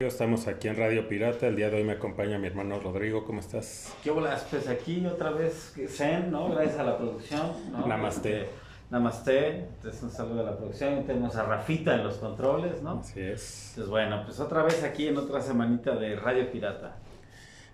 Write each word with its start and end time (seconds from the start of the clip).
Estamos 0.00 0.48
aquí 0.48 0.66
en 0.66 0.78
Radio 0.78 1.06
Pirata. 1.06 1.46
El 1.46 1.56
día 1.56 1.68
de 1.68 1.76
hoy 1.76 1.84
me 1.84 1.92
acompaña 1.92 2.38
mi 2.38 2.46
hermano 2.46 2.80
Rodrigo. 2.80 3.22
¿Cómo 3.26 3.40
estás? 3.40 3.94
¿Qué 4.02 4.10
bolas? 4.10 4.46
Pues 4.48 4.66
aquí 4.66 5.04
otra 5.04 5.30
vez 5.30 5.74
Zen, 5.88 6.30
¿no? 6.30 6.48
Gracias 6.48 6.78
a 6.78 6.84
la 6.84 6.96
producción. 6.96 7.52
¿no? 7.70 7.86
Namaste. 7.86 8.40
Este, 8.40 8.50
namaste. 8.88 9.48
Entonces 9.56 10.02
un 10.02 10.10
saludo 10.10 10.40
a 10.40 10.44
la 10.44 10.56
producción. 10.56 11.02
Y 11.02 11.04
tenemos 11.04 11.36
a 11.36 11.42
Rafita 11.42 11.96
en 11.96 12.04
los 12.04 12.16
controles, 12.16 12.82
¿no? 12.82 13.00
Así 13.00 13.20
es. 13.20 13.72
Entonces 13.72 13.90
bueno, 13.90 14.22
pues 14.24 14.40
otra 14.40 14.62
vez 14.62 14.82
aquí 14.82 15.06
en 15.06 15.18
otra 15.18 15.42
semanita 15.42 15.94
de 15.94 16.16
Radio 16.16 16.50
Pirata. 16.50 16.96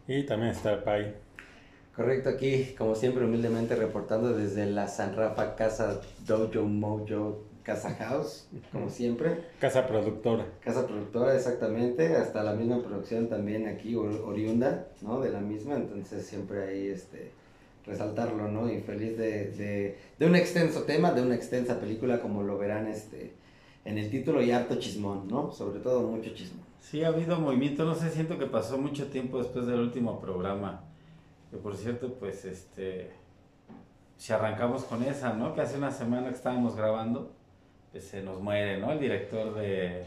Y 0.08 0.27
también 0.27 0.50
está 0.50 0.72
el 0.72 0.80
Pai. 0.80 1.14
Correcto, 1.95 2.30
aquí 2.30 2.74
como 2.77 2.96
siempre 2.96 3.24
humildemente 3.24 3.77
reportando 3.77 4.36
desde 4.36 4.66
la 4.66 4.88
San 4.88 5.14
Rafa 5.14 5.54
Casa 5.54 6.00
Dojo 6.27 6.64
Mojo 6.64 7.46
Casa 7.67 7.93
House, 7.96 8.46
como 8.71 8.89
siempre. 8.89 9.43
Casa 9.59 9.89
productora. 9.89 10.46
Casa 10.61 10.87
productora, 10.87 11.35
exactamente. 11.35 12.14
Hasta 12.14 12.45
la 12.45 12.55
misma 12.55 12.81
producción 12.81 13.29
también 13.29 13.67
aquí, 13.67 13.96
oriunda, 13.96 14.86
¿no? 15.03 15.21
De 15.21 15.31
la 15.31 15.40
misma. 15.40 15.75
Entonces 15.75 16.25
siempre 16.25 16.63
ahí, 16.63 16.87
este, 16.87 17.32
resaltarlo, 17.85 18.46
¿no? 18.46 18.71
Y 18.71 18.82
feliz 18.82 19.18
de, 19.18 19.50
de, 19.50 19.99
de 20.17 20.26
un 20.26 20.37
extenso 20.37 20.85
tema, 20.85 21.11
de 21.11 21.23
una 21.23 21.35
extensa 21.35 21.81
película, 21.81 22.21
como 22.21 22.45
lo 22.45 22.57
verán, 22.57 22.87
este, 22.87 23.32
en 23.85 23.98
el 23.98 24.11
título 24.11 24.40
y 24.40 24.53
harto 24.53 24.76
chismón, 24.76 25.26
¿no? 25.26 25.51
Sobre 25.51 25.81
todo 25.81 26.03
mucho 26.03 26.32
chismón. 26.32 26.64
Sí, 26.81 27.03
ha 27.03 27.09
habido 27.09 27.40
movimiento, 27.40 27.85
no 27.85 27.96
sé, 27.96 28.11
siento 28.11 28.39
que 28.39 28.46
pasó 28.46 28.79
mucho 28.79 29.09
tiempo 29.09 29.39
después 29.39 29.67
del 29.67 29.81
último 29.81 30.21
programa. 30.21 30.85
Que 31.51 31.57
por 31.57 31.76
cierto, 31.76 32.14
pues, 32.14 32.45
este, 32.45 33.11
si 34.17 34.33
arrancamos 34.33 34.84
con 34.84 35.03
esa, 35.03 35.33
¿no? 35.33 35.53
Que 35.53 35.62
hace 35.62 35.77
una 35.77 35.91
semana 35.91 36.28
que 36.28 36.37
estábamos 36.37 36.77
grabando 36.77 37.34
se 38.00 38.23
nos 38.23 38.41
muere, 38.41 38.78
¿no? 38.78 38.92
El 38.92 39.00
director 39.00 39.55
de, 39.55 40.05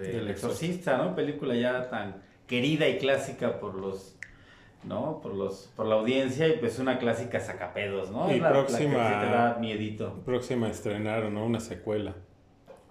El 0.00 0.28
Exorcista, 0.28 0.96
¿no? 0.96 1.14
Película 1.14 1.54
ya 1.54 1.88
tan 1.88 2.16
querida 2.46 2.88
y 2.88 2.98
clásica 2.98 3.60
por 3.60 3.74
los, 3.74 4.16
¿no? 4.84 5.20
Por 5.22 5.34
los, 5.34 5.70
por 5.76 5.86
la 5.86 5.96
audiencia 5.96 6.48
y 6.48 6.58
pues 6.58 6.78
una 6.78 6.98
clásica 6.98 7.40
sacapedos, 7.40 8.10
¿no? 8.10 8.34
Y 8.34 8.40
próxima, 8.40 9.20
te 9.20 9.26
da 9.26 9.56
miedito. 9.60 10.14
Próxima 10.24 10.66
a 10.66 10.70
estrenar, 10.70 11.24
¿no? 11.30 11.44
Una 11.44 11.60
secuela. 11.60 12.14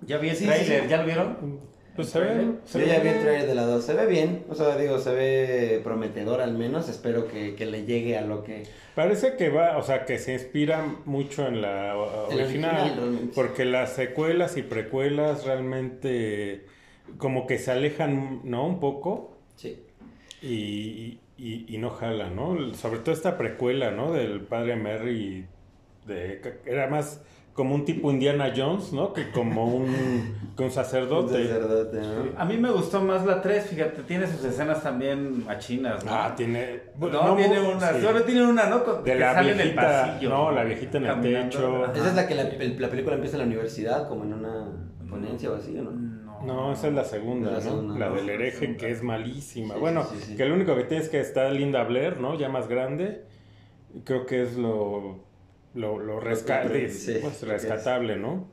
Ya 0.02 0.18
vi 0.18 0.30
el 0.30 0.38
trailer, 0.38 0.88
¿ya 0.88 0.98
lo 0.98 1.06
vieron? 1.06 1.60
Pues 2.00 2.12
se 2.12 2.20
ve. 2.22 2.52
Se 2.64 2.88
ya 2.88 3.02
vi 3.02 3.10
el 3.10 3.20
trailer 3.20 3.46
de 3.46 3.56
la 3.56 3.66
2. 3.66 3.84
Se 3.84 3.94
ve 3.94 4.06
bien. 4.06 4.46
O 4.48 4.56
sea, 4.56 4.78
digo, 4.78 5.00
se 5.00 5.14
ve 5.14 5.82
prometedor 5.84 6.40
al 6.40 6.54
menos. 6.54 6.88
Espero 6.88 7.28
que, 7.28 7.56
que, 7.56 7.66
le 7.66 7.86
llegue 7.86 8.18
a 8.18 8.22
lo 8.22 8.42
que. 8.42 8.64
Parece 8.96 9.36
que 9.36 9.50
va, 9.50 9.78
o 9.78 9.84
sea, 9.84 10.06
que 10.06 10.18
se 10.18 10.32
inspira 10.32 10.82
mucho 11.04 11.46
en 11.46 11.62
la 11.62 11.98
original. 11.98 13.32
porque 13.36 13.66
las 13.66 13.92
secuelas 13.92 14.56
y 14.56 14.62
precuelas 14.62 15.44
realmente. 15.44 16.68
Como 17.18 17.46
que 17.46 17.58
se 17.58 17.72
alejan, 17.72 18.44
¿no? 18.46 18.66
Un 18.66 18.80
poco. 18.80 19.38
Sí. 19.58 19.84
Y, 20.42 21.20
y, 21.38 21.66
y 21.68 21.78
no 21.80 21.90
jala, 21.90 22.30
¿no? 22.30 22.74
Sobre 22.76 23.00
todo 23.00 23.14
esta 23.14 23.38
precuela, 23.38 23.92
¿no? 23.92 24.14
Del 24.14 24.40
padre 24.40 24.78
Merry. 24.78 25.48
De, 26.08 26.62
era 26.66 26.88
más 26.88 27.22
como 27.60 27.76
un 27.76 27.84
tipo 27.84 28.10
Indiana 28.10 28.54
Jones, 28.56 28.94
¿no? 28.94 29.12
Que 29.12 29.32
como 29.32 29.66
un, 29.66 30.34
un 30.58 30.72
sacerdote. 30.72 31.52
A 32.38 32.46
mí 32.46 32.56
me 32.56 32.72
gustó 32.72 33.02
más 33.02 33.26
la 33.26 33.42
3, 33.42 33.66
fíjate, 33.66 34.04
tiene 34.04 34.28
sus 34.28 34.42
escenas 34.46 34.82
también 34.82 35.46
machinas, 35.46 36.06
¿no? 36.06 36.12
Ah, 36.14 36.34
tiene... 36.38 36.84
No, 36.98 37.36
tiene 37.36 37.60
una, 37.60 37.92
sí. 37.92 38.02
solo 38.02 38.24
tiene 38.24 38.48
una, 38.48 38.68
¿no? 38.68 38.80
de 38.80 39.04
que 39.04 39.20
la 39.20 39.34
sale 39.34 39.56
viejita, 39.56 39.64
en 39.64 39.70
el 39.70 39.76
pasillo. 39.76 40.30
No, 40.30 40.52
la 40.52 40.64
viejita 40.64 40.98
en 41.00 41.06
el 41.06 41.22
techo. 41.22 41.94
Esa 41.94 42.08
es 42.08 42.16
la 42.16 42.28
que 42.28 42.36
la, 42.36 42.44
la, 42.46 42.90
película 42.90 43.16
empieza 43.16 43.36
en 43.36 43.42
la 43.42 43.48
universidad, 43.48 44.08
como 44.08 44.24
en 44.24 44.36
una 44.36 44.68
ponencia 45.10 45.52
o 45.52 45.56
así, 45.56 45.74
¿no? 45.74 45.92
No, 45.92 46.46
no 46.46 46.72
esa 46.72 46.88
es 46.88 46.94
la 46.94 47.04
segunda, 47.04 47.52
la 47.52 47.60
¿no? 47.60 47.98
la 47.98 48.10
del 48.10 48.30
hereje, 48.30 48.78
que 48.78 48.90
es 48.90 49.04
malísima. 49.04 49.76
bueno, 49.76 50.08
que 50.38 50.46
lo 50.46 50.56
único 50.56 50.78
que 50.78 50.86
tiene 50.86 51.04
es 51.04 51.10
que 51.10 51.20
está 51.20 51.50
Linda 51.50 51.84
Blair, 51.84 52.22
¿no? 52.22 52.40
Ya 52.40 52.48
más 52.48 52.70
grande. 52.70 53.26
Creo 54.06 54.26
que 54.26 54.44
es 54.44 54.56
lo 54.56 55.28
lo, 55.74 56.00
lo 56.00 56.20
pues, 56.20 57.44
rescatable, 57.44 58.16
¿no? 58.16 58.48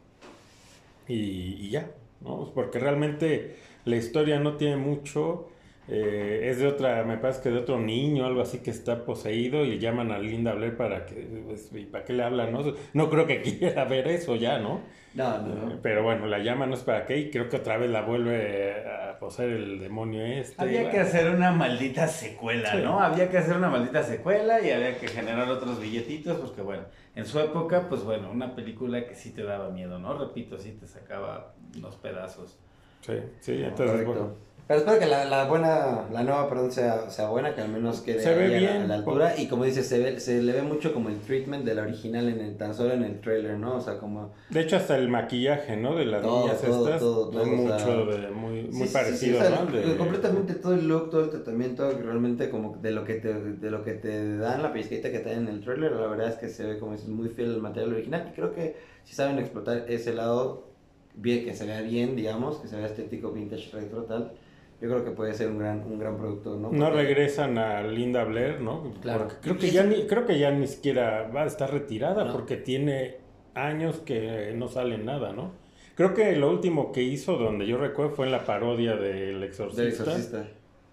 Y, 1.08 1.70
ya, 1.70 1.91
¿no? 2.20 2.38
Pues, 2.38 2.50
porque 2.54 2.78
realmente 2.78 3.56
la 3.84 3.96
historia 3.96 4.38
no 4.38 4.56
tiene 4.56 4.76
mucho. 4.76 5.48
Eh, 5.88 6.48
es 6.50 6.58
de 6.58 6.66
otra, 6.66 7.04
me 7.04 7.16
parece 7.16 7.42
que 7.42 7.50
de 7.50 7.58
otro 7.58 7.78
niño, 7.78 8.26
algo 8.26 8.41
así 8.41 8.58
que 8.58 8.70
está 8.70 9.04
poseído 9.04 9.64
y 9.64 9.78
llaman 9.78 10.10
a 10.10 10.18
Linda 10.18 10.52
Blair 10.52 10.76
para 10.76 11.06
que, 11.06 11.14
pues, 11.46 11.70
¿para 11.92 12.04
qué 12.04 12.12
le 12.12 12.24
hablan? 12.24 12.52
No, 12.52 12.74
no 12.92 13.10
creo 13.10 13.26
que 13.26 13.41
quiera 13.58 13.84
ver 13.84 14.08
eso 14.08 14.34
ya, 14.34 14.58
¿no? 14.58 14.80
No, 15.14 15.38
no. 15.38 15.72
Eh, 15.72 15.78
pero 15.82 16.02
bueno, 16.02 16.26
la 16.26 16.41
llama 16.41 16.66
no 16.66 16.74
es 16.74 16.82
para 16.82 17.06
qué 17.06 17.18
y 17.18 17.30
creo 17.30 17.48
que 17.48 17.56
otra 17.56 17.78
vez 17.78 17.88
la 17.88 18.02
vuelve 18.02 18.72
a 18.84 19.05
poseer 19.19 19.50
el 19.50 19.81
demonio 19.81 20.25
este. 20.25 20.60
Había 20.60 20.91
que 20.91 21.00
hacer 21.00 21.34
una 21.34 21.53
maldita 21.53 22.09
secuela, 22.09 22.75
¿no? 22.75 23.00
Había 23.00 23.31
que 23.31 23.38
hacer 23.38 23.56
una 23.56 23.69
maldita 23.69 24.03
secuela 24.03 24.60
y 24.60 24.71
había 24.71 24.99
que 24.99 25.09
generar 25.09 25.49
otros 25.49 25.81
billetitos 25.81 26.38
porque 26.38 26.62
bueno, 26.62 26.84
en 27.15 27.27
su 27.27 27.38
época, 27.41 27.88
pues 27.88 28.03
bueno, 28.03 28.31
una 28.31 28.54
película 28.54 29.06
que 29.06 29.15
sí 29.15 29.31
te 29.31 29.43
daba 29.43 29.71
miedo, 29.71 29.99
¿no? 29.99 30.16
Repito, 30.19 30.59
sí 30.59 30.72
te 30.72 30.87
sacaba 30.87 31.54
unos 31.77 31.97
pedazos. 31.97 32.59
Sí, 33.00 33.15
sí, 33.41 33.62
entonces 33.62 34.04
bueno. 34.04 34.45
Pero 34.66 34.81
espero 34.81 34.99
que 34.99 35.06
la, 35.06 35.25
la, 35.27 35.44
buena, 35.44 36.09
la 36.12 36.25
nueva, 36.25 36.49
perdón, 36.49 36.72
sea, 36.72 37.09
sea 37.09 37.28
buena, 37.28 37.54
que 37.54 37.60
al 37.60 37.69
menos 37.69 38.00
quede 38.00 38.21
se 38.21 38.34
ve 38.34 38.59
bien, 38.59 38.82
a, 38.82 38.87
la, 38.88 38.94
altura. 38.97 39.38
Y 39.38 39.47
como 39.47 39.62
dices, 39.62 39.87
se, 39.87 40.00
ve, 40.00 40.19
se 40.19 40.43
le 40.43 40.53
ve 40.53 40.62
mucho 40.62 40.93
como 40.93 41.09
el 41.09 41.21
treatment 41.21 41.65
de 41.65 41.77
la 41.77 41.82
original 41.82 42.28
en 42.28 42.41
el, 42.41 42.56
tan 42.56 42.75
solo 42.75 42.93
en 42.93 43.04
el 43.04 43.21
trailer, 43.21 43.59
¿no? 43.59 43.77
O 43.77 43.81
sea, 43.81 43.99
como... 43.99 44.32
De 44.50 44.62
hecho, 44.62 44.75
hasta 44.75 44.97
el 44.97 45.09
maquillaje, 45.09 45.77
¿no? 45.77 45.94
De 45.94 46.04
las 46.04 46.21
niñas 46.21 46.54
estas. 46.54 46.99
Todo, 46.99 47.31
todo, 47.31 47.47
mucho, 47.47 48.06
de, 48.06 48.28
muy, 48.31 48.62
muy 48.65 48.88
parecido, 48.88 49.38
¿no? 49.49 49.97
Completamente 49.99 50.54
todo 50.54 50.75
el 50.75 50.88
look, 50.88 51.10
todo 51.10 51.25
el 51.25 51.31
tratamiento, 51.31 51.88
realmente 52.03 52.50
como 52.50 52.77
de 52.78 52.91
lo 52.91 53.04
que 53.04 53.15
te, 53.15 53.34
de 53.34 53.71
lo 53.71 53.84
que 53.84 53.93
te 53.93 54.37
dan, 54.37 54.65
la 54.65 54.72
pizquita 54.72 55.12
que 55.12 55.21
te 55.21 55.31
dan 55.31 55.47
en 55.47 55.54
el 55.54 55.60
trailer, 55.60 55.93
la 55.93 56.09
verdad 56.09 56.28
es 56.28 56.34
que 56.34 56.48
se 56.48 56.65
ve 56.65 56.81
como 56.81 56.94
es 56.94 57.06
muy 57.06 57.28
fiel 57.28 57.54
al 57.54 57.62
material 57.62 57.93
original. 57.93 58.31
Y 58.33 58.34
creo 58.34 58.53
que 58.53 58.75
si 59.04 59.15
saben 59.15 59.38
explotar 59.38 59.84
ese 59.87 60.12
lado, 60.12 60.66
bien, 61.15 61.44
que 61.44 61.54
se 61.54 61.66
vea 61.66 61.83
bien, 61.83 62.16
digamos, 62.16 62.56
que 62.59 62.66
se 62.66 62.75
vea 62.75 62.87
estético, 62.87 63.31
vintage, 63.31 63.71
retro, 63.71 64.03
tal 64.06 64.33
yo 64.81 64.88
creo 64.88 65.04
que 65.04 65.10
puede 65.10 65.32
ser 65.34 65.48
un 65.48 65.59
gran, 65.59 65.82
un 65.84 65.98
gran 65.98 66.16
producto, 66.16 66.56
¿no? 66.56 66.70
No 66.70 66.91
regresan 66.91 67.56
a 67.59 67.82
Linda 67.82 68.25
Blair, 68.25 68.60
¿no? 68.60 68.92
Claro. 69.00 69.28
creo 69.41 69.56
que, 69.56 69.70
ya 69.70 69.84
ni, 69.84 70.06
creo 70.06 70.26
que 70.26 70.38
ya 70.38 70.50
ni 70.50 70.66
siquiera 70.66 71.31
va 71.34 71.42
a 71.42 71.47
estar 71.47 71.72
retirada 71.72 72.31
porque 72.32 72.56
tiene 72.56 73.16
años 73.54 74.00
que 74.00 74.53
no 74.54 74.69
sale 74.69 74.98
nada, 74.98 75.32
¿no? 75.32 75.53
Creo 75.94 76.12
que 76.12 76.36
lo 76.36 76.50
último 76.50 76.92
que 76.92 77.03
hizo, 77.03 77.36
donde 77.36 77.66
yo 77.66 77.78
recuerdo, 77.78 78.15
fue 78.15 78.26
en 78.26 78.32
la 78.32 78.44
parodia 78.44 78.97
del 78.97 79.42
Exorcista. 79.42 79.82
Del 79.82 79.92
Exorcista. 79.92 80.48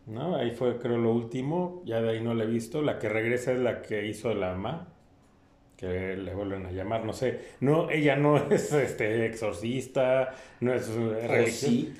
¿no? 0.07 0.37
Ahí 0.37 0.51
fue, 0.51 0.77
creo, 0.77 0.97
lo 0.97 1.11
último. 1.11 1.81
Ya 1.85 2.01
de 2.01 2.11
ahí 2.11 2.21
no 2.21 2.33
la 2.33 2.45
he 2.45 2.47
visto. 2.47 2.81
La 2.81 2.99
que 2.99 3.09
regresa 3.09 3.51
es 3.51 3.59
la 3.59 3.81
que 3.81 4.07
hizo 4.07 4.33
la 4.33 4.53
mamá 4.53 4.92
que 5.83 6.15
le 6.15 6.33
vuelven 6.33 6.65
a 6.65 6.71
llamar, 6.71 7.03
no 7.03 7.11
sé. 7.11 7.39
No, 7.59 7.89
ella 7.89 8.15
no 8.15 8.37
es 8.49 8.71
este 8.71 9.25
exorcista, 9.25 10.33
no 10.61 10.73
es 10.73 10.89
eh, 10.89 11.27
religiosa. 11.27 11.67
Sí. 11.67 11.93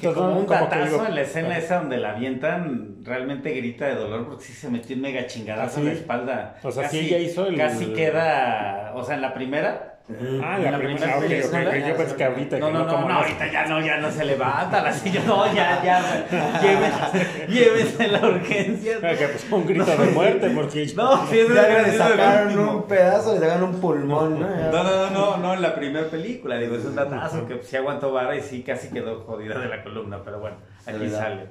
Que 0.00 0.10
como 0.10 0.40
un 0.40 0.46
datazo 0.46 1.06
en 1.06 1.14
la 1.14 1.20
escena 1.20 1.58
esa 1.58 1.80
donde 1.80 1.98
la 1.98 2.12
avientan, 2.12 3.04
realmente 3.04 3.52
grita 3.52 3.86
de 3.86 3.94
dolor 3.94 4.26
porque 4.26 4.44
sí 4.44 4.54
se 4.54 4.70
metió 4.70 4.96
un 4.96 5.02
mega 5.02 5.26
chingadazo 5.26 5.80
en 5.80 5.86
la 5.86 5.92
espalda. 5.92 6.58
O 6.62 6.72
sea, 6.72 6.88
sí 6.88 7.00
ella 7.00 7.18
hizo 7.18 7.46
el... 7.46 7.58
Casi 7.58 7.92
queda, 7.92 8.92
o 8.94 9.04
sea, 9.04 9.16
en 9.16 9.20
la 9.20 9.34
primera 9.34 9.95
Ah, 10.08 10.56
la, 10.62 10.70
la 10.70 10.78
primera, 10.78 11.18
primera 11.18 11.68
okay, 11.68 11.88
Yo 11.88 11.96
pensé 11.96 12.14
que 12.14 12.24
ahorita. 12.24 12.58
No, 12.60 12.70
no, 12.70 12.84
no, 12.84 13.08
no, 13.08 13.14
ahorita 13.14 13.50
ya 13.50 13.66
no, 13.66 13.84
ya 13.84 13.98
no 13.98 14.08
se 14.08 14.24
levanta 14.24 14.80
la 14.80 14.92
silla. 14.92 15.20
No, 15.26 15.52
ya, 15.52 15.82
ya. 15.82 17.48
llévense 17.48 18.06
la 18.06 18.28
urgencia. 18.28 19.00
Que 19.00 19.26
pues 19.26 19.46
un 19.50 19.66
grito 19.66 19.84
de 19.84 20.06
muerte 20.12 20.50
porque. 20.50 20.86
No, 20.94 21.26
sí, 21.26 21.40
ya 21.52 21.82
le 21.82 21.98
sacaron 21.98 22.56
un 22.56 22.82
pedazo, 22.84 23.34
le 23.34 23.40
sacaron 23.40 23.74
un 23.74 23.80
pulmón, 23.80 24.38
¿no? 24.38 24.48
No, 24.48 24.84
no, 24.84 25.10
no, 25.10 25.36
no, 25.38 25.54
en 25.54 25.62
la 25.62 25.74
primera 25.74 26.08
película, 26.08 26.56
digo, 26.56 26.76
es 26.76 26.84
un 26.84 26.94
datazo 26.94 27.44
que 27.48 27.60
sí 27.64 27.76
aguantó 27.76 28.12
vara 28.12 28.36
y 28.36 28.42
sí 28.42 28.62
casi 28.62 28.90
quedó 28.90 29.24
jodida 29.24 29.58
de 29.58 29.66
la 29.66 29.82
columna, 29.82 30.20
pero 30.24 30.38
bueno, 30.38 30.56
aquí 30.86 31.10
sale. 31.10 31.48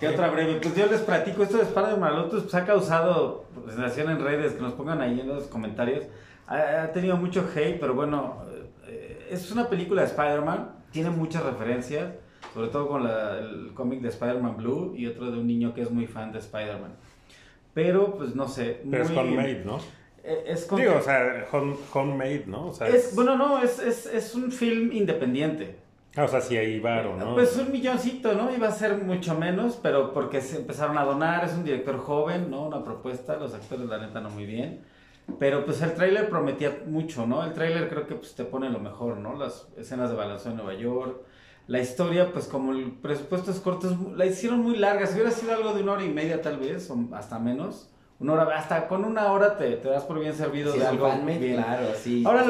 ¿Qué 0.00 0.08
otra 0.08 0.28
breve? 0.28 0.58
Pues 0.60 0.74
yo 0.74 0.86
les 0.86 1.02
platico, 1.02 1.42
esto 1.42 1.58
de 1.58 1.64
Spider-Man 1.64 2.16
Lotus 2.16 2.44
pues, 2.44 2.54
ha 2.54 2.64
causado 2.64 3.44
sensación 3.68 4.10
en 4.10 4.24
redes, 4.24 4.54
que 4.54 4.62
nos 4.62 4.72
pongan 4.72 5.02
ahí 5.02 5.20
en 5.20 5.28
los 5.28 5.44
comentarios 5.44 6.04
ha, 6.46 6.90
tenido 6.92 7.16
mucho 7.16 7.48
hate, 7.54 7.78
pero 7.78 7.94
bueno, 7.94 8.42
eh, 8.86 9.28
es 9.30 9.50
una 9.50 9.68
película 9.68 10.02
de 10.02 10.08
Spider-Man, 10.08 10.70
tiene 10.90 11.10
muchas 11.10 11.44
referencias, 11.44 12.12
sobre 12.52 12.68
todo 12.68 12.88
con 12.88 13.06
el 13.06 13.72
cómic 13.74 14.00
de 14.00 14.08
Spider-Man 14.08 14.56
Blue 14.56 14.94
y 14.96 15.06
otro 15.06 15.30
de 15.30 15.38
un 15.38 15.46
niño 15.46 15.74
que 15.74 15.82
es 15.82 15.90
muy 15.90 16.06
fan 16.06 16.32
de 16.32 16.38
Spider-Man. 16.38 16.92
Pero, 17.72 18.16
pues 18.16 18.34
no 18.34 18.46
sé. 18.46 18.80
Pero 18.88 19.02
es 19.02 19.10
homemade, 19.10 19.64
¿no? 19.64 19.78
Eh, 20.22 20.44
es 20.46 20.70
Digo, 20.70 20.96
o 20.96 21.02
sea, 21.02 21.46
homemade, 21.92 22.44
¿no? 22.46 22.68
O 22.68 22.72
sea, 22.72 22.88
es, 22.88 23.14
Bueno, 23.14 23.36
no, 23.36 23.62
es, 23.62 23.78
es, 23.80 24.06
es 24.06 24.34
un 24.34 24.52
film 24.52 24.92
independiente. 24.92 25.76
Ah, 26.16 26.24
o 26.24 26.28
sea, 26.28 26.40
sí 26.40 26.56
hay 26.56 26.78
varo, 26.78 27.16
¿no? 27.16 27.34
Pues 27.34 27.56
un 27.56 27.72
milloncito, 27.72 28.34
¿no? 28.34 28.54
Iba 28.54 28.68
a 28.68 28.72
ser 28.72 28.98
mucho 28.98 29.34
menos, 29.34 29.78
pero 29.82 30.14
porque 30.14 30.40
se 30.40 30.58
empezaron 30.58 30.96
a 30.96 31.04
donar, 31.04 31.44
es 31.44 31.52
un 31.54 31.64
director 31.64 31.98
joven, 31.98 32.50
¿no? 32.50 32.66
Una 32.66 32.84
propuesta, 32.84 33.36
los 33.36 33.52
actores 33.52 33.86
la 33.86 33.98
neta 33.98 34.20
no 34.20 34.30
muy 34.30 34.46
bien. 34.46 34.82
Pero 35.38 35.64
pues 35.64 35.80
el 35.82 35.94
tráiler 35.94 36.28
prometía 36.28 36.82
mucho, 36.86 37.26
¿no? 37.26 37.44
El 37.44 37.52
tráiler 37.52 37.88
creo 37.88 38.06
que 38.06 38.14
pues 38.14 38.34
te 38.34 38.44
pone 38.44 38.70
lo 38.70 38.78
mejor, 38.78 39.16
¿no? 39.16 39.36
Las 39.36 39.68
escenas 39.76 40.10
de 40.10 40.16
balanceo 40.16 40.52
en 40.52 40.58
Nueva 40.58 40.74
York. 40.74 41.22
la 41.66 41.80
historia, 41.80 42.30
pues 42.30 42.46
como 42.46 42.72
el 42.72 42.92
presupuesto 42.92 43.50
es 43.50 43.58
corto, 43.58 43.96
la 44.14 44.26
hicieron 44.26 44.60
muy 44.60 44.76
larga. 44.76 45.06
Si 45.06 45.14
hubiera 45.14 45.30
sido 45.30 45.54
algo 45.54 45.72
de 45.72 45.82
una 45.82 45.92
hora 45.92 46.04
y 46.04 46.10
media 46.10 46.42
tal 46.42 46.58
vez, 46.58 46.90
o 46.90 46.98
hasta 47.14 47.38
menos, 47.38 47.88
una 48.20 48.34
hora, 48.34 48.56
hasta 48.56 48.86
con 48.86 49.04
una 49.04 49.32
hora 49.32 49.56
te, 49.56 49.76
te 49.76 49.88
das 49.88 50.04
por 50.04 50.20
bien 50.20 50.34
servido 50.34 50.72
de 50.72 50.86
algo 50.86 51.10
bien. 51.26 51.56
Claro, 51.56 51.88
sí. 51.96 52.22
Ahora, 52.24 52.46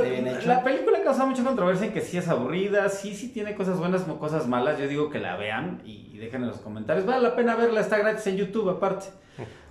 la 0.47 0.62
película 0.62 1.03
causa 1.03 1.25
mucha 1.25 1.43
controversia 1.43 1.87
en 1.87 1.93
que 1.93 2.03
sí 2.03 2.19
es 2.19 2.29
aburrida, 2.29 2.88
sí, 2.91 3.15
sí 3.15 3.29
tiene 3.29 3.55
cosas 3.55 3.79
buenas 3.79 4.03
cosas 4.03 4.47
malas. 4.47 4.79
Yo 4.79 4.88
digo 4.88 5.09
que 5.09 5.21
la 5.21 5.37
vean 5.37 5.81
y, 5.85 6.19
dejen 6.19 6.43
en 6.43 6.49
los 6.49 6.59
comentarios. 6.59 7.06
Vale 7.06 7.23
la 7.23 7.35
pena 7.35 7.56
verla, 7.56 7.81
está 7.81 7.99
gratis 7.99 8.26
en 8.26 8.37
YouTube 8.37 8.69
aparte. 8.69 9.06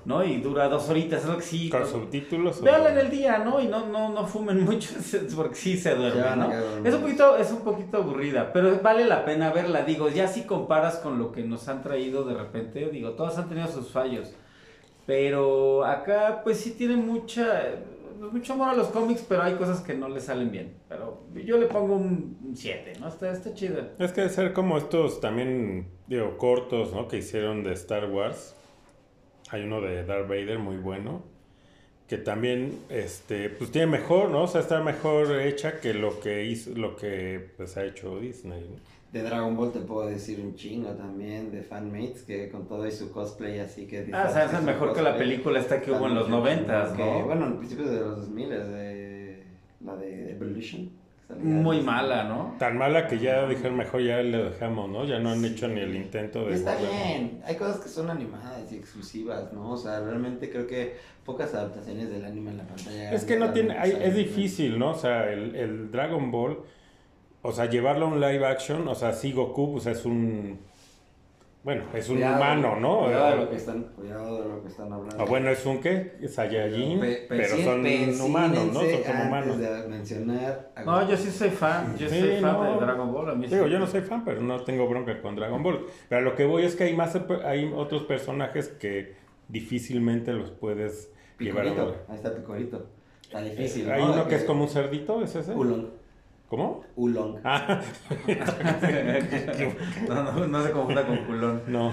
¿No? 0.05 0.23
Y 0.23 0.37
dura 0.37 0.67
dos 0.67 0.89
horitas, 0.89 1.23
es 1.23 1.29
lo 1.29 1.37
que 1.37 1.43
sí. 1.43 1.69
¿Con 1.69 1.87
subtítulos? 1.87 2.61
Véanla 2.61 2.91
en 2.91 2.97
el 2.97 3.09
día, 3.09 3.39
¿no? 3.39 3.59
Y 3.61 3.67
no, 3.67 3.85
no, 3.87 4.09
no 4.09 4.25
fumen 4.25 4.63
mucho 4.65 4.89
porque 5.35 5.55
sí 5.55 5.77
se 5.77 5.95
duerme, 5.95 6.35
¿no? 6.35 6.51
Es 6.85 6.93
un, 6.93 7.01
poquito, 7.01 7.37
es 7.37 7.51
un 7.51 7.61
poquito 7.61 7.97
aburrida, 7.97 8.51
pero 8.51 8.79
vale 8.81 9.05
la 9.05 9.25
pena 9.25 9.51
verla. 9.51 9.83
Digo, 9.83 10.09
ya 10.09 10.27
si 10.27 10.43
comparas 10.43 10.97
con 10.97 11.19
lo 11.19 11.31
que 11.31 11.43
nos 11.43 11.67
han 11.67 11.81
traído 11.81 12.23
de 12.25 12.33
repente, 12.33 12.89
digo, 12.89 13.11
todas 13.11 13.37
han 13.37 13.49
tenido 13.49 13.67
sus 13.67 13.89
fallos. 13.89 14.33
Pero 15.05 15.85
acá, 15.85 16.41
pues 16.43 16.59
sí 16.59 16.71
tiene 16.71 16.95
mucha, 16.95 17.61
mucho 18.31 18.53
amor 18.53 18.69
a 18.69 18.73
los 18.73 18.87
cómics, 18.87 19.25
pero 19.27 19.43
hay 19.43 19.55
cosas 19.55 19.81
que 19.81 19.93
no 19.93 20.07
le 20.07 20.21
salen 20.21 20.49
bien. 20.49 20.77
Pero 20.87 21.23
yo 21.33 21.57
le 21.57 21.65
pongo 21.65 21.95
un 21.95 22.53
7, 22.55 22.93
¿no? 23.01 23.09
Está, 23.09 23.31
está 23.31 23.53
chida. 23.53 23.89
Es 23.99 24.13
que 24.13 24.21
debe 24.21 24.33
ser 24.33 24.53
como 24.53 24.77
estos 24.77 25.19
también, 25.19 25.87
digo, 26.07 26.37
cortos, 26.37 26.93
¿no? 26.93 27.09
Que 27.09 27.17
hicieron 27.17 27.63
de 27.63 27.73
Star 27.73 28.09
Wars 28.09 28.55
hay 29.53 29.63
uno 29.63 29.81
de 29.81 30.03
Darth 30.03 30.27
Vader 30.27 30.57
muy 30.57 30.77
bueno. 30.77 31.21
Que 32.07 32.17
también, 32.17 32.79
este, 32.89 33.49
pues 33.49 33.71
tiene 33.71 33.87
mejor, 33.87 34.29
¿no? 34.29 34.43
O 34.43 34.47
sea, 34.47 34.61
está 34.61 34.81
mejor 34.81 35.39
hecha 35.39 35.79
que 35.79 35.93
lo 35.93 36.19
que 36.19 36.43
hizo, 36.45 36.71
lo 36.71 36.95
que 36.95 37.51
pues 37.55 37.77
ha 37.77 37.85
hecho 37.85 38.19
Disney. 38.19 38.67
De 39.11 39.21
Dragon 39.21 39.55
Ball 39.55 39.71
te 39.71 39.79
puedo 39.79 40.07
decir 40.07 40.39
un 40.41 40.55
chingo 40.55 40.89
también, 40.89 41.51
de 41.51 41.61
fanmates, 41.61 42.23
que 42.23 42.49
con 42.49 42.67
todo 42.67 42.87
y 42.87 42.91
su 42.91 43.11
cosplay 43.11 43.59
así 43.59 43.85
que... 43.85 44.09
Ah, 44.11 44.25
o 44.27 44.33
sea, 44.33 44.45
es 44.45 44.63
mejor 44.63 44.93
que 44.93 45.03
la 45.03 45.15
película 45.15 45.59
esta 45.59 45.79
que 45.79 45.91
hubo 45.91 46.07
en 46.07 46.15
los 46.15 46.27
noventas, 46.27 46.97
¿no? 46.97 47.25
bueno, 47.25 47.45
en 47.45 47.57
principios 47.57 47.91
de 47.91 47.99
los 47.99 48.17
2000, 48.17 48.49
de, 48.49 49.43
la 49.85 49.95
de 49.95 50.31
Evolution. 50.31 50.89
Muy 51.29 51.81
mala, 51.81 52.25
¿no? 52.25 52.55
Tan 52.59 52.77
mala 52.77 53.07
que 53.07 53.17
ya 53.17 53.47
dijeron 53.47 53.77
mejor 53.77 54.01
ya 54.01 54.21
le 54.21 54.43
dejamos, 54.43 54.89
¿no? 54.89 55.05
Ya 55.05 55.19
no 55.19 55.31
han 55.31 55.43
hecho 55.43 55.67
ni 55.67 55.79
el 55.79 55.95
intento 55.95 56.45
de... 56.45 56.53
Está 56.53 56.75
bien, 56.75 57.41
hay 57.45 57.55
cosas 57.55 57.79
que 57.79 57.89
son 57.89 58.09
animadas 58.09 58.71
y 58.71 58.75
exclusivas, 58.75 59.51
¿no? 59.53 59.71
O 59.71 59.77
sea, 59.77 59.99
realmente 60.01 60.49
creo 60.49 60.67
que 60.67 60.97
pocas 61.25 61.53
adaptaciones 61.53 62.09
del 62.09 62.25
anime 62.25 62.51
en 62.51 62.57
la 62.57 62.67
pantalla. 62.67 63.13
Es 63.13 63.23
que 63.25 63.37
no 63.37 63.51
tiene, 63.51 63.75
es 63.83 64.15
difícil, 64.15 64.77
¿no? 64.77 64.91
O 64.91 64.95
sea, 64.95 65.31
el, 65.31 65.55
el 65.55 65.91
Dragon 65.91 66.29
Ball, 66.29 66.59
o 67.41 67.51
sea, 67.51 67.69
llevarlo 67.69 68.05
a 68.05 68.09
un 68.09 68.19
live 68.21 68.45
action, 68.45 68.87
o 68.87 68.95
sea, 68.95 69.13
sí 69.13 69.31
Goku, 69.31 69.73
pues 69.73 69.87
es 69.87 70.05
un 70.05 70.59
bueno, 71.63 71.83
es 71.93 72.09
un 72.09 72.17
humano, 72.17 72.77
¿no? 72.77 73.05
Cuidado 73.05 73.31
de 73.31 73.37
lo 73.37 73.49
que 73.49 73.55
están, 73.55 73.83
cuidado 73.95 74.43
de 74.43 74.49
lo 74.49 74.61
que 74.61 74.67
están 74.67 74.91
hablando. 74.91 75.15
Ah, 75.17 75.25
bueno, 75.25 75.49
es 75.49 75.65
un 75.65 75.79
qué? 75.79 76.19
Saiyajin, 76.27 76.99
pero 77.29 77.57
son 77.57 77.85
humanos, 78.21 78.65
¿no? 78.73 78.81
Son 78.81 79.27
humanos. 79.27 79.57
De 79.57 79.87
mencionar 79.87 80.71
no, 80.85 81.09
yo 81.09 81.15
sí 81.15 81.31
soy 81.31 81.51
fan, 81.51 81.97
yo 81.97 82.09
soy 82.09 82.41
fan 82.41 82.63
de 82.63 82.85
Dragon 82.85 83.13
Ball. 83.13 83.29
A 83.29 83.35
mí 83.35 83.47
Digo, 83.47 83.67
yo 83.67 83.79
no 83.79 83.87
soy 83.87 84.01
fan, 84.01 84.25
pero 84.25 84.41
no 84.41 84.61
tengo 84.63 84.87
bronca 84.87 85.21
con 85.21 85.37
Dragon 85.37 85.63
Ball. 85.63 85.85
Pero 86.09 86.21
lo 86.21 86.35
que 86.35 86.45
voy 86.45 86.65
es 86.65 86.75
que 86.75 86.83
hay 86.83 86.95
más, 86.95 87.17
hay 87.45 87.71
otros 87.73 88.03
personajes 88.03 88.67
que 88.67 89.15
difícilmente 89.47 90.33
los 90.33 90.51
puedes 90.51 91.11
llevar 91.39 91.67
a 91.67 91.71
Ahí 92.09 92.15
está 92.15 92.35
Picorito. 92.35 92.87
Está 93.21 93.41
difícil. 93.41 93.89
Hay 93.89 94.01
uno 94.01 94.27
que 94.27 94.35
es 94.35 94.43
como 94.43 94.63
un 94.63 94.69
cerdito, 94.69 95.23
¿es 95.23 95.35
ese? 95.35 95.53
Ulon. 95.53 96.02
¿Cómo? 96.53 96.85
Ulong. 96.97 97.39
Ah. 97.43 97.81
no, 100.07 100.23
no, 100.23 100.45
no 100.45 100.63
se 100.63 100.69
confunda 100.69 101.03
con 101.03 101.25
culón. 101.25 101.63
No. 101.65 101.91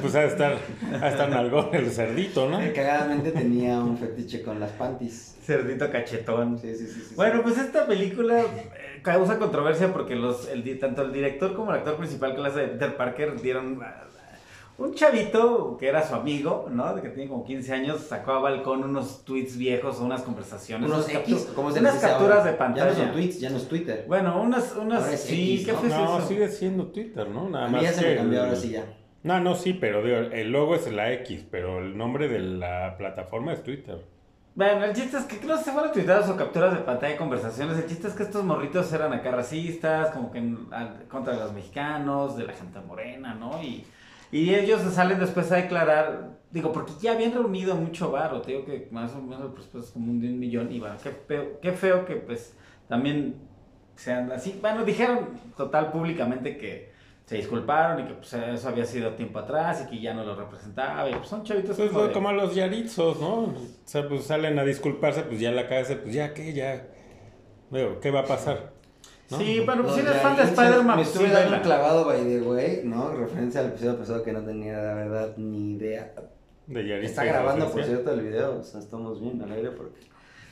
pues 0.00 0.14
ha 0.14 0.20
de 0.20 0.26
estar, 0.28 0.56
ha 1.02 1.08
estar 1.08 1.28
nalgón 1.28 1.74
el 1.74 1.90
cerdito, 1.90 2.48
¿no? 2.48 2.60
Cagadamente 2.72 3.32
tenía 3.32 3.80
un 3.80 3.98
fetiche 3.98 4.42
con 4.42 4.60
las 4.60 4.70
panties. 4.70 5.38
Cerdito 5.42 5.90
cachetón. 5.90 6.56
Sí, 6.60 6.72
sí, 6.76 6.86
sí. 6.86 7.14
bueno, 7.16 7.42
pues 7.42 7.58
esta 7.58 7.88
película 7.88 8.42
eh, 8.42 9.00
causa 9.02 9.40
controversia 9.40 9.92
porque 9.92 10.14
los, 10.14 10.48
el, 10.48 10.78
tanto 10.78 11.02
el 11.02 11.12
director 11.12 11.56
como 11.56 11.72
el 11.72 11.78
actor 11.78 11.96
principal 11.96 12.32
que 12.36 12.42
la 12.42 12.50
hace 12.50 12.60
de 12.60 12.68
Peter 12.68 12.96
Parker 12.96 13.40
dieron 13.42 13.80
un 14.78 14.94
chavito 14.94 15.76
que 15.78 15.88
era 15.88 16.06
su 16.06 16.14
amigo, 16.14 16.68
¿no? 16.70 16.94
De 16.94 17.02
que 17.02 17.08
tiene 17.08 17.30
como 17.30 17.44
15 17.44 17.72
años, 17.72 18.00
sacó 18.00 18.32
a 18.32 18.40
balcón 18.40 18.84
unos 18.84 19.24
tweets 19.24 19.56
viejos 19.56 20.00
o 20.00 20.04
unas 20.04 20.22
conversaciones. 20.22 20.90
Unos 20.90 21.08
X, 21.08 21.48
¿cómo 21.54 21.70
se 21.70 21.80
Unas 21.80 21.96
capturas 21.96 22.44
de 22.44 22.52
pantalla. 22.52 22.92
Ya 22.92 22.98
no 22.98 23.04
son 23.04 23.12
tweets, 23.12 23.40
ya 23.40 23.50
no 23.50 23.56
es 23.56 23.68
Twitter. 23.68 24.04
Bueno, 24.06 24.40
unas, 24.40 24.76
unas, 24.76 25.18
sí, 25.18 25.62
¿qué 25.64 25.72
fue 25.72 25.88
no, 25.88 26.20
sigue 26.20 26.48
siendo 26.48 26.86
Twitter, 26.88 27.28
¿no? 27.28 27.48
Nada 27.48 27.68
más. 27.68 27.82
Ya 27.82 27.92
se 27.92 28.06
me 28.06 28.16
cambió 28.16 28.42
ahora 28.42 28.56
sí 28.56 28.70
ya. 28.70 28.84
No, 29.22 29.40
no, 29.40 29.54
sí, 29.56 29.72
pero 29.72 30.06
el 30.06 30.52
logo 30.52 30.76
es 30.76 30.92
la 30.92 31.12
X, 31.12 31.44
pero 31.50 31.80
el 31.80 31.96
nombre 31.96 32.28
de 32.28 32.38
la 32.38 32.96
plataforma 32.96 33.52
es 33.52 33.62
Twitter. 33.62 34.04
Bueno, 34.54 34.84
el 34.84 34.94
chiste 34.94 35.18
es 35.18 35.24
que 35.24 35.44
no 35.44 35.58
sé 35.58 35.64
si 35.64 35.70
fueron 35.70 35.92
tuitadas 35.92 36.30
o 36.30 36.36
capturas 36.36 36.72
de 36.72 36.80
pantalla 36.80 37.12
de 37.12 37.18
conversaciones. 37.18 37.76
El 37.76 37.86
chiste 37.86 38.08
es 38.08 38.14
que 38.14 38.22
estos 38.22 38.44
morritos 38.44 38.90
eran 38.92 39.12
acá 39.12 39.30
racistas, 39.30 40.10
como 40.10 40.30
que 40.30 40.38
en, 40.38 40.68
contra 41.10 41.34
de 41.34 41.40
los 41.40 41.52
mexicanos, 41.52 42.36
de 42.36 42.44
la 42.46 42.52
gente 42.52 42.78
morena, 42.80 43.34
¿no? 43.34 43.62
Y 43.62 43.84
y 44.32 44.54
ellos 44.54 44.80
salen 44.92 45.18
después 45.18 45.50
a 45.52 45.56
declarar, 45.56 46.38
digo, 46.50 46.72
porque 46.72 46.92
ya 47.00 47.12
habían 47.12 47.32
reunido 47.32 47.74
mucho 47.74 48.10
barro, 48.10 48.40
te 48.40 48.52
digo 48.52 48.64
que 48.64 48.88
más 48.90 49.12
o 49.14 49.22
menos 49.22 49.46
el 49.46 49.52
presupuesto 49.52 49.88
es 49.88 49.90
como 49.92 50.10
un 50.10 50.20
de 50.20 50.28
un 50.28 50.38
millón, 50.38 50.72
y 50.72 50.80
bueno, 50.80 50.96
qué 51.02 51.10
feo, 51.10 51.60
qué 51.60 51.72
feo 51.72 52.04
que 52.04 52.16
pues 52.16 52.54
también 52.88 53.36
sean 53.94 54.30
así. 54.32 54.58
Bueno, 54.60 54.84
dijeron 54.84 55.30
total 55.56 55.90
públicamente 55.90 56.56
que 56.56 56.94
se 57.24 57.36
disculparon 57.36 58.04
y 58.04 58.08
que 58.08 58.14
pues 58.14 58.32
eso 58.32 58.68
había 58.68 58.84
sido 58.84 59.14
tiempo 59.14 59.40
atrás 59.40 59.84
y 59.84 59.90
que 59.90 60.00
ya 60.00 60.14
no 60.14 60.24
lo 60.24 60.36
representaba, 60.36 61.10
y 61.10 61.14
pues 61.14 61.28
son 61.28 61.42
chavitos 61.42 61.76
pues 61.76 61.90
como, 61.90 62.12
como 62.12 62.32
los 62.32 62.54
yaritzos, 62.54 63.20
¿no? 63.20 63.40
O 63.40 63.54
sea, 63.84 64.08
pues 64.08 64.24
salen 64.24 64.58
a 64.58 64.64
disculparse, 64.64 65.22
pues 65.22 65.40
ya 65.40 65.50
la 65.50 65.68
cabeza, 65.68 65.96
pues 66.00 66.14
ya, 66.14 66.32
¿qué? 66.32 66.52
Ya, 66.52 66.86
veo, 67.70 67.98
¿qué 68.00 68.10
va 68.12 68.20
a 68.20 68.26
pasar? 68.26 68.75
Sí, 69.28 69.62
pero 69.66 69.82
pues 69.82 69.94
si 69.94 70.00
eres 70.00 70.22
fan 70.22 70.36
de 70.36 70.42
Spider-Man. 70.44 70.86
Me 70.86 70.94
pues 71.02 71.08
estuve 71.08 71.30
dando 71.30 71.56
un 71.56 71.62
clavado, 71.62 72.04
by 72.04 72.24
the 72.24 72.42
way, 72.42 72.82
¿no? 72.84 73.12
Referencia 73.12 73.60
al 73.60 73.66
episodio 73.66 73.98
pasado 73.98 74.22
que 74.22 74.32
no 74.32 74.40
tenía, 74.40 74.76
la 74.78 74.94
verdad, 74.94 75.36
ni 75.36 75.72
idea. 75.72 76.12
De 76.66 77.04
Está 77.04 77.24
grabando, 77.24 77.70
por 77.70 77.84
cierto, 77.84 78.12
el 78.12 78.22
video, 78.22 78.58
o 78.58 78.62
sea, 78.62 78.80
estamos 78.80 79.20
bien 79.20 79.40
al 79.42 79.52
aire 79.52 79.70
porque... 79.70 80.00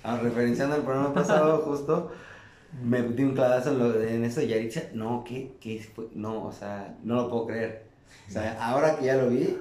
Ah, 0.04 0.18
referenciando 0.22 0.76
el 0.76 0.82
programa 0.82 1.14
pasado, 1.14 1.58
justo, 1.64 2.10
me 2.82 3.02
di 3.02 3.22
un 3.22 3.34
clavazo 3.34 3.70
en, 3.70 3.78
lo, 3.78 4.02
en 4.02 4.24
eso 4.24 4.40
de 4.40 4.48
Yaritza. 4.48 4.82
No, 4.92 5.24
¿qué, 5.26 5.52
¿qué 5.60 5.80
fue? 5.94 6.08
No, 6.14 6.44
o 6.44 6.52
sea, 6.52 6.94
no 7.02 7.14
lo 7.14 7.28
puedo 7.30 7.46
creer. 7.46 7.84
O 8.28 8.30
sea, 8.30 8.56
ahora 8.60 8.96
que 8.96 9.06
ya 9.06 9.16
lo 9.16 9.28
vi, 9.28 9.58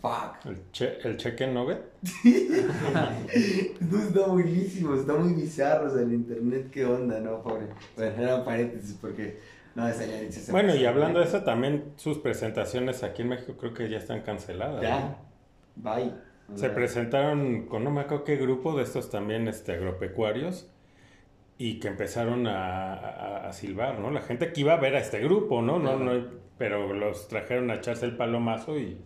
Fuck. 0.00 0.46
¿El, 0.46 0.70
che 0.72 0.98
el 1.02 1.16
cheque 1.16 1.46
nugget? 1.46 1.80
no, 3.80 3.98
está 3.98 4.26
buenísimo, 4.26 4.94
está 4.94 5.14
muy 5.14 5.34
bizarro. 5.34 5.88
O 5.88 5.90
sea, 5.90 6.02
el 6.02 6.12
internet, 6.12 6.70
qué 6.70 6.84
onda, 6.84 7.20
¿no? 7.20 7.42
Pobre. 7.42 7.66
Bueno, 7.96 8.22
era 8.22 8.36
un 8.36 8.44
paréntesis 8.44 8.96
porque. 9.00 9.38
No, 9.74 9.86
esa 9.88 10.06
ya 10.06 10.30
se 10.30 10.50
Bueno, 10.50 10.74
y 10.74 10.84
hablando 10.86 11.20
de 11.20 11.26
eso, 11.26 11.42
también 11.42 11.92
sus 11.96 12.18
presentaciones 12.18 13.02
aquí 13.02 13.22
en 13.22 13.28
México 13.28 13.54
creo 13.58 13.74
que 13.74 13.88
ya 13.88 13.98
están 13.98 14.22
canceladas. 14.22 14.82
Ya. 14.82 15.18
Bye. 15.76 16.12
se 16.56 16.70
presentaron 16.70 17.66
con 17.66 17.84
no 17.84 17.90
me 17.92 18.00
acuerdo 18.00 18.24
qué 18.24 18.36
grupo 18.36 18.76
de 18.76 18.82
estos 18.82 19.10
también 19.10 19.46
este, 19.46 19.74
agropecuarios 19.74 20.68
y 21.56 21.78
que 21.78 21.86
empezaron 21.86 22.48
a, 22.48 22.94
a, 22.94 23.48
a, 23.48 23.52
silbar, 23.52 24.00
¿no? 24.00 24.10
La 24.10 24.22
gente 24.22 24.52
que 24.52 24.62
iba 24.62 24.72
a 24.72 24.78
ver 24.78 24.96
a 24.96 25.00
este 25.00 25.20
grupo, 25.20 25.62
¿no? 25.62 25.78
no, 25.78 25.96
no 25.96 26.38
pero 26.58 26.92
los 26.92 27.28
trajeron 27.28 27.70
a 27.70 27.76
echarse 27.76 28.04
el 28.04 28.16
palomazo 28.16 28.78
y 28.78 28.98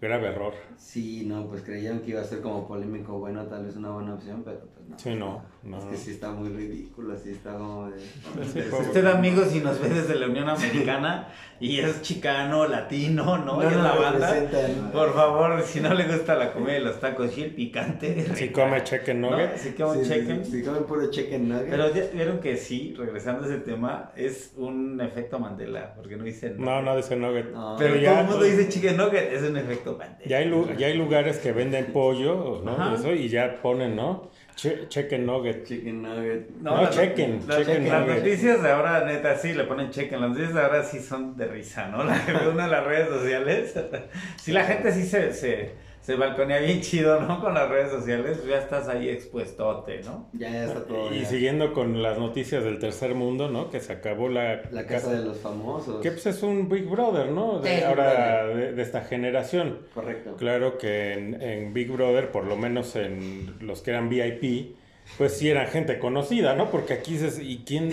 Grave 0.00 0.28
error. 0.28 0.52
Sí, 0.76 1.24
no, 1.26 1.46
pues 1.46 1.62
creían 1.62 2.00
que 2.00 2.10
iba 2.10 2.20
a 2.20 2.24
ser 2.24 2.40
como 2.40 2.66
polémico, 2.68 3.18
bueno, 3.18 3.44
tal 3.46 3.64
vez 3.64 3.76
una 3.76 3.90
buena 3.90 4.14
opción, 4.14 4.42
pero 4.44 4.60
pues 4.60 4.86
no. 4.86 4.98
Sí, 4.98 5.14
no. 5.14 5.42
no 5.62 5.78
es 5.78 5.84
que 5.84 5.96
sí 5.96 6.10
está 6.10 6.30
muy 6.30 6.50
ridículo, 6.50 7.14
así 7.14 7.30
está 7.30 7.56
como 7.56 7.88
de... 7.88 7.96
usted, 8.80 9.06
amigo, 9.06 9.44
si 9.44 9.60
nos 9.60 9.80
ve 9.80 9.88
desde 9.88 10.16
la 10.16 10.26
Unión 10.26 10.48
Americana 10.48 11.28
y 11.58 11.78
es 11.78 12.02
chicano, 12.02 12.66
latino, 12.66 13.38
¿no? 13.38 13.62
y 13.62 13.66
es 13.66 13.76
la 13.76 13.94
banda, 13.94 14.90
por 14.92 15.14
favor, 15.14 15.62
si 15.62 15.80
no 15.80 15.94
le 15.94 16.04
gusta 16.04 16.34
la 16.34 16.52
comida 16.52 16.74
de 16.74 16.80
los 16.80 17.00
tacos 17.00 17.38
y 17.38 17.44
el 17.44 17.54
picante... 17.54 18.26
Si 18.34 18.50
come 18.50 18.82
chicken 18.84 19.20
nugget. 19.22 19.56
Si 19.56 19.72
come 19.72 20.02
chicken. 20.02 20.44
Si, 20.44 20.62
come 20.62 20.80
puro 20.80 21.10
chicken 21.10 21.48
nugget. 21.48 21.70
Pero 21.70 21.90
vieron 22.12 22.40
que 22.40 22.56
sí, 22.56 22.94
regresando 22.98 23.44
a 23.44 23.46
ese 23.46 23.58
tema, 23.58 24.12
es 24.16 24.52
un 24.56 25.00
efecto 25.00 25.38
Mandela, 25.38 25.94
porque 25.94 26.16
no 26.16 26.24
dice 26.24 26.54
No, 26.58 26.82
no 26.82 26.96
dice 26.96 27.16
nugget. 27.16 27.46
Pero, 27.78 27.94
todo 27.94 28.20
el 28.20 28.26
mundo 28.26 28.44
dice 28.44 28.68
chicken 28.68 28.98
nugget, 28.98 29.32
es 29.32 29.42
un 29.42 29.56
efecto 29.56 29.93
ya 30.26 30.38
hay, 30.38 30.50
ya 30.78 30.86
hay 30.86 30.94
lugares 30.94 31.38
que 31.38 31.52
venden 31.52 31.86
pollo, 31.86 32.62
¿no? 32.64 32.94
Eso, 32.94 33.12
y 33.12 33.28
ya 33.28 33.60
ponen, 33.62 33.96
¿no? 33.96 34.30
chicken 34.56 35.26
nugget. 35.26 35.64
Chicken 35.64 36.02
nugget. 36.02 36.50
No, 36.60 36.82
no 36.82 36.90
chicken. 36.90 37.40
las 37.46 38.06
noticias 38.06 38.62
de 38.62 38.70
ahora, 38.70 39.04
neta, 39.04 39.36
sí, 39.36 39.52
le 39.52 39.64
ponen 39.64 39.90
chicken. 39.90 40.20
Las 40.20 40.30
noticias 40.30 40.54
de 40.54 40.60
ahora 40.60 40.84
sí 40.84 41.00
son 41.00 41.36
de 41.36 41.46
risa, 41.46 41.88
¿no? 41.88 42.04
La 42.04 42.24
que 42.24 42.32
ve 42.32 42.48
una 42.48 42.64
de 42.64 42.70
las 42.70 42.84
redes 42.84 43.08
sociales. 43.08 43.74
sí, 44.36 44.52
la 44.52 44.64
gente 44.64 44.92
sí 44.92 45.04
se, 45.04 45.32
se, 45.32 45.72
se 46.04 46.16
balconea 46.16 46.58
bien 46.58 46.82
chido, 46.82 47.18
¿no? 47.22 47.40
Con 47.40 47.54
las 47.54 47.66
redes 47.70 47.90
sociales, 47.90 48.44
ya 48.46 48.58
estás 48.58 48.88
ahí 48.88 49.08
expuestote, 49.08 50.02
¿no? 50.02 50.28
Ya, 50.34 50.50
ya 50.50 50.64
está 50.64 50.84
todo. 50.84 51.14
Y 51.14 51.24
siguiendo 51.24 51.72
con 51.72 52.02
las 52.02 52.18
noticias 52.18 52.62
del 52.62 52.78
tercer 52.78 53.14
mundo, 53.14 53.50
¿no? 53.50 53.70
Que 53.70 53.80
se 53.80 53.94
acabó 53.94 54.28
la... 54.28 54.60
La 54.70 54.84
casa, 54.84 55.14
de 55.14 55.24
los 55.24 55.38
famosos. 55.38 56.02
Que 56.02 56.10
pues 56.10 56.26
es 56.26 56.42
un 56.42 56.68
Big 56.68 56.84
Brother, 56.84 57.30
¿no? 57.30 57.58
De, 57.60 57.86
ahora 57.86 58.46
de, 58.48 58.82
esta 58.82 59.00
generación. 59.00 59.78
Correcto. 59.94 60.36
Claro 60.36 60.76
que 60.76 61.14
en, 61.14 61.40
en 61.40 61.72
Big 61.72 61.90
Brother, 61.90 62.30
por 62.30 62.44
lo 62.44 62.56
menos 62.56 62.96
en 62.96 63.54
los 63.60 63.80
que 63.80 63.92
eran 63.92 64.10
VIP, 64.10 64.76
pues 65.18 65.36
sí 65.36 65.48
eran 65.48 65.68
gente 65.68 65.98
conocida, 65.98 66.54
¿no? 66.54 66.70
Porque 66.70 66.94
aquí 66.94 67.12
dices, 67.12 67.38
¿y 67.40 67.64
quién 67.64 67.90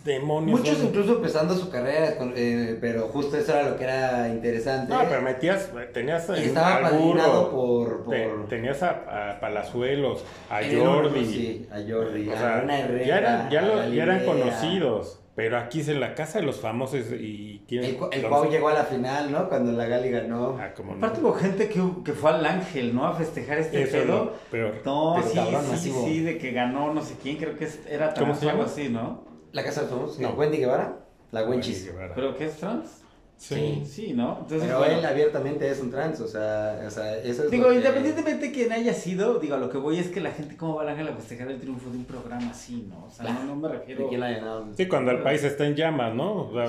demonios? 0.04 0.60
Muchos 0.60 0.82
incluso 0.82 1.16
empezando 1.16 1.56
su 1.56 1.70
carrera, 1.70 2.14
eh, 2.36 2.78
pero 2.80 3.08
justo 3.08 3.36
eso 3.36 3.52
era 3.52 3.70
lo 3.70 3.76
que 3.76 3.84
era 3.84 4.28
interesante. 4.28 4.92
No, 4.92 5.00
pero 5.08 5.22
metías, 5.22 5.70
tenías 5.92 6.28
y 6.28 6.44
estaba 6.44 6.82
padrinado 6.82 7.50
por, 7.50 8.04
por... 8.04 8.48
tenías 8.48 8.82
a, 8.82 9.38
Palazuelos, 9.40 10.24
a 10.48 10.60
Jordi. 10.62 11.24
Sí, 11.24 11.68
a 11.70 11.76
Jordi, 11.76 12.30
a 12.30 12.62
Herrera, 12.62 13.04
ya 13.04 13.18
eran, 13.18 13.50
ya, 13.50 13.88
ya 13.88 14.02
eran 14.02 14.24
conocidos. 14.24 15.20
Pero 15.36 15.56
aquí 15.56 15.80
es 15.80 15.88
en 15.88 16.00
la 16.00 16.14
casa 16.14 16.40
de 16.40 16.44
los 16.44 16.60
famosos 16.60 17.12
y 17.12 17.59
quién 17.70 17.84
El, 17.84 17.98
el 18.10 18.22
Pau 18.26 18.50
llegó 18.50 18.68
a 18.68 18.74
la 18.74 18.84
final, 18.84 19.30
¿no? 19.30 19.48
Cuando 19.48 19.70
la 19.70 19.86
Gali 19.86 20.10
ganó. 20.10 20.58
Ah, 20.60 20.74
como 20.74 20.94
Aparte 20.94 21.20
hubo 21.20 21.32
gente 21.32 21.68
que, 21.68 21.80
que, 22.04 22.12
fue 22.12 22.30
al 22.30 22.44
Ángel, 22.44 22.92
¿no? 22.92 23.06
A 23.06 23.14
festejar 23.14 23.58
este 23.58 23.82
Eso 23.84 23.92
pedo. 23.92 24.34
Peor. 24.50 24.82
No, 24.84 25.22
sí, 25.22 25.38
sí, 25.76 25.92
sí, 26.04 26.20
de 26.20 26.36
que 26.36 26.50
ganó 26.50 26.92
no 26.92 27.00
sé 27.00 27.14
quién, 27.22 27.36
creo 27.36 27.56
que 27.56 27.68
era 27.88 28.12
trans 28.12 28.42
o 28.42 28.50
algo 28.50 28.64
así, 28.64 28.88
¿no? 28.88 29.24
¿La 29.52 29.62
casa 29.62 29.82
de 29.82 29.86
los 29.86 29.94
famosos? 29.94 30.18
No. 30.18 30.30
¿Wendy 30.30 30.58
Guevara? 30.58 30.98
La 31.30 31.44
Wenchis. 31.44 31.92
¿Pero 32.14 32.36
qué 32.36 32.46
es 32.46 32.56
trans? 32.56 32.99
Sí. 33.40 33.82
Sí, 33.86 34.12
¿no? 34.12 34.40
Entonces, 34.42 34.68
Pero 34.68 34.84
él 34.84 35.02
abiertamente 35.02 35.66
es 35.70 35.80
un 35.80 35.90
trans, 35.90 36.20
o 36.20 36.28
sea, 36.28 36.78
o 36.86 36.90
sea 36.90 37.16
eso 37.20 37.44
es 37.44 37.50
Digo, 37.50 37.72
independientemente 37.72 38.48
de 38.48 38.52
quién 38.52 38.70
haya 38.70 38.92
sido, 38.92 39.38
digo, 39.38 39.56
lo 39.56 39.70
que 39.70 39.78
voy 39.78 39.98
es 39.98 40.08
que 40.08 40.20
la 40.20 40.30
gente, 40.30 40.58
¿cómo 40.58 40.74
va 40.74 40.82
a 40.82 40.92
a 40.92 41.14
festejar 41.14 41.50
el 41.50 41.58
triunfo 41.58 41.88
de 41.88 41.96
un 41.96 42.04
programa 42.04 42.50
así, 42.50 42.86
no? 42.86 43.06
O 43.06 43.10
sea, 43.10 43.32
no, 43.32 43.44
no, 43.44 43.56
me 43.56 43.68
refiero... 43.68 44.08
quién 44.08 44.20
la 44.20 44.62
sí, 44.76 44.86
cuando 44.86 45.12
el 45.12 45.22
país 45.22 45.42
está 45.42 45.64
en 45.64 45.74
llamas, 45.74 46.14
¿no? 46.14 46.48
O 46.48 46.52
sea, 46.52 46.66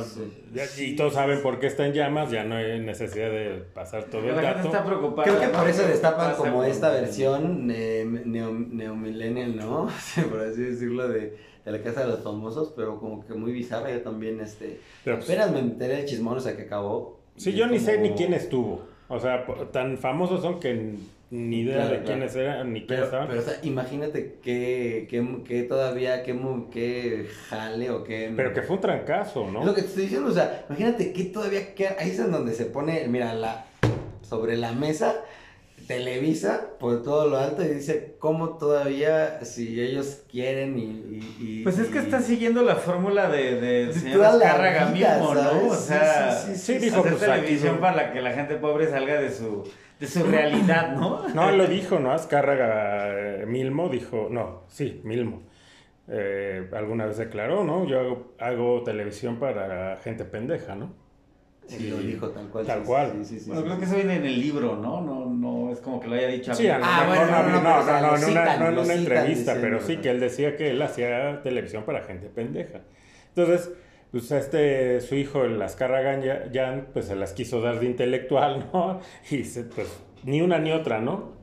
y 0.77 0.95
todos 0.95 1.13
saben 1.13 1.41
por 1.41 1.59
qué 1.59 1.67
está 1.67 1.85
en 1.85 1.91
llamas, 1.91 2.31
ya 2.31 2.45
no 2.45 2.55
hay 2.55 2.79
necesidad 2.79 3.29
de 3.29 3.65
pasar 3.73 4.05
todo 4.05 4.29
el 4.29 4.33
dato. 4.33 4.67
está 4.67 4.85
preocupada. 4.85 5.27
Creo 5.27 5.41
que 5.41 5.49
por 5.49 5.67
eso 5.67 5.85
destapan 5.85 6.35
como 6.37 6.63
esta 6.63 6.89
versión 6.89 7.67
neomillennial, 7.67 9.57
¿no? 9.57 9.89
por 10.29 10.39
así 10.39 10.61
decirlo, 10.61 11.09
de 11.09 11.50
de 11.65 11.71
la 11.71 11.81
casa 11.81 12.01
de 12.01 12.07
los 12.07 12.21
famosos, 12.21 12.73
pero 12.75 12.99
como 12.99 13.25
que 13.25 13.33
muy 13.33 13.51
bizarra. 13.51 13.91
Yo 13.91 14.01
también, 14.01 14.39
este. 14.39 14.79
Pero, 15.03 15.17
pues, 15.17 15.29
apenas 15.29 15.51
me 15.51 15.59
enteré 15.59 15.97
del 15.97 16.05
chismón, 16.05 16.37
o 16.37 16.39
sea, 16.39 16.55
que 16.55 16.63
acabó. 16.63 17.19
Sí, 17.35 17.53
yo 17.53 17.67
ni 17.67 17.79
sé 17.79 17.97
ni 17.97 18.11
quién 18.11 18.33
estuvo. 18.33 18.81
O 19.07 19.19
sea, 19.19 19.45
tan 19.71 19.97
famosos 19.97 20.41
son 20.41 20.59
que 20.59 20.95
ni 21.31 21.61
idea 21.61 21.87
de 21.87 22.03
quiénes 22.03 22.35
eran 22.35 22.73
ni 22.73 22.85
quiénes 22.85 23.05
estaban. 23.05 23.27
Pero, 23.27 23.41
o 23.41 23.43
sea, 23.43 23.59
imagínate 23.63 24.37
que, 24.41 25.07
que, 25.09 25.43
que 25.45 25.63
todavía, 25.63 26.23
que, 26.23 26.37
que 26.71 27.27
jale 27.49 27.89
o 27.89 28.03
que. 28.03 28.33
Pero 28.35 28.53
que 28.53 28.61
fue 28.61 28.75
un 28.75 28.81
trancazo, 28.81 29.49
¿no? 29.49 29.61
Es 29.61 29.65
lo 29.65 29.73
que 29.73 29.81
te 29.81 29.87
estoy 29.87 30.03
diciendo, 30.03 30.29
o 30.29 30.33
sea, 30.33 30.65
imagínate 30.69 31.13
que 31.13 31.25
todavía. 31.25 31.73
Que, 31.73 31.87
ahí 31.87 32.11
es 32.11 32.19
en 32.19 32.31
donde 32.31 32.53
se 32.53 32.65
pone, 32.65 33.07
mira, 33.07 33.33
la 33.33 33.65
sobre 34.31 34.55
la 34.55 34.71
mesa 34.71 35.25
Televisa 35.91 36.69
por 36.79 37.03
todo 37.03 37.27
lo 37.27 37.37
alto 37.37 37.63
y 37.63 37.67
dice 37.67 38.15
cómo 38.17 38.57
todavía 38.57 39.43
si 39.43 39.81
ellos 39.81 40.23
quieren 40.31 40.79
y, 40.79 41.63
pues 41.63 41.79
es 41.79 41.89
que 41.89 41.99
está 41.99 42.21
siguiendo 42.21 42.63
la 42.63 42.77
fórmula 42.77 43.29
de, 43.29 43.59
de, 43.59 43.93
señor 43.93 44.23
Azcárraga 44.23 44.85
mismo, 44.85 45.35
¿no? 45.35 45.67
O 45.67 45.75
sea, 45.75 46.31
sí, 46.31 46.55
sí, 46.55 46.77
dijo 46.77 47.01
pues, 47.01 47.19
televisión 47.19 47.79
para 47.79 48.13
que 48.13 48.21
la 48.21 48.31
gente 48.31 48.55
pobre 48.55 48.89
salga 48.89 49.19
de 49.19 49.31
su 49.31 49.69
de 49.99 50.07
su 50.07 50.23
realidad, 50.23 50.95
¿no? 50.95 51.27
No, 51.35 51.51
lo 51.51 51.67
dijo, 51.67 51.99
¿no? 51.99 52.13
Azcárraga 52.13 53.41
eh, 53.41 53.45
Milmo 53.45 53.89
dijo, 53.89 54.29
no, 54.31 54.63
sí, 54.69 55.01
Milmo. 55.03 55.43
Eh, 56.07 56.69
alguna 56.71 57.05
vez 57.05 57.17
declaró, 57.17 57.65
¿no? 57.65 57.85
Yo 57.85 57.99
hago, 57.99 58.33
hago 58.39 58.83
televisión 58.83 59.39
para 59.39 59.97
gente 59.97 60.23
pendeja, 60.23 60.73
¿no? 60.73 61.00
Sí, 61.77 61.89
lo 61.89 61.97
dijo 61.97 62.29
tal 62.29 62.49
cual. 62.49 62.65
Tal 62.65 62.83
cual. 62.83 63.13
bueno, 63.45 63.63
creo 63.63 63.79
que 63.79 63.85
eso 63.85 63.95
viene 63.95 64.15
en 64.17 64.25
el 64.25 64.39
libro, 64.39 64.75
¿no? 64.75 65.01
No, 65.01 65.25
no 65.25 65.71
es 65.71 65.79
como 65.79 66.01
que 66.01 66.07
lo 66.07 66.15
haya 66.15 66.27
dicho. 66.27 66.53
Sí, 66.53 66.67
a 66.67 66.79
ah, 66.83 67.05
bueno, 67.07 67.25
no, 67.25 67.43
no, 67.43 67.61
no, 67.61 68.57
no, 68.57 68.67
en 68.67 68.77
una 68.77 68.93
entrevista, 68.93 69.57
pero 69.61 69.79
sí 69.79 69.97
que 69.97 70.09
él 70.09 70.19
decía 70.19 70.57
que 70.57 70.71
él 70.71 70.81
hacía 70.81 71.41
televisión 71.43 71.83
para 71.83 72.03
gente 72.03 72.27
pendeja. 72.27 72.81
Entonces, 73.29 73.71
pues 74.11 74.29
este, 74.31 74.99
su 74.99 75.15
hijo, 75.15 75.45
el 75.45 75.61
Azcárraga 75.61 76.19
Jan, 76.53 76.87
pues 76.91 77.05
se 77.05 77.15
las 77.15 77.31
quiso 77.31 77.61
dar 77.61 77.79
de 77.79 77.85
intelectual, 77.85 78.69
¿no? 78.73 78.99
Y 79.29 79.43
pues 79.43 79.99
ni 80.23 80.41
una 80.41 80.59
ni 80.59 80.73
otra, 80.73 80.99
¿no? 80.99 81.39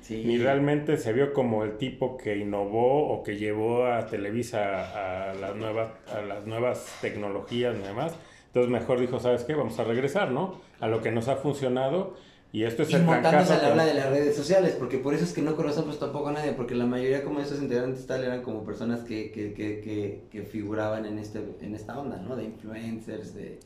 Sí. 0.00 0.24
Ni 0.26 0.38
realmente 0.38 0.96
se 0.96 1.12
vio 1.12 1.34
como 1.34 1.64
el 1.64 1.76
tipo 1.76 2.16
que 2.16 2.36
innovó 2.36 3.12
o 3.12 3.22
que 3.22 3.36
llevó 3.36 3.86
a 3.86 4.06
Televisa 4.06 5.28
a 5.30 5.34
las 5.34 5.54
nuevas, 5.54 5.90
a 6.12 6.22
las 6.22 6.46
nuevas 6.46 6.98
tecnologías 7.00 7.76
y 7.76 7.82
demás 7.82 8.16
entonces 8.48 8.72
mejor 8.72 8.98
dijo, 8.98 9.20
¿sabes 9.20 9.44
qué? 9.44 9.54
Vamos 9.54 9.78
a 9.78 9.84
regresar, 9.84 10.30
¿no? 10.30 10.60
A 10.80 10.88
lo 10.88 11.02
que 11.02 11.12
nos 11.12 11.28
ha 11.28 11.36
funcionado. 11.36 12.16
Y 12.50 12.64
esto 12.64 12.82
es 12.82 12.90
y 12.90 12.94
el 12.94 13.02
montándose 13.02 13.52
a 13.52 13.58
la 13.58 13.68
habla 13.68 13.84
de 13.84 13.92
las 13.92 14.08
redes 14.08 14.34
sociales, 14.34 14.74
porque 14.78 14.96
por 14.96 15.12
eso 15.12 15.24
es 15.24 15.34
que 15.34 15.42
no 15.42 15.54
conocemos 15.54 15.88
pues, 15.88 15.98
tampoco 15.98 16.28
a 16.28 16.32
nadie, 16.32 16.52
porque 16.52 16.74
la 16.74 16.86
mayoría 16.86 17.22
como 17.22 17.40
de 17.40 17.44
esos 17.44 17.60
integrantes 17.60 18.06
tal 18.06 18.24
eran 18.24 18.42
como 18.42 18.64
personas 18.64 19.00
que, 19.00 19.30
que, 19.30 19.52
que, 19.52 20.22
que, 20.30 20.42
figuraban 20.44 21.04
en, 21.04 21.18
este, 21.18 21.42
en 21.60 21.74
esta 21.74 21.98
onda, 21.98 22.16
¿no? 22.16 22.36
De 22.36 22.44
influencers, 22.44 23.34
de, 23.34 23.58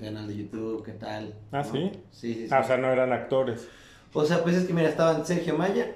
canal 0.00 0.26
de 0.26 0.36
YouTube, 0.36 0.84
¿qué 0.84 0.92
tal? 0.92 1.36
Ah, 1.52 1.62
¿sí? 1.62 1.92
Sí, 2.10 2.34
sí, 2.34 2.48
Ah, 2.50 2.62
o 2.64 2.66
sea, 2.66 2.76
no 2.76 2.90
eran 2.90 3.12
actores. 3.12 3.68
O 4.12 4.24
sea, 4.24 4.42
pues 4.42 4.56
es 4.56 4.64
que 4.64 4.72
mira, 4.72 4.88
estaban 4.88 5.24
Sergio 5.24 5.56
Maya, 5.56 5.94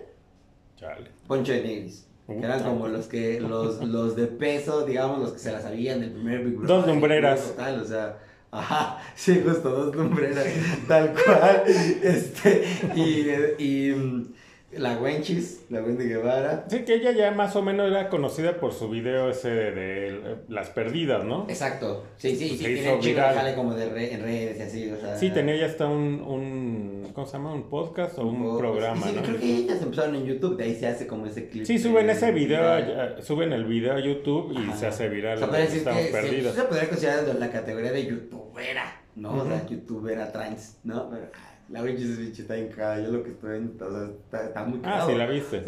Poncho 1.26 1.52
de 1.52 1.62
Negris 1.62 2.03
que 2.26 2.38
eran 2.38 2.62
como 2.62 2.88
los 2.88 3.06
que, 3.06 3.40
los, 3.40 3.82
los 3.84 4.16
de 4.16 4.26
peso, 4.26 4.86
digamos, 4.86 5.20
los 5.20 5.32
que 5.32 5.38
se 5.38 5.52
la 5.52 5.60
sabían 5.60 6.00
del 6.00 6.12
primer 6.12 6.44
Big 6.44 6.56
Brother. 6.56 6.76
Dos 6.76 6.86
lumbreras. 6.86 7.54
Tal, 7.56 7.80
o 7.80 7.84
sea, 7.84 8.18
ajá, 8.50 8.98
sí, 9.14 9.42
justo, 9.44 9.70
dos 9.70 9.94
lumbreras, 9.94 10.46
tal 10.88 11.12
cual. 11.12 11.64
Este, 12.02 12.64
y, 12.94 13.62
y 13.62 14.34
la 14.78 14.98
Wenchis, 14.98 15.64
la 15.70 15.82
Wendy 15.82 16.04
Guevara. 16.04 16.64
Sí, 16.68 16.84
que 16.84 16.94
ella 16.94 17.12
ya 17.12 17.30
más 17.30 17.56
o 17.56 17.62
menos 17.62 17.90
era 17.90 18.08
conocida 18.08 18.58
por 18.58 18.72
su 18.72 18.88
video 18.88 19.30
ese 19.30 19.48
de, 19.48 20.36
Las 20.48 20.70
Perdidas, 20.70 21.24
¿no? 21.24 21.46
Exacto. 21.48 22.04
Sí, 22.16 22.36
sí, 22.36 22.50
sí, 22.50 22.58
tiene 22.58 22.98
chico 23.00 23.20
jale 23.20 23.54
como 23.54 23.74
de 23.74 23.84
en 24.12 24.22
redes 24.22 24.58
y 24.58 24.62
así, 24.62 24.90
o 24.90 25.00
sea. 25.00 25.16
Sí, 25.16 25.30
tenía 25.30 25.56
ya 25.56 25.66
hasta 25.66 25.86
un, 25.86 26.22
un 26.22 27.10
¿cómo 27.14 27.26
se 27.26 27.34
llama? 27.34 27.52
Un 27.52 27.68
podcast 27.68 28.18
o 28.18 28.26
un, 28.26 28.58
programa, 28.58 29.06
sí, 29.06 29.12
¿no? 29.14 29.22
creo 29.22 29.38
que 29.38 29.56
ellas 29.56 29.82
empezaron 29.82 30.14
en 30.16 30.24
YouTube, 30.24 30.56
de 30.56 30.64
ahí 30.64 30.74
se 30.74 30.86
hace 30.86 31.06
como 31.06 31.26
ese 31.26 31.48
clip. 31.48 31.64
Sí, 31.64 31.78
suben 31.78 32.10
ese 32.10 32.32
video, 32.32 33.22
suben 33.22 33.52
el 33.52 33.64
video 33.64 33.94
a 33.94 34.00
YouTube 34.00 34.52
y 34.52 34.72
se 34.76 34.86
hace 34.86 35.08
viral. 35.08 35.42
O 35.42 35.50
sea, 35.50 35.64
Estamos 35.64 36.02
que, 36.02 36.12
perdidas. 36.12 36.54
Se, 36.54 36.62
podría 36.62 36.88
considerar 36.88 37.34
la 37.36 37.50
categoría 37.50 37.92
de 37.92 38.06
youtubera, 38.06 39.02
¿no? 39.16 39.34
O 39.34 39.46
sea, 39.46 39.66
youtubera 39.66 40.30
trans, 40.32 40.78
¿no? 40.84 41.10
Pero, 41.10 41.30
la 41.70 41.82
Winchester 41.82 42.18
Beach 42.18 42.38
está 42.38 42.56
en 42.56 42.68
cada, 42.68 43.00
yo 43.00 43.10
lo 43.10 43.22
que 43.22 43.30
estoy 43.30 43.52
viendo, 43.52 43.86
o 43.86 43.90
sea, 43.90 44.04
está, 44.04 44.44
está 44.44 44.64
muy 44.64 44.80
claro. 44.80 45.02
Ah, 45.02 45.06
sí, 45.06 45.14
la 45.14 45.26
viste. 45.26 45.62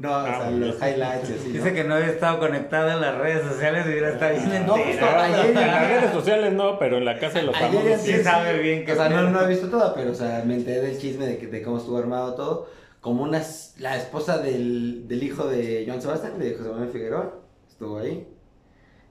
no, 0.00 0.08
o 0.08 0.14
ah, 0.14 0.38
sea, 0.40 0.50
los 0.50 0.76
highlights 0.76 1.30
así, 1.30 1.52
Dice 1.52 1.74
que 1.74 1.84
no 1.84 1.94
había 1.94 2.08
estado 2.08 2.38
conectada 2.38 2.94
en 2.94 3.00
las 3.02 3.18
redes 3.18 3.46
sociales 3.46 3.84
y 3.86 3.90
hubiera 3.90 4.10
estado 4.10 4.32
bien 4.32 4.66
No, 4.66 4.74
pues, 4.74 5.02
ayer, 5.02 5.46
en 5.46 5.54
las 5.54 5.88
redes 5.88 6.12
sociales 6.12 6.52
no, 6.54 6.78
pero 6.78 6.96
en 6.96 7.04
la 7.04 7.18
casa 7.18 7.40
de 7.40 7.44
los 7.44 7.56
famosos 7.56 8.00
sí 8.00 8.14
sabe 8.22 8.58
bien 8.60 8.84
que... 8.86 8.92
O 8.92 8.96
sea, 8.96 9.10
no, 9.10 9.30
no 9.30 9.42
he 9.42 9.48
visto 9.48 9.68
toda, 9.68 9.94
pero, 9.94 10.12
o 10.12 10.14
sea, 10.14 10.42
me 10.46 10.54
enteré 10.54 10.80
del 10.80 10.98
chisme 10.98 11.26
de, 11.26 11.36
que, 11.36 11.48
de 11.48 11.62
cómo 11.62 11.78
estuvo 11.78 11.98
armado 11.98 12.34
todo. 12.34 12.68
Como 13.02 13.22
una, 13.22 13.42
la 13.78 13.96
esposa 13.96 14.38
del, 14.38 15.06
del 15.06 15.22
hijo 15.22 15.46
de 15.46 15.84
Joan 15.86 16.00
Sebastián, 16.00 16.38
de 16.38 16.54
José 16.54 16.70
Manuel 16.70 16.90
Figueroa, 16.90 17.34
estuvo 17.68 17.98
ahí. 17.98 18.26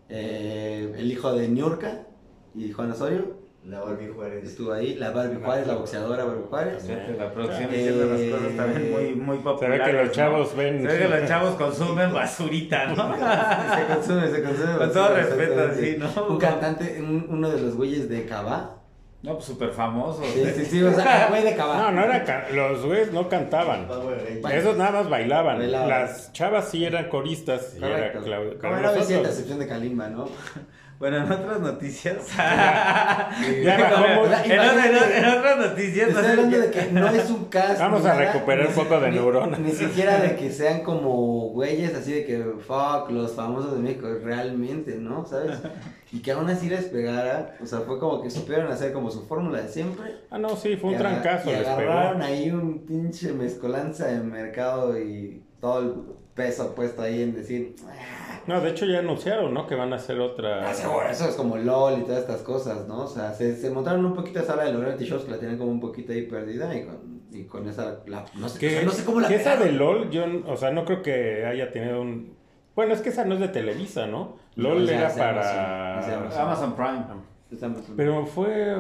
Eh, 0.10 0.92
el 0.98 1.12
hijo 1.12 1.34
de 1.34 1.48
Niurka 1.50 2.08
y 2.56 2.72
Juan 2.72 2.92
Osorio 2.92 3.45
la 3.68 3.80
Barbie 3.80 4.10
Juárez. 4.10 4.44
Estuvo 4.44 4.74
ahí, 4.74 4.96
la 4.96 5.10
Barbie 5.12 5.44
Juárez, 5.44 5.68
la 5.68 5.74
boxeadora 5.76 6.24
Barbie 6.24 6.46
Juárez. 6.50 6.88
la 7.18 7.32
producción 7.32 7.74
eh, 7.74 7.78
diciendo 7.78 8.06
las 8.06 8.22
cosas 8.22 8.56
también 8.56 8.92
muy, 8.92 9.16
muy 9.16 9.38
populares. 9.38 9.78
Se 9.78 9.92
ve 9.92 9.98
que 9.98 10.04
los 10.04 10.16
chavos 10.16 10.56
ven. 10.56 10.82
Se 10.82 10.88
ve 10.88 10.98
que 11.00 11.08
los 11.08 11.28
chavos 11.28 11.56
consumen 11.56 12.14
basurita, 12.14 12.86
¿no? 12.88 12.96
se 13.76 13.94
consume, 13.94 14.28
se 14.28 14.44
consume. 14.44 14.78
Con 14.78 14.94
todo 14.94 15.16
respeto, 15.16 15.74
sí, 15.80 15.96
¿no? 15.98 16.28
Un 16.28 16.38
cantante, 16.38 17.02
uno 17.02 17.50
de 17.50 17.62
los 17.62 17.76
güeyes 17.76 18.08
de 18.08 18.26
Cabá. 18.26 18.82
No, 19.24 19.34
pues 19.34 19.46
súper 19.46 19.72
famoso. 19.72 20.22
Sí, 20.24 20.46
sí, 20.56 20.66
sí, 20.66 20.84
o 20.84 20.94
sea, 20.94 21.30
güey 21.30 21.42
de 21.42 21.56
Cabá. 21.56 21.78
No, 21.78 21.92
no 21.92 22.04
era. 22.04 22.48
Los 22.52 22.86
güeyes 22.86 23.12
no 23.12 23.28
cantaban. 23.28 23.88
Esos 24.52 24.78
nada 24.78 24.92
más 24.92 25.10
bailaban. 25.10 25.72
Las 25.72 26.32
chavas 26.34 26.70
sí 26.70 26.86
eran 26.86 27.10
coristas. 27.10 27.76
Y 27.80 27.84
era 27.84 28.14
Como 28.14 28.78
era 28.78 28.92
la 28.92 29.00
excepción 29.00 29.58
de 29.58 29.68
Kalimba, 29.68 30.10
¿no? 30.10 30.30
Bueno, 30.98 31.18
en 31.18 31.30
otras 31.30 31.60
noticias. 31.60 32.18
ya, 32.38 33.32
en, 34.46 35.26
otras 35.26 35.58
noticias. 35.58 36.10
Estoy 36.10 36.26
hablando 36.26 36.58
de 36.58 36.72
que 36.72 36.92
no 36.94 37.08
es 37.10 37.30
un 37.30 37.46
caso. 37.46 37.80
Vamos 37.80 38.06
a 38.06 38.16
recuperar 38.16 38.68
un 38.68 38.74
poco 38.74 39.00
de 39.02 39.12
neuronas. 39.12 39.60
Ni 39.60 39.72
siquiera 39.72 40.20
de 40.20 40.38
que 40.38 40.50
sean 40.54 40.84
como 40.84 41.50
güeyes 41.50 41.94
así 41.96 42.14
de 42.14 42.26
que 42.26 42.42
fuck 42.66 43.10
los 43.10 43.34
famosos 43.34 43.74
de 43.74 43.80
México, 43.80 44.08
realmente, 44.24 44.96
¿no? 44.96 45.26
¿Sabes? 45.26 45.58
Y 46.14 46.20
que 46.20 46.32
aún 46.32 46.50
así 46.50 46.70
les 46.70 46.86
pegara. 46.86 47.58
O 47.62 47.66
sea, 47.66 47.82
fue 47.82 48.00
como 48.00 48.22
que 48.22 48.30
supieron 48.30 48.72
hacer 48.72 48.94
como 48.94 49.12
su 49.12 49.26
fórmula 49.26 49.62
de 49.62 49.68
siempre. 49.68 50.16
Ah, 50.30 50.38
no, 50.38 50.56
sí, 50.56 50.78
fue 50.78 50.92
un 50.92 50.98
trancazo. 50.98 51.52
Y 51.52 51.56
agarraron 51.56 52.22
ahí 52.22 52.52
un 52.52 52.86
pinche 52.86 53.34
mezcolanza 53.34 54.08
de 54.08 54.22
mercado 54.22 54.98
y 54.98 55.44
todo 55.60 55.80
el 55.82 55.94
peso 56.34 56.74
puesto 56.74 57.02
ahí 57.02 57.22
en 57.22 57.36
decir. 57.36 57.76
Ah, 57.86 58.25
no, 58.48 58.62
de 58.62 58.70
hecho 58.70 58.86
ya 58.86 59.00
anunciaron, 59.00 59.54
¿no? 59.54 59.68
Que 59.68 59.76
van 59.76 59.94
a 59.94 59.96
hacer 59.96 60.20
otra. 60.20 60.70
Ah, 60.70 60.74
seguro, 60.74 61.08
eso 61.10 61.28
es 61.28 61.36
como 61.36 61.58
LOL 61.58 62.00
y 62.00 62.04
todas 62.04 62.22
estas 62.22 62.42
cosas, 62.42 62.88
¿no? 62.88 63.04
O 63.04 63.08
sea, 63.08 63.34
se, 63.34 63.56
se 63.56 63.70
montaron 63.70 64.06
un 64.06 64.14
poquito 64.14 64.40
esa 64.40 64.54
sala 64.54 64.66
de 64.66 64.74
los 64.74 64.82
reality 64.82 65.06
shows 65.06 65.24
que 65.24 65.32
la 65.32 65.40
tienen 65.40 65.58
como 65.58 65.72
un 65.72 65.80
poquito 65.80 66.12
ahí 66.14 66.24
perdida 66.24 66.76
y 66.76 66.86
con, 66.86 67.22
y 67.32 67.44
con 67.44 67.68
esa. 67.68 68.00
La, 68.08 68.26
no, 68.36 68.50
sé, 68.50 68.84
no 68.84 68.92
sé 68.92 69.04
cómo 69.04 69.22
la. 69.22 69.28
Que 69.28 69.36
esa 69.36 69.58
de 69.58 69.72
LOL, 69.72 70.10
yo, 70.10 70.26
o 70.48 70.58
sea, 70.58 70.72
no 70.72 70.86
creo 70.86 71.02
que 71.02 71.46
haya 71.46 71.72
tenido 71.72 72.02
un. 72.02 72.36
Bueno, 72.76 72.94
es 72.94 73.02
que 73.02 73.10
esa 73.10 73.26
no 73.26 73.36
es 73.36 73.40
de 73.40 73.48
Televisa, 73.48 74.08
¿no? 74.08 74.38
LOL 74.56 74.88
era 74.90 75.14
para. 75.14 76.00
Amazon, 76.42 76.76
Prime. 76.76 77.06
Pero 77.96 78.26
fue. 78.26 78.76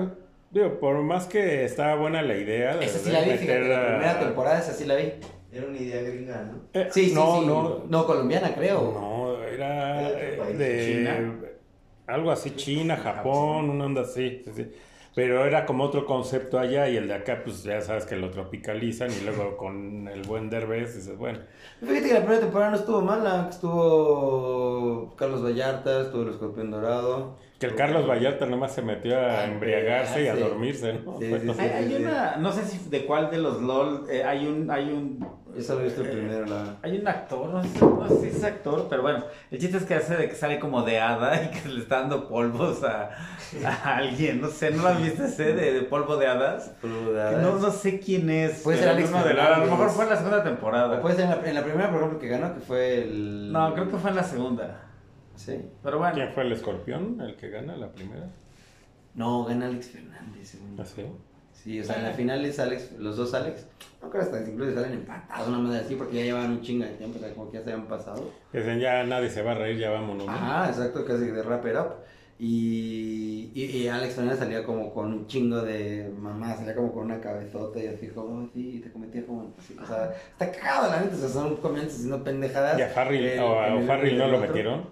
Digo, 0.51 0.79
por 0.79 1.01
más 1.01 1.25
que 1.25 1.65
estaba 1.65 1.95
buena 1.95 2.21
la 2.21 2.37
idea 2.37 2.77
de. 2.77 2.85
Esa 2.85 2.99
sí 2.99 3.11
la 3.11 3.21
vi, 3.21 3.31
fíjate, 3.31 3.67
la 3.67 3.87
primera 3.87 4.19
temporada, 4.19 4.59
esa 4.59 4.73
sí 4.73 4.85
la 4.85 4.95
vi. 4.95 5.13
Era 5.51 5.67
una 5.67 5.77
idea 5.77 6.01
gringa, 6.01 6.43
¿no? 6.43 6.59
Eh, 6.73 6.89
sí, 6.91 7.09
sí, 7.09 7.15
no, 7.15 7.39
sí. 7.39 7.47
No, 7.47 7.83
no, 7.87 8.05
colombiana, 8.05 8.53
creo. 8.53 8.91
No, 8.93 9.24
era 9.55 10.11
de 10.11 10.85
China. 10.85 11.35
algo 12.07 12.31
así, 12.31 12.51
China, 12.51 12.97
Japón, 12.97 13.69
una 13.69 13.85
onda 13.85 14.01
así, 14.01 14.43
Pero 15.15 15.45
era 15.45 15.65
como 15.65 15.83
otro 15.85 16.05
concepto 16.05 16.59
allá 16.59 16.89
y 16.89 16.97
el 16.97 17.07
de 17.07 17.15
acá, 17.15 17.41
pues 17.43 17.63
ya 17.63 17.81
sabes 17.81 18.05
que 18.05 18.15
lo 18.15 18.29
tropicalizan 18.29 19.09
y 19.11 19.25
luego 19.25 19.57
con 19.57 20.07
el 20.07 20.21
buen 20.23 20.49
Derbez 20.49 20.95
dices, 20.95 21.17
bueno. 21.17 21.39
Fíjate 21.79 22.07
que 22.07 22.13
la 22.13 22.19
primera 22.19 22.41
temporada 22.41 22.71
no 22.71 22.77
estuvo 22.77 23.01
mala, 23.01 23.47
estuvo 23.49 25.15
Carlos 25.15 25.43
Vallarta, 25.43 26.01
estuvo 26.01 26.23
el 26.23 26.29
Escorpión 26.29 26.71
Dorado. 26.71 27.37
Que 27.59 27.67
el 27.67 27.75
Carlos 27.75 28.07
Vallarta 28.07 28.45
nomás 28.45 28.75
se 28.75 28.81
metió 28.81 29.17
a 29.17 29.45
embriagarse 29.45 30.23
y 30.23 30.27
a 30.27 30.35
dormirse, 30.35 30.99
¿no? 31.05 31.17
hay, 31.57 31.95
una, 31.95 32.35
no 32.35 32.51
sé 32.51 32.65
si 32.65 32.89
de 32.89 33.05
cuál 33.05 33.31
de 33.31 33.37
los 33.37 33.61
LOL, 33.61 34.07
eh, 34.09 34.23
hay 34.25 34.45
un, 34.45 34.69
hay 34.69 34.91
un 34.91 35.25
eso 35.57 35.75
lo 35.75 35.81
he 35.81 35.83
visto 35.85 36.03
primero. 36.03 36.45
La... 36.45 36.77
Hay 36.81 36.97
un 36.97 37.07
actor, 37.07 37.49
no 37.49 37.63
sé, 37.63 38.21
si 38.21 38.37
es 38.37 38.43
actor, 38.43 38.87
pero 38.89 39.01
bueno, 39.01 39.23
el 39.51 39.59
chiste 39.59 39.77
es 39.77 39.83
que 39.83 39.95
hace 39.95 40.15
de 40.15 40.27
que 40.27 40.35
sale 40.35 40.59
como 40.59 40.83
de 40.83 40.99
hada 40.99 41.43
y 41.43 41.49
que 41.49 41.69
le 41.69 41.81
está 41.81 42.01
dando 42.01 42.27
polvos 42.27 42.83
a, 42.83 43.11
a 43.65 43.97
alguien. 43.97 44.41
No 44.41 44.49
sé, 44.49 44.71
¿no 44.71 44.83
lo 44.83 44.89
has 44.89 45.01
visto 45.01 45.23
ese 45.23 45.53
de, 45.53 45.81
polvo 45.83 46.17
de 46.17 46.27
hadas? 46.27 46.69
Polvo 46.81 47.11
de 47.11 47.21
hadas. 47.21 47.41
No, 47.41 47.57
no 47.57 47.71
sé 47.71 47.99
quién 47.99 48.29
es. 48.29 48.61
Puede 48.61 48.79
ser 48.79 48.89
Alex 48.89 49.11
de 49.11 49.17
A 49.17 49.59
lo 49.59 49.65
mejor 49.65 49.89
fue 49.89 50.03
en 50.03 50.09
la 50.09 50.17
segunda 50.17 50.43
temporada. 50.43 50.97
O 50.97 51.01
puede 51.01 51.15
ser 51.15 51.25
en 51.25 51.29
la, 51.31 51.49
en 51.49 51.55
la, 51.55 51.63
primera, 51.63 51.89
por 51.89 51.99
ejemplo, 51.99 52.19
que 52.19 52.27
ganó, 52.27 52.53
que 52.53 52.61
fue 52.61 53.03
el. 53.03 53.51
No, 53.51 53.73
creo 53.73 53.89
que 53.89 53.97
fue 53.97 54.09
en 54.09 54.15
la 54.15 54.23
segunda. 54.23 54.81
Sí. 55.35 55.61
Pero 55.83 55.99
bueno. 55.99 56.13
¿Quién 56.13 56.33
fue 56.33 56.43
el 56.43 56.51
escorpión, 56.51 57.19
el 57.21 57.35
que 57.35 57.49
gana 57.49 57.75
la 57.75 57.91
primera? 57.91 58.27
No, 59.13 59.45
gana 59.45 59.67
Alex 59.67 59.89
Fernández. 59.89 60.57
¿Ah, 60.77 60.85
sí? 60.85 61.05
Sí, 61.65 61.79
o 61.79 61.83
sea, 61.83 61.95
en 61.95 62.03
la 62.03 62.11
final 62.11 62.45
es 62.45 62.59
Alex, 62.59 62.91
los 62.99 63.17
dos 63.17 63.33
Alex. 63.33 63.65
No 63.99 64.11
creo 64.11 64.21
hasta 64.21 64.39
incluso 64.39 64.75
salen 64.75 64.99
empatados, 64.99 65.47
una 65.47 65.57
madre 65.57 65.79
así, 65.79 65.95
porque 65.95 66.17
ya 66.17 66.21
llevan 66.21 66.51
un 66.51 66.61
chingo 66.61 66.85
de 66.85 66.91
tiempo, 66.91 67.17
o 67.17 67.19
sea, 67.19 67.33
como 67.33 67.49
que 67.49 67.57
ya 67.57 67.63
se 67.63 67.71
habían 67.71 67.87
pasado. 67.87 68.31
Dicen, 68.53 68.79
ya 68.79 69.03
nadie 69.03 69.31
se 69.31 69.41
va 69.41 69.53
a 69.53 69.55
reír, 69.55 69.79
ya 69.79 69.89
vámonos. 69.89 70.27
Ah, 70.29 70.67
exacto, 70.69 71.03
casi 71.03 71.25
de 71.25 71.41
wrap 71.41 71.65
it 71.65 71.73
up. 71.73 71.87
Y, 72.37 73.49
y, 73.55 73.87
Alex 73.87 74.13
Fernández 74.13 74.37
salía 74.37 74.63
como 74.63 74.93
con 74.93 75.11
un 75.11 75.25
chingo 75.25 75.61
de 75.63 76.11
mamá, 76.19 76.55
salía 76.55 76.75
como 76.75 76.93
con 76.93 77.05
una 77.05 77.19
cabezota 77.19 77.79
y 77.79 77.87
así 77.87 78.09
como, 78.09 78.47
sí, 78.53 78.81
te 78.83 78.91
cometía 78.91 79.25
como, 79.25 79.51
así, 79.57 79.75
o 79.81 79.85
sea, 79.87 80.13
está 80.33 80.51
cagado 80.51 80.91
la 80.91 81.01
neta, 81.01 81.15
o 81.15 81.17
sea, 81.17 81.29
son 81.29 81.55
comienzos 81.55 81.95
haciendo 81.95 82.23
pendejadas. 82.23 82.77
¿Y 82.77 82.83
a 82.83 82.93
Harry, 82.95 83.39
o 83.39 83.59
a 83.59 83.67
Harry 83.91 84.15
no 84.15 84.27
lo 84.27 84.39
metieron? 84.39 84.85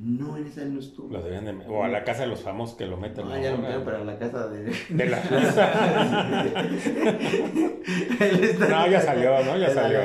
No, 0.00 0.38
en 0.38 0.46
esa 0.46 0.64
no 0.64 0.80
estuvo. 0.80 1.12
Lo 1.12 1.22
de, 1.22 1.38
o 1.68 1.84
a 1.84 1.88
la 1.88 2.02
casa 2.02 2.22
de 2.22 2.28
los 2.28 2.40
famosos 2.40 2.76
que 2.76 2.86
lo 2.86 2.96
meten. 2.96 3.26
Ah, 3.30 3.38
ya 3.38 3.50
lo 3.52 3.58
metieron, 3.58 3.84
pero 3.84 3.98
a 3.98 4.04
la 4.04 4.18
casa 4.18 4.48
de. 4.48 4.72
De 4.88 5.06
la 5.06 5.22
no, 8.68 8.88
ya 8.88 9.00
salió, 9.02 9.44
¿no? 9.44 9.56
Ya 9.58 9.70
salió. 9.70 10.00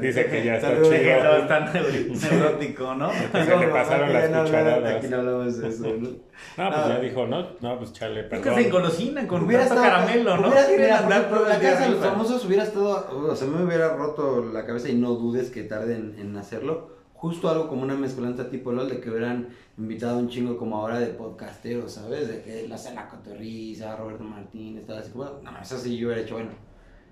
Dice 0.00 0.26
que 0.26 0.44
ya 0.44 0.56
está 0.56 0.76
chido. 0.82 0.92
Está 0.92 1.72
neurótico, 2.30 2.94
¿no? 2.94 3.10
Se 3.12 3.56
le 3.56 3.68
pasaron 3.68 4.12
las 4.12 4.28
cucharadas. 4.28 4.96
Aquí 4.96 5.08
no 5.08 5.16
hablamos 5.16 5.58
de 5.58 5.68
eso, 5.68 5.86
¿no? 5.86 6.10
No, 6.58 6.70
pues 6.70 6.88
ya 6.88 6.98
dijo, 7.00 7.26
no, 7.26 7.46
no, 7.60 7.78
pues 7.78 7.94
chale, 7.94 8.24
perdón. 8.24 8.46
Es 8.46 8.54
que 8.54 8.62
se 8.62 8.68
engolosinan 8.68 9.26
con 9.26 9.44
hubiera 9.44 9.62
estado, 9.62 9.80
caramelo, 9.82 10.36
¿no? 10.36 10.48
Hubiera, 10.48 11.00
mira, 11.02 11.30
por, 11.30 11.48
la 11.48 11.58
casa 11.58 11.86
de 11.86 11.92
los 11.92 12.04
famosos 12.04 12.44
hubiera 12.44 12.62
estado, 12.62 13.08
o 13.10 13.34
sea, 13.34 13.48
me 13.48 13.64
hubiera 13.64 13.96
roto 13.96 14.44
la 14.44 14.66
cabeza 14.66 14.90
y 14.90 14.96
no 14.96 15.14
dudes 15.14 15.50
que 15.50 15.62
tarden 15.62 16.14
en 16.18 16.36
hacerlo 16.36 16.95
justo 17.16 17.48
algo 17.48 17.68
como 17.68 17.82
una 17.82 17.94
mezcolanza 17.94 18.50
tipo 18.50 18.72
LOL 18.72 18.88
de 18.88 19.00
que 19.00 19.10
hubieran 19.10 19.48
invitado 19.78 20.18
un 20.18 20.28
chingo 20.28 20.56
como 20.56 20.76
ahora 20.76 21.00
de 21.00 21.06
podcasteros, 21.06 21.92
¿sabes? 21.92 22.28
De 22.28 22.42
que 22.42 22.68
la 22.68 22.78
cena 22.78 23.08
cotorriza, 23.08 23.96
Roberto 23.96 24.24
Martínez, 24.24 24.86
tal 24.86 24.98
así 24.98 25.10
como, 25.10 25.24
no, 25.42 25.58
eso 25.60 25.78
sí 25.78 25.96
yo 25.96 26.08
hubiera 26.08 26.22
hecho, 26.22 26.34
bueno, 26.34 26.50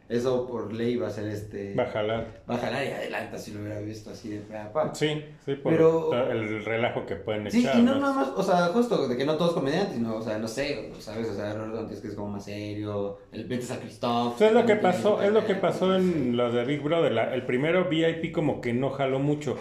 eso 0.06 0.46
por 0.46 0.74
ley 0.74 0.96
va 0.96 1.08
a 1.08 1.10
ser 1.10 1.28
este... 1.28 1.74
Va 1.74 1.84
a 1.84 1.86
jalar. 1.86 2.42
Va 2.48 2.56
a 2.56 2.58
jalar 2.58 2.84
y 2.84 2.88
adelanta 2.88 3.38
si 3.38 3.52
lo 3.52 3.60
hubiera 3.60 3.80
visto 3.80 4.10
así 4.10 4.28
de 4.28 4.40
pa. 4.40 4.94
Sí, 4.94 5.24
sí, 5.46 5.54
por 5.54 5.72
Pero, 5.72 6.30
el 6.30 6.62
relajo 6.62 7.06
que 7.06 7.16
pueden 7.16 7.46
echar. 7.46 7.72
Sí, 7.72 7.80
y 7.80 7.82
no 7.82 7.94
nada 7.94 8.12
más, 8.12 8.28
o 8.36 8.42
sea, 8.42 8.66
justo 8.66 9.08
de 9.08 9.16
que 9.16 9.24
no 9.24 9.36
todos 9.36 9.54
comediantes, 9.54 9.94
sino, 9.94 10.16
o 10.16 10.22
sea, 10.22 10.38
no 10.38 10.46
sé, 10.46 10.92
¿sabes? 10.98 11.30
O 11.30 11.34
sea, 11.34 11.54
Roberto 11.54 11.76
Martínez 11.76 12.02
que 12.02 12.08
es 12.08 12.14
como 12.14 12.28
más 12.28 12.44
serio, 12.44 13.18
el 13.32 13.46
Betis 13.46 13.70
a 13.70 13.80
Christoph. 13.80 14.42
es 14.42 14.52
lo 14.52 14.66
que 14.66 14.76
pasó, 14.76 15.22
es 15.22 15.32
lo 15.32 15.46
que 15.46 15.54
pasó 15.54 15.96
en 15.96 16.36
los 16.36 16.52
de 16.52 16.64
Big 16.64 16.82
Brother, 16.82 17.16
el 17.32 17.46
primero 17.46 17.88
VIP 17.88 18.30
como 18.32 18.60
que 18.60 18.74
no 18.74 18.90
jaló 18.90 19.18
mucho. 19.18 19.56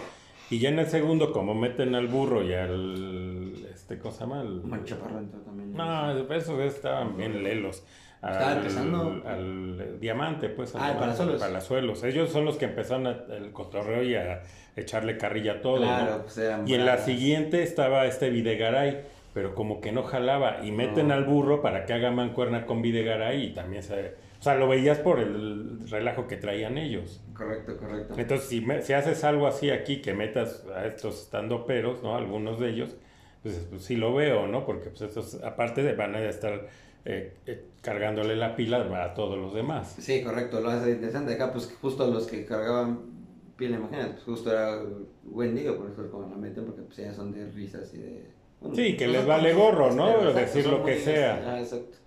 Y 0.50 0.58
ya 0.58 0.68
en 0.68 0.78
el 0.78 0.86
segundo, 0.86 1.32
como 1.32 1.54
meten 1.54 1.94
al 1.94 2.08
burro 2.08 2.42
y 2.42 2.52
al. 2.52 3.54
Este, 3.72 3.98
¿Cómo 3.98 4.14
se 4.14 4.20
llama? 4.20 4.40
Al, 4.40 4.62
también. 5.44 5.72
No, 5.72 6.34
esos 6.34 6.60
estaban 6.60 7.16
bien 7.16 7.42
lelos. 7.42 7.82
Estaba 8.16 8.52
empezando. 8.52 9.22
Al 9.26 10.00
diamante, 10.00 10.48
pues. 10.48 10.74
Ah, 10.74 10.96
Palazuelos. 10.98 11.40
Palazuelos. 11.40 12.04
Ellos 12.04 12.30
son 12.30 12.44
los 12.44 12.56
que 12.56 12.66
empezaron 12.66 13.06
el 13.06 13.52
cotorreo 13.52 14.02
y 14.02 14.14
a 14.14 14.42
echarle 14.76 15.16
carrilla 15.18 15.52
a 15.52 15.60
todo. 15.60 15.78
Claro, 15.78 16.22
pues 16.22 16.40
Y 16.66 16.74
en 16.74 16.86
la 16.86 16.98
siguiente 16.98 17.62
estaba 17.62 18.06
este 18.06 18.30
Videgaray, 18.30 19.02
pero 19.32 19.54
como 19.54 19.80
que 19.80 19.92
no 19.92 20.02
jalaba. 20.02 20.64
Y 20.64 20.72
meten 20.72 21.10
al 21.10 21.24
burro 21.24 21.62
para 21.62 21.84
que 21.86 21.92
haga 21.92 22.10
mancuerna 22.10 22.66
con 22.66 22.82
Videgaray 22.82 23.44
y 23.44 23.54
también 23.54 23.82
se 23.82 24.14
o 24.44 24.46
sea, 24.46 24.56
lo 24.56 24.68
veías 24.68 24.98
por 24.98 25.20
el 25.20 25.88
relajo 25.88 26.28
que 26.28 26.36
traían 26.36 26.76
ellos. 26.76 27.22
Correcto, 27.34 27.78
correcto. 27.78 28.12
Entonces, 28.18 28.46
si, 28.46 28.62
si 28.82 28.92
haces 28.92 29.24
algo 29.24 29.46
así 29.46 29.70
aquí, 29.70 30.02
que 30.02 30.12
metas 30.12 30.66
a 30.66 30.84
estos 30.84 31.22
estando 31.22 31.64
peros, 31.64 32.02
¿no? 32.02 32.14
Algunos 32.14 32.60
de 32.60 32.68
ellos, 32.68 32.94
pues, 33.42 33.66
pues, 33.70 33.82
sí 33.84 33.96
lo 33.96 34.12
veo, 34.14 34.46
¿no? 34.46 34.66
Porque 34.66 34.90
pues 34.90 35.00
estos, 35.00 35.42
aparte 35.42 35.82
de, 35.82 35.94
van 35.94 36.14
a 36.14 36.22
estar 36.22 36.68
eh, 37.06 37.32
eh, 37.46 37.64
cargándole 37.80 38.36
la 38.36 38.54
pila 38.54 38.86
a 39.02 39.14
todos 39.14 39.38
los 39.38 39.54
demás. 39.54 39.96
Sí, 39.98 40.22
correcto, 40.22 40.60
lo 40.60 40.68
hace 40.68 40.90
interesante. 40.90 41.32
Acá, 41.32 41.50
pues 41.50 41.74
justo 41.80 42.06
los 42.06 42.26
que 42.26 42.44
cargaban 42.44 43.00
pila, 43.56 43.78
imagínate, 43.78 44.10
pues 44.10 44.24
justo 44.24 44.52
era 44.52 44.78
Wendy, 45.24 45.62
por 45.70 45.90
eso 45.90 46.10
como 46.10 46.28
la 46.28 46.36
meten, 46.36 46.66
porque 46.66 46.82
pues 46.82 46.98
ya 46.98 47.14
son 47.14 47.32
de 47.32 47.50
risas 47.50 47.94
y 47.94 47.96
de... 47.96 48.26
sí, 48.74 48.94
que 48.94 49.08
les 49.08 49.24
vale 49.24 49.54
gorro, 49.54 49.90
¿no? 49.90 50.34
Decir 50.34 50.66
lo 50.66 50.84
que 50.84 50.98
sea. 50.98 51.42
Ah, 51.46 51.60
exacto 51.60 52.03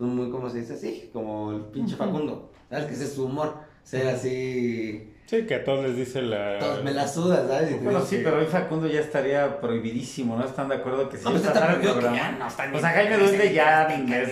son 0.00 0.16
muy, 0.16 0.30
como 0.30 0.48
se 0.48 0.60
dice 0.60 0.72
así? 0.72 1.10
Como 1.12 1.52
el 1.52 1.60
pinche 1.66 1.94
Facundo. 1.94 2.50
¿Sabes? 2.70 2.86
Que 2.86 2.94
ese 2.94 3.04
es 3.04 3.12
su 3.12 3.26
humor. 3.26 3.54
Ser 3.84 4.08
así. 4.08 5.12
Sí, 5.26 5.46
que 5.46 5.56
a 5.56 5.64
todos 5.64 5.84
les 5.84 5.96
dice 5.96 6.22
la. 6.22 6.58
Todos 6.58 6.82
me 6.82 6.92
la 6.92 7.06
sudas, 7.06 7.46
¿sabes? 7.46 7.82
bueno, 7.84 8.00
sí, 8.00 8.20
pero 8.24 8.38
hoy 8.38 8.46
Facundo 8.46 8.86
ya 8.86 9.00
estaría 9.00 9.60
prohibidísimo, 9.60 10.36
¿no? 10.36 10.44
¿Están 10.44 10.68
de 10.70 10.76
acuerdo 10.76 11.08
que 11.08 11.18
sí? 11.18 11.24
No, 11.24 11.32
pues 11.32 11.44
está 11.44 11.74
el 11.74 11.80
programa? 11.80 12.16
Ya 12.16 12.32
no, 12.32 12.48
está 12.48 12.70
o 12.74 12.78
sea, 12.78 12.90
Jaime 12.90 13.18
Duende 13.18 13.52
ya 13.52 13.88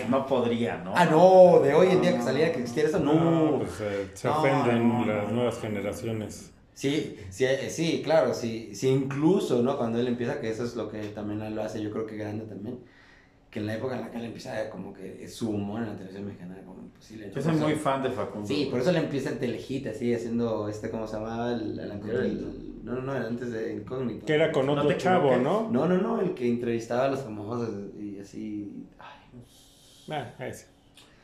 no 0.08 0.26
podría, 0.26 0.78
¿no? 0.78 0.94
Ah, 0.96 1.04
no, 1.04 1.60
de 1.62 1.74
hoy 1.74 1.88
en 1.88 2.00
día 2.00 2.16
que 2.16 2.22
saliera 2.22 2.50
que 2.50 2.60
existiera 2.60 2.88
eso, 2.88 2.98
no. 2.98 3.14
no 3.14 3.58
pues 3.58 3.80
eh, 3.80 4.08
se 4.14 4.28
ofenden 4.28 5.06
las 5.06 5.30
nuevas 5.30 5.60
generaciones. 5.60 6.50
Sí, 6.74 7.16
sí, 7.28 7.44
eh, 7.44 7.68
sí, 7.70 8.00
claro, 8.02 8.32
sí, 8.32 8.70
sí, 8.74 8.88
incluso, 8.88 9.62
¿no? 9.62 9.76
Cuando 9.76 10.00
él 10.00 10.08
empieza, 10.08 10.40
que 10.40 10.48
eso 10.48 10.64
es 10.64 10.76
lo 10.76 10.88
que 10.88 11.00
también 11.08 11.54
lo 11.54 11.62
hace, 11.62 11.82
yo 11.82 11.90
creo 11.90 12.06
que 12.06 12.16
grande 12.16 12.46
también 12.46 12.78
que 13.50 13.60
en 13.60 13.66
la 13.66 13.74
época 13.74 13.96
en 13.96 14.02
la 14.02 14.10
que 14.10 14.18
él 14.18 14.24
empieza 14.26 14.68
como 14.68 14.92
que 14.92 15.26
su 15.26 15.50
humor 15.50 15.82
en 15.82 15.88
la 15.88 15.94
televisión 15.94 16.26
mexicana 16.26 16.54
era 16.56 16.64
como 16.66 16.82
imposible. 16.82 17.32
Yo 17.34 17.40
soy 17.40 17.54
muy 17.54 17.74
fan 17.74 18.02
de 18.02 18.10
Facundo. 18.10 18.46
Sí, 18.46 18.68
por 18.70 18.80
eso 18.80 18.92
le 18.92 18.98
empieza 18.98 19.30
en 19.30 19.38
Telehit, 19.38 19.86
así, 19.86 20.12
haciendo 20.12 20.68
este, 20.68 20.90
¿cómo 20.90 21.06
se 21.06 21.16
llamaba? 21.16 21.52
El, 21.52 21.78
anterior, 21.90 22.24
no, 22.82 22.94
no, 22.94 23.02
no, 23.02 23.12
antes 23.12 23.50
de 23.50 23.74
Incógnito. 23.74 24.26
Que 24.26 24.34
era 24.34 24.52
con 24.52 24.68
otro 24.68 24.92
chavo, 24.94 25.36
¿no? 25.36 25.70
No, 25.70 25.86
no, 25.88 25.96
no, 25.98 26.20
el 26.20 26.34
que 26.34 26.46
entrevistaba 26.46 27.06
a 27.06 27.08
los 27.08 27.20
famosos 27.20 27.70
y 27.98 28.18
así, 28.18 28.86
ay. 28.98 29.40
Ah, 30.10 30.44
ese. 30.44 30.66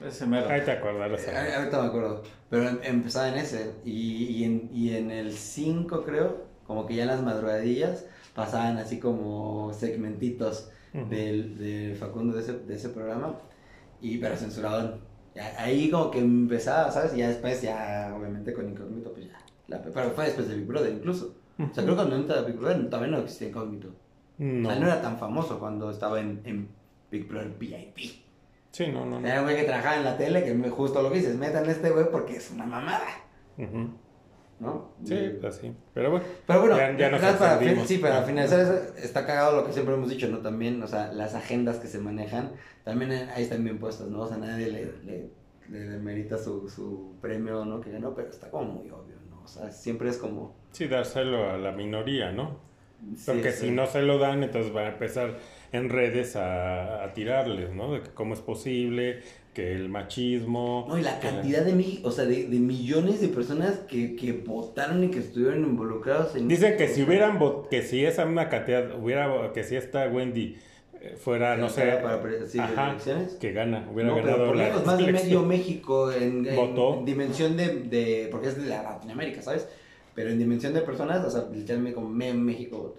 Ese 0.01 0.27
mero. 0.27 0.49
Ahí 0.49 0.63
te 0.63 0.73
acordarás. 0.73 1.27
Eh, 1.29 1.55
ahorita 1.57 1.83
me 1.83 1.89
acuerdo. 1.89 2.23
Pero 2.51 2.69
em, 2.69 2.79
empezaba 2.83 3.29
en 3.29 3.37
ese. 3.37 3.73
Y, 3.85 4.25
y, 4.25 4.45
en, 4.45 4.71
y 4.73 4.95
en 4.95 5.11
el 5.11 5.33
5, 5.33 6.03
creo, 6.05 6.45
como 6.67 6.87
que 6.87 6.97
ya 6.97 7.03
en 7.03 7.09
las 7.09 7.23
madrugadillas, 7.23 8.07
pasaban 8.35 8.79
así 8.79 8.99
como 8.99 9.73
segmentitos 9.73 10.71
del, 10.95 11.59
de 11.59 11.97
Facundo 11.99 12.37
de 12.37 12.43
ese, 12.43 12.59
de 12.61 12.75
ese 12.75 12.89
programa, 12.91 13.37
y, 14.01 14.19
pero 14.19 14.37
censuraban. 14.37 15.01
Ahí 15.59 15.91
como 15.91 16.11
que 16.13 16.21
empezaba, 16.21 16.93
¿sabes? 16.93 17.15
Y 17.15 17.19
ya 17.19 17.29
después, 17.29 17.61
ya 17.61 18.15
obviamente 18.17 18.53
con 18.53 18.69
Incógnito, 18.69 19.13
pues 19.13 19.27
ya. 19.27 19.39
La, 19.67 19.83
pero 19.83 20.11
fue 20.11 20.27
después 20.27 20.49
de 20.49 20.55
Big 20.55 20.67
Brother 20.67 20.93
incluso. 20.93 21.35
O 21.59 21.75
sea, 21.75 21.83
creo 21.85 21.97
que 21.97 22.03
cuando 22.03 22.17
entra 22.17 22.43
Big 22.43 22.57
Brother 22.57 22.89
todavía 22.89 23.11
no 23.11 23.19
existía 23.19 23.49
Incógnito. 23.49 23.89
No. 24.39 24.69
O 24.69 24.73
sea, 24.73 24.81
no 24.81 24.87
era 24.87 25.03
tan 25.03 25.19
famoso 25.19 25.59
cuando 25.59 25.91
estaba 25.91 26.21
en, 26.21 26.41
en 26.45 26.69
Big 27.11 27.27
Brother 27.27 27.53
VIP. 27.59 28.25
Sí, 28.71 28.89
no, 28.89 29.07
no. 29.07 29.25
Era 29.27 29.41
un 29.41 29.45
güey 29.45 29.57
que 29.57 29.65
trabajaba 29.65 29.97
en 29.97 30.05
la 30.05 30.17
tele, 30.17 30.45
que 30.45 30.71
justo 30.71 31.03
lo 31.03 31.11
que 31.11 31.19
dices, 31.19 31.37
metan 31.37 31.69
a 31.69 31.71
este 31.71 31.91
güey 31.91 32.11
porque 32.11 32.37
es 32.37 32.51
una 32.51 32.67
mamada. 32.67 33.07
¿No? 34.61 34.93
Sí, 35.05 35.33
pues 35.41 35.57
sí. 35.57 35.73
Pero 35.93 36.13
bueno. 36.13 36.25
Pero 36.47 36.61
bueno, 36.61 36.77
ya, 36.99 37.11
nos 37.11 37.21
para, 37.21 37.87
sí, 37.87 37.99
para 37.99 38.23
finalizar 38.23 38.83
está 38.97 39.27
cagado 39.27 39.57
lo 39.57 39.67
que 39.67 39.73
siempre 39.73 39.95
hemos 39.95 40.09
dicho, 40.09 40.29
¿no? 40.29 40.39
También, 40.39 40.83
o 40.83 40.87
sea, 40.87 41.13
las 41.13 41.35
agendas 41.35 41.79
que 41.79 41.89
se 41.89 41.99
manejan, 41.99 42.53
también 42.85 43.13
ahí 43.13 43.43
están 43.43 43.65
bien 43.65 43.79
puestas, 43.79 44.09
¿no? 44.09 44.21
O 44.23 44.29
sea, 44.29 44.37
nadie 44.37 44.71
le, 44.71 44.93
le, 45.05 45.31
le 45.71 45.99
merita 45.99 46.39
su, 46.39 46.69
su 46.69 47.15
premio, 47.21 47.65
¿no? 47.65 47.81
Que 47.81 47.91
ganó, 47.91 48.15
pero 48.15 48.31
está 48.31 48.51
como 48.51 48.73
muy 48.75 48.91
obvio, 48.91 49.17
¿no? 49.29 49.43
O 49.45 49.49
sea, 49.49 49.71
siempre 49.71 50.09
es 50.09 50.19
como... 50.19 50.55
Sí, 50.73 50.87
dárselo 50.87 51.51
a 51.51 51.59
la 51.59 51.73
minoría, 51.73 52.33
¿no? 52.33 52.59
Porque 53.27 53.53
si 53.53 53.71
no 53.71 53.87
se 53.87 54.03
lo 54.03 54.19
dan, 54.19 54.43
entonces 54.43 54.75
va 54.75 54.83
a 54.83 54.89
empezar 54.89 55.35
en 55.73 55.89
redes 55.89 56.37
a, 56.37 57.11
tirarles, 57.15 57.73
¿no? 57.75 57.93
De 57.93 58.01
cómo 58.15 58.35
es 58.35 58.41
posible, 58.41 59.21
que 59.55 59.73
el 59.73 59.89
machismo... 59.89 60.85
No, 60.89 60.99
y 60.99 61.03
la 61.03 61.21
cantidad 61.21 61.63
de, 61.63 62.01
o 62.03 62.11
sea, 62.11 62.25
de, 62.25 62.47
millones 62.49 63.21
de 63.21 63.29
personas 63.29 63.79
que, 63.89 64.17
que, 64.17 64.33
votaron 64.33 65.05
y 65.05 65.09
que 65.09 65.21
estuvieron 65.21 65.61
involucrados 65.61 66.35
en... 66.35 66.49
Dicen 66.49 66.77
que 66.77 66.89
si 66.89 67.03
hubieran, 67.03 67.39
que 67.71 67.83
si 67.83 68.05
esa 68.05 68.27
misma 68.27 68.49
cantidad, 68.49 69.01
hubiera, 69.01 69.53
que 69.53 69.63
si 69.63 69.77
esta 69.77 70.09
Wendy 70.09 70.57
eh, 71.01 71.17
fuera, 71.17 71.57
no 71.57 71.69
sé, 71.69 71.83
para, 72.03 72.21
elecciones? 72.21 73.35
que 73.35 73.53
gana, 73.53 73.89
hubiera 73.93 74.11
no, 74.11 74.17
ganado 74.17 74.53
pero 74.53 74.73
por 74.73 74.87
más 74.87 74.99
de 74.99 75.13
medio 75.13 75.43
México 75.43 76.11
en, 76.11 76.47
en, 76.47 77.05
dimensión 77.05 77.57
de, 77.57 77.75
de, 77.75 78.29
porque 78.31 78.49
es 78.49 78.61
de 78.61 78.69
la 78.69 78.83
Latinoamérica, 78.83 79.41
¿sabes? 79.41 79.69
Pero 80.15 80.31
en 80.31 80.39
dimensión 80.39 80.75
de 80.75 80.81
personas, 80.81 81.25
o 81.25 81.31
sea, 81.31 81.45
literalmente 81.53 81.95
como 81.95 82.09
México 82.09 82.79
voto. 82.79 82.97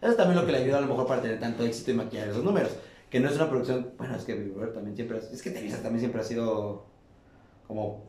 Eso 0.00 0.10
es 0.10 0.16
también 0.16 0.40
lo 0.40 0.44
que 0.44 0.52
le 0.52 0.58
ayuda 0.58 0.78
a 0.78 0.80
lo 0.80 0.88
mejor 0.88 1.06
para 1.06 1.22
tener 1.22 1.38
tanto 1.38 1.64
éxito 1.64 1.92
y 1.92 1.94
maquillar 1.94 2.28
esos 2.28 2.42
números. 2.42 2.72
Que 3.12 3.20
no 3.20 3.28
es 3.28 3.36
una 3.36 3.50
producción, 3.50 3.90
bueno, 3.98 4.16
es 4.16 4.24
que 4.24 4.34
Big 4.34 4.54
Brother 4.54 4.72
también 4.72 4.96
siempre, 4.96 5.18
es 5.18 5.42
que 5.42 5.50
Televisa 5.50 5.82
también 5.82 6.00
siempre 6.00 6.22
ha 6.22 6.24
sido 6.24 6.86
como 7.66 8.02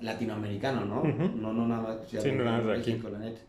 latinoamericano, 0.00 0.84
¿no? 0.84 1.04
No, 1.04 1.52
no 1.52 1.68
nada 1.68 1.82
más. 1.82 1.98
Sí, 2.08 2.32
no 2.32 2.44
nada 2.44 2.58
más 2.58 2.66
de 2.66 2.72
aquí. 2.74 3.00
La 3.10 3.18
neta. 3.20 3.40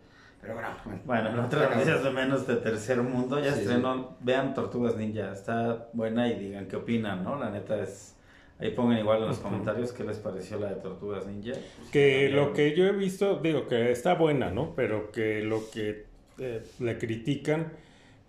Pero 0.41 0.53
bueno, 0.53 0.69
bueno. 0.85 1.01
Bueno, 1.05 1.45
otra 1.45 1.69
noticias 1.69 2.03
de 2.03 2.11
menos 2.11 2.45
de 2.45 2.55
tercer 2.57 3.01
mundo, 3.01 3.39
ya 3.39 3.49
estrenó, 3.49 4.15
vean 4.19 4.53
Tortugas 4.53 4.95
Ninja, 4.95 5.31
está 5.31 5.89
buena 5.93 6.27
y 6.27 6.37
digan 6.37 6.67
qué 6.67 6.75
opinan, 6.75 7.23
¿no? 7.23 7.37
La 7.37 7.49
neta 7.49 7.81
es... 7.81 8.15
Ahí 8.59 8.69
pongan 8.69 8.99
igual 8.99 9.23
en 9.23 9.29
los 9.29 9.39
comentarios 9.39 9.91
qué 9.91 10.03
les 10.03 10.19
pareció 10.19 10.59
la 10.59 10.69
de 10.69 10.75
Tortugas 10.75 11.25
Ninja. 11.25 11.53
Que 11.91 12.29
lo 12.29 12.53
que 12.53 12.75
yo 12.75 12.85
he 12.85 12.91
visto, 12.91 13.39
digo 13.39 13.67
que 13.67 13.91
está 13.91 14.13
buena, 14.13 14.51
¿no? 14.51 14.75
Pero 14.75 15.11
que 15.11 15.41
lo 15.41 15.71
que 15.71 16.05
eh, 16.37 16.63
le 16.79 16.97
critican, 16.99 17.71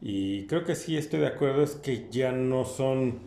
y 0.04 0.46
creo 0.48 0.64
que 0.64 0.74
sí 0.74 0.96
estoy 0.96 1.20
de 1.20 1.28
acuerdo, 1.28 1.62
es 1.62 1.76
que 1.76 2.08
ya 2.10 2.32
no 2.32 2.64
son, 2.64 3.20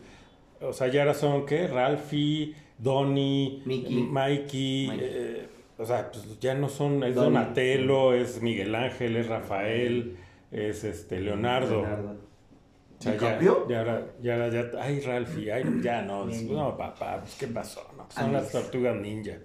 o 0.60 0.74
sea, 0.74 0.90
ya 0.90 1.04
ahora 1.04 1.14
son, 1.14 1.46
¿qué? 1.46 1.68
Ralphie, 1.68 2.54
Donnie, 2.78 3.64
Mikey, 3.66 4.92
eh, 5.00 5.48
o 5.78 5.86
sea, 5.86 6.12
pues 6.12 6.38
ya 6.42 6.54
no 6.54 6.68
son, 6.68 7.02
es 7.06 7.16
Donatello, 7.16 8.14
es 8.14 8.42
Miguel 8.42 8.76
Ángel, 8.76 9.16
es 9.16 9.28
Rafael, 9.28 10.18
es 10.52 10.84
este 10.84 11.22
Leonardo. 11.22 11.80
O 11.82 13.02
sea, 13.02 13.16
ya, 13.18 13.40
ya, 13.40 14.08
ya, 14.22 14.50
ya, 14.50 14.72
ay, 14.82 15.00
Ralphie, 15.00 15.52
ay, 15.54 15.64
ya 15.82 16.02
no, 16.02 16.26
no, 16.26 16.78
papá, 16.78 17.20
pues, 17.22 17.36
¿qué 17.40 17.48
pasó? 17.48 17.88
No, 17.96 18.06
son 18.10 18.34
las 18.34 18.52
tortugas 18.52 18.98
ninja. 18.98 19.38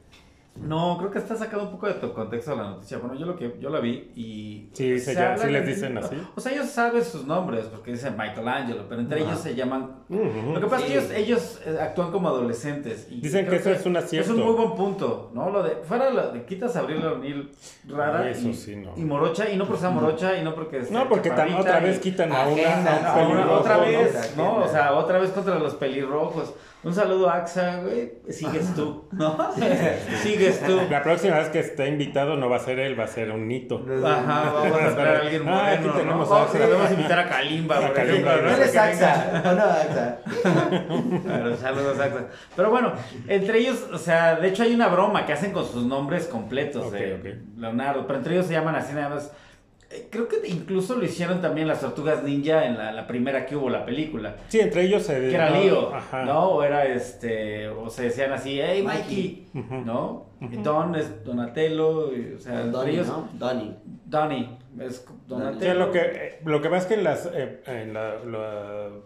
No, 0.61 0.99
creo 0.99 1.11
que 1.11 1.19
está 1.19 1.37
sacado 1.37 1.65
un 1.65 1.71
poco 1.71 1.87
de 1.87 1.95
tu 1.95 2.13
contexto 2.13 2.55
la 2.55 2.71
noticia. 2.71 2.99
Bueno, 2.99 3.15
yo 3.15 3.27
lo 3.27 3.37
que 3.37 3.57
yo 3.61 3.71
la 3.71 3.81
vi 3.81 4.11
y 4.15 4.69
sí, 4.73 4.99
se 4.99 5.15
sí 5.15 5.51
les 5.51 5.67
dicen 5.67 5.97
así. 5.97 6.17
O 6.35 6.41
sea, 6.41 6.53
ellos 6.53 6.67
saben 6.69 7.03
sus 7.05 7.27
nombres 7.27 7.67
porque 7.67 7.93
dicen 7.93 8.17
Michelangelo, 8.17 8.85
pero 8.89 9.01
entre 9.01 9.21
ellos 9.21 9.39
se 9.39 9.55
llaman. 9.55 10.05
Lo 10.09 10.61
que 10.61 10.67
pasa 10.67 10.87
es 10.87 11.05
que 11.05 11.19
ellos, 11.19 11.61
eh, 11.65 11.79
actúan 11.81 12.13
como 12.13 12.29
adolescentes. 12.29 13.09
Y 13.11 13.21
dicen 13.21 13.47
que 13.47 13.57
eso 13.57 13.71
es 13.71 13.87
un 13.87 13.97
acierto. 13.97 14.33
Es 14.33 14.37
un 14.37 14.45
muy 14.45 14.55
buen 14.55 14.75
punto, 14.75 15.31
¿no? 15.33 15.51
Lo 15.51 15.63
de 15.63 15.77
fuera 15.77 16.11
lo 16.11 16.33
de 16.33 16.45
quitas 16.45 16.77
a 16.77 16.81
Abril 16.81 17.05
O'Neill 17.05 17.51
rara 17.89 18.29
eso 18.29 18.49
y, 18.49 18.55
sí, 18.55 18.77
no. 18.77 18.93
y 18.97 19.03
morocha 19.03 19.51
y 19.51 19.57
no 19.57 19.67
porque 19.67 19.81
sea 19.81 19.91
morocha 19.91 20.37
y 20.39 20.45
no 20.45 20.55
porque 20.55 20.83
no 20.91 21.09
porque 21.09 21.31
otra 21.31 21.81
vez 21.81 21.99
quitan 21.99 22.33
a 22.33 22.47
una, 22.47 23.51
otra 23.51 23.79
vez, 23.79 24.35
¿no? 24.37 24.57
O 24.59 24.69
sea, 24.69 24.95
otra 24.95 25.19
vez 25.19 25.31
contra 25.31 25.59
los 25.59 25.75
pelirrojos. 25.75 26.55
Un 26.83 26.95
saludo 26.95 27.29
a 27.29 27.37
AXA, 27.37 27.81
güey. 27.83 28.11
Sigues 28.31 28.75
tú, 28.75 29.05
¿no? 29.13 29.37
Sigues 30.23 30.65
tú. 30.65 30.81
La 30.89 31.03
próxima 31.03 31.37
vez 31.39 31.51
que 31.51 31.61
esté 31.61 31.89
invitado 31.89 32.37
no 32.37 32.49
va 32.49 32.57
a 32.57 32.61
ser 32.61 32.79
él, 32.79 32.99
va 32.99 33.05
a 33.05 33.09
ser 33.09 33.31
un 33.31 33.49
Nito. 33.49 33.85
Ajá, 34.05 34.51
vamos 34.53 34.81
a 34.81 34.95
traer 34.95 35.17
a 35.17 35.21
alguien 35.21 35.43
ah, 35.47 35.53
bueno. 35.53 35.91
aquí 35.91 35.99
tenemos 35.99 36.29
¿no? 36.29 36.35
a 36.35 36.43
AXA. 36.45 36.67
Vamos 36.67 36.89
a 36.89 36.93
invitar 36.93 37.19
a 37.19 37.29
Kalimba, 37.29 37.81
por 37.81 37.99
ejemplo. 37.99 38.43
¿no? 38.43 38.51
¿Eres 38.51 38.77
AXA 38.77 39.43
o 39.45 39.53
no 39.53 39.63
AXA? 39.63 40.19
Claro, 41.23 41.57
saludos 41.57 42.01
AXA. 42.01 42.27
Pero 42.57 42.71
bueno, 42.71 42.93
entre 43.29 43.59
ellos, 43.59 43.87
o 43.93 43.99
sea, 43.99 44.37
de 44.37 44.49
hecho 44.49 44.63
hay 44.63 44.75
una 44.75 44.89
broma 44.89 45.27
que 45.27 45.35
hacen 45.35 45.53
con 45.53 45.67
sus 45.67 45.85
nombres 45.85 46.27
completos 46.29 46.91
de 46.93 47.41
Leonardo, 47.59 48.07
pero 48.07 48.19
entre 48.19 48.35
ellos 48.35 48.47
se 48.47 48.55
llaman 48.55 48.77
así 48.77 48.95
nada 48.95 49.11
más 49.11 49.27
eh, 49.27 49.33
creo 50.11 50.29
que 50.29 50.47
incluso 50.47 50.95
lo 50.97 51.05
hicieron 51.05 51.41
también 51.41 51.67
las 51.67 51.81
tortugas 51.81 52.23
ninja 52.23 52.65
en 52.67 52.79
la, 52.79 53.07
primera 53.07 53.45
que 53.47 53.57
hubo 53.57 53.69
la 53.69 53.85
película. 53.85 54.37
Sí, 54.49 54.61
entre 54.61 54.83
ellos 54.83 55.03
se. 55.03 55.15
Que 55.15 55.35
era 55.35 55.51
Lío, 55.51 55.93
¿no? 56.25 56.51
O 56.51 56.63
era 56.63 56.87
este. 56.87 57.69
O 57.69 57.91
se 57.91 58.05
decían 58.05 58.33
así, 58.33 58.61
hey 58.63 58.83
Mikey, 58.83 59.49
¿no? 59.85 60.27
Y 60.41 60.57
Don 60.57 60.95
es 60.95 61.25
Donatello, 61.25 62.11
o 62.37 62.39
sea, 62.39 62.63
Donnie, 62.67 62.95
ellos. 62.95 63.09
¿no? 63.09 63.29
Donnie. 63.35 63.75
Donnie, 64.07 64.49
es 64.81 65.07
Donatello. 65.27 65.75
lo 65.75 65.93
que, 65.93 66.01
eh, 66.01 66.41
lo 66.45 66.61
que 66.61 66.69
pasa 66.69 66.83
es 66.83 66.87
que 66.87 66.95
en, 66.95 67.05
las, 67.05 67.27
eh, 67.33 67.61
en 67.67 67.93
la, 67.93 68.17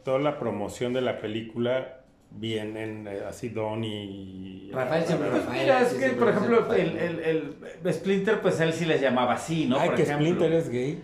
toda 0.05 0.19
la 0.19 0.39
promoción 0.39 0.93
de 0.93 1.01
la 1.01 1.19
película 1.19 2.04
vienen 2.37 3.07
eh, 3.09 3.23
así 3.29 3.49
Don 3.49 3.83
y... 3.85 4.71
Rafael 4.73 5.05
siempre 5.05 5.31
pues 5.31 5.45
Rafael. 5.45 5.63
Mira, 5.63 5.81
es 5.83 5.95
que, 5.95 6.09
por 6.11 6.29
ejemplo, 6.29 6.75
el, 6.75 6.97
el, 6.97 7.57
el, 7.85 7.95
Splinter, 7.95 8.41
pues 8.41 8.61
él 8.61 8.73
sí 8.73 8.85
les 8.85 9.01
llamaba 9.01 9.35
así, 9.35 9.67
¿no? 9.67 9.79
Ay, 9.79 9.89
por 9.89 9.97
que 9.97 10.03
ejemplo. 10.03 10.27
Splinter 10.27 10.53
es 10.53 10.69
gay. 10.69 11.03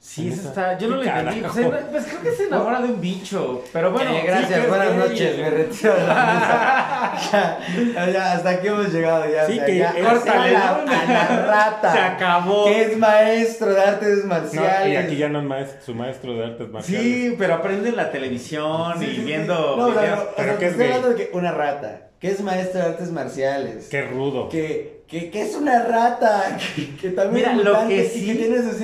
Sí, 0.00 0.28
eso 0.28 0.48
está. 0.48 0.78
Yo 0.78 0.88
no 0.88 0.96
lo 0.96 1.02
entendí. 1.02 1.40
Pues, 1.40 1.66
pues, 1.90 2.06
creo 2.06 2.22
que 2.22 2.30
se 2.30 2.44
enamora 2.44 2.80
de 2.80 2.92
un 2.92 3.00
bicho. 3.00 3.64
Pero 3.72 3.90
bueno. 3.90 4.10
Eh, 4.10 4.22
gracias, 4.24 4.68
buenas 4.68 4.94
noches. 4.94 5.38
Me 5.38 5.50
retiro 5.50 5.94
de 5.94 6.06
la 6.06 6.14
mesa. 6.14 6.84
ya, 7.32 8.32
hasta 8.32 8.50
aquí 8.50 8.68
hemos 8.68 8.92
llegado. 8.92 9.24
Ya, 9.30 9.46
sí, 9.46 9.60
que 9.64 9.78
ya, 9.78 9.92
córtale 9.92 10.56
a 10.56 10.84
la, 10.84 11.46
rata. 11.46 11.92
Se 11.92 11.98
acabó. 11.98 12.64
Que 12.64 12.82
es 12.82 12.98
maestro 12.98 13.74
de 13.74 13.80
artes 13.80 14.24
marciales. 14.24 14.86
No, 14.86 14.92
y 14.92 14.96
aquí 14.96 15.16
ya 15.16 15.28
no 15.28 15.40
es 15.40 15.44
maestro, 15.44 15.80
su 15.82 15.94
maestro 15.94 16.34
de 16.34 16.44
artes 16.44 16.68
marciales. 16.68 17.06
Sí, 17.06 17.34
pero 17.38 17.54
aprende 17.54 17.90
en 17.90 17.96
la 17.96 18.10
televisión 18.10 19.02
y 19.02 19.20
viendo. 19.20 19.76
No, 19.76 19.94
pero, 19.94 20.32
pero, 20.36 20.58
que 20.58 20.66
es 20.66 20.72
estoy 20.72 20.86
hablando 20.86 21.10
de 21.10 21.16
que 21.16 21.30
una 21.32 21.52
rata. 21.52 22.10
Que 22.20 22.28
es 22.28 22.40
maestro 22.40 22.80
de 22.80 22.86
artes 22.86 23.12
marciales. 23.12 23.88
Qué 23.88 24.02
rudo. 24.02 24.48
Que 24.48 24.97
que, 25.08 25.30
que 25.30 25.40
es 25.40 25.56
una 25.56 25.84
rata, 25.84 26.58
que, 27.00 27.10
también 27.10 27.56
Mira, 27.56 27.70
lo 27.70 27.88
que 27.88 28.06
sí, 28.08 28.26
que 28.26 28.34
tiene 28.34 28.58
sus 28.58 28.76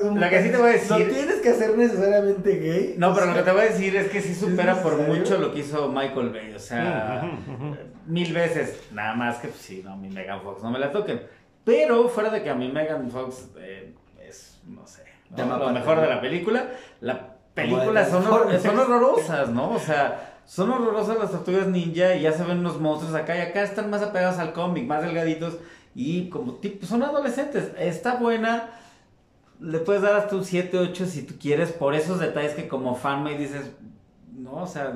como 0.00 0.16
Lo 0.16 0.28
que 0.30 0.42
sí 0.42 0.50
te 0.50 0.56
voy 0.56 0.68
a 0.68 0.72
decir. 0.72 0.90
No 0.90 0.96
tienes 0.96 1.40
que 1.40 1.48
hacer 1.48 1.76
necesariamente 1.76 2.56
gay. 2.56 2.94
No, 2.96 3.12
pero 3.12 3.26
lo 3.26 3.34
que 3.34 3.42
te 3.42 3.50
voy 3.50 3.60
a 3.62 3.64
decir 3.64 3.96
es 3.96 4.08
que 4.08 4.22
sí 4.22 4.34
supera 4.34 4.80
por 4.80 4.96
mucho 4.96 5.38
lo 5.38 5.52
que 5.52 5.60
hizo 5.60 5.88
Michael 5.88 6.30
Bay. 6.30 6.54
O 6.54 6.58
sea, 6.60 7.28
mil 8.06 8.32
veces. 8.32 8.80
Nada 8.92 9.14
más 9.14 9.38
que, 9.38 9.48
pues, 9.48 9.60
sí, 9.60 9.82
no, 9.84 9.96
mi 9.96 10.08
Megan 10.08 10.40
Fox 10.40 10.62
no 10.62 10.70
me 10.70 10.78
la 10.78 10.92
toquen. 10.92 11.22
Pero 11.64 12.08
fuera 12.08 12.30
de 12.30 12.44
que 12.44 12.50
a 12.50 12.54
mi 12.54 12.70
Megan 12.70 13.10
Fox 13.10 13.48
eh, 13.58 13.92
es, 14.22 14.60
no 14.68 14.86
sé, 14.86 15.02
lo 15.36 15.70
mejor 15.70 16.00
de 16.00 16.06
la 16.06 16.20
película, 16.20 16.68
la 17.00 17.34
película 17.54 18.08
son, 18.08 18.22
son 18.22 18.78
horrorosas, 18.78 19.48
¿no? 19.48 19.72
O 19.72 19.80
sea 19.80 20.35
son 20.46 20.70
horrorosas 20.70 21.18
las 21.18 21.32
tortugas 21.32 21.66
ninja 21.66 22.14
y 22.14 22.22
ya 22.22 22.32
se 22.32 22.44
ven 22.44 22.60
unos 22.60 22.80
monstruos 22.80 23.14
acá 23.14 23.36
y 23.36 23.40
acá 23.40 23.62
están 23.62 23.90
más 23.90 24.02
apegados 24.02 24.38
al 24.38 24.52
cómic, 24.52 24.86
más 24.86 25.02
delgaditos 25.02 25.58
y 25.94 26.28
como 26.28 26.54
tipo, 26.54 26.86
son 26.86 27.02
adolescentes. 27.02 27.72
Está 27.78 28.16
buena. 28.16 28.70
Le 29.60 29.78
puedes 29.78 30.02
dar 30.02 30.14
hasta 30.14 30.36
un 30.36 30.44
7, 30.44 30.78
8 30.78 31.06
si 31.06 31.22
tú 31.22 31.34
quieres 31.40 31.72
por 31.72 31.94
esos 31.94 32.20
detalles 32.20 32.52
que 32.52 32.68
como 32.68 32.94
fan 32.94 33.24
me 33.24 33.36
dices, 33.36 33.72
no, 34.34 34.62
o 34.62 34.66
sea, 34.66 34.94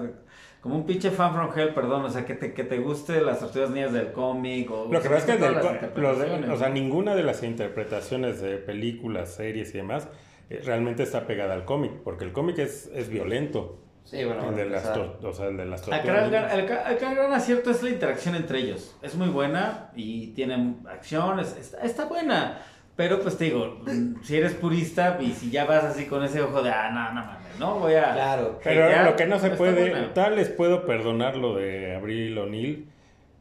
como 0.60 0.76
un 0.76 0.84
pinche 0.84 1.10
fan 1.10 1.32
from 1.32 1.48
hell, 1.56 1.72
perdón, 1.72 2.04
o 2.04 2.10
sea, 2.10 2.26
que 2.26 2.34
te, 2.34 2.52
que 2.52 2.64
te 2.64 2.78
guste 2.78 3.22
las 3.22 3.40
tortugas 3.40 3.70
niñas 3.70 3.94
del 3.94 4.12
cómic 4.12 4.70
o... 4.70 4.88
Lo 4.92 5.00
que 5.00 5.08
pasa 5.08 5.34
es 5.34 5.40
que 5.40 6.50
o 6.50 6.56
sea, 6.58 6.68
ninguna 6.68 7.14
de 7.14 7.22
las 7.22 7.42
interpretaciones 7.42 8.42
de 8.42 8.58
películas, 8.58 9.34
series 9.34 9.74
y 9.74 9.78
demás 9.78 10.08
eh, 10.50 10.60
realmente 10.62 11.02
está 11.02 11.26
pegada 11.26 11.54
al 11.54 11.64
cómic, 11.64 11.92
porque 12.04 12.24
el 12.24 12.32
cómic 12.32 12.58
es, 12.58 12.90
es 12.94 13.08
violento. 13.08 13.78
Sí, 14.10 14.24
bueno, 14.24 14.48
el 14.48 14.56
de, 14.56 14.64
las 14.64 14.84
o 14.86 15.32
sea, 15.32 15.46
el 15.46 15.56
de 15.56 15.66
las 15.66 15.82
tortugas. 15.82 16.26
Acá, 16.26 16.90
el, 16.90 17.14
gran 17.14 17.32
acierto 17.32 17.70
es 17.70 17.80
la 17.80 17.90
interacción 17.90 18.34
entre 18.34 18.58
ellos. 18.58 18.96
Es 19.02 19.14
muy 19.14 19.28
buena 19.28 19.90
y 19.94 20.28
tiene 20.28 20.74
acción, 20.88 21.38
está, 21.38 21.80
está, 21.82 22.06
buena. 22.06 22.58
Pero 22.96 23.20
pues 23.20 23.38
te 23.38 23.44
digo, 23.44 23.78
mm, 23.86 24.24
si 24.24 24.36
eres 24.36 24.54
purista 24.54 25.16
y 25.20 25.30
si 25.30 25.52
ya 25.52 25.64
vas 25.64 25.84
así 25.84 26.06
con 26.06 26.24
ese 26.24 26.42
ojo 26.42 26.60
de, 26.60 26.70
ah, 26.70 26.90
no, 26.90 27.14
no 27.14 27.24
mames, 27.24 27.58
no, 27.60 27.78
voy 27.78 27.94
a... 27.94 28.12
Claro. 28.12 28.58
Pero 28.64 29.04
lo 29.04 29.14
que 29.14 29.26
no 29.26 29.38
se 29.38 29.50
puede, 29.50 30.08
tal 30.08 30.34
les 30.34 30.48
puedo 30.48 30.84
perdonar 30.84 31.36
lo 31.36 31.54
de 31.54 31.94
Abril 31.94 32.36
O'Neill, 32.36 32.88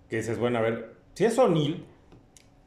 que 0.08 0.18
dices, 0.18 0.38
bueno, 0.38 0.60
a 0.60 0.62
ver, 0.62 0.94
si 1.16 1.26
es 1.26 1.38
O'Neill, 1.40 1.84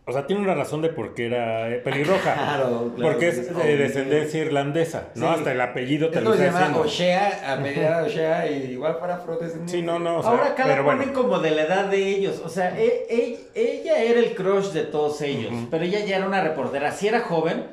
o 0.04 0.12
sea, 0.12 0.26
tiene 0.26 0.42
una 0.42 0.54
razón 0.54 0.82
de 0.82 0.88
por 0.88 1.14
qué 1.14 1.26
era 1.26 1.70
eh, 1.70 1.76
pelirroja. 1.76 2.34
Claro, 2.52 2.92
claro. 2.96 3.12
Porque 3.12 3.28
es 3.28 3.56
de 3.56 3.76
descendencia 3.76 4.40
irlandesa, 4.40 5.08
¿no? 5.14 5.30
Hasta 5.30 5.52
el 5.52 5.60
apellido 5.60 6.10
te 6.10 6.20
lo 6.20 6.34
llama 6.34 6.76
O'Shea, 6.76 7.54
apellida 7.54 8.02
O'Shea, 8.06 8.50
y 8.50 8.72
igual 8.72 8.98
para 8.98 9.16
afrodescendientes. 9.16 9.70
Sí, 9.70 9.82
no, 9.82 9.98
no. 9.98 10.18
Ahora 10.18 10.44
sea, 10.46 10.54
cada 10.54 10.84
ponen 10.84 11.12
como 11.12 11.38
de 11.38 11.52
la 11.52 11.62
edad 11.62 11.84
de 11.86 12.08
ellos. 12.08 12.42
O 12.44 12.48
sea, 12.48 12.78
e, 12.78 13.06
e, 13.08 13.40
ella 13.54 14.02
era 14.02 14.18
el 14.18 14.34
crush 14.34 14.72
de 14.72 14.82
todos 14.82 15.20
ellos, 15.22 15.52
pero 15.70 15.84
ella 15.84 16.00
ya 16.04 16.16
era 16.16 16.26
una 16.26 16.42
reportera. 16.42 16.90
Sí 16.90 17.08
era 17.08 17.20
joven, 17.20 17.64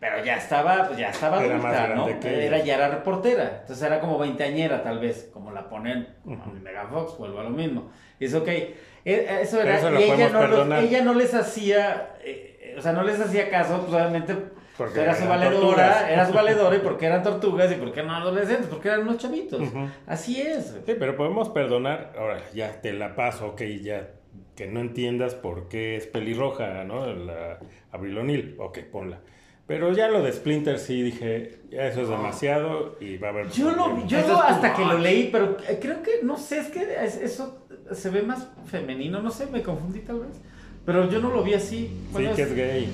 pero 0.00 0.24
ya 0.24 0.36
estaba, 0.36 0.86
pues 0.86 0.98
ya 0.98 1.10
estaba 1.10 1.44
era 1.44 1.56
adulta, 1.56 1.88
¿no? 1.94 2.08
Era, 2.08 2.58
ya 2.62 2.76
era 2.76 2.88
reportera. 2.88 3.58
Entonces 3.62 3.84
era 3.84 4.00
como 4.00 4.18
veinteañera, 4.18 4.82
tal 4.82 5.00
vez, 5.00 5.28
como 5.32 5.50
la 5.50 5.68
ponen 5.68 6.08
como 6.24 6.36
uh 6.36 6.60
Megafox, 6.62 7.18
vuelvo 7.18 7.40
a 7.40 7.44
lo 7.44 7.50
mismo. 7.50 7.90
Y 8.20 8.26
es 8.26 8.34
ok. 8.34 8.48
Eh, 8.48 9.38
eso 9.42 9.60
era, 9.60 10.00
y 10.00 10.02
ella 10.04 10.28
no, 10.28 10.76
ella 10.76 11.02
no, 11.02 11.14
les 11.14 11.32
hacía, 11.34 12.14
eh, 12.22 12.74
o 12.76 12.82
sea, 12.82 12.92
no 12.92 13.02
les 13.02 13.18
hacía 13.18 13.48
caso, 13.48 13.80
pues 13.80 13.94
obviamente 13.94 14.36
porque 14.76 15.00
era 15.00 15.14
su 15.14 15.26
valedora, 15.26 16.12
era 16.12 16.26
su 16.26 16.32
valedora 16.32 16.76
y 16.76 16.80
porque 16.80 17.06
eran 17.06 17.22
tortugas 17.22 17.72
y 17.72 17.76
porque 17.76 18.00
eran 18.00 18.12
adolescentes, 18.12 18.66
porque 18.66 18.88
eran 18.88 19.00
unos 19.02 19.18
chavitos. 19.18 19.60
Así 20.06 20.40
es. 20.40 20.78
Sí, 20.86 20.94
pero 20.98 21.16
podemos 21.16 21.48
perdonar, 21.48 22.12
ahora 22.16 22.40
ya 22.54 22.80
te 22.80 22.92
la 22.92 23.16
paso, 23.16 23.48
ok, 23.48 23.62
ya 23.82 24.10
que 24.54 24.66
no 24.66 24.80
entiendas 24.80 25.34
por 25.34 25.68
qué 25.68 25.96
es 25.96 26.06
pelirroja, 26.06 26.84
¿no? 26.84 27.06
La 27.12 27.58
Abril 27.90 28.18
O'Neill, 28.18 28.56
ok, 28.58 28.78
ponla. 28.92 29.20
Pero 29.68 29.92
ya 29.92 30.08
lo 30.08 30.22
de 30.22 30.32
Splinter 30.32 30.78
sí 30.78 31.02
dije, 31.02 31.60
ya 31.70 31.88
eso 31.88 32.00
es 32.00 32.08
demasiado 32.08 32.96
y 33.00 33.18
va 33.18 33.28
a 33.28 33.30
haber... 33.32 33.50
Yo, 33.50 33.70
lo, 33.72 34.06
yo 34.06 34.40
hasta 34.40 34.72
que 34.72 34.82
lo 34.82 34.96
leí, 34.96 35.28
pero 35.30 35.58
creo 35.58 36.02
que, 36.02 36.20
no 36.22 36.38
sé, 36.38 36.60
es 36.60 36.68
que 36.68 36.88
eso 37.04 37.66
se 37.92 38.08
ve 38.08 38.22
más 38.22 38.48
femenino, 38.64 39.20
no 39.20 39.30
sé, 39.30 39.44
me 39.44 39.62
confundí 39.62 40.00
tal 40.00 40.20
vez. 40.20 40.40
Pero 40.86 41.10
yo 41.10 41.20
no 41.20 41.28
lo 41.28 41.42
vi 41.42 41.52
así. 41.52 41.94
sí, 42.16 42.26
que 42.34 42.42
es 42.42 42.54
gay. 42.54 42.88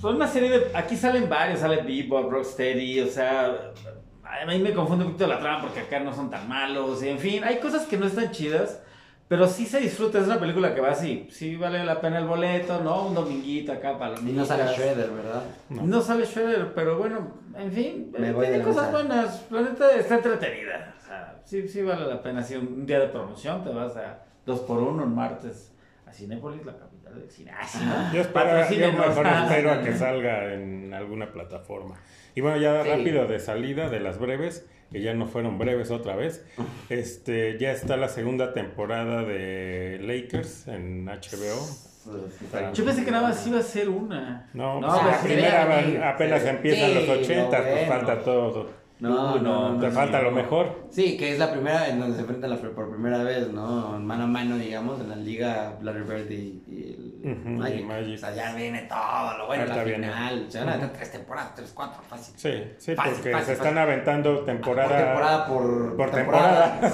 Son 0.00 0.14
una 0.14 0.28
serie 0.28 0.48
de... 0.48 0.66
Aquí 0.74 0.94
salen 0.96 1.28
varios, 1.28 1.58
sale 1.58 1.82
Bebop, 1.82 2.30
Rocksteady, 2.30 3.00
o 3.00 3.08
sea... 3.08 3.72
A 4.22 4.46
mí 4.46 4.60
me 4.60 4.72
confunde 4.72 5.04
un 5.04 5.10
poquito 5.10 5.26
la 5.26 5.40
trama 5.40 5.62
porque 5.62 5.80
acá 5.80 5.98
no 5.98 6.14
son 6.14 6.30
tan 6.30 6.48
malos, 6.48 7.02
y 7.02 7.08
en 7.08 7.18
fin, 7.18 7.42
hay 7.42 7.58
cosas 7.58 7.86
que 7.86 7.96
no 7.96 8.06
están 8.06 8.30
chidas. 8.30 8.80
Pero 9.32 9.48
sí 9.48 9.64
se 9.64 9.80
disfruta, 9.80 10.18
es 10.18 10.26
una 10.26 10.38
película 10.38 10.74
que 10.74 10.82
va 10.82 10.90
así, 10.90 11.26
sí 11.30 11.56
vale 11.56 11.82
la 11.86 12.02
pena 12.02 12.18
el 12.18 12.26
boleto, 12.26 12.82
¿no? 12.82 13.06
Un 13.06 13.14
dominguito 13.14 13.72
acá 13.72 13.98
para 13.98 14.10
los 14.10 14.20
Y 14.20 14.32
no 14.32 14.44
sale 14.44 14.64
Shredder, 14.64 15.10
¿verdad? 15.10 15.42
No. 15.70 16.02
sale 16.02 16.26
Shredder, 16.26 16.74
pero 16.74 16.98
bueno, 16.98 17.32
en 17.56 17.72
fin, 17.72 18.12
tiene 18.14 18.60
cosas 18.60 18.92
buenas. 18.92 19.38
Planeta 19.48 19.96
está 19.96 20.16
entretenida. 20.16 20.94
O 20.98 21.06
sea, 21.06 21.40
sí, 21.46 21.66
sí 21.66 21.80
vale 21.80 22.06
la 22.06 22.20
pena. 22.22 22.42
Si 22.42 22.56
un 22.56 22.84
día 22.84 23.00
de 23.00 23.06
promoción 23.06 23.64
te 23.64 23.70
vas 23.70 23.96
a 23.96 24.18
dos 24.44 24.60
por 24.60 24.82
uno 24.82 25.04
un 25.04 25.14
martes 25.14 25.72
a 26.06 26.12
Cinépolis, 26.12 26.66
la 26.66 26.76
capital 26.76 27.18
del 27.18 27.30
cine. 27.30 27.52
Ah, 27.58 28.10
Yo 28.12 28.20
espero, 28.20 28.70
yo 28.70 28.92
mejor 28.92 29.26
espero 29.26 29.72
a 29.72 29.80
que 29.80 29.94
salga 29.96 30.52
en 30.52 30.92
alguna 30.92 31.32
plataforma. 31.32 31.94
Y 32.34 32.42
bueno, 32.42 32.58
ya 32.58 32.82
rápido 32.82 33.26
de 33.26 33.38
salida 33.38 33.88
de 33.88 34.00
las 34.00 34.18
breves 34.18 34.68
que 34.92 35.00
ya 35.00 35.14
no 35.14 35.26
fueron 35.26 35.58
breves 35.58 35.90
otra 35.90 36.16
vez. 36.16 36.44
Este, 36.88 37.58
ya 37.58 37.72
está 37.72 37.96
la 37.96 38.08
segunda 38.08 38.52
temporada 38.52 39.22
de 39.22 39.98
Lakers 40.02 40.68
en 40.68 41.06
HBO. 41.06 41.92
Yo 42.74 42.84
pensé 42.84 43.04
que 43.04 43.10
nada 43.10 43.28
más 43.28 43.46
iba 43.46 43.58
a 43.58 43.62
ser 43.62 43.88
una. 43.88 44.50
No, 44.54 44.80
no 44.80 44.88
pues 44.88 45.04
la 45.04 45.20
primera 45.20 46.10
apenas 46.10 46.44
empiezan 46.44 46.94
los 46.94 47.08
80, 47.08 47.48
pues 47.48 47.88
falta 47.88 48.22
todo. 48.22 48.82
No, 49.02 49.40
no, 49.40 49.80
Te 49.80 49.90
falta 49.90 50.22
lo 50.22 50.30
mejor. 50.30 50.86
Sí, 50.90 51.16
que 51.16 51.32
es 51.32 51.38
la 51.38 51.50
primera 51.50 51.88
en 51.88 51.98
donde 51.98 52.14
se 52.14 52.20
enfrentan 52.20 52.56
por 52.72 52.88
primera 52.88 53.24
vez, 53.24 53.52
¿no? 53.52 53.98
Mano 53.98 54.24
a 54.24 54.26
mano, 54.28 54.56
digamos, 54.56 55.00
en 55.00 55.08
la 55.08 55.16
liga 55.16 55.76
Larry 55.82 56.02
Bird 56.02 56.30
y, 56.30 56.62
Magic. 57.22 58.14
O 58.14 58.18
sea, 58.18 58.34
ya 58.34 58.54
viene 58.54 58.82
todo 58.82 59.38
lo 59.38 59.46
bueno, 59.46 59.66
la 59.66 59.84
final. 59.84 60.46
Se 60.48 60.58
van 60.58 60.68
a 60.68 60.72
aventar 60.72 60.92
tres 60.92 61.12
temporadas, 61.12 61.54
tres, 61.54 61.72
cuatro, 61.74 62.02
fácil. 62.02 62.34
Sí, 62.36 62.72
sí, 62.78 62.94
porque 62.94 63.44
se 63.44 63.52
están 63.52 63.78
aventando 63.78 64.40
temporada 64.44 64.88
por 64.88 64.98
temporada 64.98 65.46
por, 65.46 65.96
por 65.96 66.10
temporada. 66.10 66.80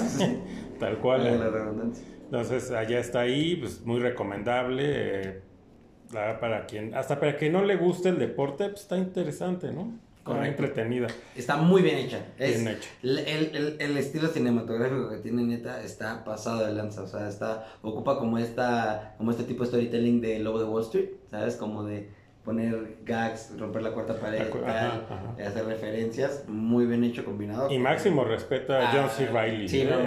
Tal 0.79 0.97
cual. 0.99 1.39
La 1.39 1.49
redundancia. 1.49 2.05
Entonces, 2.23 2.71
allá 2.71 2.99
está 2.99 3.21
ahí, 3.21 3.55
pues 3.55 3.81
muy 3.85 3.99
recomendable. 3.99 4.83
Eh, 4.85 5.41
para 6.11 6.65
quien, 6.65 6.95
hasta 6.95 7.19
para 7.19 7.35
quien 7.35 7.53
no 7.53 7.63
le 7.63 7.75
guste 7.75 8.09
el 8.09 8.17
deporte, 8.17 8.69
pues 8.69 8.81
está 8.81 8.97
interesante, 8.97 9.71
¿no? 9.71 9.99
Entretenida. 10.25 11.07
Está 11.35 11.57
muy 11.57 11.81
bien 11.81 11.97
hecha. 11.97 12.25
bien 12.37 12.67
hecha. 12.67 12.89
El, 13.01 13.19
el, 13.19 13.75
el, 13.79 13.97
estilo 13.97 14.27
cinematográfico 14.27 15.09
que 15.09 15.17
tiene 15.17 15.43
neta 15.43 15.83
está 15.83 16.23
pasado 16.23 16.65
de 16.65 16.73
lanza. 16.73 17.03
O 17.03 17.07
sea, 17.07 17.27
está, 17.27 17.67
ocupa 17.81 18.17
como 18.19 18.37
esta, 18.37 19.15
como 19.17 19.31
este 19.31 19.43
tipo 19.43 19.63
de 19.63 19.69
storytelling 19.69 20.21
de 20.21 20.39
Lobo 20.39 20.59
de 20.59 20.65
Wall 20.65 20.83
Street, 20.83 21.09
¿sabes? 21.29 21.55
Como 21.55 21.83
de 21.83 22.09
poner 22.43 22.97
gags, 23.05 23.51
romper 23.57 23.81
la 23.81 23.91
cuarta 23.91 24.17
pared, 24.17 24.41
hacer 25.45 25.65
referencias, 25.65 26.45
muy 26.47 26.85
bien 26.85 27.03
hecho 27.03 27.25
combinado. 27.25 27.69
Y 27.69 27.77
máximo 27.77 28.23
respeto 28.23 28.75
a 28.75 28.87
John 28.91 29.09
C. 29.09 29.27
Ah, 29.29 29.33
Reilly. 29.33 29.67
Sí, 29.67 29.83
no, 29.83 29.97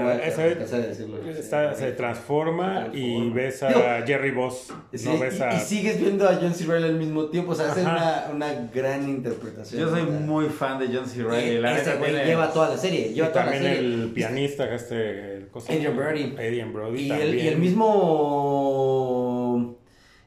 se 1.75 1.93
transforma 1.93 2.89
y 2.93 3.31
ves 3.31 3.63
a 3.63 4.03
Jerry 4.07 4.31
Boss. 4.31 4.73
no 5.05 5.19
ves 5.19 5.41
a... 5.41 5.57
y, 5.57 5.61
sigues 5.61 6.01
viendo 6.01 6.29
a 6.29 6.35
John 6.35 6.55
C. 6.55 6.65
Reilly 6.65 6.89
al 6.89 6.97
mismo 6.97 7.27
tiempo, 7.27 7.53
o 7.53 7.55
sea, 7.55 7.71
hace 7.71 7.83
una, 7.83 8.31
una, 8.33 8.53
gran 8.73 9.09
interpretación. 9.09 9.81
Yo 9.81 9.91
soy 9.91 10.03
muy 10.03 10.47
fan 10.47 10.79
de 10.79 10.89
John 10.89 11.07
C. 11.07 11.23
Reilly. 11.23 11.61
La 11.61 11.79
ese 11.79 11.97
güey 11.97 12.13
lleva 12.25 12.51
toda 12.53 12.71
la 12.71 12.77
serie, 12.79 13.13
lleva 13.13 13.31
toda 13.31 13.45
también 13.45 13.65
la 13.65 13.71
serie. 13.75 13.89
el 13.89 14.11
pianista, 14.13 14.75
este... 14.75 15.49
Adrian 15.69 15.97
Brody. 15.97 16.35
Adrian 16.39 16.73
Brody 16.73 17.03
y 17.03 17.11
El, 17.11 17.35
y 17.35 17.49
el 17.49 17.59
mismo 17.59 18.72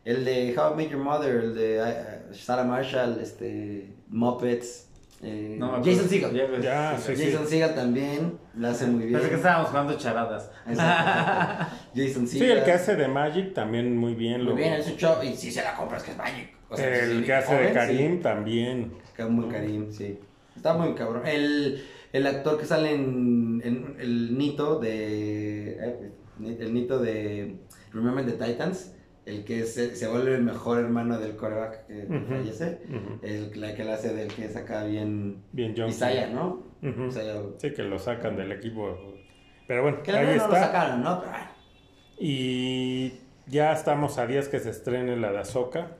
el 0.05 0.23
de 0.23 0.55
How 0.55 0.73
I 0.73 0.77
Met 0.77 0.91
Your 0.91 1.01
Mother, 1.01 1.35
el 1.35 1.55
de 1.55 1.81
uh, 1.81 2.33
Sarah 2.33 2.63
Marshall, 2.63 3.19
este, 3.21 3.93
Muppets. 4.07 4.83
Eh, 5.23 5.57
Jason 5.83 6.07
Segel. 6.07 6.31
Sí, 6.99 7.13
Jason 7.15 7.47
Segel 7.47 7.73
también 7.73 8.37
lo 8.53 8.67
hace 8.67 8.85
muy 8.85 9.05
bien. 9.05 9.13
Parece 9.13 9.29
que 9.29 9.35
estábamos 9.37 9.69
jugando 9.69 9.97
charadas. 9.97 10.51
Jason 11.95 12.27
Segel. 12.27 12.27
Sí, 12.27 12.43
el 12.43 12.63
que 12.63 12.71
hace 12.71 12.95
de 12.95 13.07
Magic 13.07 13.53
también 13.53 13.97
muy 13.97 14.13
bien. 14.13 14.43
Muy 14.43 14.53
bien, 14.53 14.73
es 14.73 14.87
un 14.87 14.97
show. 14.97 15.23
Y 15.23 15.35
si 15.35 15.51
se 15.51 15.63
la 15.63 15.75
compras, 15.75 16.03
que 16.03 16.11
es 16.11 16.17
Magic. 16.17 16.53
O 16.69 16.77
sea, 16.77 17.03
el 17.03 17.25
que 17.25 17.33
hace 17.33 17.55
de 17.55 17.73
Karim 17.73 18.21
también. 18.21 18.93
Muy 19.29 19.49
Karim, 19.49 19.91
sí. 19.91 20.19
Está 20.55 20.73
muy 20.73 20.93
cabrón. 20.93 21.25
El, 21.25 21.83
el 22.13 22.27
actor 22.27 22.59
que 22.59 22.65
sale 22.65 22.93
en, 22.93 23.61
en 23.63 23.95
el 23.99 24.37
Nito 24.37 24.79
de. 24.79 25.71
Eh, 25.71 26.11
el 26.59 26.73
Nito 26.73 26.99
de 26.99 27.55
Remember 27.93 28.25
the 28.25 28.33
Titans 28.33 28.91
el 29.25 29.43
que 29.43 29.63
se, 29.65 29.95
se, 29.95 30.07
vuelve 30.07 30.35
el 30.35 30.43
mejor 30.43 30.79
hermano 30.79 31.19
del 31.19 31.35
coreback 31.35 31.87
que 31.87 32.07
fallece, 32.29 32.79
el, 33.21 33.59
la 33.59 33.73
que 33.73 33.83
le 33.83 33.91
hace 33.91 34.13
del 34.13 34.27
que 34.27 34.49
saca 34.49 34.83
bien, 34.83 35.43
bien 35.51 35.75
Isaiah, 35.87 36.27
¿no? 36.27 36.63
sí, 37.57 37.71
que 37.71 37.83
lo 37.83 37.97
sacan 37.97 38.35
del 38.37 38.51
equipo. 38.51 39.15
Pero 39.67 39.81
bueno, 39.81 40.03
que 40.03 40.11
ahí 40.11 40.35
está. 40.35 40.47
lo 40.47 40.53
sacaron, 40.53 41.03
¿no? 41.03 41.21
Pero 41.21 41.31
bueno. 41.31 41.47
Y 42.19 43.13
ya 43.47 43.73
estamos 43.73 44.17
a 44.19 44.27
días 44.27 44.47
que 44.47 44.59
se 44.59 44.69
estrene 44.69 45.17
la 45.17 45.31
de 45.31 45.39
Azoka. 45.39 45.91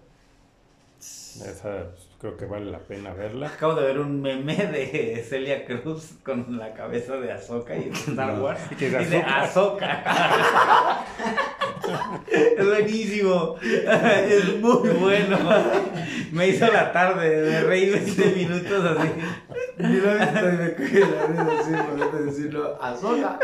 Esa 1.00 1.92
creo 2.26 2.38
que 2.38 2.46
vale 2.46 2.72
la 2.72 2.80
pena 2.80 3.14
verla. 3.14 3.50
Acabo 3.50 3.76
de 3.76 3.86
ver 3.86 4.00
un 4.00 4.20
meme 4.20 4.56
de 4.56 5.24
Celia 5.30 5.64
Cruz 5.64 6.14
con 6.24 6.58
la 6.58 6.74
cabeza 6.74 7.18
de 7.18 7.32
Azoka 7.32 7.76
y 7.76 7.84
de 7.84 7.92
Star 8.08 8.40
Wars. 8.40 8.62
y 8.72 8.86
de 8.86 9.18
Azoka. 9.18 11.06
es 12.32 12.66
buenísimo. 12.66 13.58
Es 13.62 14.60
muy 14.60 14.90
bueno. 14.90 15.38
Me 16.32 16.48
hizo 16.48 16.66
la 16.72 16.92
tarde 16.92 17.30
de 17.42 17.62
reír 17.62 17.94
20 17.94 18.26
minutos 18.36 18.84
así. 18.84 19.10
Yo 19.78 19.88
no 19.88 20.24
estoy 20.24 20.58
de 20.58 21.56
decirlo, 21.56 22.26
decirlo 22.26 22.82
a 22.82 22.96
sola. 22.96 23.40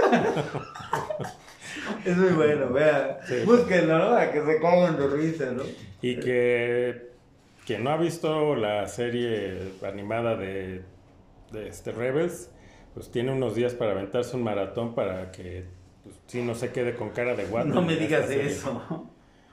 Es 2.04 2.18
muy 2.18 2.30
bueno, 2.30 2.70
vea. 2.72 3.20
Búsquenlo, 3.46 4.00
¿no? 4.00 4.16
A 4.16 4.32
que 4.32 4.44
se 4.44 4.60
coman 4.60 4.98
de 4.98 5.08
risa, 5.08 5.52
¿no? 5.52 5.62
Y 6.02 6.20
que 6.20 7.11
quien 7.72 7.86
no 7.86 7.92
ha 7.92 7.96
visto 7.96 8.54
la 8.54 8.86
serie 8.90 9.72
animada 9.82 10.36
de, 10.36 10.82
de 11.54 11.70
este 11.70 11.94
Rebels, 11.94 12.52
pues 12.94 13.10
tiene 13.10 13.32
unos 13.32 13.56
días 13.56 13.74
para 13.74 13.92
aventarse 13.92 14.36
un 14.36 14.44
maratón 14.44 14.94
para 14.94 15.32
que 15.32 15.64
pues, 16.04 16.20
sí 16.28 16.42
no 16.42 16.54
se 16.54 16.74
quede 16.74 16.96
con 16.96 17.12
cara 17.12 17.34
de 17.34 17.46
guapo. 17.46 17.70
No 17.70 17.82
me 17.82 17.96
digas 17.96 18.30
eso. 18.30 19.10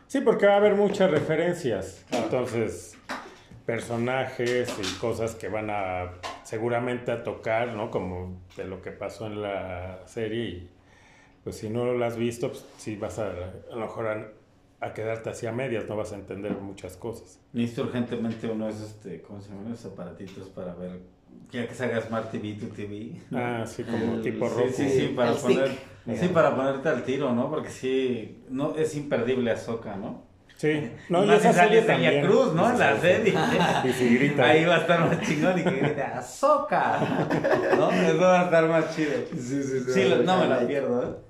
Sí, 0.09 0.21
porque 0.21 0.47
va 0.47 0.55
a 0.55 0.57
haber 0.57 0.75
muchas 0.75 1.13
referencias. 1.13 2.05
Entonces, 2.11 2.99
personajes 3.65 4.75
y 4.83 4.99
cosas 4.99 5.37
que 5.37 5.47
van 5.49 5.71
a 5.71 6.15
seguramente 6.43 7.13
a 7.13 7.23
tocar, 7.23 7.69
¿no? 7.69 7.93
Como 7.93 8.43
de 8.57 8.65
lo 8.65 8.83
que 8.83 8.91
pasó 8.91 9.29
en 9.29 9.43
la 9.43 10.01
serie. 10.07 10.45
Y 10.45 10.71
pues 11.45 11.59
si 11.59 11.71
no 11.71 11.85
lo 11.85 12.05
has 12.05 12.17
visto, 12.17 12.49
pues 12.49 12.67
sí 12.79 12.97
vas 12.97 13.21
a, 13.21 13.31
a 13.31 13.77
lo 13.77 13.77
mejor 13.77 14.07
a 14.09 14.33
quedarte 14.95 15.31
así 15.31 15.47
a 15.47 15.53
medias, 15.53 15.89
no 15.89 15.97
vas 15.97 16.13
a 16.13 16.17
entender 16.17 16.53
muchas 16.53 16.97
cosas. 16.97 17.41
Necesito 17.53 17.83
urgentemente 17.83 18.47
uno 18.49 18.67
de 18.67 18.73
esos, 18.73 18.91
este, 18.91 19.23
¿cómo 19.23 19.41
se 19.41 19.51
llaman? 19.51 19.73
Esos 19.73 19.93
aparatitos 19.93 20.49
para 20.49 20.75
ver, 20.75 21.01
ya 21.51 21.67
que 21.67 21.75
se 21.75 21.85
haga 21.85 22.01
Smart 22.01 22.31
TV, 22.31 22.55
tu 22.55 22.67
TV. 22.69 23.13
Ah, 23.33 23.65
sí, 23.67 23.83
como 23.83 24.21
tipo 24.21 24.49
rojo. 24.49 24.69
Sí, 24.69 24.89
sí, 24.89 25.01
sí, 25.01 25.07
para, 25.17 25.33
poner, 25.33 25.71
sí, 26.15 26.29
para 26.29 26.55
ponerte 26.55 26.89
al 26.89 27.03
tiro, 27.03 27.35
¿no? 27.35 27.51
Porque 27.51 27.71
sí, 27.71 28.45
no, 28.49 28.77
es 28.77 28.95
imperdible 28.97 29.51
Azoka, 29.51 29.97
¿no? 29.97 30.29
Sí, 30.57 30.91
no, 31.09 31.25
y 31.25 31.31
esa 31.31 31.53
sale 31.53 31.83
Celia 31.83 32.21
Cruz, 32.23 32.53
¿no? 32.55 32.71
En 32.71 32.79
la 32.79 33.01
serie. 33.01 33.35
Y 33.85 33.93
si 33.93 34.17
grita. 34.17 34.45
Ahí 34.45 34.65
va 34.65 34.77
a 34.77 34.79
estar 34.79 35.01
más 35.01 35.21
chingón 35.23 35.59
y 35.59 35.63
que 35.65 35.71
grite 35.71 36.03
¡Azoka! 36.03 36.99
¿No? 37.77 37.91
Eso 37.91 38.21
va 38.21 38.41
a 38.43 38.45
estar 38.45 38.69
más 38.69 38.95
chido. 38.95 39.13
Sí, 39.33 39.63
sí, 39.63 39.81
sí. 39.81 39.93
Sí, 39.93 40.15
no 40.25 40.39
me 40.39 40.47
la 40.49 40.67
pierdo, 40.67 41.03
¿eh? 41.03 41.28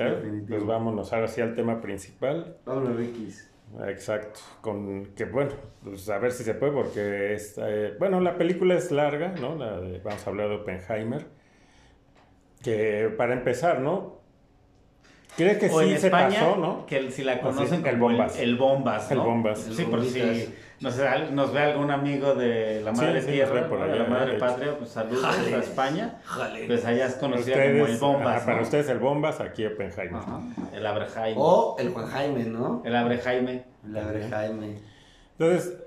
Claro, 0.00 0.22
pues 0.48 0.64
vámonos 0.64 1.12
ahora 1.12 1.28
sí 1.28 1.40
al 1.40 1.54
tema 1.54 1.80
principal. 1.80 2.56
Rikis. 2.96 3.50
Exacto, 3.86 4.40
con 4.62 5.06
que 5.14 5.26
bueno, 5.26 5.52
pues 5.84 6.08
a 6.08 6.18
ver 6.18 6.32
si 6.32 6.42
se 6.42 6.54
puede 6.54 6.72
porque 6.72 7.34
es, 7.34 7.54
eh, 7.62 7.94
bueno, 7.98 8.20
la 8.20 8.36
película 8.36 8.74
es 8.74 8.90
larga, 8.90 9.32
¿no? 9.40 9.54
La 9.54 9.80
vamos 10.02 10.26
a 10.26 10.30
hablar 10.30 10.48
de 10.48 10.54
Oppenheimer, 10.56 11.26
que 12.62 13.14
para 13.16 13.34
empezar, 13.34 13.80
¿no? 13.80 14.18
¿Crees 15.36 15.58
que 15.58 15.68
sí 15.68 15.98
se 15.98 16.10
pasó, 16.10 16.56
no? 16.56 16.84
Que 16.86 17.10
si 17.12 17.22
la 17.22 17.40
conocen 17.40 17.86
el, 17.86 17.96
Bombas. 17.96 18.38
El, 18.38 18.56
Bombas, 18.56 19.10
¿no? 19.10 19.16
El 19.16 19.28
Bombas. 19.28 19.58
Sí, 19.60 19.84
por 19.84 20.04
si 20.04 20.52
nos, 20.80 20.96
nos, 21.32 21.52
ve 21.52 21.60
algún 21.60 21.90
amigo 21.90 22.34
de 22.34 22.80
la 22.80 22.92
Madre 22.92 23.22
Tierra, 23.22 23.68
por 23.68 23.82
allá, 23.82 23.92
de 23.92 23.98
la 23.98 24.06
Madre 24.06 24.38
Patria, 24.38 24.78
pues 24.78 24.90
saludos 24.90 25.24
a 25.24 25.58
España. 25.58 26.20
Pues 26.66 26.84
allá 26.84 27.06
es 27.06 27.14
conocida 27.16 27.56
como 27.56 27.86
el 27.86 27.96
Bombas. 27.98 28.44
Para 28.44 28.62
ustedes 28.62 28.88
el 28.88 28.98
Bombas, 28.98 29.40
aquí 29.40 29.66
Oppenheimer. 29.66 30.22
El 30.72 30.86
Abre 30.86 31.06
Jaime. 31.06 31.36
O 31.38 31.76
el 31.78 31.90
Juan 31.90 32.06
Jaime, 32.06 32.44
¿no? 32.44 32.82
El 32.84 32.96
Abre 32.96 33.18
Jaime. 33.18 33.64
El 33.84 33.96
Abre 33.96 34.28
Jaime. 34.28 34.78
Entonces, 35.38 35.78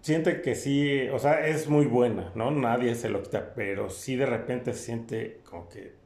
siente 0.00 0.42
que 0.42 0.54
sí, 0.54 1.08
o 1.08 1.18
sea, 1.18 1.46
es 1.46 1.68
muy 1.68 1.86
buena, 1.86 2.30
¿no? 2.36 2.52
Nadie 2.52 2.94
se 2.94 3.08
lo 3.08 3.22
quita, 3.24 3.52
pero 3.56 3.90
sí 3.90 4.14
de 4.14 4.26
repente 4.26 4.72
se 4.74 4.78
siente 4.78 5.40
como 5.42 5.68
que 5.68 6.05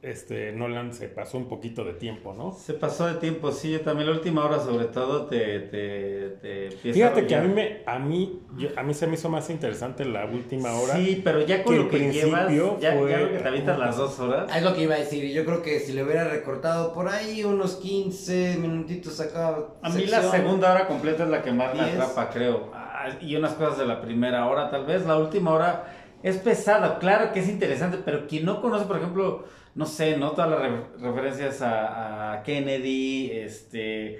este 0.00 0.52
Nolan 0.52 0.94
se 0.94 1.08
pasó 1.08 1.38
un 1.38 1.48
poquito 1.48 1.82
de 1.82 1.92
tiempo, 1.92 2.32
¿no? 2.32 2.52
Se 2.52 2.74
pasó 2.74 3.06
de 3.06 3.14
tiempo, 3.14 3.50
sí, 3.50 3.72
yo 3.72 3.80
también 3.80 4.08
la 4.08 4.14
última 4.14 4.44
hora 4.44 4.60
sobre 4.60 4.84
todo 4.86 5.26
te, 5.26 5.58
te, 5.60 6.28
te 6.40 6.92
Fíjate 6.92 7.26
que 7.26 7.34
a 7.34 7.42
mí 7.42 7.52
me 7.52 7.82
a 7.84 7.98
mí 7.98 8.40
a 8.76 8.82
mí 8.84 8.94
se 8.94 9.08
me 9.08 9.14
hizo 9.14 9.28
más 9.28 9.50
interesante 9.50 10.04
la 10.04 10.26
última 10.26 10.72
hora. 10.74 10.94
Sí, 10.94 11.20
pero 11.24 11.44
ya 11.44 11.64
con 11.64 11.76
lo 11.76 11.88
que 11.88 12.12
llevas, 12.12 12.48
ya, 12.80 12.96
fue... 12.96 13.10
ya, 13.10 13.18
lo 13.18 13.32
que 13.32 13.38
te 13.38 13.48
avientas 13.48 13.78
las 13.78 13.96
dos 13.96 14.20
horas. 14.20 14.54
Es 14.54 14.62
lo 14.62 14.72
que 14.74 14.82
iba 14.82 14.94
a 14.94 14.98
decir, 14.98 15.24
yo 15.32 15.44
creo 15.44 15.62
que 15.62 15.80
si 15.80 15.92
le 15.92 16.04
hubiera 16.04 16.28
recortado 16.28 16.92
por 16.92 17.08
ahí 17.08 17.42
unos 17.42 17.76
15 17.76 18.58
minutitos 18.60 19.18
acá. 19.20 19.56
A 19.82 19.90
mí 19.90 20.06
la 20.06 20.22
segunda 20.22 20.70
hora 20.70 20.86
completa 20.86 21.24
es 21.24 21.30
la 21.30 21.42
que 21.42 21.50
más 21.50 21.74
me 21.74 21.80
atrapa, 21.80 22.30
creo. 22.30 22.70
Ah, 22.72 23.08
y 23.20 23.34
unas 23.34 23.54
cosas 23.54 23.78
de 23.78 23.86
la 23.86 24.00
primera 24.00 24.46
hora, 24.46 24.70
tal 24.70 24.86
vez 24.86 25.04
la 25.06 25.18
última 25.18 25.52
hora 25.52 25.92
es 26.22 26.36
pesada, 26.38 26.98
claro 26.98 27.32
que 27.32 27.40
es 27.40 27.48
interesante, 27.48 27.98
pero 28.04 28.26
quien 28.26 28.44
no 28.44 28.60
conoce, 28.60 28.86
por 28.86 28.96
ejemplo, 28.96 29.44
no 29.78 29.86
sé, 29.86 30.16
¿no? 30.16 30.32
Todas 30.32 30.50
las 30.50 31.00
referencias 31.00 31.62
a, 31.62 32.42
Kennedy, 32.44 33.30
este... 33.32 34.18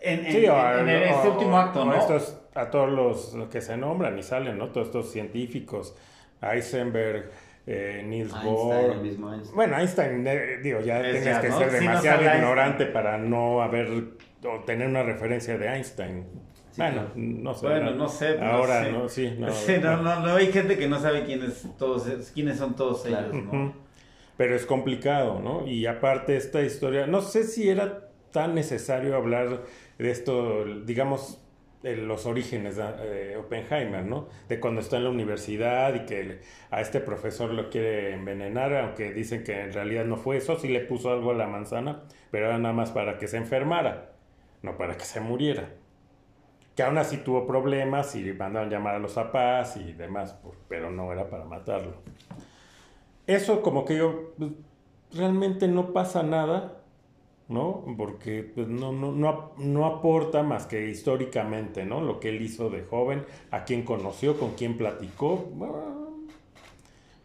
En, 0.00 0.26
este 0.26 1.28
último 1.28 1.56
acto, 1.56 1.84
¿no? 1.84 1.92
a 1.92 2.70
todos 2.70 2.90
los, 3.32 3.48
que 3.48 3.60
se 3.60 3.76
nombran 3.76 4.18
y 4.18 4.24
salen, 4.24 4.58
¿no? 4.58 4.70
Todos 4.70 4.88
estos 4.88 5.12
científicos, 5.12 5.94
Eisenberg, 6.42 7.30
eh, 7.64 8.02
Niels 8.04 8.32
Bohr. 8.42 8.96
Bueno, 9.54 9.78
Einstein, 9.78 10.26
eh, 10.26 10.58
digo, 10.64 10.80
ya 10.80 11.00
tienes 11.00 11.38
que 11.38 11.52
ser 11.52 11.70
demasiado 11.70 12.22
ignorante 12.34 12.86
para 12.86 13.18
no 13.18 13.62
haber 13.62 13.88
o 14.44 14.64
tener 14.64 14.88
una 14.88 15.04
referencia 15.04 15.56
de 15.58 15.68
Einstein. 15.68 16.24
bueno, 16.76 17.02
no 17.14 17.54
sé. 17.54 17.66
Bueno, 17.68 17.90
no, 17.92 18.08
sé. 18.08 18.40
Ahora, 18.40 18.88
no, 18.88 19.08
sí, 19.08 19.32
no, 19.38 19.96
no, 20.02 20.20
no, 20.20 20.34
hay 20.34 20.50
gente 20.50 20.76
que 20.76 20.88
no 20.88 20.98
sabe 20.98 21.22
quiénes, 21.24 21.68
todos, 21.78 22.32
quiénes 22.34 22.58
son 22.58 22.74
todos 22.74 23.06
ellos, 23.06 23.32
¿no? 23.32 23.87
Pero 24.38 24.54
es 24.54 24.66
complicado, 24.66 25.40
¿no? 25.40 25.66
Y 25.66 25.84
aparte 25.86 26.36
esta 26.36 26.62
historia, 26.62 27.08
no 27.08 27.22
sé 27.22 27.42
si 27.42 27.68
era 27.68 28.08
tan 28.30 28.54
necesario 28.54 29.16
hablar 29.16 29.64
de 29.98 30.10
esto, 30.12 30.64
digamos, 30.86 31.42
los 31.82 32.24
orígenes 32.24 32.76
de 32.76 33.36
Oppenheimer, 33.36 34.04
¿no? 34.04 34.28
De 34.48 34.60
cuando 34.60 34.80
está 34.80 34.96
en 34.96 35.04
la 35.04 35.10
universidad 35.10 35.92
y 35.96 36.06
que 36.06 36.38
a 36.70 36.80
este 36.80 37.00
profesor 37.00 37.50
lo 37.50 37.68
quiere 37.68 38.14
envenenar, 38.14 38.72
aunque 38.76 39.12
dicen 39.12 39.42
que 39.42 39.60
en 39.60 39.72
realidad 39.72 40.04
no 40.04 40.16
fue 40.16 40.36
eso, 40.36 40.56
sí 40.56 40.68
le 40.68 40.80
puso 40.80 41.10
algo 41.10 41.32
a 41.32 41.34
la 41.34 41.48
manzana, 41.48 42.04
pero 42.30 42.46
era 42.46 42.58
nada 42.58 42.74
más 42.74 42.92
para 42.92 43.18
que 43.18 43.26
se 43.26 43.38
enfermara, 43.38 44.12
no 44.62 44.78
para 44.78 44.96
que 44.96 45.04
se 45.04 45.20
muriera. 45.20 45.70
Que 46.76 46.84
aún 46.84 46.96
así 46.96 47.16
tuvo 47.16 47.44
problemas 47.44 48.14
y 48.14 48.32
mandaron 48.34 48.70
llamar 48.70 48.94
a 48.94 48.98
los 49.00 49.14
papás 49.14 49.76
y 49.78 49.94
demás, 49.94 50.38
pero 50.68 50.92
no 50.92 51.12
era 51.12 51.28
para 51.28 51.44
matarlo 51.44 51.94
eso 53.28 53.62
como 53.62 53.84
que 53.84 53.98
yo, 53.98 54.32
pues, 54.38 54.50
realmente 55.12 55.68
no 55.68 55.92
pasa 55.92 56.22
nada, 56.22 56.82
¿no? 57.48 57.84
Porque 57.96 58.42
pues, 58.42 58.68
no, 58.68 58.90
no, 58.92 59.12
no, 59.12 59.52
no, 59.58 59.86
aporta 59.86 60.42
más 60.42 60.66
que 60.66 60.88
históricamente, 60.88 61.84
¿no? 61.84 62.00
Lo 62.00 62.20
que 62.20 62.30
él 62.30 62.42
hizo 62.42 62.70
de 62.70 62.82
joven, 62.82 63.24
a 63.50 63.64
quién 63.64 63.82
conoció, 63.84 64.38
con 64.38 64.52
quién 64.52 64.76
platicó. 64.76 65.50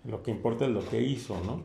lo 0.04 0.22
que 0.22 0.32
importa 0.32 0.66
es 0.66 0.72
lo 0.72 0.86
que 0.88 1.02
hizo, 1.02 1.40
¿no? 1.46 1.64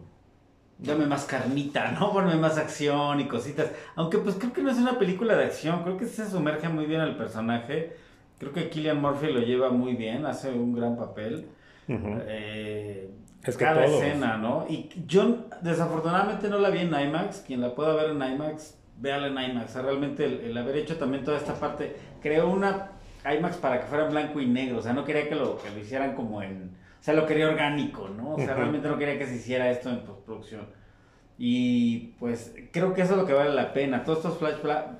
Dame 0.78 1.06
más 1.06 1.24
carnita, 1.24 1.90
¿no? 1.92 2.12
Ponme 2.14 2.36
más 2.36 2.58
acción 2.58 3.20
y 3.20 3.26
cositas. 3.26 3.72
Aunque 3.96 4.18
pues 4.18 4.36
creo 4.36 4.52
que 4.52 4.62
no 4.62 4.70
es 4.70 4.78
una 4.78 4.98
película 4.98 5.36
de 5.36 5.46
acción, 5.46 5.82
creo 5.82 5.96
que 5.96 6.06
se 6.06 6.30
sumerge 6.30 6.68
muy 6.68 6.86
bien 6.86 7.00
al 7.00 7.16
personaje. 7.16 7.96
Creo 8.38 8.52
que 8.52 8.70
Killian 8.70 9.00
Murphy 9.00 9.32
lo 9.32 9.40
lleva 9.40 9.70
muy 9.70 9.94
bien, 9.94 10.26
hace 10.26 10.52
un 10.52 10.74
gran 10.74 10.96
papel. 10.96 11.48
eh, 11.88 13.10
es 13.48 13.56
que 13.56 13.64
cada 13.64 13.84
escena, 13.84 14.36
¿no? 14.36 14.66
Y 14.68 14.90
yo 15.06 15.46
desafortunadamente 15.62 16.48
no 16.48 16.58
la 16.58 16.70
vi 16.70 16.80
en 16.80 16.88
IMAX. 16.88 17.44
Quien 17.46 17.60
la 17.60 17.74
pueda 17.74 17.94
ver 17.94 18.10
en 18.10 18.22
IMAX, 18.22 18.78
véala 18.98 19.28
en 19.28 19.50
IMAX. 19.50 19.74
realmente 19.74 20.24
el, 20.24 20.56
haber 20.56 20.76
hecho 20.76 20.96
también 20.96 21.24
toda 21.24 21.38
esta 21.38 21.54
parte, 21.54 21.96
creó 22.20 22.48
una 22.50 22.90
IMAX 23.24 23.56
para 23.56 23.80
que 23.80 23.86
fuera 23.86 24.04
en 24.04 24.10
blanco 24.10 24.40
y 24.40 24.46
negro. 24.46 24.78
O 24.78 24.82
sea, 24.82 24.92
no 24.92 25.04
quería 25.04 25.28
que 25.28 25.34
lo, 25.34 25.58
que 25.58 25.70
lo 25.70 25.78
hicieran 25.78 26.14
como 26.14 26.42
en... 26.42 26.76
O 27.00 27.02
sea, 27.02 27.14
lo 27.14 27.26
quería 27.26 27.48
orgánico, 27.48 28.08
¿no? 28.08 28.34
O 28.34 28.38
sea, 28.38 28.54
realmente 28.54 28.88
no 28.88 28.98
quería 28.98 29.18
que 29.18 29.26
se 29.26 29.36
hiciera 29.36 29.70
esto 29.70 29.88
en 29.88 30.00
postproducción. 30.00 30.66
Y 31.40 32.14
pues 32.18 32.52
creo 32.72 32.94
que 32.94 33.02
eso 33.02 33.12
es 33.12 33.18
lo 33.18 33.24
que 33.24 33.32
vale 33.32 33.54
la 33.54 33.72
pena. 33.72 34.02
Todos 34.04 34.18
estos 34.18 34.38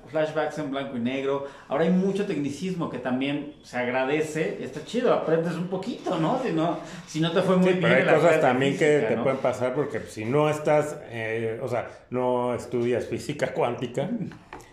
flashbacks 0.09 0.57
en 0.57 0.71
blanco 0.71 0.95
y 0.95 1.01
negro. 1.01 1.45
Ahora 1.67 1.83
hay 1.83 1.89
mucho 1.89 2.25
tecnicismo 2.25 2.89
que 2.89 2.97
también 2.97 3.55
se 3.61 3.77
agradece. 3.77 4.63
Está 4.63 4.85
chido, 4.85 5.13
aprendes 5.13 5.55
un 5.55 5.67
poquito, 5.67 6.17
¿no? 6.17 6.41
Si 6.41 6.53
no, 6.53 6.79
si 7.05 7.19
no 7.19 7.33
te 7.33 7.41
fue 7.41 7.57
muy 7.57 7.73
bien. 7.73 7.81
Pero 7.81 7.95
hay 7.95 8.15
cosas 8.15 8.39
también 8.39 8.77
que 8.77 8.99
te 9.01 9.17
pueden 9.17 9.39
pasar 9.39 9.73
porque 9.73 9.99
si 9.99 10.23
no 10.23 10.49
estás, 10.49 10.97
eh, 11.09 11.59
o 11.61 11.67
sea, 11.67 11.89
no 12.09 12.55
estudias 12.55 13.05
física 13.05 13.47
cuántica, 13.53 14.09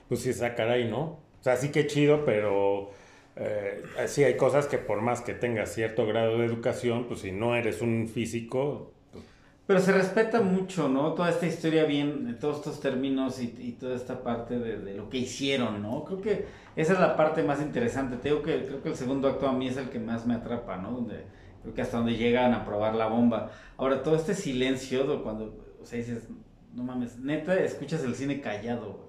pues 0.08 0.20
sí, 0.20 0.32
sacar 0.32 0.68
ahí, 0.68 0.88
¿no? 0.88 1.00
O 1.00 1.42
sea, 1.42 1.56
sí 1.56 1.70
que 1.70 1.88
chido, 1.88 2.24
pero 2.24 2.92
eh, 3.34 3.82
sí 4.06 4.22
hay 4.22 4.36
cosas 4.36 4.68
que 4.68 4.78
por 4.78 5.00
más 5.02 5.20
que 5.20 5.34
tengas 5.34 5.74
cierto 5.74 6.06
grado 6.06 6.38
de 6.38 6.46
educación, 6.46 7.06
pues 7.08 7.20
si 7.20 7.32
no 7.32 7.56
eres 7.56 7.82
un 7.82 8.08
físico, 8.08 8.92
pero 9.66 9.80
se 9.80 9.92
respeta 9.92 10.40
mucho, 10.40 10.88
¿no? 10.88 11.12
Toda 11.14 11.30
esta 11.30 11.46
historia 11.46 11.84
bien, 11.84 12.38
todos 12.40 12.58
estos 12.58 12.80
términos 12.80 13.40
y, 13.40 13.52
y 13.58 13.72
toda 13.72 13.96
esta 13.96 14.22
parte 14.22 14.58
de, 14.58 14.78
de, 14.78 14.94
lo 14.94 15.08
que 15.10 15.18
hicieron, 15.18 15.82
¿no? 15.82 16.04
Creo 16.04 16.20
que 16.20 16.46
esa 16.76 16.92
es 16.92 17.00
la 17.00 17.16
parte 17.16 17.42
más 17.42 17.60
interesante. 17.60 18.16
Te 18.16 18.28
digo 18.28 18.42
que 18.42 18.64
creo 18.64 18.82
que 18.82 18.90
el 18.90 18.94
segundo 18.94 19.28
acto 19.28 19.48
a 19.48 19.52
mí 19.52 19.66
es 19.66 19.76
el 19.76 19.88
que 19.88 19.98
más 19.98 20.24
me 20.24 20.34
atrapa, 20.34 20.76
¿no? 20.76 20.92
Donde, 20.92 21.24
creo 21.62 21.74
que 21.74 21.82
hasta 21.82 21.96
donde 21.96 22.16
llegan 22.16 22.54
a 22.54 22.64
probar 22.64 22.94
la 22.94 23.08
bomba. 23.08 23.50
Ahora, 23.76 24.04
todo 24.04 24.14
este 24.14 24.34
silencio, 24.34 25.22
cuando, 25.24 25.56
o 25.82 25.84
sea, 25.84 25.98
dices, 25.98 26.28
no 26.72 26.84
mames, 26.84 27.18
neta, 27.18 27.58
escuchas 27.58 28.04
el 28.04 28.14
cine 28.14 28.40
callado, 28.40 29.08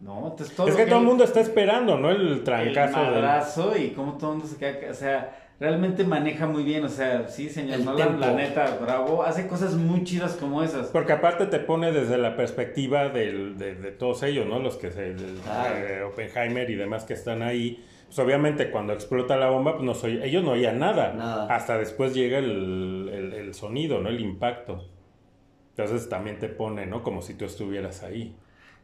¿no? 0.00 0.28
Entonces, 0.28 0.54
todo 0.54 0.68
es 0.68 0.76
que, 0.76 0.84
todo 0.84 0.98
el 0.98 1.06
mundo 1.06 1.24
está 1.24 1.40
esperando, 1.40 1.96
¿no? 1.96 2.10
El 2.10 2.44
trancazo. 2.44 3.00
El 3.00 3.06
madrazo 3.06 3.76
y 3.78 3.90
cómo 3.92 4.18
todo 4.18 4.32
el 4.32 4.38
mundo 4.38 4.52
se 4.52 4.58
queda, 4.58 4.90
o 4.90 4.94
sea 4.94 5.47
realmente 5.60 6.04
maneja 6.04 6.46
muy 6.46 6.62
bien, 6.62 6.84
o 6.84 6.88
sea, 6.88 7.28
sí, 7.28 7.48
señor 7.48 7.80
Nolan, 7.80 8.20
la 8.20 8.32
neta, 8.32 8.78
bravo, 8.80 9.24
hace 9.24 9.48
cosas 9.48 9.74
muy 9.74 10.04
chidas 10.04 10.34
como 10.34 10.62
esas. 10.62 10.88
Porque 10.88 11.12
aparte 11.12 11.46
te 11.46 11.58
pone 11.58 11.90
desde 11.92 12.16
la 12.16 12.36
perspectiva 12.36 13.08
del, 13.08 13.58
de, 13.58 13.74
todos 13.92 14.22
ellos, 14.22 14.46
¿no? 14.46 14.60
Los 14.60 14.76
que 14.76 14.90
se, 14.90 15.16
Oppenheimer 16.04 16.70
y 16.70 16.76
demás 16.76 17.04
que 17.04 17.14
están 17.14 17.42
ahí. 17.42 17.84
Pues 18.06 18.18
obviamente 18.20 18.70
cuando 18.70 18.94
explota 18.94 19.36
la 19.36 19.50
bomba, 19.50 19.72
pues 19.72 19.84
no 19.84 19.94
soy, 19.94 20.20
ellos 20.22 20.42
no 20.42 20.52
oían 20.52 20.78
nada. 20.78 21.12
nada. 21.12 21.54
Hasta 21.54 21.76
después 21.76 22.14
llega 22.14 22.38
el, 22.38 23.10
el, 23.12 23.32
el 23.34 23.54
sonido, 23.54 24.00
¿no? 24.00 24.08
El 24.08 24.20
impacto. 24.20 24.86
Entonces 25.76 26.08
también 26.08 26.38
te 26.38 26.48
pone, 26.48 26.86
¿no? 26.86 27.02
Como 27.02 27.20
si 27.20 27.34
tú 27.34 27.44
estuvieras 27.44 28.02
ahí. 28.02 28.34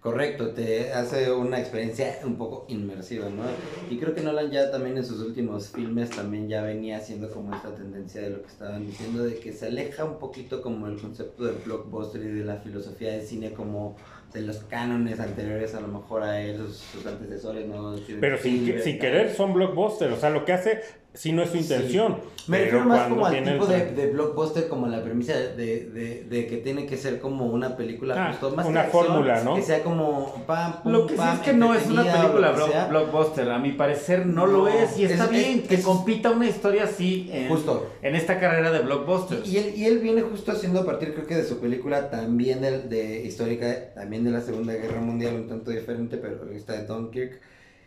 Correcto, 0.04 0.50
te 0.50 0.92
hace 0.92 1.32
una 1.32 1.58
experiencia 1.58 2.18
un 2.24 2.36
poco 2.36 2.66
inmersiva, 2.68 3.30
¿no? 3.30 3.44
Y 3.88 3.96
creo 3.96 4.14
que 4.14 4.20
Nolan 4.20 4.50
ya 4.50 4.70
también 4.70 4.98
en 4.98 5.04
sus 5.06 5.18
últimos 5.20 5.70
filmes 5.70 6.10
también 6.10 6.46
ya 6.46 6.62
venía 6.62 6.98
haciendo 6.98 7.30
como 7.30 7.54
esta 7.54 7.74
tendencia 7.74 8.20
de 8.20 8.28
lo 8.28 8.42
que 8.42 8.48
estaban 8.48 8.86
diciendo, 8.86 9.24
de 9.24 9.38
que 9.38 9.54
se 9.54 9.68
aleja 9.68 10.04
un 10.04 10.18
poquito 10.18 10.60
como 10.60 10.88
el 10.88 11.00
concepto 11.00 11.44
del 11.44 11.54
blockbuster 11.54 12.20
y 12.20 12.26
de 12.26 12.44
la 12.44 12.56
filosofía 12.56 13.12
del 13.12 13.22
cine 13.22 13.54
como 13.54 13.96
de 14.34 14.42
los 14.42 14.58
cánones 14.64 15.20
anteriores 15.20 15.74
a 15.74 15.80
lo 15.80 15.88
mejor 15.88 16.22
a 16.22 16.38
él, 16.38 16.58
sus, 16.58 17.06
antecesores, 17.06 17.66
¿no? 17.66 17.96
Pero 18.20 18.36
sin, 18.36 18.82
sin 18.82 18.98
querer 18.98 19.34
son 19.34 19.54
blockbusters, 19.54 20.12
o 20.12 20.20
sea, 20.20 20.28
lo 20.28 20.44
que 20.44 20.52
hace 20.52 20.82
si 21.14 21.32
no 21.32 21.42
es 21.42 21.50
su 21.50 21.56
intención. 21.56 22.16
Me 22.46 22.58
refiero 22.58 22.84
más 22.84 23.08
como 23.08 23.24
al 23.24 23.42
tipo 23.42 23.66
de, 23.66 24.10
blockbuster, 24.12 24.68
como 24.68 24.86
la 24.86 25.02
premisa 25.02 25.32
de, 25.32 26.24
de, 26.28 26.46
que 26.46 26.58
tiene 26.58 26.84
que 26.84 26.96
ser 26.96 27.20
como 27.20 27.46
una 27.46 27.76
película 27.76 28.36
ah, 28.42 28.50
más 28.54 28.66
Una 28.66 28.84
fórmula, 28.84 29.42
¿no? 29.42 29.54
Que 29.54 29.62
sea 29.62 29.82
como 29.82 30.44
pam, 30.46 30.82
pum, 30.82 30.92
Lo 30.92 31.06
que 31.06 31.16
sí 31.16 31.22
es 31.34 31.40
que 31.40 31.52
no 31.54 31.72
es 31.72 31.86
una 31.86 32.02
película 32.02 32.52
blockbuster, 32.90 33.50
a 33.50 33.58
mi 33.58 33.72
parecer 33.72 34.26
no, 34.26 34.46
lo 34.46 34.68
es, 34.68 34.98
y 34.98 35.04
está 35.04 35.26
bien 35.26 35.62
que 35.62 35.80
compita 35.80 36.32
una 36.32 36.46
historia 36.46 36.84
así 36.84 37.30
en, 37.32 37.48
justo. 37.48 37.90
en 38.02 38.14
esta 38.14 38.38
carrera 38.38 38.70
de 38.70 38.80
blockbusters. 38.80 39.48
Y, 39.48 39.58
él, 39.58 39.72
y 39.76 39.86
él 39.86 40.00
viene 40.00 40.20
justo 40.22 40.52
haciendo 40.52 40.80
a 40.80 40.84
partir, 40.84 41.14
creo 41.14 41.26
que 41.26 41.36
de 41.36 41.44
su 41.44 41.60
película 41.60 42.10
también 42.10 42.60
de, 42.60 42.82
de 42.82 43.24
histórica, 43.24 43.94
también 43.94 44.24
de 44.24 44.32
la 44.32 44.42
Segunda 44.42 44.74
Guerra 44.74 45.00
Mundial, 45.00 45.34
un 45.36 45.48
tanto 45.48 45.70
diferente, 45.70 46.18
pero 46.18 46.50
está 46.50 46.74
de 46.74 46.86
Dunkirk 46.86 47.40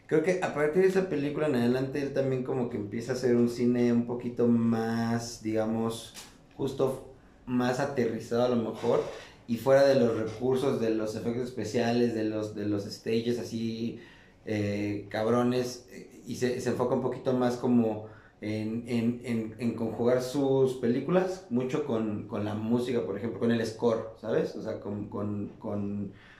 creo 0.07 0.23
que 0.23 0.39
a 0.41 0.53
partir 0.53 0.81
de 0.83 0.87
esa 0.87 1.09
película 1.09 1.47
en 1.47 1.55
adelante 1.55 2.01
él 2.01 2.13
también 2.13 2.43
como 2.43 2.69
que 2.69 2.77
empieza 2.77 3.11
a 3.11 3.15
hacer 3.15 3.35
un 3.35 3.49
cine 3.49 3.91
un 3.91 4.07
poquito 4.07 4.47
más, 4.47 5.43
digamos, 5.43 6.13
justo 6.55 7.13
más 7.45 7.79
aterrizado 7.79 8.45
a 8.45 8.49
lo 8.49 8.55
mejor 8.55 9.03
y 9.47 9.57
fuera 9.57 9.85
de 9.85 9.95
los 9.95 10.17
recursos, 10.17 10.79
de 10.81 10.91
los 10.91 11.15
efectos 11.15 11.43
especiales, 11.43 12.15
de 12.15 12.23
los, 12.23 12.55
de 12.55 12.65
los 12.65 12.85
stages 12.85 13.37
así 13.37 13.99
eh, 14.45 15.07
cabrones 15.09 15.87
y 16.25 16.35
se, 16.35 16.59
se, 16.61 16.69
enfoca 16.69 16.95
un 16.95 17.01
poquito 17.01 17.33
más 17.33 17.57
como 17.57 18.07
en, 18.39 18.83
en, 18.87 19.55
en, 19.57 19.73
conjugar 19.73 20.21
sus 20.21 20.75
películas 20.75 21.47
mucho 21.49 21.85
con, 21.85 22.27
con, 22.27 22.45
la 22.45 22.53
música, 22.53 23.05
por 23.05 23.17
ejemplo, 23.17 23.39
con 23.39 23.51
el 23.51 23.65
score, 23.65 24.11
¿sabes? 24.21 24.55
O 24.55 24.61
sea, 24.61 24.79
con, 24.79 25.07
con, 25.07 25.53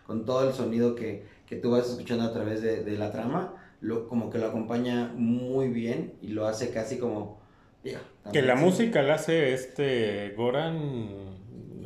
con 0.08 0.26
todo 0.26 0.48
el 0.48 0.54
sonido 0.54 0.96
que, 0.96 1.26
que 1.48 1.56
tú 1.56 1.72
vas 1.72 1.90
escuchando 1.90 2.26
a 2.26 2.34
través 2.34 2.62
de, 2.62 2.84
de 2.84 2.98
la 2.98 3.12
trama, 3.12 3.56
lo, 3.82 4.08
como 4.08 4.30
que 4.30 4.38
lo 4.38 4.48
acompaña 4.48 5.12
muy 5.16 5.70
bien 5.70 6.14
y 6.22 6.30
lo 6.30 6.46
hace 6.46 6.72
casi 6.72 6.98
como... 6.98 7.40
que 8.32 8.42
la 8.42 8.56
música 8.56 9.02
la 9.02 9.16
hace 9.16 9.54
este 9.54 10.34
Goran... 10.36 11.38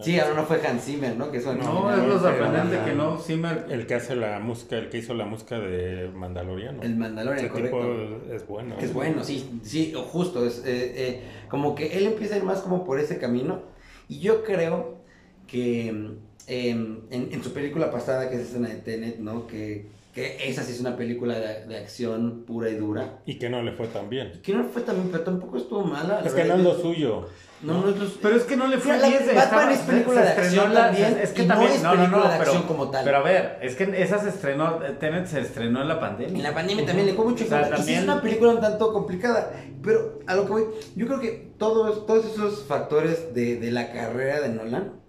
Sí, 0.02 0.20
ahora 0.20 0.34
no 0.34 0.46
fue 0.46 0.66
Hans 0.66 0.86
Zimmer, 0.86 1.16
¿no? 1.16 1.30
Que 1.30 1.38
eso 1.38 1.54
no, 1.54 1.94
es 1.94 2.04
lo 2.04 2.20
sorprendente 2.20 2.80
que 2.84 2.96
no, 2.96 3.20
Zimmer... 3.20 3.68
El 3.70 3.86
que 3.86 3.94
hace 3.94 4.16
la 4.16 4.40
música, 4.40 4.78
el 4.78 4.90
que 4.90 4.98
hizo 4.98 5.14
la 5.14 5.26
música 5.26 5.60
de 5.60 6.10
Mandaloriano. 6.10 6.82
El 6.82 6.96
Mandalorian, 6.96 7.50
correcto. 7.50 8.24
es 8.34 8.48
bueno. 8.48 8.78
Es 8.80 8.94
bueno, 8.94 9.24
sí, 9.24 9.60
sí, 9.62 9.94
justo, 9.96 10.44
es 10.44 10.66
eh, 10.66 10.94
eh, 10.96 11.24
como 11.50 11.76
que 11.76 11.98
él 12.00 12.08
empieza 12.08 12.34
a 12.34 12.38
ir 12.40 12.44
más 12.46 12.62
como 12.62 12.84
por 12.84 13.00
ese 13.00 13.20
camino 13.20 13.62
y 14.10 14.20
yo 14.22 14.44
creo 14.44 15.02
que 15.46 16.18
Em, 16.54 17.00
en, 17.12 17.42
su 17.42 17.54
película 17.54 17.90
pasada, 17.90 18.30
que 18.30 18.36
es 18.36 18.42
escena 18.42 18.68
de 18.68 18.76
Tenet, 18.76 19.20
¿no? 19.20 19.48
Que, 19.48 19.86
que 20.14 20.50
esa 20.50 20.64
sí 20.64 20.74
es 20.74 20.82
una 20.82 20.98
película 20.98 21.40
de, 21.40 21.78
acción 21.78 22.44
pura 22.46 22.70
y 22.70 22.76
dura. 22.76 23.20
Y 23.26 23.36
que 23.36 23.50
no 23.50 23.64
le 23.64 23.72
fue 23.72 23.88
tan 23.88 24.10
bien. 24.10 24.34
Y 24.36 24.40
que 24.40 24.52
no 24.52 24.64
le 24.64 24.68
fue 24.68 24.82
tan 24.82 24.98
bien, 24.98 25.08
pero 25.10 25.24
tampoco 25.24 25.56
estuvo 25.56 25.86
mala. 25.86 26.22
Es 26.26 26.34
que 26.34 26.44
no 26.44 26.56
es 26.56 26.62
lo 26.62 26.78
suyo. 26.78 27.30
No, 27.62 27.80
no, 27.80 27.90
es 27.92 27.98
lo 27.98 28.06
Pero 28.22 28.36
es 28.36 28.44
que 28.44 28.58
no 28.58 28.68
le 28.68 28.80
fue 28.80 28.98
bien. 28.98 29.34
Batman 29.34 29.72
es 29.72 29.80
película 29.80 30.22
de 30.24 30.28
acción 30.28 30.74
también. 30.74 31.20
Es 31.24 31.30
que 31.30 31.44
también 31.44 31.72
es 31.72 31.78
película 31.80 32.08
no, 32.08 32.18
no, 32.18 32.30
de 32.30 32.36
acción 32.36 32.64
como 32.64 32.92
tal. 32.92 33.06
Pero 33.06 33.18
a 33.18 33.24
ver, 33.24 33.58
es 33.62 33.76
que 33.78 33.84
esa 34.04 34.20
se 34.20 34.28
estrenó, 34.28 34.80
Tenet 35.00 35.28
se 35.28 35.40
estrenó 35.40 35.82
en 35.82 35.88
la 35.88 36.02
pandemia. 36.02 36.36
En 36.36 36.44
la 36.44 36.54
pandemia 36.54 36.86
también 36.86 37.08
le 37.08 37.14
fue 37.14 37.24
mucho. 37.24 37.46
O 37.46 37.48
sea, 37.48 37.70
también... 37.70 38.00
es 38.00 38.04
una 38.04 38.22
película 38.22 38.52
un 38.52 38.60
tanto 38.60 38.92
complicada. 38.92 39.54
Pero 39.82 40.20
a 40.28 40.36
lo 40.36 40.48
que 40.48 40.52
voy, 40.52 40.66
yo 40.98 41.08
creo 41.08 41.22
que 41.22 41.54
todos, 41.58 42.06
todos 42.06 42.26
esos 42.26 42.66
factores 42.66 43.34
de, 43.34 43.56
de 43.56 43.72
la 43.72 43.94
carrera 43.94 44.42
de 44.42 44.50
Nolan 44.50 45.00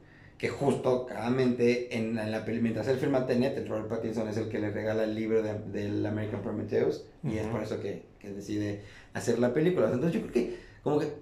que 0.43 0.49
justo, 0.49 1.07
claramente, 1.07 1.97
en, 1.97 2.19
en 2.19 2.33
la 2.33 2.41
mientras 2.41 2.89
él 2.89 2.99
firma 2.99 3.27
Tenet, 3.27 3.57
el 3.59 3.69
Robert 3.69 3.87
Pattinson 3.87 4.27
es 4.27 4.37
el 4.37 4.49
que 4.49 4.59
le 4.59 4.73
regala 4.73 5.05
el 5.05 5.15
libro 5.15 5.41
del 5.41 6.05
American 6.05 6.43
Prometheus, 6.43 7.05
y 7.23 7.37
es 7.37 7.47
por 7.47 7.63
eso 7.63 7.79
que, 7.79 8.07
que, 8.19 8.31
decide 8.31 8.83
hacer 9.15 9.39
la 9.39 9.55
película. 9.55 9.87
Entonces 9.87 10.15
yo 10.15 10.21
creo 10.23 10.33
que, 10.33 10.59
como 10.83 10.99
que 10.99 11.13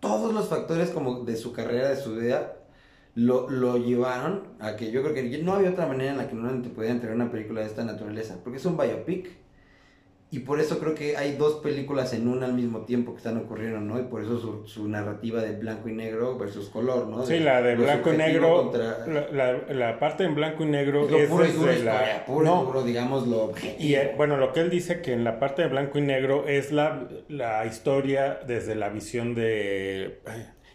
todos 0.00 0.32
los 0.32 0.48
factores 0.48 0.88
como 0.88 1.24
de 1.24 1.36
su 1.36 1.52
carrera, 1.52 1.90
de 1.90 1.96
su 1.96 2.16
vida, 2.16 2.56
lo, 3.14 3.50
lo 3.50 3.76
llevaron 3.76 4.44
a 4.58 4.74
que 4.76 4.90
yo 4.90 5.02
creo 5.02 5.12
que 5.12 5.42
no 5.42 5.52
había 5.52 5.68
otra 5.68 5.86
manera 5.86 6.12
en 6.12 6.16
la 6.16 6.26
que 6.26 6.34
no 6.34 6.62
te 6.62 6.70
pudiera 6.70 6.94
entregar 6.94 7.14
una 7.14 7.30
película 7.30 7.60
de 7.60 7.66
esta 7.66 7.84
naturaleza, 7.84 8.38
porque 8.42 8.56
es 8.56 8.64
un 8.64 8.78
biopic, 8.78 9.32
y 10.28 10.40
por 10.40 10.58
eso 10.58 10.80
creo 10.80 10.94
que 10.96 11.16
hay 11.16 11.36
dos 11.36 11.60
películas 11.62 12.12
en 12.12 12.26
una 12.26 12.46
al 12.46 12.52
mismo 12.52 12.80
tiempo 12.80 13.12
que 13.12 13.18
están 13.18 13.36
ocurriendo, 13.36 13.78
¿no? 13.78 14.00
Y 14.00 14.02
por 14.02 14.22
eso 14.22 14.40
su, 14.40 14.66
su 14.66 14.88
narrativa 14.88 15.40
de 15.40 15.52
blanco 15.52 15.88
y 15.88 15.92
negro 15.92 16.36
versus 16.36 16.68
color, 16.68 17.06
¿no? 17.06 17.24
sí, 17.24 17.38
la 17.38 17.62
de 17.62 17.76
blanco 17.76 18.12
y 18.12 18.16
negro, 18.16 18.72
la, 19.32 19.52
la, 19.68 19.98
parte 20.00 20.24
en 20.24 20.34
blanco 20.34 20.64
y 20.64 20.66
negro 20.66 21.08
es, 21.08 21.28
puro 21.28 21.46
y 21.46 21.52
duro 21.52 21.72
la... 21.84 22.24
Puro 22.26 22.44
y 22.44 22.66
duro, 22.66 22.82
digamos, 22.82 23.28
lo 23.28 23.52
Y 23.78 23.94
eh, 23.94 24.14
bueno, 24.16 24.36
lo 24.36 24.52
que 24.52 24.60
él 24.60 24.70
dice 24.70 25.00
que 25.00 25.12
en 25.12 25.22
la 25.22 25.38
parte 25.38 25.62
de 25.62 25.68
blanco 25.68 25.98
y 25.98 26.02
negro 26.02 26.48
es 26.48 26.72
la, 26.72 27.08
la 27.28 27.64
historia 27.64 28.40
desde 28.46 28.74
la 28.74 28.88
visión 28.88 29.34
de... 29.34 30.22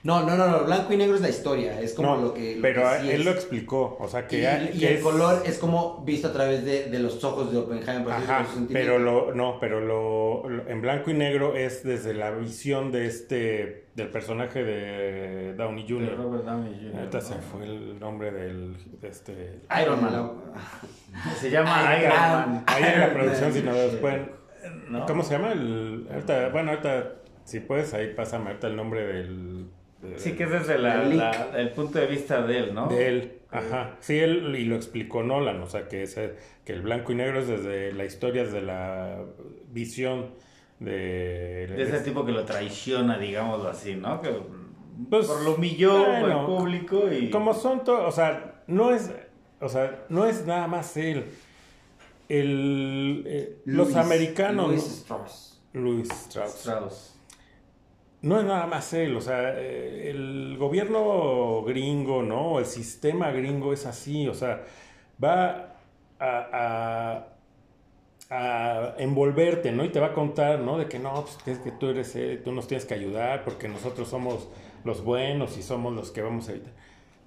No, 0.04 0.26
no, 0.26 0.36
no, 0.36 0.48
no, 0.48 0.64
blanco 0.66 0.92
y 0.94 0.98
negro 0.98 1.16
es 1.16 1.22
la 1.22 1.30
historia, 1.30 1.80
es 1.80 1.94
como 1.94 2.16
lo 2.16 2.34
que... 2.34 2.58
pero 2.60 2.92
él 2.96 3.24
lo 3.24 3.30
explicó, 3.30 3.98
o 4.00 4.08
sea 4.08 4.28
que... 4.28 4.72
Y, 4.74 4.84
el 4.84 5.00
color 5.00 5.44
es 5.46 5.60
como 5.60 6.04
visto 6.04 6.30
a 6.30 6.34
través 6.34 6.66
de, 6.66 6.90
de 6.90 7.00
los 7.00 7.24
ojos 7.24 7.52
de 7.52 7.60
Oppenheimer. 7.60 8.12
Ajá, 8.12 8.48
pero 8.74 8.98
lo, 8.98 9.36
no, 9.36 9.60
pero 9.60 9.80
lo, 9.80 10.68
en 10.68 10.82
blanco 10.82 11.12
y 11.12 11.14
negro 11.14 11.56
es 11.56 11.84
desde 11.84 12.16
la 12.16 12.32
visión 12.32 12.92
de 12.92 13.06
este, 13.06 13.90
del 13.94 14.10
personaje 14.10 14.64
de 14.64 15.54
Downey 15.54 15.86
Jr. 15.88 16.18
Robert 16.18 16.46
Downey 16.46 16.74
Jr. 16.74 16.96
Ahorita 16.96 17.22
se 17.22 17.36
fue 17.36 17.66
el 17.66 18.00
nombre 18.00 18.32
del, 18.32 18.78
de 19.00 19.08
este... 19.08 19.60
Iron 19.84 20.02
Man. 20.02 20.32
se 21.40 21.52
llama 21.52 21.96
Iron 22.00 22.18
Man. 22.18 22.64
Ahí 22.66 22.84
en 22.92 23.00
la 23.02 23.14
producción, 23.14 23.54
si 23.54 23.62
no 23.62 23.76
después... 23.76 24.16
¿Cómo 25.08 25.24
se 25.24 25.34
llama? 25.36 25.52
El, 25.52 26.08
ahorita, 26.12 26.50
bueno, 26.50 26.72
ahorita, 26.72 27.14
si 27.44 27.60
puedes, 27.60 27.94
ahí 27.94 28.14
pásame 28.16 28.48
ahorita 28.48 28.68
el 28.68 28.76
nombre 28.76 29.06
del 29.06 29.70
Sí, 30.18 30.34
que 30.34 30.44
es 30.46 30.52
desde 30.52 30.80
la, 30.80 31.52
el 31.56 31.72
punto 31.72 32.00
de 32.00 32.08
vista 32.08 32.42
de 32.42 32.58
él, 32.58 32.74
¿no? 32.74 32.88
De 32.88 33.08
él, 33.08 33.40
ajá. 33.52 33.98
Sí, 34.00 34.18
él 34.18 34.56
y 34.56 34.66
lo 34.66 34.76
explicó 34.76 35.22
Nolan, 35.22 35.62
o 35.62 35.68
sea, 35.68 35.88
que, 35.88 36.04
ese, 36.04 36.36
que 36.66 36.74
el 36.74 36.82
blanco 36.82 37.12
y 37.12 37.16
negro 37.16 37.40
es 37.40 37.48
desde 37.48 37.94
la 37.94 38.06
historia, 38.06 38.44
desde 38.44 38.62
la 38.62 39.24
visión 39.70 40.32
de... 40.80 41.68
De 41.68 41.84
ese 41.84 42.00
tipo 42.00 42.26
que 42.26 42.32
lo 42.32 42.46
traiciona, 42.46 43.20
digámoslo 43.20 43.70
así, 43.70 43.96
¿no? 43.96 44.22
Que 44.22 44.36
pues, 45.10 45.28
por 45.28 45.44
lo 45.44 45.56
humilló 45.56 46.06
el 46.16 46.46
público 46.46 47.12
y... 47.12 47.30
Como 47.30 47.54
son 47.54 47.84
todos, 47.84 48.08
o 48.08 48.12
sea, 48.12 48.64
no 48.66 48.92
es, 48.92 49.12
o 49.60 49.70
sea, 49.70 50.06
no 50.10 50.26
es 50.26 50.48
nada 50.48 50.68
más 50.68 50.98
él. 50.98 51.26
El, 52.28 53.24
eh, 53.28 53.58
los 53.66 53.96
americanos... 53.96 54.70
Luis 54.70 54.88
Strauss. 54.88 55.62
Luis 55.74 56.10
Strauss 56.10 57.11
no 58.22 58.40
es 58.40 58.46
nada 58.46 58.68
más 58.68 58.94
él, 58.94 59.16
o 59.16 59.22
sea, 59.22 59.54
eh, 59.58 60.10
el 60.12 60.56
gobierno 60.58 61.64
gringo, 61.64 62.22
¿no? 62.22 62.60
El 62.60 62.66
sistema 62.66 63.32
gringo 63.32 63.74
es 63.74 63.86
así, 63.86 64.28
o 64.28 64.34
sea, 64.34 64.64
va 65.24 65.76
a, 66.20 67.28
envolverte, 68.98 69.72
¿no? 69.72 69.84
Y 69.84 69.90
te 69.90 70.00
va 70.00 70.08
a 70.08 70.14
contar, 70.14 70.60
¿no? 70.60 70.78
De 70.78 70.88
que 70.88 71.00
no, 71.00 71.26
pues 71.26 71.38
es 71.48 71.60
que 71.60 71.72
tú 71.72 71.90
eres, 71.90 72.18
tú 72.44 72.52
nos 72.54 72.68
tienes 72.68 72.86
que 72.86 72.94
ayudar 72.94 73.44
porque 73.44 73.68
nosotros 73.68 74.08
somos 74.08 74.48
los 74.86 75.04
buenos 75.04 75.58
y 75.58 75.64
somos 75.64 75.94
los 75.94 76.12
que 76.12 76.22
vamos 76.22 76.48
a 76.48 76.52
evitar, 76.54 76.74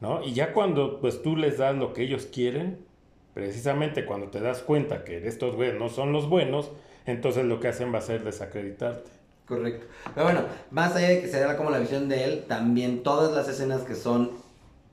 ¿no? 0.00 0.22
Y 0.22 0.32
ya 0.32 0.52
cuando, 0.54 1.00
pues 1.00 1.22
tú 1.22 1.36
les 1.36 1.58
das 1.58 1.76
lo 1.76 1.92
que 1.92 2.02
ellos 2.02 2.26
quieren, 2.26 2.78
precisamente 3.34 4.06
cuando 4.06 4.28
te 4.28 4.40
das 4.40 4.62
cuenta 4.62 5.04
que 5.04 5.26
estos 5.28 5.56
güeyes 5.56 5.78
no 5.78 5.88
son 5.88 6.12
los 6.12 6.28
buenos, 6.28 6.70
entonces 7.04 7.44
lo 7.44 7.60
que 7.60 7.68
hacen 7.68 7.92
va 7.92 7.98
a 7.98 8.02
ser 8.02 8.24
desacreditarte. 8.24 9.10
Correcto. 9.46 9.86
Pero 10.14 10.24
bueno, 10.24 10.40
más 10.70 10.96
allá 10.96 11.08
de 11.08 11.20
que 11.20 11.28
sea 11.28 11.56
como 11.56 11.70
la 11.70 11.78
visión 11.78 12.08
de 12.08 12.24
él, 12.24 12.44
también 12.48 13.02
todas 13.02 13.32
las 13.34 13.48
escenas 13.48 13.82
que 13.82 13.94
son 13.94 14.30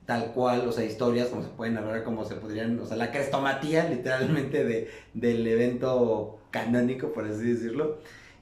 tal 0.06 0.32
cual, 0.32 0.68
o 0.68 0.72
sea, 0.72 0.84
historias 0.84 1.28
como 1.28 1.42
se 1.42 1.48
pueden 1.48 1.74
narrar, 1.74 2.04
como 2.04 2.24
se 2.24 2.34
podrían, 2.34 2.78
o 2.80 2.86
sea, 2.86 2.96
la 2.96 3.10
crestomatía 3.12 3.88
literalmente 3.90 4.64
de, 4.64 4.90
del 5.14 5.46
evento 5.46 6.38
canónico, 6.50 7.12
por 7.12 7.24
así 7.26 7.44
decirlo, 7.52 7.98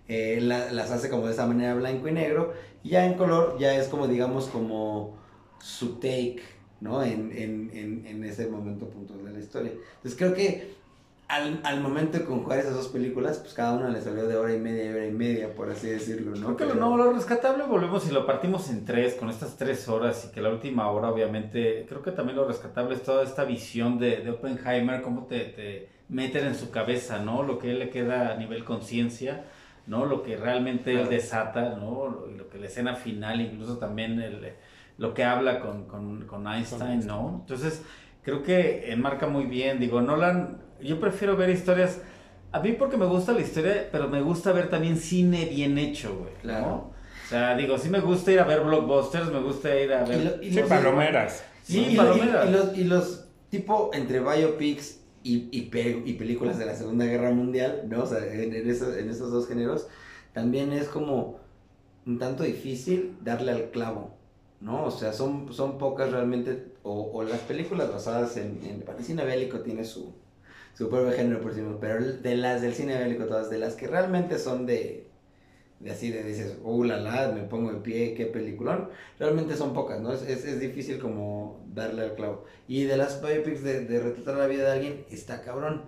eh, 0.08 0.40
las 0.40 0.90
hace 0.90 1.08
como 1.10 1.26
de 1.26 1.32
esa 1.32 1.46
manera 1.46 1.74
blanco 1.74 2.08
y 2.08 2.12
negro, 2.12 2.54
y 2.82 2.90
ya 2.90 3.06
en 3.06 3.14
color 3.14 3.56
ya 3.60 3.76
es 3.76 3.86
como, 3.88 4.08
digamos, 4.08 4.48
como 4.48 5.16
su 5.60 5.96
take, 6.00 6.42
¿no? 6.80 7.04
En, 7.04 7.30
en, 7.36 7.70
en, 7.72 8.06
en 8.06 8.24
ese 8.24 8.48
momento 8.48 8.88
puntual 8.88 9.24
de 9.26 9.32
la 9.32 9.38
historia. 9.38 9.72
Entonces 9.72 10.16
creo 10.16 10.34
que 10.34 10.74
al, 11.30 11.60
al, 11.62 11.80
momento 11.80 12.18
de 12.18 12.24
conjugar 12.24 12.58
esas 12.58 12.74
dos 12.74 12.88
películas, 12.88 13.38
pues 13.38 13.54
cada 13.54 13.74
una 13.74 13.88
le 13.88 14.00
salió 14.00 14.26
de 14.26 14.36
hora 14.36 14.52
y 14.52 14.58
media, 14.58 14.90
hora 14.90 15.06
y 15.06 15.12
media, 15.12 15.54
por 15.54 15.70
así 15.70 15.88
decirlo, 15.88 16.34
¿no? 16.34 16.56
Creo 16.56 16.68
que 16.68 16.74
lo, 16.74 16.80
no, 16.80 16.96
lo 16.96 17.12
rescatable 17.12 17.64
volvemos 17.64 18.08
y 18.08 18.12
lo 18.12 18.26
partimos 18.26 18.68
en 18.68 18.84
tres, 18.84 19.14
con 19.14 19.30
estas 19.30 19.56
tres 19.56 19.88
horas, 19.88 20.26
y 20.28 20.34
que 20.34 20.40
la 20.40 20.50
última 20.50 20.90
hora, 20.90 21.08
obviamente, 21.08 21.86
creo 21.88 22.02
que 22.02 22.10
también 22.10 22.36
lo 22.36 22.48
rescatable 22.48 22.96
es 22.96 23.04
toda 23.04 23.22
esta 23.22 23.44
visión 23.44 24.00
de, 24.00 24.22
de 24.22 24.30
Oppenheimer, 24.30 25.02
cómo 25.02 25.26
te, 25.26 25.44
te 25.44 25.88
meten 26.08 26.46
en 26.46 26.56
su 26.56 26.72
cabeza, 26.72 27.20
¿no? 27.20 27.44
Lo 27.44 27.60
que 27.60 27.70
él 27.70 27.78
le 27.78 27.90
queda 27.90 28.32
a 28.32 28.36
nivel 28.36 28.64
conciencia, 28.64 29.44
¿no? 29.86 30.06
Lo 30.06 30.24
que 30.24 30.36
realmente 30.36 31.00
él 31.00 31.08
desata, 31.08 31.76
¿no? 31.76 32.08
Lo, 32.08 32.26
lo, 32.26 32.48
que 32.48 32.58
la 32.58 32.66
escena 32.66 32.96
final, 32.96 33.40
incluso 33.40 33.78
también 33.78 34.20
el, 34.20 34.52
lo 34.98 35.14
que 35.14 35.22
habla 35.22 35.60
con, 35.60 35.84
con, 35.84 36.26
con 36.26 36.48
Einstein, 36.48 37.06
¿no? 37.06 37.38
Entonces 37.42 37.84
creo 38.24 38.42
que 38.42 38.92
enmarca 38.92 39.28
muy 39.28 39.44
bien. 39.44 39.78
Digo, 39.78 40.00
Nolan, 40.00 40.69
yo 40.82 41.00
prefiero 41.00 41.36
ver 41.36 41.50
historias. 41.50 41.98
A 42.52 42.60
mí 42.60 42.72
porque 42.72 42.96
me 42.96 43.06
gusta 43.06 43.32
la 43.32 43.40
historia, 43.40 43.88
pero 43.92 44.08
me 44.08 44.20
gusta 44.20 44.52
ver 44.52 44.68
también 44.68 44.96
cine 44.96 45.46
bien 45.46 45.78
hecho, 45.78 46.16
güey. 46.18 46.32
Claro. 46.42 46.90
O 47.24 47.28
sea, 47.28 47.56
digo, 47.56 47.78
sí 47.78 47.88
me 47.88 48.00
gusta 48.00 48.32
ir 48.32 48.40
a 48.40 48.44
ver 48.44 48.60
blockbusters, 48.60 49.30
me 49.30 49.40
gusta 49.40 49.74
ir 49.78 49.92
a 49.92 50.04
ver... 50.04 50.40
sí, 50.42 50.60
palomeras. 50.68 51.44
Sí, 51.62 51.94
palomeras. 51.96 52.48
Y, 52.48 52.52
los, 52.52 52.78
y 52.78 52.84
los 52.84 53.24
tipo 53.50 53.90
entre 53.92 54.20
biopics 54.20 55.00
y, 55.22 55.48
y, 55.52 55.70
y, 56.04 56.12
películas 56.14 56.58
de 56.58 56.66
la 56.66 56.74
Segunda 56.74 57.04
Guerra 57.04 57.30
Mundial, 57.30 57.82
¿no? 57.88 58.04
O 58.04 58.06
sea, 58.06 58.18
en, 58.26 58.54
en, 58.54 58.70
esos, 58.70 58.96
en 58.96 59.10
esos 59.10 59.30
dos 59.30 59.46
géneros, 59.46 59.86
también 60.32 60.72
es 60.72 60.88
como 60.88 61.38
un 62.06 62.18
tanto 62.18 62.44
difícil 62.44 63.16
darle 63.20 63.52
al 63.52 63.70
clavo, 63.70 64.16
¿no? 64.60 64.84
O 64.84 64.90
sea, 64.90 65.12
son, 65.12 65.52
son 65.52 65.78
pocas 65.78 66.10
realmente, 66.10 66.72
o, 66.82 67.10
o 67.12 67.22
las 67.22 67.40
películas 67.40 67.92
basadas 67.92 68.36
en, 68.38 68.60
en, 68.64 68.84
el 68.96 69.04
cine 69.04 69.24
bélico 69.24 69.60
tiene 69.60 69.84
su, 69.84 70.14
su 70.74 70.88
propio 70.88 71.12
género 71.12 71.40
por 71.40 71.54
sí 71.54 71.62
pero 71.80 72.04
de 72.04 72.36
las 72.36 72.62
del 72.62 72.74
cine 72.74 72.98
bélico 72.98 73.24
todas, 73.24 73.50
de 73.50 73.58
las 73.58 73.74
que 73.74 73.86
realmente 73.86 74.38
son 74.38 74.66
de, 74.66 75.06
de 75.80 75.90
así 75.90 76.10
de 76.10 76.22
dices, 76.22 76.58
uh, 76.62 76.84
la 76.84 76.98
la, 76.98 77.32
me 77.32 77.42
pongo 77.42 77.72
de 77.72 77.80
pie, 77.80 78.14
qué 78.14 78.26
peliculón, 78.26 78.88
realmente 79.18 79.56
son 79.56 79.74
pocas, 79.74 80.00
¿no? 80.00 80.12
Es, 80.12 80.22
es, 80.22 80.44
es 80.44 80.60
difícil 80.60 80.98
como 80.98 81.64
darle 81.74 82.02
al 82.02 82.14
clavo. 82.14 82.44
Y 82.68 82.84
de 82.84 82.96
las 82.96 83.20
biopics 83.20 83.62
de, 83.62 83.84
de 83.84 84.00
retratar 84.00 84.36
la 84.36 84.46
vida 84.46 84.64
de 84.64 84.72
alguien, 84.72 85.04
está 85.10 85.42
cabrón 85.42 85.82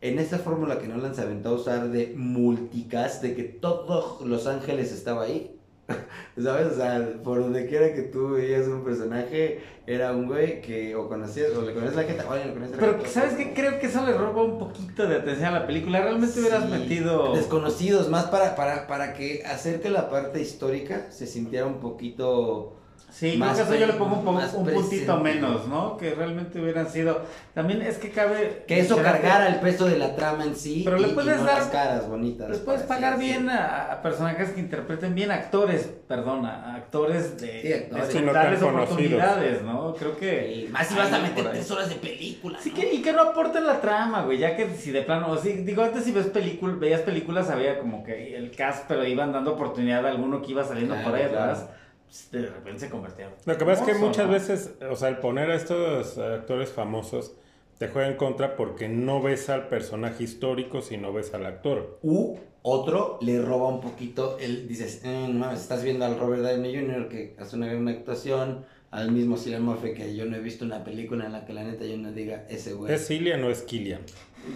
en 0.00 0.18
esta 0.18 0.38
fórmula 0.38 0.78
que 0.78 0.86
Nolan 0.86 1.14
se 1.14 1.22
aventó 1.22 1.50
a 1.50 1.52
usar 1.54 1.88
de 1.90 2.14
multicast, 2.16 3.22
de 3.22 3.34
que 3.34 3.44
todo 3.44 4.24
Los 4.24 4.46
Ángeles 4.46 4.92
estaba 4.92 5.24
ahí, 5.24 5.57
¿Sabes? 6.42 6.72
O 6.72 6.76
sea, 6.76 7.12
por 7.24 7.40
donde 7.40 7.66
quiera 7.66 7.92
que 7.94 8.02
tú 8.02 8.30
veías 8.30 8.66
un 8.66 8.84
personaje, 8.84 9.60
era 9.86 10.12
un 10.12 10.26
güey 10.26 10.60
que 10.60 10.94
o 10.94 11.08
conocías, 11.08 11.54
o 11.56 11.62
le 11.62 11.72
conoces 11.72 11.96
la 11.96 12.04
gente, 12.04 12.24
o 12.24 12.34
le 12.34 12.52
conoces 12.52 12.70
la 12.72 12.78
Pero, 12.78 13.06
¿sabes 13.06 13.34
qué? 13.34 13.54
Creo 13.54 13.78
que 13.78 13.86
eso 13.86 14.04
le 14.04 14.12
roba 14.12 14.42
un 14.42 14.58
poquito 14.58 15.08
de 15.08 15.16
atención 15.16 15.46
a 15.46 15.60
la 15.60 15.66
película. 15.66 16.00
Realmente 16.00 16.38
hubieras 16.38 16.68
metido. 16.68 17.34
Desconocidos, 17.34 18.08
más 18.08 18.26
para, 18.26 18.54
para, 18.54 18.86
para 18.86 19.14
que 19.14 19.42
hacer 19.44 19.80
que 19.80 19.90
la 19.90 20.10
parte 20.10 20.40
histórica 20.40 21.10
se 21.10 21.26
sintiera 21.26 21.66
un 21.66 21.80
poquito 21.80 22.77
Sí, 23.10 23.38
creo 23.40 23.54
que 23.54 23.62
eso 23.62 23.74
yo 23.74 23.86
le 23.86 23.94
pongo 23.94 24.20
un, 24.20 24.36
un 24.36 24.66
puntito 24.66 25.18
menos, 25.18 25.66
¿no? 25.66 25.96
Que 25.96 26.14
realmente 26.14 26.60
hubieran 26.60 26.88
sido. 26.90 27.22
También 27.54 27.80
es 27.80 27.96
que 27.96 28.10
cabe. 28.10 28.64
Que 28.66 28.80
eso 28.80 28.96
cargara 28.96 29.48
el 29.48 29.60
peso 29.60 29.86
de 29.86 29.98
la 29.98 30.14
trama 30.14 30.44
en 30.44 30.54
sí. 30.54 30.82
Pero 30.84 30.98
le 30.98 31.08
puedes 31.08 31.42
dar. 31.42 31.58
Las 31.58 31.68
caras 31.68 32.08
bonitas. 32.08 32.50
Le 32.50 32.58
puedes 32.58 32.82
pagar 32.82 33.18
bien 33.18 33.48
a, 33.48 34.00
personajes 34.02 34.50
que 34.50 34.60
interpreten 34.60 35.14
bien, 35.14 35.30
actores, 35.30 35.90
perdón, 36.06 36.44
a 36.44 36.74
actores 36.74 37.40
de. 37.40 37.62
Sí, 37.62 37.72
actores. 37.72 38.32
darles 38.32 38.62
oportunidades, 38.62 39.62
¿no? 39.62 39.94
Creo 39.94 40.16
que. 40.16 40.68
más 40.70 40.86
si 40.86 40.94
vas 40.94 41.12
a 41.12 41.18
meter 41.18 41.50
tres 41.50 41.70
horas 41.70 41.88
de 41.88 41.96
película. 41.96 42.58
Sí, 42.60 42.72
que, 42.72 42.92
y 42.92 43.00
que 43.00 43.12
no 43.12 43.22
aporten 43.22 43.66
la 43.66 43.80
trama, 43.80 44.22
güey. 44.22 44.38
Ya 44.38 44.54
que 44.54 44.68
si 44.74 44.90
de 44.90 45.02
plano. 45.02 45.30
O 45.30 45.38
sí, 45.38 45.52
digo, 45.52 45.82
antes 45.82 46.04
si 46.04 46.12
ves 46.12 46.26
películas, 46.26 46.78
veías 46.78 47.00
películas, 47.00 47.48
había 47.48 47.78
como 47.78 48.04
que 48.04 48.36
el 48.36 48.50
cast, 48.50 48.84
pero 48.86 49.04
iban 49.04 49.32
dando 49.32 49.54
oportunidad 49.54 50.04
a 50.04 50.10
alguno 50.10 50.42
que 50.42 50.52
iba 50.52 50.62
saliendo 50.62 50.94
por 51.02 51.14
ahí 51.14 51.26
pues, 51.30 51.64
de 52.32 52.46
repente 52.46 52.80
se 52.80 52.90
convertía. 52.90 53.30
Lo 53.44 53.58
que 53.58 53.64
pasa 53.64 53.84
es 53.84 53.92
que 53.92 53.98
muchas 53.98 54.30
veces, 54.30 54.74
o 54.90 54.96
sea, 54.96 55.08
el 55.08 55.18
poner 55.18 55.50
a 55.50 55.54
estos 55.54 56.18
actores 56.18 56.70
famosos 56.70 57.32
te 57.78 57.88
juega 57.88 58.08
en 58.08 58.16
contra 58.16 58.56
porque 58.56 58.88
no 58.88 59.22
ves 59.22 59.48
al 59.50 59.68
personaje 59.68 60.24
histórico, 60.24 60.82
sino 60.82 61.12
ves 61.12 61.32
al 61.34 61.46
actor. 61.46 61.98
U 62.02 62.36
otro 62.62 63.18
le 63.22 63.40
roba 63.40 63.68
un 63.68 63.80
poquito, 63.80 64.36
él 64.38 64.66
dices, 64.66 65.02
eh, 65.04 65.26
no 65.28 65.38
mames, 65.38 65.60
estás 65.60 65.84
viendo 65.84 66.04
al 66.04 66.18
Robert 66.18 66.42
Downey 66.42 66.74
Jr. 66.74 67.08
que 67.08 67.36
hace 67.38 67.56
una 67.56 67.66
gran 67.66 67.86
actuación, 67.88 68.64
al 68.90 69.12
mismo 69.12 69.36
Cillian 69.36 69.62
Murphy 69.62 69.94
que 69.94 70.16
yo 70.16 70.24
no 70.24 70.36
he 70.36 70.40
visto 70.40 70.64
una 70.64 70.82
película 70.82 71.26
en 71.26 71.32
la 71.32 71.44
que 71.44 71.52
la 71.52 71.62
neta 71.62 71.84
yo 71.84 71.96
no 71.96 72.12
diga 72.12 72.46
ese 72.48 72.72
güey. 72.72 72.92
¿Es 72.92 73.06
Cillian 73.06 73.44
o 73.44 73.50
es 73.50 73.62
Killian? 73.62 74.00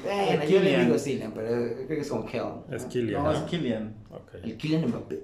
Bueno, 0.03 0.45
yo 0.45 0.61
le 0.61 0.85
digo 0.85 0.99
Cillian, 0.99 1.33
pero 1.33 1.49
creo 1.49 1.87
que 1.87 2.01
es 2.01 2.09
como 2.09 2.25
Kel. 2.25 2.43
Es 2.71 2.85
Killian. 2.87 3.23
No, 3.23 3.33
es 3.33 3.39
Killian. 3.43 3.95
Okay. 4.11 4.51
El 4.51 4.57
Killian 4.57 4.89
Mbappé. 4.89 5.23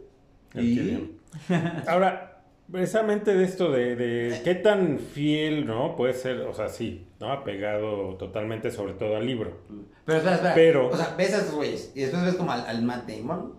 Ahora, 1.87 2.39
precisamente 2.71 3.35
de 3.35 3.45
esto 3.45 3.71
de, 3.71 3.97
de, 3.97 4.41
qué 4.43 4.55
tan 4.55 4.99
fiel, 4.99 5.67
¿no? 5.67 5.97
Puede 5.97 6.15
ser, 6.15 6.43
o 6.43 6.55
sea, 6.55 6.69
sí, 6.69 7.09
¿no? 7.21 7.33
Apegado 7.33 8.17
totalmente 8.17 8.71
sobre 8.71 8.95
todo 8.95 9.17
al 9.17 9.27
libro. 9.27 9.59
Pero 10.05 10.19
espera, 10.19 10.37
espera. 10.37 10.55
Pero, 10.55 10.89
o 10.89 10.97
sea, 10.97 11.15
ves 11.17 11.35
a 11.35 11.39
esos 11.39 11.55
güeyes 11.55 11.93
y 11.95 12.01
después 12.03 12.25
ves 12.25 12.35
como 12.35 12.53
al, 12.53 12.67
al 12.67 12.83
Matt 12.83 13.09
Damon. 13.09 13.55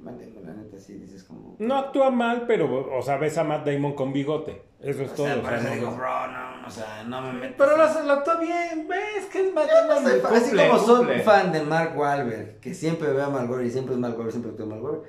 Matt 0.00 0.20
Damon, 0.20 0.46
la 0.46 0.52
neta, 0.54 0.78
sí 0.78 0.94
dices 0.94 1.24
como... 1.24 1.56
No 1.58 1.76
actúa 1.76 2.10
mal, 2.10 2.44
pero, 2.46 2.96
o 2.96 3.02
sea, 3.02 3.16
ves 3.16 3.38
a 3.38 3.44
Matt 3.44 3.66
Damon 3.66 3.94
con 3.94 4.12
bigote. 4.12 4.62
Eso 4.80 5.02
es 5.02 5.12
o 5.12 5.14
todo. 5.14 5.26
Sea, 5.26 5.42
para 5.42 5.58
eso 5.58 5.70
digo, 5.70 5.90
bro, 5.92 6.26
no, 6.28 6.66
o 6.66 6.70
sea, 6.70 7.04
no 7.06 7.22
me 7.22 7.32
metes. 7.32 7.56
Pero 7.56 7.76
lo, 7.76 8.02
lo 8.02 8.12
actúa 8.12 8.38
bien, 8.38 8.86
ves 8.88 9.26
que 9.32 9.48
es 9.48 9.54
Matt 9.54 9.68
Damon. 9.68 10.04
No 10.04 10.10
sé, 10.10 10.22
así 10.36 10.56
como 10.56 10.78
soy 10.78 11.20
fan 11.20 11.52
de 11.52 11.62
Mark 11.62 11.96
Wahlberg, 11.96 12.60
que 12.60 12.74
siempre 12.74 13.12
ve 13.12 13.22
a 13.22 13.28
Mark 13.28 13.48
Wahlberg 13.48 13.68
y 13.68 13.70
siempre 13.70 13.94
es 13.94 14.00
Mark 14.00 14.14
Wahlberg, 14.14 14.32
siempre 14.32 14.50
actúa 14.50 14.66
Mark 14.66 14.82
Wahlberg. 14.82 15.04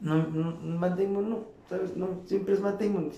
No, 0.00 0.26
no, 0.28 0.56
Matt 0.78 0.98
Damon 0.98 1.30
no. 1.30 1.58
¿sabes? 1.68 1.96
No, 1.96 2.22
siempre 2.26 2.54
es 2.54 2.60
Matt 2.60 2.80
Damon. 2.80 3.10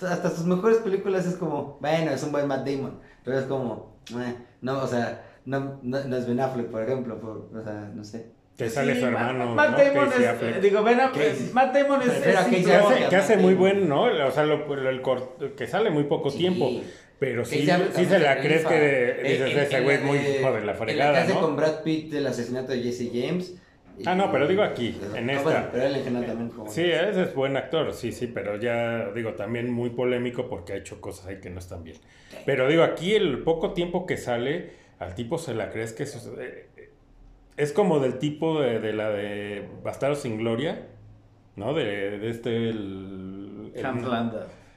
hasta 0.00 0.30
sus 0.30 0.46
mejores 0.46 0.78
películas 0.78 1.26
es 1.26 1.36
como, 1.36 1.78
bueno, 1.80 2.10
es 2.10 2.22
un 2.22 2.32
buen 2.32 2.46
Matt 2.46 2.66
Damon, 2.66 2.98
pero 3.24 3.38
es 3.38 3.44
como, 3.44 3.98
eh, 4.10 4.34
no, 4.62 4.82
o 4.82 4.86
sea, 4.86 5.22
no, 5.44 5.78
no, 5.82 6.16
es 6.16 6.26
Ben 6.26 6.40
Affleck, 6.40 6.68
por 6.68 6.82
ejemplo, 6.82 7.20
por, 7.20 7.50
o 7.54 7.62
sea, 7.62 7.90
no 7.94 8.04
sé. 8.04 8.32
Que 8.56 8.70
sale 8.70 8.98
su 8.98 9.06
hermano. 9.06 9.52
Matt, 9.54 9.70
¿no? 9.72 9.78
Damon 9.78 10.08
es. 10.12 10.62
Digo, 10.62 10.82
Ben 10.84 11.00
Affleck. 11.00 11.52
Matt 11.52 11.74
Damon 11.74 12.02
es. 12.02 12.10
que, 12.10 12.30
hace, 12.30 13.08
que 13.08 13.16
hace 13.16 13.36
muy 13.36 13.54
buen, 13.54 13.88
¿no? 13.88 14.04
O 14.04 14.30
sea, 14.30 14.44
lo, 14.44 14.72
el 14.72 15.02
que 15.56 15.66
sale 15.66 15.90
muy 15.90 16.04
poco 16.04 16.30
tiempo. 16.30 16.70
Pero 17.18 17.44
sí, 17.44 17.66
sí 17.94 18.04
se 18.04 18.18
la 18.18 18.40
crees 18.40 18.66
que 18.66 19.20
dices, 19.22 19.56
ese 19.56 19.80
güey 19.82 19.96
es 19.96 20.02
muy 20.02 20.18
hijo 20.18 20.52
de 20.52 20.64
la 20.64 20.74
fregada. 20.74 21.20
El 21.20 21.26
que 21.26 21.32
hace 21.32 21.40
con 21.40 21.56
Brad 21.56 21.82
Pitt 21.82 22.12
del 22.12 22.26
asesinato 22.26 22.72
de 22.72 22.82
Jesse 22.82 23.10
James 23.12 23.54
Ah, 24.06 24.14
no, 24.14 24.30
pero 24.30 24.46
digo 24.46 24.62
aquí, 24.62 24.98
en 25.14 25.30
esta. 25.30 25.70
pero 25.70 25.84
él 25.84 25.96
en 25.96 26.04
general 26.04 26.26
también 26.26 26.50
como... 26.50 26.70
Sí, 26.70 26.82
ese 26.82 27.22
es 27.22 27.34
buen 27.34 27.56
actor, 27.56 27.92
sí, 27.92 28.12
sí, 28.12 28.26
pero 28.26 28.56
ya 28.56 29.10
digo, 29.12 29.34
también 29.34 29.72
muy 29.72 29.90
polémico 29.90 30.48
porque 30.48 30.72
ha 30.72 30.76
hecho 30.76 31.00
cosas 31.00 31.26
ahí 31.26 31.40
que 31.40 31.50
no 31.50 31.58
están 31.58 31.84
bien. 31.84 31.96
Pero 32.44 32.68
digo, 32.68 32.82
aquí 32.82 33.14
el 33.14 33.42
poco 33.42 33.72
tiempo 33.72 34.06
que 34.06 34.16
sale, 34.16 34.70
al 34.98 35.14
tipo 35.14 35.38
se 35.38 35.54
la 35.54 35.70
crees 35.70 35.92
que 35.92 36.04
es, 36.04 36.28
es 37.56 37.72
como 37.72 38.00
del 38.00 38.18
tipo 38.18 38.60
de, 38.60 38.80
de, 38.80 38.92
la 38.92 39.10
de 39.10 39.68
Bastardo 39.82 40.16
sin 40.16 40.38
Gloria, 40.38 40.86
¿no? 41.56 41.74
De, 41.74 42.18
de 42.18 42.30
este... 42.30 42.68
El, 42.68 43.72
el 43.74 43.82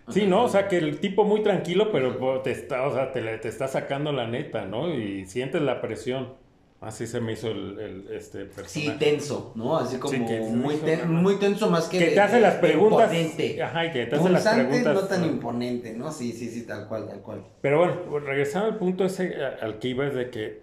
Sí, 0.09 0.25
¿no? 0.25 0.45
O 0.45 0.47
sea, 0.47 0.69
que 0.69 0.77
el 0.77 0.99
tipo 0.99 1.25
muy 1.25 1.43
tranquilo, 1.43 1.91
pero 1.91 2.41
te 2.41 2.51
está, 2.51 2.87
o 2.87 2.93
sea, 2.93 3.11
te, 3.11 3.21
te 3.39 3.47
está 3.49 3.67
sacando 3.67 4.13
la 4.13 4.25
neta, 4.25 4.65
¿no? 4.65 4.93
Y 4.93 5.25
sientes 5.25 5.61
la 5.61 5.81
presión. 5.81 6.33
Así 6.79 7.07
se 7.07 7.19
me 7.19 7.31
hizo 7.31 7.47
el, 7.47 7.79
el 7.79 8.07
este 8.11 8.45
personaje. 8.45 8.69
Sí, 8.69 8.91
tenso, 8.99 9.51
¿no? 9.55 9.77
Así 9.77 9.97
como 9.97 10.15
muy, 10.19 10.75
muy 11.07 11.35
tenso 11.37 11.71
más 11.71 11.87
que... 11.87 11.97
Que 11.97 12.05
te 12.11 12.19
hace 12.19 12.39
las 12.39 12.55
preguntas. 12.55 13.09
Ajá, 13.09 13.85
y 13.85 13.91
que 13.91 14.05
te 14.05 14.15
hace 14.15 14.29
las 14.29 14.47
preguntas. 14.47 14.93
no 14.93 15.01
tan 15.07 15.25
imponente, 15.25 15.93
¿no? 15.93 16.11
Sí, 16.11 16.31
sí, 16.33 16.49
sí, 16.49 16.67
tal 16.67 16.87
cual, 16.87 17.07
tal 17.07 17.21
cual. 17.21 17.43
Pero 17.61 17.79
bueno, 17.79 18.19
regresando 18.19 18.67
al 18.67 18.77
punto 18.77 19.05
ese 19.05 19.35
al 19.59 19.79
que 19.79 19.87
iba 19.87 20.05
es 20.05 20.13
de 20.13 20.29
que 20.29 20.61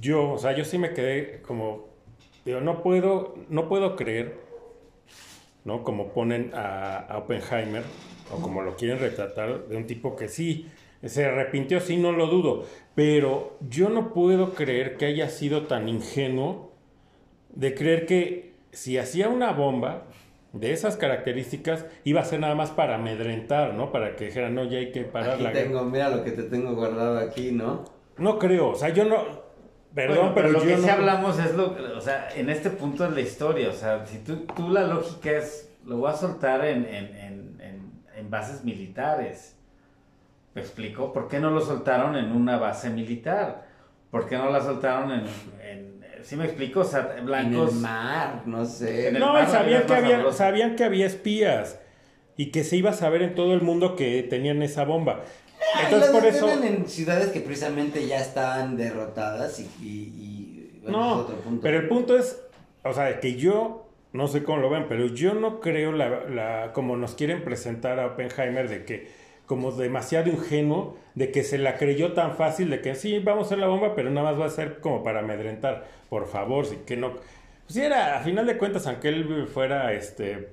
yo, 0.00 0.32
o 0.32 0.38
sea, 0.38 0.56
yo 0.56 0.64
sí 0.64 0.78
me 0.78 0.92
quedé 0.94 1.42
como... 1.42 1.88
Digo, 2.44 2.60
no 2.60 2.84
puedo, 2.84 3.34
no 3.48 3.68
puedo 3.68 3.96
creer, 3.96 4.38
¿no? 5.64 5.82
Como 5.82 6.12
ponen 6.12 6.52
a, 6.54 6.98
a 6.98 7.18
Oppenheimer, 7.18 7.82
o 8.32 8.40
como 8.40 8.62
lo 8.62 8.76
quieren 8.76 9.00
retratar, 9.00 9.66
de 9.66 9.76
un 9.76 9.86
tipo 9.88 10.14
que 10.14 10.28
sí 10.28 10.70
se 11.08 11.24
arrepintió, 11.24 11.80
sí, 11.80 11.96
no 11.96 12.12
lo 12.12 12.26
dudo. 12.26 12.64
Pero 12.94 13.56
yo 13.68 13.88
no 13.88 14.12
puedo 14.12 14.54
creer 14.54 14.96
que 14.96 15.06
haya 15.06 15.28
sido 15.28 15.66
tan 15.66 15.88
ingenuo 15.88 16.72
de 17.54 17.74
creer 17.74 18.06
que 18.06 18.54
si 18.72 18.98
hacía 18.98 19.28
una 19.28 19.52
bomba 19.52 20.04
de 20.52 20.72
esas 20.72 20.96
características 20.96 21.86
iba 22.04 22.20
a 22.20 22.24
ser 22.24 22.40
nada 22.40 22.54
más 22.54 22.70
para 22.70 22.96
amedrentar, 22.96 23.74
¿no? 23.74 23.92
Para 23.92 24.16
que 24.16 24.26
dijeran, 24.26 24.54
no, 24.54 24.64
ya 24.64 24.78
hay 24.78 24.92
que 24.92 25.02
parar 25.02 25.34
aquí 25.34 25.42
la 25.42 25.52
tengo, 25.52 25.84
Mira 25.84 26.08
lo 26.08 26.24
que 26.24 26.32
te 26.32 26.42
tengo 26.44 26.74
guardado 26.74 27.18
aquí, 27.18 27.52
¿no? 27.52 27.84
No 28.18 28.38
creo, 28.38 28.70
o 28.70 28.74
sea, 28.74 28.90
yo 28.90 29.04
no... 29.04 29.50
Perdón, 29.94 30.32
pero, 30.36 30.50
lo 30.50 30.60
que 30.60 30.76
sí 30.76 30.88
hablamos 30.88 31.36
es 31.40 31.56
lo, 31.56 31.74
o 31.96 32.00
sea, 32.00 32.28
en 32.36 32.48
este 32.48 32.70
punto 32.70 33.02
de 33.02 33.10
la 33.10 33.22
historia, 33.22 33.68
o 33.70 33.72
sea, 33.72 34.06
si 34.06 34.18
tú, 34.18 34.46
tú 34.54 34.68
la 34.68 34.86
lógica 34.86 35.32
es, 35.32 35.68
lo 35.84 35.96
voy 35.96 36.10
a 36.10 36.14
soltar 36.14 36.64
en, 36.64 36.84
en, 36.84 37.16
en, 37.16 38.02
en 38.14 38.30
bases 38.30 38.64
militares. 38.64 39.59
¿Me 40.54 40.60
explico? 40.60 41.12
¿Por 41.12 41.28
qué 41.28 41.38
no 41.38 41.50
lo 41.50 41.60
soltaron 41.60 42.16
en 42.16 42.32
una 42.32 42.58
base 42.58 42.90
militar? 42.90 43.66
¿Por 44.10 44.28
qué 44.28 44.36
no 44.36 44.50
la 44.50 44.60
soltaron 44.60 45.12
en... 45.12 45.24
en 45.62 46.00
¿Sí 46.22 46.36
me 46.36 46.44
explico? 46.44 46.80
O 46.80 46.84
sea, 46.84 47.16
blancos... 47.24 47.70
En 47.70 47.76
el 47.76 47.82
mar, 47.82 48.42
no 48.46 48.64
sé. 48.66 49.12
No, 49.12 49.34
sabían, 49.46 49.84
que 49.86 49.94
había, 49.94 50.32
sabían 50.32 50.76
que 50.76 50.84
había 50.84 51.06
espías 51.06 51.78
y 52.36 52.50
que 52.50 52.64
se 52.64 52.76
iba 52.76 52.90
a 52.90 52.94
saber 52.94 53.22
en 53.22 53.34
todo 53.34 53.54
el 53.54 53.62
mundo 53.62 53.96
que 53.96 54.22
tenían 54.22 54.62
esa 54.62 54.84
bomba. 54.84 55.22
Entonces 55.84 56.10
por 56.10 56.26
eso... 56.26 56.50
en 56.50 56.88
ciudades 56.88 57.28
que 57.28 57.40
precisamente 57.40 58.06
ya 58.06 58.18
estaban 58.18 58.76
derrotadas 58.76 59.60
y... 59.60 59.64
y, 59.82 60.82
no, 60.86 61.26
pero 61.62 61.78
el 61.78 61.88
punto 61.88 62.16
es, 62.16 62.42
o 62.82 62.92
sea, 62.92 63.20
que 63.20 63.36
yo 63.36 63.86
no 64.12 64.26
sé 64.26 64.42
cómo 64.42 64.58
lo 64.58 64.70
ven, 64.70 64.86
pero 64.88 65.06
yo 65.06 65.34
no 65.34 65.60
creo 65.60 65.92
la, 65.92 66.24
la, 66.28 66.72
como 66.72 66.96
nos 66.96 67.14
quieren 67.14 67.44
presentar 67.44 68.00
a 68.00 68.06
Oppenheimer 68.06 68.68
de 68.68 68.84
que 68.84 69.19
como 69.50 69.72
demasiado 69.72 70.30
ingenuo 70.30 70.96
de 71.16 71.32
que 71.32 71.42
se 71.42 71.58
la 71.58 71.76
creyó 71.76 72.12
tan 72.12 72.36
fácil 72.36 72.70
de 72.70 72.80
que 72.80 72.94
sí, 72.94 73.18
vamos 73.18 73.42
a 73.42 73.46
hacer 73.46 73.58
la 73.58 73.66
bomba, 73.66 73.96
pero 73.96 74.08
nada 74.08 74.30
más 74.30 74.40
va 74.40 74.46
a 74.46 74.50
ser 74.50 74.78
como 74.78 75.02
para 75.02 75.18
amedrentar. 75.18 75.88
Por 76.08 76.28
favor, 76.28 76.66
si 76.66 76.76
que 76.76 76.96
no. 76.96 77.14
Pues 77.66 77.76
era, 77.76 78.16
a 78.16 78.20
final 78.20 78.46
de 78.46 78.56
cuentas, 78.56 78.86
aunque 78.86 79.08
él 79.08 79.48
fuera, 79.52 79.92
este, 79.92 80.50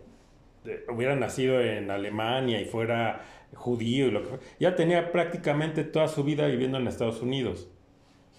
hubiera 0.91 1.15
nacido 1.15 1.61
en 1.61 1.91
Alemania 1.91 2.59
y 2.59 2.65
fuera 2.65 3.21
judío 3.53 4.07
y 4.07 4.11
lo 4.11 4.23
que 4.23 4.29
ya 4.59 4.75
tenía 4.75 5.11
prácticamente 5.11 5.83
toda 5.83 6.07
su 6.07 6.23
vida 6.23 6.47
viviendo 6.47 6.79
en 6.79 6.87
Estados 6.87 7.21
Unidos. 7.21 7.69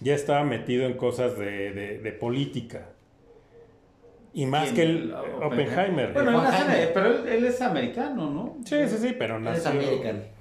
Ya 0.01 0.13
estaba 0.13 0.43
metido 0.43 0.87
en 0.87 0.95
cosas 0.95 1.37
de, 1.37 2.01
de 2.03 2.11
política. 2.11 2.89
Y 4.33 4.45
más 4.45 4.73
que 4.73 4.83
el 4.83 5.13
Oppenheimer. 5.41 6.11
Bueno, 6.11 6.43
pero 6.93 7.25
él, 7.25 7.45
es 7.45 7.61
americano, 7.61 8.29
¿no? 8.29 8.57
Sí, 8.65 8.75
sí, 8.89 8.97
sí, 8.97 9.15
pero 9.17 9.39
nació... 9.39 9.61
Es 9.61 9.65
americano. 9.67 10.38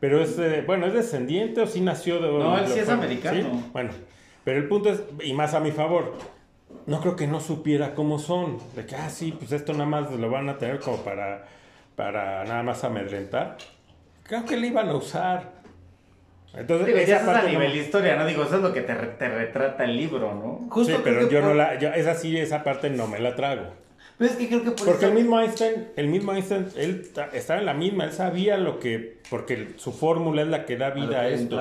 Pero 0.00 0.22
es, 0.22 0.36
bueno, 0.66 0.86
¿es 0.86 0.94
descendiente 0.94 1.60
o 1.60 1.66
sí 1.66 1.82
nació 1.82 2.20
de... 2.20 2.32
No, 2.32 2.58
él 2.58 2.66
sí 2.66 2.78
es 2.78 2.88
americano. 2.88 3.62
Bueno, 3.72 3.90
pero 4.44 4.58
el 4.58 4.66
punto 4.66 4.88
es, 4.88 5.02
y 5.22 5.34
más 5.34 5.52
a 5.52 5.60
mi 5.60 5.72
favor, 5.72 6.14
no 6.86 7.00
creo 7.00 7.16
que 7.16 7.26
no 7.26 7.40
supiera 7.40 7.94
cómo 7.94 8.18
son. 8.18 8.58
De 8.74 8.86
que, 8.86 8.96
ah, 8.96 9.10
sí, 9.10 9.32
pues 9.32 9.52
esto 9.52 9.72
nada 9.72 9.86
más 9.86 10.10
lo 10.10 10.30
van 10.30 10.48
a 10.48 10.56
tener 10.56 10.80
como 10.80 10.98
para, 10.98 11.44
para 11.96 12.44
nada 12.44 12.62
más 12.62 12.82
amedrentar. 12.82 13.58
Creo 14.22 14.46
que 14.46 14.56
le 14.56 14.68
iban 14.68 14.88
a 14.88 14.94
usar. 14.94 15.60
Entonces, 16.54 17.06
ya 17.06 17.18
es 17.18 17.28
a 17.28 17.42
nivel 17.42 17.76
historia, 17.76 18.16
¿no? 18.16 18.26
Digo, 18.26 18.42
eso 18.42 18.56
es 18.56 18.62
lo 18.62 18.72
que 18.72 18.80
te, 18.80 18.94
te 18.94 19.28
retrata 19.28 19.84
el 19.84 19.96
libro, 19.96 20.34
¿no? 20.34 20.84
sí, 20.84 20.94
pero 21.04 21.28
yo 21.28 21.42
no 21.42 21.54
la, 21.54 21.74
esa 21.74 22.14
sí, 22.14 22.36
esa 22.36 22.64
parte 22.64 22.90
no 22.90 23.06
me 23.06 23.20
la 23.20 23.36
trago. 23.36 23.72
Pero 24.20 24.32
es 24.32 24.36
que 24.36 24.48
creo 24.48 24.62
que 24.62 24.72
Porque 24.72 25.06
el 25.06 25.14
mismo 25.14 25.40
Einstein, 25.40 25.88
el 25.96 26.08
mismo 26.08 26.34
Einstein, 26.34 26.66
él 26.76 27.10
estaba 27.32 27.58
en 27.58 27.64
la 27.64 27.72
misma, 27.72 28.04
él 28.04 28.12
sabía 28.12 28.58
lo 28.58 28.78
que, 28.78 29.18
porque 29.30 29.72
su 29.76 29.92
fórmula 29.92 30.42
es 30.42 30.48
la 30.48 30.66
que 30.66 30.76
da 30.76 30.90
vida 30.90 31.22
a, 31.22 31.28
esto. 31.28 31.56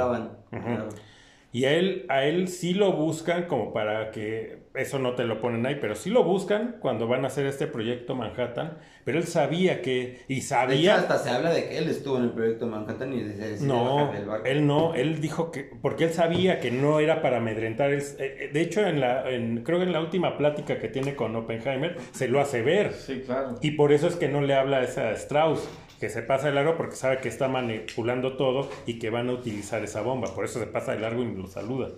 Y 1.51 1.65
a 1.65 1.73
él, 1.73 2.05
a 2.09 2.25
él 2.25 2.47
sí 2.47 2.73
lo 2.73 2.93
buscan 2.93 3.45
como 3.45 3.73
para 3.73 4.11
que, 4.11 4.59
eso 4.75 4.99
no 4.99 5.15
te 5.15 5.23
lo 5.23 5.41
ponen 5.41 5.65
ahí, 5.65 5.79
pero 5.81 5.95
sí 5.95 6.11
lo 6.11 6.23
buscan 6.23 6.75
cuando 6.79 7.07
van 7.07 7.23
a 7.23 7.27
hacer 7.27 7.47
este 7.47 7.65
proyecto 7.65 8.13
Manhattan, 8.13 8.77
pero 9.03 9.17
él 9.17 9.25
sabía 9.25 9.81
que, 9.81 10.21
y 10.27 10.41
sabía... 10.41 10.95
hasta 10.95 11.17
se 11.17 11.31
habla 11.31 11.51
de 11.51 11.67
que 11.67 11.79
él 11.79 11.89
estuvo 11.89 12.17
en 12.17 12.25
el 12.25 12.31
proyecto 12.31 12.67
Manhattan 12.67 13.13
y 13.13 13.27
se 13.31 13.65
No, 13.65 14.11
él 14.45 14.67
no, 14.67 14.93
él 14.93 15.19
dijo 15.21 15.49
que, 15.49 15.71
porque 15.81 16.05
él 16.05 16.13
sabía 16.13 16.59
que 16.59 16.69
no 16.69 16.99
era 16.99 17.23
para 17.23 17.37
amedrentar, 17.37 17.91
eh, 17.93 18.03
eh, 18.19 18.49
de 18.53 18.61
hecho 18.61 18.85
en 18.85 18.99
la, 18.99 19.27
en, 19.27 19.63
creo 19.63 19.79
que 19.79 19.85
en 19.85 19.93
la 19.93 20.01
última 20.01 20.37
plática 20.37 20.77
que 20.77 20.87
tiene 20.87 21.15
con 21.15 21.35
Oppenheimer, 21.35 21.97
se 22.11 22.27
lo 22.27 22.39
hace 22.39 22.61
ver. 22.61 22.93
Sí, 22.93 23.23
claro. 23.25 23.55
Y 23.61 23.71
por 23.71 23.91
eso 23.91 24.07
es 24.07 24.15
que 24.15 24.27
no 24.27 24.41
le 24.41 24.53
habla 24.53 24.77
a 24.77 24.83
esa 24.83 25.11
Strauss 25.13 25.67
que 25.99 26.09
se 26.09 26.21
pasa 26.21 26.47
de 26.47 26.53
largo 26.53 26.77
porque 26.77 26.95
sabe 26.95 27.19
que 27.19 27.27
está 27.27 27.47
manipulando 27.47 28.37
todo 28.37 28.69
y 28.85 28.99
que 28.99 29.09
van 29.09 29.29
a 29.29 29.33
utilizar 29.33 29.83
esa 29.83 30.01
bomba. 30.01 30.33
Por 30.33 30.45
eso 30.45 30.59
se 30.59 30.65
pasa 30.65 30.93
de 30.93 30.99
largo 30.99 31.23
y 31.23 31.35
lo 31.35 31.47
saluda. 31.47 31.89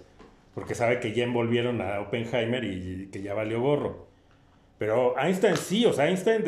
Porque 0.55 0.75
sabe 0.75 0.99
que 0.99 1.13
ya 1.13 1.23
envolvieron 1.23 1.81
a 1.81 2.01
Oppenheimer 2.01 2.63
y 2.63 3.09
que 3.11 3.21
ya 3.21 3.33
valió 3.33 3.61
gorro. 3.61 4.07
Pero 4.77 5.17
Einstein 5.17 5.55
sí, 5.55 5.85
o 5.85 5.93
sea, 5.93 6.09
Einstein, 6.09 6.43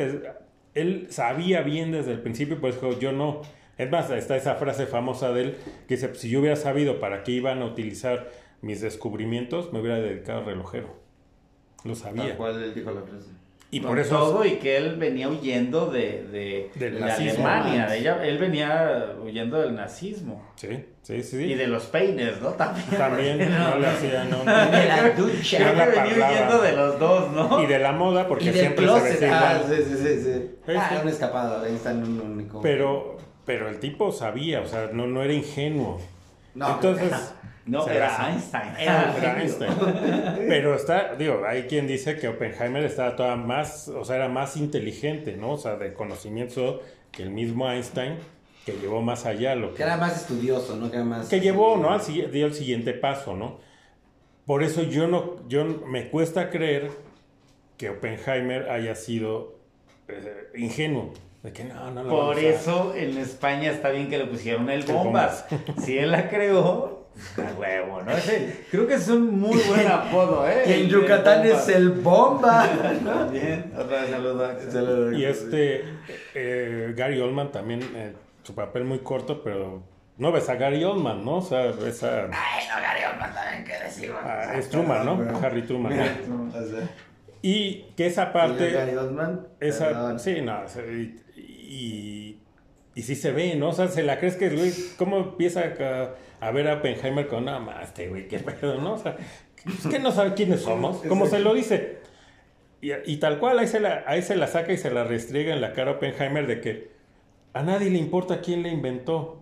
él 0.74 1.08
sabía 1.10 1.62
bien 1.62 1.91
desde 1.91 2.12
el 2.12 2.22
principio, 2.22 2.60
pues 2.60 2.76
dijo, 2.76 2.99
yo 2.99 3.12
no. 3.12 3.41
Es 3.78 3.89
más, 3.89 4.10
está 4.10 4.36
esa 4.36 4.56
frase 4.56 4.88
famosa 4.88 5.32
de 5.32 5.41
él 5.41 5.58
que 5.88 5.95
dice, 5.95 6.14
si 6.16 6.30
yo 6.30 6.39
hubiera 6.39 6.56
sabido 6.56 6.99
para 6.99 7.24
qué 7.24 7.32
iban 7.34 7.62
a 7.62 7.66
utilizar 7.66 8.30
mis 8.62 8.82
descubrimientos, 8.82 9.72
me 9.72 9.80
hubiera 9.80 9.99
dedicado 9.99 10.39
al 10.39 10.45
relojero. 10.45 10.95
Lo 11.84 11.95
sabía. 11.95 12.36
¿Cuál 12.36 12.64
él 12.64 12.74
dijo 12.74 12.91
la 12.91 13.01
frase? 13.04 13.30
Y 13.74 13.80
por 13.80 13.98
eso 13.98 14.20
todo 14.20 14.46
y 14.46 14.58
que 14.58 14.78
él 14.78 14.98
venía 14.98 15.28
huyendo 15.28 15.88
de, 15.88 16.70
de, 16.76 17.04
Alemania, 17.04 17.88
él 17.96 18.38
venía 18.38 19.16
huyendo 19.20 19.60
del 19.60 19.74
nazismo. 19.74 20.44
Sí, 20.56 20.86
sí, 21.02 21.24
sí. 21.24 21.38
Y 21.38 21.56
de 21.56 21.66
los 21.66 21.86
peines, 21.86 22.40
¿no? 22.40 22.50
También. 22.50 22.86
También, 22.96 23.40
no 23.50 23.80
le 23.80 23.88
hacía, 23.88 24.26
no. 24.26 24.40
De 24.42 24.86
la 24.86 25.10
ducha. 25.18 25.58
Que 25.58 25.90
venía 25.90 26.28
huyendo 26.28 26.62
de 26.62 26.72
los 26.74 27.00
dos, 27.00 27.32
¿no? 27.32 27.64
Y 27.64 27.66
de 27.66 27.80
la 27.80 27.94
moda, 27.94 28.28
porque 28.28 28.54
siempre 28.54 28.88
se 28.88 29.02
vestía 29.02 29.50
ah, 29.50 29.62
Sí, 29.68 29.76
sí, 29.78 29.98
sí. 29.98 30.24
sí. 30.24 30.76
Ah, 30.78 31.00
un 31.02 31.10
escapado, 31.10 31.66
ahí 31.66 31.74
está 31.74 31.92
en 31.92 32.04
un 32.04 32.22
único. 32.22 32.62
Pero, 32.62 33.18
pero 33.44 33.70
el 33.70 33.80
tipo 33.80 34.12
sabía, 34.12 34.62
o 34.62 34.68
sea, 34.68 34.92
no, 34.94 35.08
no 35.08 35.24
era 35.24 35.34
ingenuo. 35.34 36.00
No, 36.54 36.76
Entonces... 36.76 37.12
No, 37.66 37.88
era 37.89 38.30
Einstein. 38.30 38.76
Era, 38.78 39.39
Einstein. 39.39 39.72
Pero 40.47 40.76
está, 40.76 41.16
digo, 41.16 41.43
hay 41.47 41.64
quien 41.64 41.88
dice 41.88 42.18
que 42.18 42.28
Oppenheimer 42.28 42.84
estaba 42.84 43.16
toda 43.16 43.36
más, 43.36 43.88
o 43.88 44.03
sea, 44.03 44.18
era 44.18 44.30
más 44.30 44.57
inteligente, 44.57 45.38
¿no? 45.38 45.53
O 45.53 45.57
sea, 45.57 45.76
de 45.76 45.93
conocimiento 45.93 46.82
que 47.11 47.24
el 47.24 47.30
mismo 47.30 47.70
Einstein, 47.70 48.18
que 48.66 48.74
llevó 48.74 49.01
más 49.01 49.26
allá 49.26 49.55
lo 49.55 49.72
que... 49.72 49.78
que 49.78 49.84
era 49.84 49.97
más 49.97 50.22
estudioso, 50.22 50.76
¿no? 50.76 50.89
Que, 50.89 50.97
era 50.97 51.05
más, 51.05 51.30
que 51.30 51.39
llevó, 51.39 51.78
¿no? 51.78 51.91
Al, 51.91 52.01
dio 52.32 52.45
el 52.45 52.53
siguiente 52.53 52.93
paso, 52.93 53.36
¿no? 53.36 53.59
Por 54.45 54.64
eso 54.64 54.84
yo 54.84 55.07
no, 55.07 55.47
yo 55.47 55.64
me 55.64 56.09
cuesta 56.09 56.49
creer 56.49 56.91
que 57.78 57.89
Oppenheimer 57.89 58.70
haya 58.70 58.95
sido 58.95 59.55
eh, 60.07 60.49
ingenuo. 60.55 61.14
De 61.43 61.51
que 61.51 61.66
no, 61.66 61.91
no 61.91 62.07
Por 62.07 62.39
eso 62.39 62.93
en 62.95 63.18
España 63.18 63.70
está 63.72 63.89
bien 63.89 64.09
que 64.09 64.18
le 64.18 64.26
pusieron 64.26 64.70
el 64.70 64.84
bombas. 64.84 65.45
si 65.84 65.97
él 65.97 66.11
la 66.11 66.30
creó, 66.30 67.03
a 67.38 67.59
huevo, 67.59 68.01
¿no? 68.01 68.11
creo 68.72 68.88
que 68.88 68.95
es 68.95 69.07
un 69.07 69.39
muy 69.39 69.59
buen 69.68 69.88
apodo, 69.88 70.47
¿eh? 70.47 70.64
Y 70.68 70.74
en 70.74 70.89
Yucatán 70.89 71.45
es 71.45 71.68
el 71.70 71.89
bomba. 71.91 72.68
Bien, 73.32 73.72
otra 73.78 74.01
vez 74.01 74.72
saludos. 74.72 75.18
Y 75.18 75.26
este, 75.26 75.84
eh, 76.34 76.93
Gary 76.95 77.20
Oldman 77.20 77.51
también, 77.51 77.82
eh, 77.95 78.14
su 78.43 78.55
papel 78.55 78.84
muy 78.84 78.99
corto, 78.99 79.43
pero 79.43 79.84
no 80.18 80.32
ves 80.32 80.49
a 80.49 80.55
Gary 80.55 80.84
Oldman, 80.84 81.24
¿no? 81.24 81.38
O 81.38 81.41
sea, 81.41 81.72
ves 81.72 82.03
a... 82.03 82.26
Ay, 82.26 82.66
no, 82.70 82.82
Gary 82.82 83.03
Oldman 83.11 83.34
también, 83.34 83.66
qué 83.66 83.84
decirlo. 83.84 84.16
Ah, 84.24 84.53
es 84.55 84.70
Truman, 84.70 85.05
¿no? 85.05 85.39
Harry 85.39 85.64
Truman. 85.64 85.93
Y 87.41 87.93
que 87.97 88.07
esa 88.07 88.32
parte... 88.32 88.72
Gary 88.72 88.95
Oldman? 88.95 89.47
Esa, 89.59 90.18
sí, 90.20 90.41
no, 90.41 90.64
y, 90.89 91.22
y, 91.36 92.33
sí 93.02 93.16
se 93.16 93.32
ve, 93.32 93.56
¿no? 93.56 93.70
O 93.70 93.74
sea, 93.74 93.88
se 93.88 94.04
la 94.04 94.20
crees 94.20 94.36
que, 94.36 94.50
güey, 94.50 94.72
¿cómo 94.98 95.18
empieza 95.18 95.62
a 95.62 96.16
a 96.44 96.52
ver 96.52 96.68
a 96.68 96.74
Oppenheimer 96.76 97.28
con 97.28 97.46
nada 97.46 97.60
más, 97.60 97.88
este 97.88 98.10
güey, 98.10 98.28
qué 98.28 98.39
pedo, 98.39 98.82
¿no? 98.82 98.94
O 98.94 98.98
sea, 98.98 99.16
es 99.66 99.88
que 99.88 100.00
no 100.00 100.12
sabe 100.12 100.34
quiénes 100.34 100.62
somos, 100.62 100.98
como 101.08 101.26
se 101.26 101.39
lo 101.39 101.54
dice. 101.54 102.02
Y, 102.82 103.16
tal 103.18 103.39
cual, 103.39 103.60
ahí 103.60 103.68
se, 103.68 103.80
la, 103.80 104.04
ahí 104.08 104.22
se 104.22 104.36
la 104.36 104.48
saca 104.48 104.74
y 104.74 104.78
se 104.78 104.91
la 104.91 105.06
restriega 105.06 105.54
en 105.54 105.62
la 105.62 105.72
cara 105.72 105.91
a 105.91 105.94
Oppenheimer 105.96 106.46
de 106.48 106.60
que 106.60 106.91
a 107.54 107.64
nadie 107.64 107.89
le 107.89 107.98
importa 107.98 108.41
quién 108.41 108.62
la 108.62 108.68
inventó. 108.68 109.41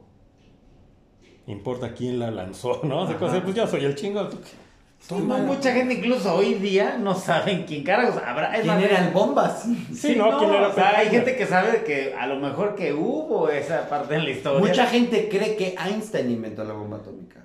Importa 1.48 1.96
quién 1.96 2.20
la 2.20 2.30
lanzó, 2.30 2.82
¿no? 2.84 3.02
O 3.02 3.18
pues 3.18 3.56
yo 3.56 3.66
soy 3.66 3.84
el 3.86 3.96
chingo. 3.96 4.30
Mucha 5.10 5.74
gente 5.74 5.96
incluso 5.96 6.34
hoy 6.34 6.56
día 6.56 6.98
no 6.98 7.16
saben 7.16 7.66
quién 7.66 7.84
carajos 7.84 8.22
habrá. 8.26 8.52
¿Quién 8.62 8.80
era 8.80 9.06
el 9.06 9.12
bombas? 9.12 9.66
Sí, 9.94 10.16
no, 10.16 10.38
¿quién 10.38 10.52
era 10.52 10.68
o 10.70 10.74
sea, 10.74 10.98
hay 10.98 11.10
gente 11.10 11.36
que 11.36 11.46
sabe 11.46 11.84
que 11.84 12.14
a 12.18 12.28
lo 12.28 12.38
mejor 12.38 12.76
que 12.76 12.94
hubo 12.94 13.50
esa 13.50 13.90
parte 13.90 14.16
en 14.16 14.26
la 14.26 14.30
historia. 14.30 14.60
Mucha 14.60 14.86
gente 14.86 15.28
cree 15.30 15.56
que 15.56 15.76
Einstein 15.84 16.32
inventó 16.32 16.64
la 16.64 16.74
bomba 16.74 16.98
atómica. 16.98 17.42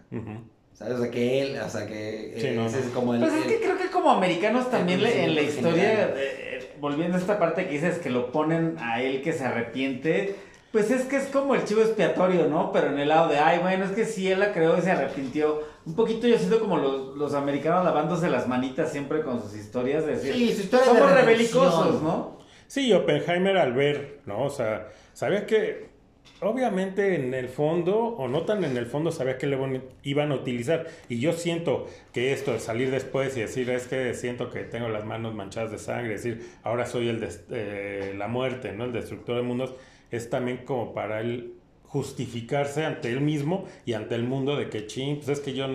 ¿Sabes? 0.75 0.95
O 0.95 1.03
sea, 1.03 1.11
que 1.11 1.41
él, 1.41 1.59
o 1.59 1.69
sea, 1.71 1.87
que 1.87 2.37
ese 2.37 2.81
es 2.81 2.87
como 2.93 3.15
el... 3.15 3.21
Pues 3.21 3.33
es 3.33 3.47
que 3.47 3.61
creo 3.61 3.79
que 3.79 3.89
como 3.89 4.11
americanos 4.11 4.71
también 4.71 5.05
en 5.05 5.35
la 5.35 5.41
historia, 5.41 6.13
eh, 6.15 6.75
volviendo 6.81 7.17
a 7.17 7.21
esta 7.21 7.39
parte 7.39 7.65
que 7.67 7.73
dices 7.73 7.99
que 7.99 8.11
lo 8.11 8.31
ponen 8.31 8.77
a 8.79 9.01
él 9.01 9.23
que 9.23 9.33
se 9.33 9.45
arrepiente, 9.47 10.37
pues 10.73 10.91
es 10.91 11.05
que 11.05 11.17
es 11.17 11.29
como 11.29 11.55
el 11.55 11.65
chivo 11.65 11.81
expiatorio, 11.81 12.49
¿no? 12.49 12.73
Pero 12.73 12.89
en 12.89 12.99
el 12.99 13.09
lado 13.09 13.31
de, 13.31 13.39
ay, 13.39 13.61
bueno, 13.61 13.87
es 13.87 13.93
que 13.93 14.05
si 14.05 14.31
él 14.31 14.41
la 14.41 14.53
creó 14.53 14.77
y 14.77 14.83
se 14.83 14.91
arrepintió. 14.91 15.63
Un 15.87 15.95
poquito 15.95 16.27
yo 16.27 16.37
siento 16.37 16.59
como 16.59 16.77
los, 16.79 17.17
los 17.17 17.35
americanos 17.35 17.85
lavándose 17.85 18.29
las 18.29 18.49
manitas 18.49 18.91
siempre 18.91 19.23
con 19.23 19.41
sus 19.41 19.55
historias, 19.55 20.05
de 20.05 20.17
decir, 20.17 20.35
sí, 20.35 20.53
su 20.53 20.63
historia 20.63 20.87
somos 20.87 21.13
rebelicosos, 21.13 22.03
¿no? 22.03 22.39
Sí, 22.67 22.93
Oppenheimer 22.93 23.57
al 23.57 23.73
ver, 23.73 24.21
¿no? 24.27 24.43
O 24.43 24.51
sea, 24.51 24.89
sabía 25.13 25.47
que 25.47 25.87
obviamente 26.41 27.15
en 27.15 27.35
el 27.35 27.49
fondo, 27.49 27.97
o 27.97 28.27
no 28.27 28.43
tan 28.43 28.65
en 28.65 28.77
el 28.77 28.87
fondo, 28.87 29.13
sabía 29.13 29.39
que 29.39 29.47
le 29.47 29.83
iban 30.03 30.33
a 30.33 30.35
utilizar. 30.35 30.87
Y 31.09 31.21
yo 31.21 31.33
siento 31.33 31.87
que 32.13 32.33
esto 32.33 32.53
de 32.53 32.59
salir 32.59 32.91
después 32.91 33.37
y 33.37 33.41
decir, 33.41 33.71
es 33.71 33.87
que 33.87 34.13
siento 34.15 34.51
que 34.51 34.65
tengo 34.65 34.89
las 34.89 35.05
manos 35.05 35.35
manchadas 35.35 35.71
de 35.71 35.79
sangre, 35.79 36.15
decir, 36.15 36.51
ahora 36.65 36.87
soy 36.87 37.09
el 37.09 37.21
de 37.21 37.29
eh, 37.51 38.15
la 38.17 38.29
muerte, 38.29 38.73
¿no? 38.73 38.85
El 38.85 38.93
destructor 38.93 39.37
de 39.37 39.43
mundos 39.43 39.75
es 40.11 40.29
también 40.31 40.65
como 40.65 40.93
para 40.93 41.21
él 41.21 41.55
justificarse 41.87 42.85
ante 42.85 43.11
él 43.11 43.21
mismo 43.21 43.65
y 43.85 43.95
ante 43.95 44.15
el 44.15 44.25
mundo 44.25 44.57
de 44.57 44.69
que, 44.69 44.87
ching, 44.87 45.17
pues 45.17 45.29
es 45.29 45.41
que 45.41 45.55
yo, 45.55 45.67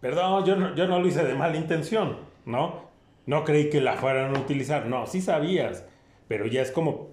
perdón, 0.00 0.44
yo 0.44 0.56
no, 0.56 0.74
yo 0.74 0.86
no 0.86 1.00
lo 1.00 1.06
hice 1.06 1.24
de 1.24 1.34
mala 1.34 1.56
intención, 1.56 2.18
¿no? 2.46 2.90
No 3.26 3.44
creí 3.44 3.70
que 3.70 3.80
la 3.80 3.94
fueran 3.94 4.36
a 4.36 4.40
utilizar, 4.40 4.86
no, 4.86 5.06
sí 5.06 5.20
sabías, 5.20 5.86
pero 6.28 6.46
ya 6.46 6.62
es 6.62 6.70
como 6.70 7.12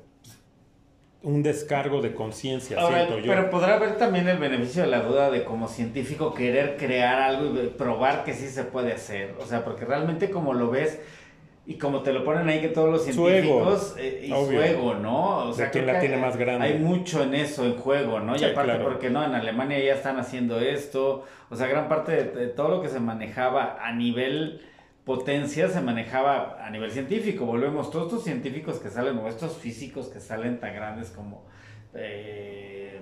un 1.21 1.43
descargo 1.43 2.01
de 2.01 2.13
conciencia, 2.13 2.79
siento 2.87 3.19
yo. 3.19 3.27
Pero 3.27 3.49
podrá 3.49 3.75
haber 3.75 3.97
también 3.97 4.27
el 4.29 4.37
beneficio 4.37 4.83
de 4.83 4.89
la 4.89 5.01
duda 5.01 5.29
de 5.29 5.43
como 5.43 5.67
científico 5.67 6.33
querer 6.33 6.77
crear 6.77 7.21
algo 7.21 7.61
y 7.61 7.67
probar 7.67 8.23
que 8.23 8.33
sí 8.33 8.47
se 8.47 8.63
puede 8.63 8.93
hacer, 8.93 9.35
o 9.39 9.45
sea, 9.45 9.65
porque 9.65 9.85
realmente 9.85 10.29
como 10.29 10.53
lo 10.53 10.69
ves 10.69 10.99
y 11.69 11.77
como 11.77 12.01
te 12.01 12.11
lo 12.11 12.23
ponen 12.23 12.49
ahí 12.49 12.61
que 12.61 12.69
todos 12.69 12.89
los 12.89 13.03
científicos 13.03 13.95
eh, 13.99 14.25
y 14.25 14.29
su 14.29 14.59
ego, 14.59 14.95
¿no? 14.95 15.49
O 15.49 15.53
sea, 15.53 15.69
quién 15.69 15.85
la 15.85 15.99
tiene 15.99 16.17
más 16.17 16.35
grande. 16.35 16.65
Hay 16.65 16.79
mucho 16.79 17.21
en 17.21 17.35
eso 17.35 17.63
en 17.63 17.75
juego, 17.75 18.19
¿no? 18.19 18.35
y 18.35 18.43
aparte 18.43 18.79
porque 18.79 19.11
no, 19.11 19.23
en 19.23 19.35
Alemania 19.35 19.77
ya 19.77 19.93
están 19.93 20.17
haciendo 20.17 20.59
esto, 20.59 21.25
o 21.47 21.55
sea, 21.55 21.67
gran 21.67 21.87
parte 21.87 22.23
de, 22.23 22.47
todo 22.47 22.69
lo 22.69 22.81
que 22.81 22.89
se 22.89 22.99
manejaba 22.99 23.77
a 23.85 23.91
nivel 23.91 24.61
potencia 25.05 25.67
se 25.67 25.79
manejaba 25.79 26.57
a 26.65 26.71
nivel 26.71 26.89
científico. 26.89 27.45
Volvemos, 27.45 27.91
todos 27.91 28.07
estos 28.07 28.23
científicos 28.23 28.79
que 28.79 28.89
salen, 28.89 29.19
o 29.19 29.27
estos 29.27 29.55
físicos 29.57 30.07
que 30.07 30.19
salen 30.19 30.59
tan 30.59 30.73
grandes 30.73 31.11
como, 31.11 31.45
eh, 31.93 32.99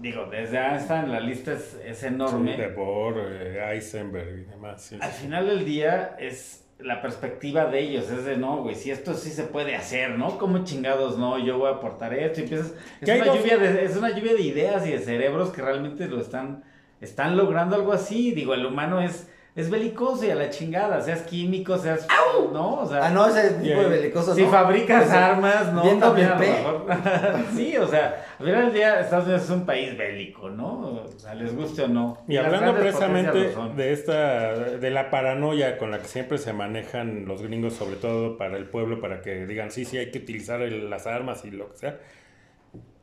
digo, 0.00 0.26
desde 0.26 0.58
Einstein 0.58 1.10
la 1.10 1.20
lista 1.20 1.54
es, 1.54 1.80
es 1.82 2.02
enorme. 2.02 2.58
de 2.58 2.68
Bohr, 2.74 3.14
eh, 3.18 3.72
Heisenberg 3.72 4.38
y 4.38 4.44
demás. 4.44 4.94
Al 5.00 5.12
final 5.12 5.46
del 5.46 5.64
día 5.64 6.14
es 6.18 6.61
la 6.84 7.00
perspectiva 7.00 7.66
de 7.66 7.80
ellos 7.80 8.10
es 8.10 8.24
de 8.24 8.36
no, 8.36 8.62
güey, 8.62 8.74
si 8.74 8.90
esto 8.90 9.14
sí 9.14 9.30
se 9.30 9.44
puede 9.44 9.74
hacer, 9.76 10.18
¿no? 10.18 10.38
¿Cómo 10.38 10.64
chingados 10.64 11.18
no? 11.18 11.38
Yo 11.38 11.58
voy 11.58 11.68
a 11.68 11.76
aportar 11.76 12.14
esto 12.14 12.40
y 12.40 12.42
empiezas. 12.44 12.74
Es 13.00 13.08
una, 13.08 13.34
lluvia 13.34 13.58
de, 13.58 13.84
es 13.84 13.96
una 13.96 14.10
lluvia 14.10 14.34
de 14.34 14.42
ideas 14.42 14.86
y 14.86 14.90
de 14.92 14.98
cerebros 14.98 15.50
que 15.50 15.62
realmente 15.62 16.08
lo 16.08 16.20
están, 16.20 16.64
están 17.00 17.36
logrando 17.36 17.76
algo 17.76 17.92
así. 17.92 18.32
Digo, 18.32 18.54
el 18.54 18.66
humano 18.66 19.00
es 19.00 19.28
es 19.54 19.68
belicoso 19.68 20.24
y 20.24 20.30
a 20.30 20.34
la 20.34 20.48
chingada, 20.48 21.02
seas 21.02 21.22
químico, 21.22 21.76
seas. 21.76 22.06
¿No? 22.52 22.80
O 22.80 22.86
sea, 22.86 23.06
ah, 23.06 23.10
no, 23.10 23.26
ese 23.26 23.50
tipo 23.54 23.82
de 23.82 23.88
belicosos. 23.88 24.34
Si 24.34 24.44
fabricas 24.46 25.04
pues, 25.04 25.14
armas, 25.14 25.72
¿no? 25.72 25.82
También 25.98 26.28
a 26.28 26.34
lo 26.34 26.40
mejor. 26.40 26.86
sí, 27.54 27.76
o 27.76 27.86
sea, 27.86 28.24
al 28.38 28.46
final 28.46 28.64
del 28.64 28.74
día, 28.74 29.00
Estados 29.00 29.26
Unidos 29.26 29.42
es 29.44 29.50
un 29.50 29.66
país 29.66 29.96
bélico, 29.96 30.48
¿no? 30.48 31.04
O 31.04 31.18
sea, 31.18 31.34
les 31.34 31.54
guste 31.54 31.82
o 31.82 31.88
no. 31.88 32.18
Y, 32.26 32.38
hablando 32.38 32.74
precisamente 32.74 33.54
de 33.76 33.92
esta, 33.92 34.54
de 34.54 34.90
la 34.90 35.10
paranoia 35.10 35.76
con 35.76 35.90
la 35.90 35.98
que 35.98 36.08
siempre 36.08 36.38
se 36.38 36.54
manejan 36.54 37.26
los 37.26 37.42
gringos, 37.42 37.74
sobre 37.74 37.96
todo 37.96 38.38
para 38.38 38.56
el 38.56 38.64
pueblo, 38.64 39.00
para 39.00 39.20
que 39.20 39.46
digan, 39.46 39.70
sí, 39.70 39.84
sí, 39.84 39.98
hay 39.98 40.10
que 40.10 40.18
utilizar 40.18 40.60
las 40.60 41.06
armas 41.06 41.44
y 41.44 41.50
lo 41.50 41.70
que 41.70 41.76
sea 41.76 41.98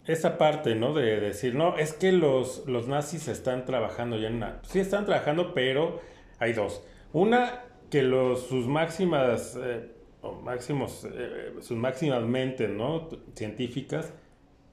esa 0.08 0.40
parte, 0.40 0.74
¿no? 0.74 0.96
De 0.96 1.20
decir, 1.20 1.54
no, 1.54 1.78
es 1.78 1.94
que 1.94 2.12
los, 2.12 2.64
los 2.66 2.88
nazis 2.88 3.28
están 3.28 3.66
trabajando 3.66 4.18
ya 4.18 4.30
en 4.30 4.38
una... 4.38 4.60
Sí 4.64 4.80
están 4.80 5.06
trabajando, 5.06 5.54
pero 5.54 6.02
hay 6.40 6.54
dos. 6.54 6.84
Una, 7.14 7.64
que 7.90 8.04
sus 8.36 8.68
máximas, 8.68 9.58
eh, 9.62 9.90
máximos, 10.44 11.08
eh, 11.12 11.54
sus 11.62 11.78
máximas 11.78 12.24
mentes, 12.24 12.70
¿no? 12.70 13.10
Científicas 13.36 14.14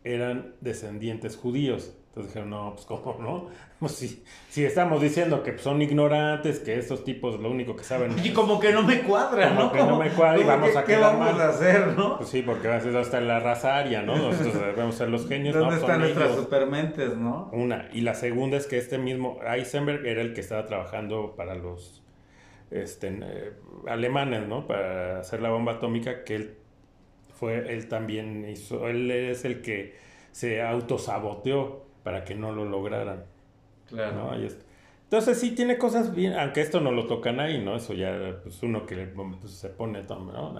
eran 0.04 0.54
descendientes 0.60 1.36
judíos. 1.36 1.96
Entonces 2.16 2.32
dijeron, 2.32 2.48
no, 2.48 2.72
pues 2.72 2.86
cómo 2.86 3.18
no. 3.20 3.46
Pues 3.78 3.92
si, 3.92 4.24
si 4.48 4.64
estamos 4.64 5.02
diciendo 5.02 5.42
que 5.42 5.58
son 5.58 5.82
ignorantes, 5.82 6.60
que 6.60 6.78
estos 6.78 7.04
tipos 7.04 7.38
lo 7.38 7.50
único 7.50 7.76
que 7.76 7.84
saben... 7.84 8.16
Y 8.24 8.32
como 8.32 8.58
que 8.58 8.72
no 8.72 8.82
me 8.82 9.02
cuadra, 9.02 9.50
como 9.50 9.64
¿no? 9.64 9.72
que 9.72 9.78
no 9.80 9.98
me 9.98 10.08
cuadra 10.08 10.40
y 10.40 10.44
vamos 10.44 10.74
a 10.74 10.84
¿Qué 10.84 10.96
vamos 10.96 11.38
a 11.38 11.50
hacer, 11.50 11.88
no? 11.88 12.16
Pues 12.16 12.30
sí, 12.30 12.40
porque 12.40 12.68
a 12.68 12.76
veces 12.76 12.94
hasta 12.94 13.20
la 13.20 13.38
raza 13.38 13.76
aria, 13.76 14.00
¿no? 14.00 14.16
Nosotros 14.16 14.54
debemos 14.66 14.94
ser 14.94 15.10
los 15.10 15.28
genios, 15.28 15.54
¿Dónde 15.54 15.76
están 15.76 16.00
nuestras 16.00 16.36
supermentes, 16.36 17.18
no? 17.18 17.50
Una. 17.52 17.90
Y 17.92 18.00
la 18.00 18.14
segunda 18.14 18.56
es 18.56 18.66
que 18.66 18.78
este 18.78 18.96
mismo 18.96 19.38
Eisenberg 19.46 20.06
era 20.06 20.22
el 20.22 20.32
que 20.32 20.40
estaba 20.40 20.64
trabajando 20.64 21.34
para 21.36 21.54
los 21.54 22.02
este, 22.70 23.08
eh, 23.08 23.52
alemanes, 23.88 24.48
¿no? 24.48 24.66
Para 24.66 25.20
hacer 25.20 25.42
la 25.42 25.50
bomba 25.50 25.72
atómica, 25.72 26.24
que 26.24 26.36
él 26.36 26.56
fue, 27.38 27.74
él 27.74 27.88
también 27.88 28.48
hizo, 28.48 28.88
él 28.88 29.10
es 29.10 29.44
el 29.44 29.60
que 29.60 29.96
se 30.32 30.62
autosaboteó 30.62 31.84
para 32.06 32.24
que 32.24 32.36
no 32.36 32.52
lo 32.52 32.64
lograran. 32.64 33.24
Claro. 33.88 34.30
Entonces 35.02 35.40
sí 35.40 35.56
tiene 35.56 35.76
cosas 35.76 36.14
bien, 36.14 36.34
aunque 36.34 36.60
esto 36.60 36.80
no 36.80 36.92
lo 36.92 37.08
tocan 37.08 37.40
ahí, 37.40 37.60
¿no? 37.60 37.74
Eso 37.74 37.94
ya, 37.94 38.38
pues 38.44 38.62
uno 38.62 38.86
que 38.86 38.94
pues, 39.08 39.50
se 39.50 39.70
pone, 39.70 40.04
¿no? 40.04 40.54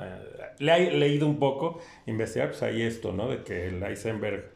Le 0.59 0.75
he 0.75 0.91
leído 0.91 1.29
un 1.29 1.39
poco, 1.39 1.79
investigar, 2.07 2.49
pues 2.49 2.65
ahí 2.65 2.83
esto, 2.83 3.13
¿no? 3.13 3.29
De 3.29 3.45
que 3.45 3.69
el 3.69 3.81
Eisenberg... 3.81 4.55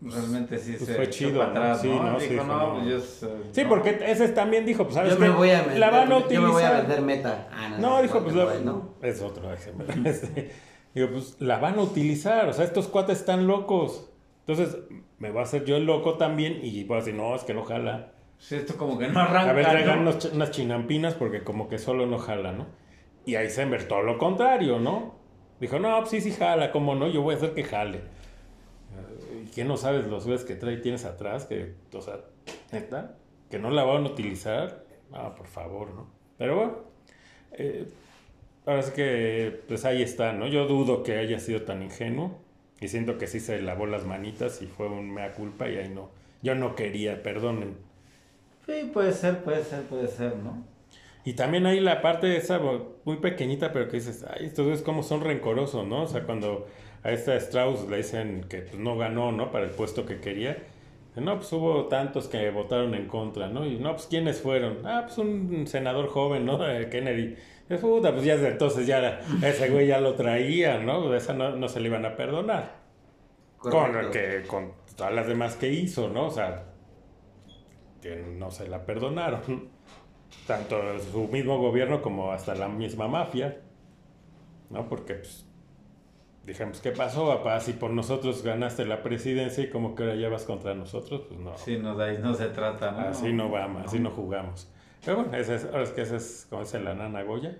Realmente 0.00 0.56
sí 0.56 0.76
pues, 0.78 0.86
se 0.86 0.94
fue 0.94 1.10
chido, 1.10 1.42
atrás, 1.42 1.82
sí, 1.82 1.88
¿no? 1.88 2.18
sí, 2.18 2.28
dijo, 2.28 2.44
no, 2.44 2.80
pues 2.82 3.26
sí 3.50 3.64
porque 3.68 4.00
ese 4.06 4.30
también 4.30 4.64
dijo, 4.64 4.84
pues 4.84 4.94
sabes 4.94 5.12
yo 5.12 5.18
me 5.18 5.28
voy 5.28 5.50
a 5.50 5.60
vender, 5.60 5.78
la 5.78 5.90
van 5.90 6.10
a 6.10 6.16
utilizar. 6.16 6.40
Yo 6.40 6.46
me 6.46 6.52
voy 6.54 6.62
a 6.62 6.72
vender 6.72 7.02
meta. 7.02 7.48
Ah, 7.52 7.76
no, 7.78 8.00
dijo, 8.00 8.22
pues 8.22 8.34
no. 8.34 8.94
es 9.02 9.20
otro 9.20 9.52
Eisenberg. 9.52 9.94
Este, 10.06 10.52
digo, 10.94 11.08
pues 11.10 11.36
la 11.38 11.58
van 11.58 11.78
a 11.78 11.82
utilizar, 11.82 12.48
o 12.48 12.52
sea, 12.54 12.64
estos 12.64 12.88
cuates 12.88 13.18
están 13.18 13.46
locos. 13.46 14.08
Entonces, 14.46 14.76
me 15.18 15.30
voy 15.30 15.40
a 15.40 15.42
hacer 15.44 15.64
yo 15.64 15.76
el 15.76 15.84
loco 15.84 16.14
también 16.14 16.58
y 16.62 16.84
voy 16.84 16.96
a 16.96 17.00
decir, 17.00 17.14
no, 17.14 17.34
es 17.34 17.44
que 17.44 17.54
no 17.54 17.64
jala. 17.64 18.12
Sí, 18.38 18.56
esto 18.56 18.76
como 18.76 18.98
que 18.98 19.06
no 19.06 19.20
arranca. 19.20 19.50
A 19.50 19.52
ver, 19.52 19.66
traigan 19.66 20.00
unas 20.00 20.50
chinampinas 20.50 21.14
porque 21.14 21.44
como 21.44 21.68
que 21.68 21.78
solo 21.78 22.06
no 22.06 22.18
jala, 22.18 22.52
¿no? 22.52 22.66
Y 23.24 23.36
ahí 23.36 23.48
se 23.48 23.64
ver 23.66 23.86
todo 23.86 24.02
lo 24.02 24.18
contrario, 24.18 24.80
¿no? 24.80 25.14
Dijo, 25.60 25.78
no, 25.78 25.96
pues 25.98 26.10
sí, 26.10 26.20
sí 26.20 26.32
jala, 26.32 26.72
¿cómo 26.72 26.96
no? 26.96 27.06
Yo 27.06 27.22
voy 27.22 27.34
a 27.34 27.36
hacer 27.36 27.54
que 27.54 27.62
jale. 27.62 28.00
¿Y 29.44 29.46
qué 29.50 29.64
no 29.64 29.76
sabes 29.76 30.08
los 30.08 30.24
güeyes 30.24 30.44
que 30.44 30.56
trae 30.56 30.78
tienes 30.78 31.04
atrás? 31.04 31.46
Que, 31.46 31.74
o 31.94 32.00
sea, 32.00 32.18
neta, 32.72 33.14
que 33.48 33.60
no 33.60 33.70
la 33.70 33.84
van 33.84 34.04
a 34.04 34.08
utilizar. 34.08 34.84
Ah, 35.12 35.36
por 35.36 35.46
favor, 35.46 35.94
¿no? 35.94 36.08
Pero 36.36 36.56
bueno, 36.56 36.78
eh, 37.52 37.86
ahora 38.66 38.82
sí 38.82 38.92
que, 38.92 39.60
pues 39.68 39.84
ahí 39.84 40.02
está, 40.02 40.32
¿no? 40.32 40.48
Yo 40.48 40.66
dudo 40.66 41.04
que 41.04 41.16
haya 41.16 41.38
sido 41.38 41.62
tan 41.62 41.82
ingenuo. 41.82 42.40
Y 42.82 42.88
siento 42.88 43.16
que 43.16 43.28
sí 43.28 43.38
se 43.38 43.62
lavó 43.62 43.86
las 43.86 44.04
manitas 44.04 44.60
y 44.60 44.66
fue 44.66 44.88
un 44.88 45.14
mea 45.14 45.34
culpa 45.34 45.68
y 45.68 45.76
ahí 45.76 45.88
no. 45.88 46.10
Yo 46.42 46.56
no 46.56 46.74
quería, 46.74 47.22
perdonen. 47.22 47.76
Sí, 48.66 48.90
puede 48.92 49.12
ser, 49.12 49.44
puede 49.44 49.62
ser, 49.62 49.82
puede 49.84 50.08
ser, 50.08 50.36
¿no? 50.36 50.64
Y 51.24 51.34
también 51.34 51.64
hay 51.66 51.78
la 51.78 52.02
parte 52.02 52.36
esa 52.36 52.60
muy 53.04 53.18
pequeñita, 53.18 53.72
pero 53.72 53.88
que 53.88 53.98
dices, 53.98 54.26
ay, 54.28 54.46
estos 54.46 54.66
es 54.66 54.82
como 54.82 55.04
son 55.04 55.20
rencorosos, 55.20 55.86
¿no? 55.86 56.02
O 56.02 56.06
sea, 56.08 56.24
cuando 56.24 56.66
a 57.04 57.12
esta 57.12 57.36
Strauss 57.36 57.88
le 57.88 57.98
dicen 57.98 58.46
que 58.48 58.62
pues, 58.62 58.74
no 58.74 58.98
ganó, 58.98 59.30
¿no? 59.30 59.52
Para 59.52 59.64
el 59.64 59.70
puesto 59.70 60.04
que 60.04 60.18
quería. 60.18 60.56
No, 61.14 61.36
pues 61.36 61.52
hubo 61.52 61.86
tantos 61.88 62.26
que 62.26 62.50
votaron 62.50 62.94
en 62.94 63.06
contra, 63.06 63.48
¿no? 63.48 63.66
Y 63.66 63.76
no, 63.76 63.92
pues 63.92 64.06
¿quiénes 64.06 64.40
fueron? 64.40 64.78
Ah, 64.86 65.02
pues 65.04 65.18
un 65.18 65.66
senador 65.66 66.08
joven, 66.08 66.46
¿no? 66.46 66.58
Kennedy. 66.90 67.36
Es 67.68 67.80
puta, 67.80 68.12
pues 68.12 68.24
ya 68.24 68.34
desde 68.36 68.48
entonces 68.48 68.86
ya 68.86 69.20
ese 69.42 69.70
güey 69.70 69.86
ya 69.86 70.00
lo 70.00 70.14
traía, 70.14 70.78
¿no? 70.78 71.14
Esa 71.14 71.32
no, 71.32 71.56
no 71.56 71.68
se 71.68 71.80
le 71.80 71.88
iban 71.88 72.04
a 72.04 72.16
perdonar. 72.16 72.82
Con, 73.58 74.10
que, 74.10 74.42
con 74.46 74.72
todas 74.96 75.14
las 75.14 75.26
demás 75.26 75.56
que 75.56 75.72
hizo, 75.72 76.08
¿no? 76.08 76.26
O 76.26 76.30
sea, 76.30 76.64
que 78.00 78.16
no 78.16 78.50
se 78.50 78.68
la 78.68 78.84
perdonaron. 78.84 79.70
Tanto 80.46 80.98
su 80.98 81.28
mismo 81.28 81.58
gobierno 81.58 82.02
como 82.02 82.32
hasta 82.32 82.54
la 82.54 82.68
misma 82.68 83.06
mafia, 83.06 83.60
¿no? 84.70 84.88
Porque, 84.88 85.14
pues, 85.14 85.46
dijimos, 86.46 86.80
¿qué 86.80 86.90
pasó, 86.90 87.26
papá? 87.26 87.60
Si 87.60 87.72
por 87.72 87.90
nosotros 87.90 88.42
ganaste 88.42 88.84
la 88.84 89.02
presidencia 89.02 89.64
y 89.64 89.70
como 89.70 89.94
que 89.94 90.02
ahora 90.02 90.14
llevas 90.16 90.44
contra 90.44 90.74
nosotros, 90.74 91.22
pues 91.28 91.40
no. 91.40 91.56
Sí, 91.56 91.78
no, 91.78 91.96
de 91.96 92.04
ahí 92.04 92.18
no 92.20 92.34
se 92.34 92.46
trata, 92.48 92.92
¿no? 92.92 93.00
Así 93.00 93.32
no 93.32 93.50
vamos, 93.50 93.82
así 93.86 93.98
no 93.98 94.10
jugamos. 94.10 94.68
Pero 95.04 95.18
bueno, 95.18 95.36
esa 95.36 95.56
es, 95.56 95.64
ahora 95.64 95.82
es 95.82 95.90
que 95.90 96.02
esa 96.02 96.16
es, 96.16 96.46
como 96.48 96.62
dice 96.62 96.78
la 96.78 96.94
nana 96.94 97.22
Goya. 97.22 97.56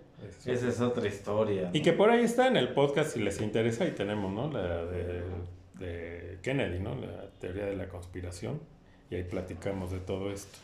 esa 0.46 0.68
es 0.68 0.80
otra 0.80 1.08
historia. 1.08 1.70
Y 1.72 1.82
que 1.82 1.92
por 1.92 2.10
ahí 2.10 2.22
está 2.22 2.46
en 2.46 2.56
el 2.56 2.72
podcast, 2.72 3.14
si 3.14 3.20
les 3.20 3.40
interesa, 3.40 3.84
ahí 3.84 3.90
tenemos, 3.92 4.32
¿no? 4.32 4.50
La 4.50 4.84
de, 4.84 5.22
de 5.78 6.38
Kennedy, 6.42 6.78
¿no? 6.78 6.94
La 6.94 7.30
teoría 7.40 7.66
de 7.66 7.76
la 7.76 7.88
conspiración. 7.88 8.60
Y 9.10 9.16
ahí 9.16 9.24
platicamos 9.24 9.90
de 9.90 9.98
todo 9.98 10.30
esto. 10.30 10.58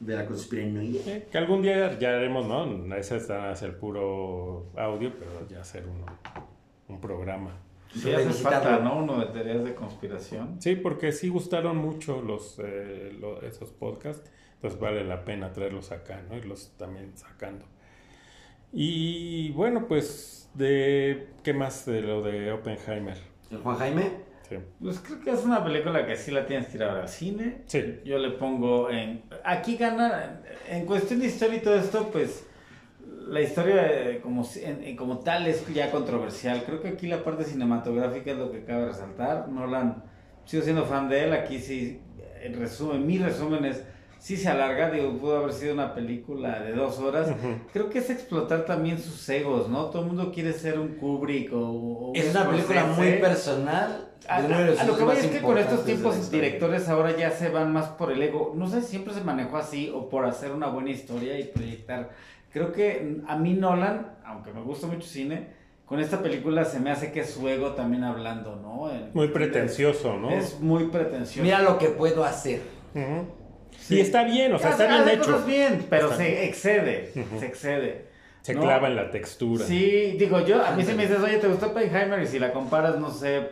De 0.00 0.16
la 0.16 0.26
conspiración. 0.26 1.22
que 1.30 1.38
algún 1.38 1.62
día 1.62 1.98
ya 1.98 2.16
haremos, 2.16 2.46
¿no? 2.46 2.96
Ese 2.96 3.16
está 3.16 3.50
hacia 3.50 3.68
el 3.68 3.74
puro 3.74 4.66
audio, 4.76 5.12
pero 5.18 5.46
ya 5.48 5.60
hacer 5.60 5.84
uno, 5.86 6.06
un 6.88 7.00
programa. 7.00 7.58
Sí, 7.92 8.12
hace 8.12 8.30
falta, 8.30 8.80
¿no? 8.80 8.98
Uno 8.98 9.20
de 9.20 9.26
teorías 9.26 9.64
de 9.64 9.74
conspiración. 9.74 10.60
Sí, 10.60 10.74
porque 10.74 11.12
sí 11.12 11.28
gustaron 11.28 11.76
mucho 11.76 12.22
los, 12.22 12.58
eh, 12.58 13.12
esos 13.42 13.70
podcasts. 13.70 14.30
Entonces 14.56 14.80
vale 14.80 15.04
la 15.04 15.24
pena 15.24 15.52
traerlos 15.52 15.92
acá, 15.92 16.22
¿no? 16.28 16.36
Irlos 16.36 16.72
también 16.76 17.16
sacando. 17.16 17.66
Y 18.72 19.52
bueno, 19.52 19.86
pues, 19.86 20.50
de 20.54 21.28
¿qué 21.44 21.52
más 21.52 21.86
de 21.86 22.00
lo 22.00 22.22
de 22.22 22.50
Oppenheimer? 22.50 23.18
¿El 23.50 23.58
Juan 23.58 23.76
Jaime? 23.76 24.10
Sí. 24.48 24.56
Pues 24.80 24.98
creo 24.98 25.20
que 25.20 25.30
es 25.30 25.44
una 25.44 25.62
película 25.62 26.04
que 26.06 26.16
sí 26.16 26.30
la 26.30 26.46
tienes 26.46 26.66
que 26.68 26.78
ir 26.78 26.82
a 26.82 26.92
ver 26.92 27.02
al 27.02 27.08
cine. 27.08 27.62
Sí. 27.66 28.00
Yo 28.04 28.18
le 28.18 28.30
pongo 28.30 28.90
en... 28.90 29.22
Aquí 29.44 29.76
gana, 29.76 30.40
en 30.68 30.86
cuestión 30.86 31.20
de 31.20 31.26
historia 31.26 31.58
y 31.58 31.60
todo 31.60 31.76
esto, 31.76 32.10
pues 32.10 32.46
la 33.26 33.40
historia 33.40 34.20
como, 34.22 34.46
como 34.96 35.18
tal 35.18 35.46
es 35.46 35.66
ya 35.72 35.90
controversial. 35.90 36.64
Creo 36.64 36.80
que 36.80 36.88
aquí 36.88 37.06
la 37.06 37.24
parte 37.24 37.44
cinematográfica 37.44 38.32
es 38.32 38.38
lo 38.38 38.50
que 38.50 38.64
cabe 38.64 38.86
resaltar. 38.86 39.48
Nolan, 39.48 40.04
sigo 40.44 40.62
siendo 40.62 40.84
fan 40.84 41.08
de 41.08 41.24
él, 41.24 41.32
aquí 41.32 41.58
sí, 41.58 42.00
en 42.42 42.58
resumen, 42.58 43.06
mi 43.06 43.18
resumen 43.18 43.64
es 43.64 43.84
sí 44.24 44.38
se 44.38 44.48
alarga, 44.48 44.90
digo, 44.90 45.18
pudo 45.18 45.36
haber 45.36 45.52
sido 45.52 45.74
una 45.74 45.94
película 45.94 46.58
de 46.60 46.72
dos 46.72 46.98
horas. 46.98 47.30
Creo 47.74 47.90
que 47.90 47.98
es 47.98 48.08
explotar 48.08 48.64
también 48.64 48.98
sus 48.98 49.28
egos, 49.28 49.68
¿no? 49.68 49.90
Todo 49.90 50.00
el 50.00 50.08
mundo 50.08 50.32
quiere 50.32 50.54
ser 50.54 50.78
un 50.78 50.94
Kubrick 50.94 51.50
o... 51.52 52.10
es 52.14 52.30
una 52.30 52.48
película 52.48 52.84
muy 52.86 53.18
personal 53.18 54.14
A, 54.26 54.40
lo 54.86 54.96
que 54.96 55.04
voy 55.04 55.16
es 55.18 55.26
que 55.26 55.42
con 55.42 55.58
estos 55.58 55.84
tiempos 55.84 56.30
directores 56.30 56.88
ahora 56.88 57.14
ya 57.14 57.30
se 57.30 57.50
van 57.50 57.70
más 57.74 57.88
por 57.88 58.10
el 58.10 58.22
ego. 58.22 58.54
No 58.56 58.66
sé 58.66 58.80
si 58.80 58.88
siempre 58.88 59.12
se 59.12 59.20
manejó 59.20 59.58
así 59.58 59.92
o 59.94 60.08
por 60.08 60.24
hacer 60.24 60.52
una 60.52 60.68
buena 60.68 60.90
historia 60.90 61.38
y 61.38 61.44
proyectar. 61.44 62.08
Creo 62.54 62.70
que 62.70 63.16
a 63.26 63.36
mí 63.36 63.54
Nolan, 63.54 64.14
aunque 64.24 64.52
me 64.52 64.62
gusta 64.62 64.86
mucho 64.86 65.08
cine, 65.08 65.48
con 65.84 65.98
esta 65.98 66.22
película 66.22 66.64
se 66.64 66.78
me 66.78 66.92
hace 66.92 67.10
que 67.10 67.20
es 67.20 67.30
su 67.30 67.48
ego 67.48 67.72
también 67.72 68.04
hablando, 68.04 68.54
¿no? 68.54 68.92
muy 69.12 69.26
pretencioso, 69.26 70.16
¿no? 70.16 70.30
Es 70.30 70.60
muy 70.60 70.84
pretencioso. 70.86 71.42
Mira 71.42 71.62
lo 71.62 71.78
que 71.78 71.88
puedo 71.88 72.22
hacer. 72.22 72.60
sí. 73.76 73.96
Y 73.96 74.00
está 74.00 74.22
bien, 74.22 74.54
o 74.54 74.60
sea, 74.60 74.70
está 74.70 74.86
bien 74.86 75.18
hecho. 75.18 75.42
bien, 75.44 75.84
pero 75.90 76.16
se 76.16 76.44
excede, 76.44 77.12
se 77.40 77.44
excede. 77.44 78.14
Se 78.42 78.54
clava 78.54 78.86
en 78.86 78.94
la 78.94 79.10
textura. 79.10 79.64
Sí, 79.64 80.14
digo 80.16 80.38
yo, 80.46 80.64
a 80.64 80.76
mí 80.76 80.84
se 80.84 80.94
me 80.94 81.08
dices, 81.08 81.20
oye, 81.20 81.38
¿te 81.38 81.48
gustó 81.48 81.68
Oppenheimer? 81.68 82.22
Y 82.22 82.26
si 82.28 82.38
la 82.38 82.52
comparas, 82.52 82.98
no 83.00 83.10
sé, 83.10 83.48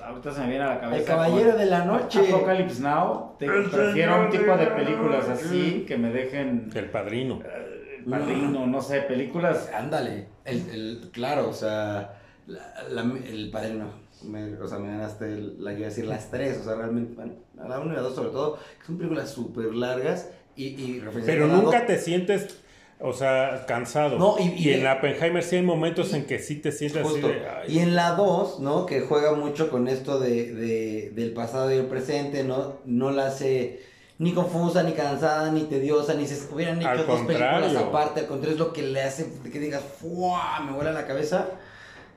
ahorita 0.00 0.30
se 0.30 0.42
me 0.42 0.48
viene 0.50 0.64
a 0.64 0.68
la 0.68 0.80
cabeza. 0.80 1.00
El 1.00 1.04
Caballero 1.06 1.56
de 1.56 1.66
la 1.66 1.84
Noche. 1.86 2.20
Apocalypse 2.28 2.80
Now. 2.80 3.36
Te, 3.36 3.46
prefiero 3.46 4.20
un 4.20 4.30
tipo 4.30 4.56
de 4.56 4.66
películas 4.66 5.28
así 5.28 5.84
que 5.88 5.96
me 5.96 6.10
dejen. 6.10 6.70
El 6.72 6.90
Padrino. 6.90 7.40
El 7.42 7.73
Padrino, 8.04 8.66
no 8.66 8.82
sé, 8.82 9.00
películas. 9.00 9.70
Ándale. 9.74 10.26
El, 10.44 10.70
el, 10.70 11.10
claro, 11.12 11.48
o 11.48 11.52
sea, 11.52 12.18
el 12.48 13.50
Padrino. 13.50 14.04
Me, 14.22 14.54
o 14.54 14.66
sea, 14.66 14.78
me 14.78 14.88
ganaste 14.88 15.36
la 15.58 15.72
que 15.72 15.78
iba 15.78 15.86
a 15.86 15.90
decir 15.90 16.06
las 16.06 16.30
tres, 16.30 16.58
o 16.58 16.64
sea, 16.64 16.76
realmente, 16.76 17.14
bueno, 17.14 17.32
la 17.56 17.78
una 17.78 17.92
y 17.92 17.96
la 17.96 18.02
dos 18.02 18.14
sobre 18.14 18.30
todo, 18.30 18.58
que 18.78 18.86
son 18.86 18.96
películas 18.96 19.30
súper 19.30 19.74
largas 19.74 20.30
y, 20.56 20.66
y 20.68 21.04
Pero 21.26 21.46
nunca 21.46 21.84
te 21.84 21.98
sientes 21.98 22.64
o 23.00 23.12
sea, 23.12 23.64
cansado. 23.66 24.18
No, 24.18 24.36
y, 24.38 24.70
en 24.70 24.84
la 24.84 24.94
Oppenheimer 24.94 25.42
sí 25.42 25.56
hay 25.56 25.62
momentos 25.62 26.14
en 26.14 26.24
que 26.24 26.38
sí 26.38 26.56
te 26.56 26.72
sientes 26.72 27.04
así 27.04 27.20
de, 27.20 27.42
Y 27.68 27.80
en 27.80 27.94
la 27.94 28.12
2, 28.12 28.60
¿no? 28.60 28.86
Que 28.86 29.00
juega 29.00 29.34
mucho 29.34 29.68
con 29.70 29.88
esto 29.88 30.18
de, 30.20 30.52
de, 30.54 31.10
del 31.14 31.32
pasado 31.32 31.70
y 31.70 31.76
el 31.76 31.86
presente, 31.86 32.44
¿no? 32.44 32.78
No 32.84 33.10
la 33.10 33.26
hace 33.26 33.82
ni 34.18 34.32
confusa, 34.32 34.82
ni 34.82 34.92
cansada, 34.92 35.50
ni 35.50 35.62
tediosa, 35.62 36.14
ni 36.14 36.26
se 36.26 36.52
hubieran 36.52 36.80
hecho 36.80 37.04
dos 37.04 37.20
películas 37.20 37.74
aparte. 37.76 38.20
Al 38.20 38.26
contrario, 38.26 38.54
es 38.54 38.60
lo 38.60 38.72
que 38.72 38.82
le 38.82 39.02
hace 39.02 39.26
que 39.50 39.58
digas, 39.58 39.82
¡fua! 40.00 40.60
Me 40.64 40.72
vuela 40.72 40.92
la 40.92 41.06
cabeza. 41.06 41.48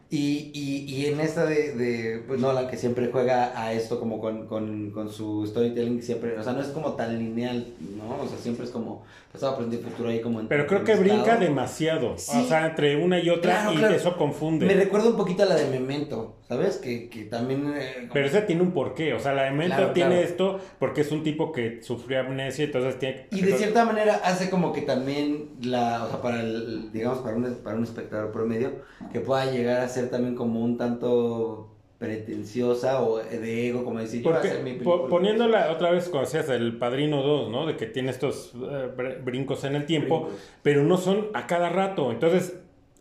Y, 0.10 0.52
y, 0.54 0.86
y, 0.88 1.08
en 1.08 1.20
esta 1.20 1.46
de, 1.46 1.74
de, 1.74 2.24
pues 2.26 2.40
no, 2.40 2.54
la 2.54 2.70
que 2.70 2.78
siempre 2.78 3.10
juega 3.12 3.62
a 3.62 3.74
esto 3.74 4.00
como 4.00 4.22
con, 4.22 4.48
con, 4.48 4.92
con, 4.92 5.12
su 5.12 5.46
storytelling, 5.46 6.02
siempre, 6.02 6.40
o 6.40 6.44
sea, 6.44 6.54
no 6.54 6.62
es 6.62 6.68
como 6.68 6.94
tan 6.94 7.20
lineal, 7.20 7.74
¿no? 7.98 8.24
O 8.24 8.26
sea, 8.26 8.38
siempre 8.38 8.64
es 8.64 8.72
como 8.72 9.04
pasado, 9.34 9.58
presente 9.58 9.82
y 9.82 9.90
futuro 9.90 10.08
ahí 10.08 10.22
como 10.22 10.40
en 10.40 10.48
Pero 10.48 10.66
creo 10.66 10.86
que 10.86 10.96
brinca 10.96 11.36
demasiado, 11.36 12.14
o 12.14 12.18
sea, 12.18 12.68
entre 12.68 12.96
una 13.04 13.20
y 13.20 13.30
otra 13.30 13.70
y 13.74 13.84
eso 13.84 14.16
confunde. 14.16 14.66
Me 14.66 14.76
recuerda 14.76 15.10
un 15.10 15.18
poquito 15.18 15.44
a 15.44 15.46
la 15.46 15.56
de 15.56 15.70
Memento, 15.70 16.37
¿sabes? 16.48 16.78
Que, 16.78 17.10
que 17.10 17.26
también... 17.26 17.74
Eh, 17.76 18.10
Pero 18.14 18.26
esa 18.26 18.46
tiene 18.46 18.62
un 18.62 18.72
porqué, 18.72 19.14
o 19.14 19.20
sea, 19.20 19.34
la 19.34 19.44
de 19.44 19.52
Memento 19.52 19.92
tiene 19.92 20.22
esto 20.22 20.60
porque 20.80 21.02
es 21.02 21.12
un 21.12 21.24
tipo 21.24 21.52
que 21.52 21.84
sufrió 21.84 22.22
amnesia, 22.22 22.66
entonces 22.66 22.98
tiene... 23.00 23.28
Y 23.32 23.42
de 23.42 23.54
cierta 23.54 23.84
manera 23.86 24.22
hace 24.24 24.50
como 24.50 24.72
que 24.72 24.82
también 24.82 25.50
la, 25.62 26.06
o 26.06 26.10
sea, 26.10 26.22
para 26.22 26.42
el, 26.42 26.92
digamos, 26.92 27.20
para 27.20 27.36
un, 27.36 27.56
para 27.64 27.76
un 27.76 27.84
espectador 27.84 28.32
promedio, 28.32 28.72
que 29.12 29.20
pueda 29.20 29.46
llegar 29.52 29.82
a 29.82 29.90
ser 29.90 30.10
también 30.10 30.36
como 30.36 30.64
un 30.64 30.78
tanto 30.78 31.74
pretenciosa 31.98 33.02
o 33.02 33.18
de 33.18 33.70
ego, 33.70 33.84
como 33.84 34.00
decir, 34.00 34.22
Porque, 34.22 34.60
mi 34.64 34.74
poniéndola 34.74 35.72
otra 35.72 35.90
vez, 35.92 36.10
como 36.10 36.22
decías, 36.22 36.48
el 36.50 36.78
Padrino 36.78 37.24
2, 37.24 37.50
¿no? 37.50 37.66
De 37.66 37.76
que 37.76 37.88
tiene 37.88 38.12
estos 38.12 38.54
eh, 38.56 39.18
brincos 39.24 39.64
en 39.64 39.76
el 39.76 39.86
tiempo, 39.86 40.30
pero 40.62 40.84
no 40.84 40.98
son 40.98 41.28
a 41.34 41.48
cada 41.48 41.70
rato. 41.70 42.12
Entonces, 42.12 42.56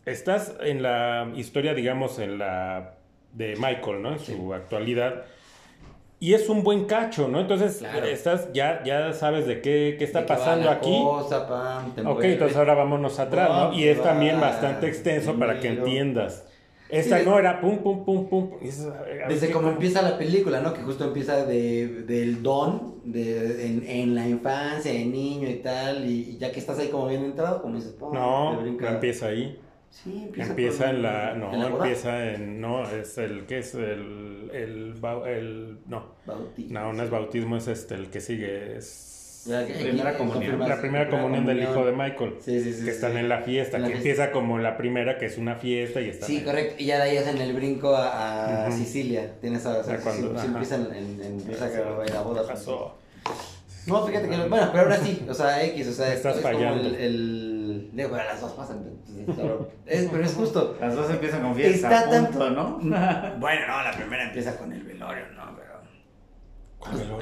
estás 0.05 0.55
en 0.61 0.81
la 0.81 1.31
historia, 1.35 1.75
digamos, 1.75 2.17
en 2.17 2.39
la 2.39 2.96
de 3.37 3.55
Michael, 3.55 4.01
¿no? 4.01 4.13
En 4.13 4.19
su 4.19 4.53
actualidad. 4.53 5.25
Y 6.19 6.33
es 6.33 6.49
un 6.49 6.63
buen 6.63 6.85
cacho, 6.85 7.27
¿no? 7.27 7.39
Entonces, 7.39 7.83
estás, 8.11 8.51
ya, 8.51 8.83
ya 8.83 9.13
sabes 9.13 9.45
de 9.45 9.61
qué, 9.61 9.95
qué 9.99 10.03
está 10.03 10.25
pasando 10.25 10.71
aquí. 10.71 10.99
ok, 10.99 12.23
entonces 12.23 12.57
ahora 12.57 12.73
vámonos 12.73 13.19
atrás, 13.19 13.49
¿no? 13.49 13.73
Y 13.73 13.87
es 13.87 14.01
también 14.01 14.41
bastante 14.41 14.87
extenso 14.87 15.37
para 15.37 15.59
que 15.59 15.69
entiendas. 15.69 16.45
Esta 16.89 17.21
no 17.21 17.37
era 17.37 17.59
pum, 17.59 17.79
pum, 17.79 18.03
pum, 18.03 18.27
pum. 18.29 18.51
Desde 19.27 19.51
como 19.51 19.69
empieza 19.69 20.01
la 20.01 20.17
película, 20.17 20.61
¿no? 20.61 20.73
Que 20.73 20.81
justo 20.81 21.03
empieza 21.03 21.45
de, 21.45 22.03
del 22.07 22.41
don, 22.41 23.01
de, 23.03 23.67
en, 23.67 23.83
en, 23.85 24.15
la 24.15 24.27
infancia, 24.27 24.91
de 24.91 25.05
niño 25.05 25.49
y 25.49 25.55
tal, 25.55 26.09
y, 26.09 26.37
ya 26.37 26.51
que 26.51 26.59
estás 26.59 26.79
ahí 26.79 26.87
como 26.87 27.07
bien 27.07 27.25
entrado, 27.25 27.61
como 27.61 27.75
dices, 27.75 27.91
pum, 27.91 28.13
No, 28.13 28.59
no 28.59 28.87
empieza 28.87 29.27
ahí. 29.27 29.59
Sí, 29.89 30.23
empieza, 30.25 30.49
empieza 30.49 30.89
en 30.89 31.01
la. 31.01 31.33
No, 31.33 31.67
empieza 31.67 32.33
en. 32.33 32.61
No, 32.61 32.89
es 32.89 33.17
el. 33.17 33.45
¿Qué 33.45 33.59
es? 33.59 33.73
El. 33.75 34.51
El. 34.53 34.95
el 35.27 35.77
no. 35.87 36.15
Bautismo. 36.25 36.79
No, 36.79 36.93
no 36.93 37.03
es 37.03 37.09
bautismo, 37.09 37.57
es 37.57 37.67
este, 37.67 37.95
el 37.95 38.09
que 38.09 38.21
sigue. 38.21 38.77
Es 38.77 39.07
la 39.47 39.65
primera 39.65 40.17
comunión. 40.17 40.59
La 40.59 40.79
primera 40.79 41.09
comunión 41.09 41.45
del 41.45 41.63
hijo 41.63 41.85
de 41.85 41.91
Michael. 41.93 42.35
Sí, 42.41 42.61
sí, 42.61 42.73
sí. 42.73 42.85
Que 42.85 42.91
están 42.91 43.17
en 43.17 43.29
la 43.29 43.41
fiesta, 43.41 43.77
que 43.77 43.93
empieza 43.93 44.31
como 44.31 44.59
la 44.59 44.77
primera, 44.77 45.17
que 45.17 45.25
es 45.25 45.37
una 45.37 45.55
fiesta 45.55 46.01
y 46.01 46.09
está. 46.09 46.25
Sí, 46.25 46.41
correcto. 46.43 46.75
Y 46.77 46.85
ya 46.85 46.97
de 46.97 47.03
ahí 47.03 47.17
hacen 47.17 47.37
el 47.37 47.53
brinco 47.53 47.95
a, 47.95 48.69
Sicilia. 48.71 49.31
Tienes 49.39 49.65
a. 49.65 49.81
cuando, 50.03 50.39
sí, 50.39 50.47
empiezan 50.47 50.87
en, 50.93 51.21
en, 51.21 51.39
empieza 51.39 51.65
a 51.65 52.13
la 52.13 52.21
boda. 52.21 52.45
Pasó. 52.45 52.95
No, 53.85 54.05
fíjate 54.05 54.29
que. 54.29 54.35
Bueno, 54.35 54.69
pero 54.71 54.83
ahora 54.83 54.97
sí. 54.97 55.25
O 55.29 55.33
sea, 55.33 55.63
X, 55.63 55.87
o 55.87 55.93
sea, 55.93 56.13
Estás 56.13 56.37
es, 56.37 56.43
fallando. 56.43 56.83
como 56.83 56.95
el, 56.95 56.95
el. 56.95 57.46
Digo, 57.91 58.09
pero 58.11 58.23
las 58.23 58.41
dos 58.41 58.51
pasan. 58.53 58.85
Es, 59.85 60.09
pero 60.11 60.23
es 60.23 60.33
justo. 60.33 60.77
Las 60.79 60.95
dos 60.95 61.09
empiezan 61.09 61.41
con 61.41 61.55
fiesta. 61.55 62.03
Está 62.03 62.19
punto, 62.19 62.49
¿no? 62.49 62.77
bueno, 63.39 63.67
no, 63.67 63.83
la 63.83 63.91
primera 63.95 64.25
empieza 64.25 64.57
con 64.57 64.71
el 64.71 64.83
velorio, 64.83 65.25
¿no? 65.35 65.46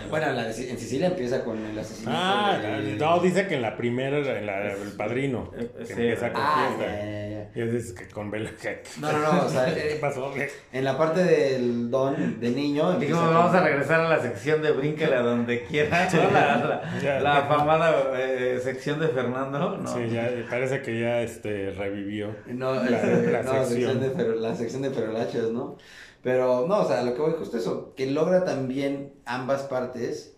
Bueno, 0.10 0.32
la 0.34 0.48
en 0.48 0.54
Sicilia 0.54 1.08
empieza 1.08 1.44
con 1.44 1.64
el 1.64 1.78
asesinato. 1.78 2.18
Ah, 2.18 2.60
no, 2.98 3.20
dice 3.20 3.48
que 3.48 3.56
en 3.56 3.62
la 3.62 3.76
primera, 3.76 4.18
en 4.18 4.46
la 4.46 4.60
del 4.60 4.92
padrino, 4.94 5.52
que 5.52 5.94
empieza 5.94 6.32
con 6.32 6.42
ah, 6.44 6.74
fiesta. 6.78 7.26
Y 7.56 7.62
dices 7.62 7.94
que 7.94 8.08
con 8.08 8.30
vela. 8.30 8.52
No, 9.00 9.12
no, 9.12 9.20
no, 9.20 9.46
o 9.46 9.50
sea, 9.50 9.66
¿qué 9.74 9.94
eh, 9.94 9.98
pasó? 10.02 10.34
En 10.74 10.84
la 10.84 10.98
parte 10.98 11.24
del 11.24 11.90
don 11.90 12.40
de 12.40 12.50
niño. 12.50 13.00
Dijimos, 13.00 13.34
vamos 13.34 13.56
a 13.56 13.64
regresar 13.64 14.02
a 14.02 14.10
la 14.10 14.22
sección 14.22 14.62
de 14.62 14.72
Bríncala 14.72 15.22
donde 15.22 15.64
quiera, 15.64 16.08
La, 16.36 17.20
la, 17.22 17.38
afamada 17.38 18.12
eh, 18.18 18.60
sección 18.62 19.00
de 19.00 19.08
Fernando. 19.08 19.78
No. 19.78 19.88
Sí, 19.88 20.10
ya 20.10 20.30
parece 20.50 20.82
que 20.82 21.00
ya 21.00 21.22
este, 21.22 21.72
revivió. 21.72 22.36
No, 22.48 22.76
la, 22.76 23.44
no, 23.44 23.66
sección. 23.66 24.00
de, 24.00 24.36
la 24.36 24.56
sección 24.56 24.82
de 24.82 24.92
Ferolachos, 24.92 25.52
¿no? 25.52 25.78
Pero 26.26 26.66
no, 26.68 26.80
o 26.80 26.88
sea, 26.88 27.04
lo 27.04 27.14
que 27.14 27.22
voy 27.22 27.34
justo 27.38 27.56
eso, 27.56 27.94
que 27.96 28.08
logra 28.08 28.44
también 28.44 29.14
ambas 29.26 29.62
partes, 29.62 30.36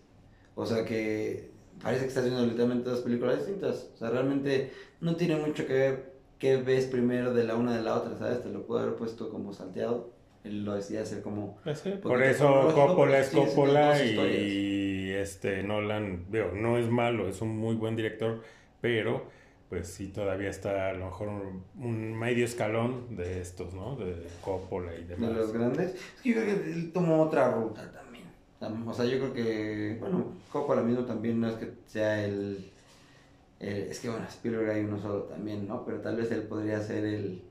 o 0.54 0.66
sea, 0.66 0.84
que 0.84 1.48
parece 1.82 2.02
que 2.02 2.08
estás 2.08 2.24
viendo 2.24 2.44
literalmente 2.44 2.90
dos 2.90 3.00
películas 3.00 3.38
distintas, 3.38 3.90
o 3.94 3.96
sea, 3.96 4.10
realmente 4.10 4.70
no 5.00 5.16
tiene 5.16 5.36
mucho 5.36 5.66
que 5.66 5.72
ver 5.72 6.12
qué 6.38 6.58
ves 6.58 6.84
primero 6.84 7.32
de 7.32 7.44
la 7.44 7.56
una 7.56 7.74
de 7.74 7.82
la 7.82 7.94
otra, 7.94 8.18
¿sabes? 8.18 8.42
Te 8.42 8.50
lo 8.50 8.66
puedo 8.66 8.82
haber 8.82 8.96
puesto 8.96 9.30
como 9.30 9.54
salteado, 9.54 10.12
él 10.44 10.62
lo 10.62 10.74
decía 10.74 11.00
hacer 11.00 11.22
como... 11.22 11.56
Pues 11.64 11.80
por 12.02 12.22
eso 12.22 12.70
Coppola 12.74 13.20
es 13.20 13.30
Coppola 13.30 14.04
y, 14.04 15.08
este 15.08 15.62
Nolan, 15.62 16.26
veo, 16.28 16.52
no 16.52 16.76
es 16.76 16.90
malo, 16.90 17.26
es 17.30 17.40
un 17.40 17.56
muy 17.56 17.76
buen 17.76 17.96
director, 17.96 18.42
pero 18.82 19.22
pues 19.68 19.88
sí 19.88 20.08
todavía 20.08 20.50
está 20.50 20.90
a 20.90 20.92
lo 20.94 21.06
mejor 21.06 21.28
un, 21.28 22.18
medio 22.18 22.44
escalón 22.44 23.16
de 23.16 23.40
estos, 23.40 23.74
¿no? 23.74 23.96
De 23.96 24.26
Coppola 24.42 24.94
y 24.94 25.04
demás. 25.04 25.30
De 25.30 25.34
los 25.34 25.52
grandes. 25.52 25.94
Es 25.94 26.22
que 26.22 26.30
yo 26.30 26.34
creo 26.36 26.46
que 26.46 26.72
él 26.72 26.92
tomó 26.92 27.22
otra 27.22 27.50
ruta 27.50 27.90
también. 27.92 28.24
O 28.88 28.92
sea, 28.92 29.04
yo 29.04 29.18
creo 29.18 29.32
que, 29.32 29.96
bueno, 30.00 30.32
Coppola 30.50 30.82
mismo 30.82 31.04
también 31.04 31.40
no 31.40 31.48
es 31.48 31.56
que 31.56 31.72
sea 31.86 32.24
el... 32.24 32.70
es 33.60 34.00
que, 34.00 34.08
bueno, 34.08 34.26
Spielberg 34.28 34.70
hay 34.70 34.84
uno 34.84 35.00
solo 35.00 35.24
también, 35.24 35.68
¿no? 35.68 35.84
Pero 35.84 36.00
tal 36.00 36.16
vez 36.16 36.30
él 36.32 36.42
podría 36.42 36.80
ser 36.80 37.04
el 37.04 37.42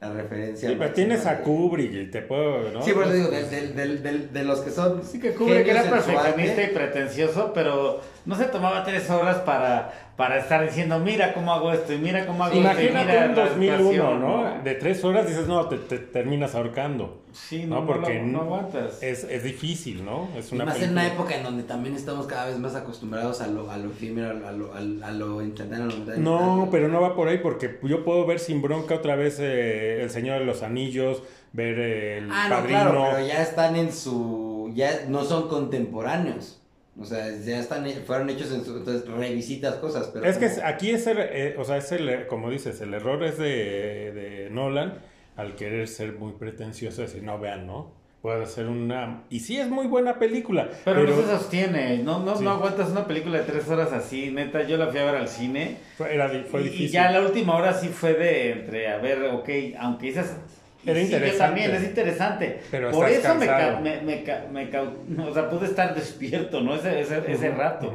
la 0.00 0.12
referencia. 0.12 0.68
Sí, 0.68 0.76
pero 0.78 0.92
tienes 0.92 1.26
a 1.26 1.40
Kubrick 1.40 1.92
y 1.92 2.10
te 2.10 2.22
puedo, 2.22 2.70
¿no? 2.70 2.82
Sí, 2.82 2.92
por 2.92 3.04
eso 3.04 3.12
digo, 3.12 3.30
de, 3.30 4.28
de, 4.32 4.44
los 4.44 4.60
que 4.60 4.70
son. 4.70 5.02
Sí, 5.04 5.18
que 5.18 5.32
Kubrick 5.32 5.66
era 5.66 5.82
perfeccionista 5.82 6.62
y 6.62 6.66
pretencioso, 6.68 7.52
pero 7.54 8.00
no 8.26 8.36
se 8.36 8.44
tomaba 8.44 8.84
tres 8.84 9.08
horas 9.10 9.38
para, 9.38 10.03
para 10.16 10.38
estar 10.38 10.64
diciendo, 10.64 11.00
mira 11.00 11.32
cómo 11.32 11.52
hago 11.52 11.72
esto 11.72 11.92
y 11.92 11.98
mira 11.98 12.24
cómo 12.26 12.44
hago 12.44 12.54
Imagínate 12.54 13.16
esto. 13.16 13.40
Imagínate 13.40 13.54
un 13.54 13.68
2001, 13.68 14.18
¿no? 14.18 14.62
De 14.62 14.74
tres 14.74 15.04
horas 15.04 15.26
dices, 15.26 15.48
no, 15.48 15.66
te, 15.66 15.76
te 15.78 15.98
terminas 15.98 16.54
ahorcando. 16.54 17.22
Sí, 17.32 17.64
no, 17.66 17.84
porque 17.84 18.22
no, 18.22 18.42
aguantas. 18.42 19.02
Es, 19.02 19.24
es, 19.24 19.42
difícil, 19.42 20.04
¿no? 20.04 20.28
Es 20.36 20.52
una 20.52 20.62
y 20.62 20.66
más 20.68 20.80
en 20.80 20.90
una 20.92 21.04
época 21.04 21.36
en 21.36 21.42
donde 21.42 21.64
también 21.64 21.96
estamos 21.96 22.26
cada 22.26 22.46
vez 22.46 22.58
más 22.58 22.76
acostumbrados 22.76 23.40
a 23.40 23.48
lo, 23.48 23.68
a 23.72 23.76
lo 23.76 23.90
efímero, 23.90 24.46
a 24.46 24.52
lo, 24.52 24.72
a, 24.72 24.78
a 24.78 25.10
lo 25.10 25.42
instantáneo. 25.42 25.88
No, 26.18 26.68
pero 26.70 26.86
no 26.86 27.00
va 27.00 27.16
por 27.16 27.26
ahí 27.26 27.38
porque 27.38 27.80
yo 27.82 28.04
puedo 28.04 28.24
ver 28.24 28.38
sin 28.38 28.62
bronca 28.62 28.94
otra 28.94 29.16
vez 29.16 29.38
eh, 29.40 30.02
El 30.02 30.10
Señor 30.10 30.38
de 30.38 30.44
los 30.44 30.62
Anillos, 30.62 31.24
ver 31.52 31.78
El 31.80 32.30
ah, 32.30 32.46
Padrino. 32.48 32.84
No, 32.84 32.90
claro, 32.90 33.08
pero 33.16 33.26
ya 33.26 33.42
están 33.42 33.74
en 33.74 33.92
su... 33.92 34.70
ya 34.76 35.06
no 35.08 35.24
son 35.24 35.48
contemporáneos. 35.48 36.60
O 36.98 37.04
sea, 37.04 37.28
ya 37.30 37.58
están, 37.58 37.86
fueron 38.06 38.30
hechos 38.30 38.52
en 38.52 38.64
su, 38.64 38.76
entonces 38.76 39.08
revisitas 39.08 39.74
cosas, 39.76 40.10
pero... 40.12 40.24
Es 40.26 40.38
que 40.38 40.48
aquí 40.62 40.90
es 40.90 41.06
el, 41.08 41.18
eh, 41.18 41.56
o 41.58 41.64
sea, 41.64 41.78
es 41.78 41.90
el, 41.90 42.26
como 42.28 42.50
dices, 42.50 42.80
el 42.80 42.94
error 42.94 43.24
es 43.24 43.36
de, 43.36 44.12
de 44.12 44.48
Nolan 44.50 45.00
al 45.36 45.56
querer 45.56 45.88
ser 45.88 46.12
muy 46.12 46.32
pretencioso, 46.32 47.02
decir, 47.02 47.24
no, 47.24 47.38
vean, 47.40 47.66
¿no? 47.66 48.04
puede 48.24 48.46
ser 48.46 48.68
una... 48.68 49.24
Y 49.28 49.40
sí 49.40 49.58
es 49.58 49.68
muy 49.68 49.86
buena 49.86 50.18
película. 50.18 50.70
Pero, 50.82 51.04
no 51.04 51.14
se 51.14 51.26
sostiene, 51.26 51.98
no, 51.98 52.20
no, 52.20 52.40
no 52.40 52.50
aguantas 52.52 52.88
una 52.88 53.06
película 53.06 53.36
de 53.36 53.44
tres 53.44 53.68
horas 53.68 53.92
así, 53.92 54.30
neta, 54.30 54.62
yo 54.62 54.78
la 54.78 54.86
fui 54.86 54.98
a 54.98 55.04
ver 55.04 55.16
al 55.16 55.28
cine. 55.28 55.76
Fue, 55.98 56.14
era, 56.14 56.30
fue 56.50 56.62
y, 56.62 56.64
difícil. 56.64 56.86
Y 56.86 56.88
ya 56.88 57.10
la 57.10 57.20
última 57.20 57.54
hora 57.54 57.74
sí 57.74 57.88
fue 57.88 58.14
de 58.14 58.52
entre, 58.52 58.88
a 58.88 58.96
ver, 58.96 59.24
ok, 59.26 59.50
aunque 59.78 60.08
esas 60.08 60.38
era 60.86 61.00
interesante. 61.00 61.38
también, 61.38 61.70
es 61.74 61.84
interesante. 61.84 62.60
Pero 62.70 62.90
Por 62.90 63.08
eso 63.08 63.34
me, 63.34 63.46
me, 63.46 64.00
me, 64.02 64.78
o 65.28 65.34
sea, 65.34 65.48
pude 65.48 65.66
estar 65.66 65.94
despierto, 65.94 66.60
¿no? 66.60 66.74
Ese, 66.74 67.00
ese, 67.00 67.22
ese 67.26 67.50
rato. 67.50 67.92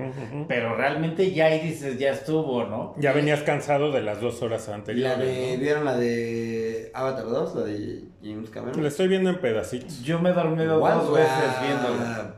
Pero 0.48 0.76
realmente 0.76 1.32
ya 1.32 1.46
ahí 1.46 1.60
dices, 1.60 1.98
ya 1.98 2.12
estuvo, 2.12 2.64
¿no? 2.66 2.96
Ya 2.98 3.12
venías 3.14 3.42
cansado 3.42 3.92
de 3.92 4.02
las 4.02 4.22
dos 4.22 4.42
horas 4.42 4.68
anteriores. 4.70 5.18
La 5.18 5.24
de, 5.24 5.58
¿Vieron 5.58 5.86
la 5.86 5.98
de 5.98 6.92
Avatar 6.94 7.26
2? 7.26 7.56
La 7.56 7.64
de 7.64 8.04
James 8.24 8.50
Cameron. 8.50 8.82
La 8.82 8.88
estoy 8.88 9.08
viendo 9.08 9.30
en 9.30 9.40
pedacitos. 9.40 10.02
Yo 10.04 10.20
me 10.20 10.32
he 10.32 10.34
dormido 10.34 10.80
dos 10.80 11.14
veces 11.14 11.62
viéndola. 11.62 12.36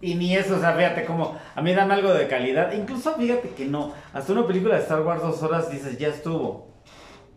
Y 0.00 0.14
ni 0.14 0.36
eso, 0.36 0.56
o 0.56 0.60
sea, 0.60 0.74
fíjate 0.74 1.04
como, 1.04 1.36
a 1.54 1.60
mí 1.60 1.74
dame 1.74 1.94
algo 1.94 2.14
de 2.14 2.28
calidad. 2.28 2.72
Incluso 2.72 3.14
fíjate 3.14 3.48
que 3.50 3.64
no, 3.64 3.92
hasta 4.12 4.32
una 4.32 4.46
película 4.46 4.76
de 4.76 4.82
Star 4.82 5.00
Wars 5.02 5.22
dos 5.22 5.42
horas 5.42 5.70
dices, 5.70 5.98
ya 5.98 6.08
estuvo. 6.08 6.67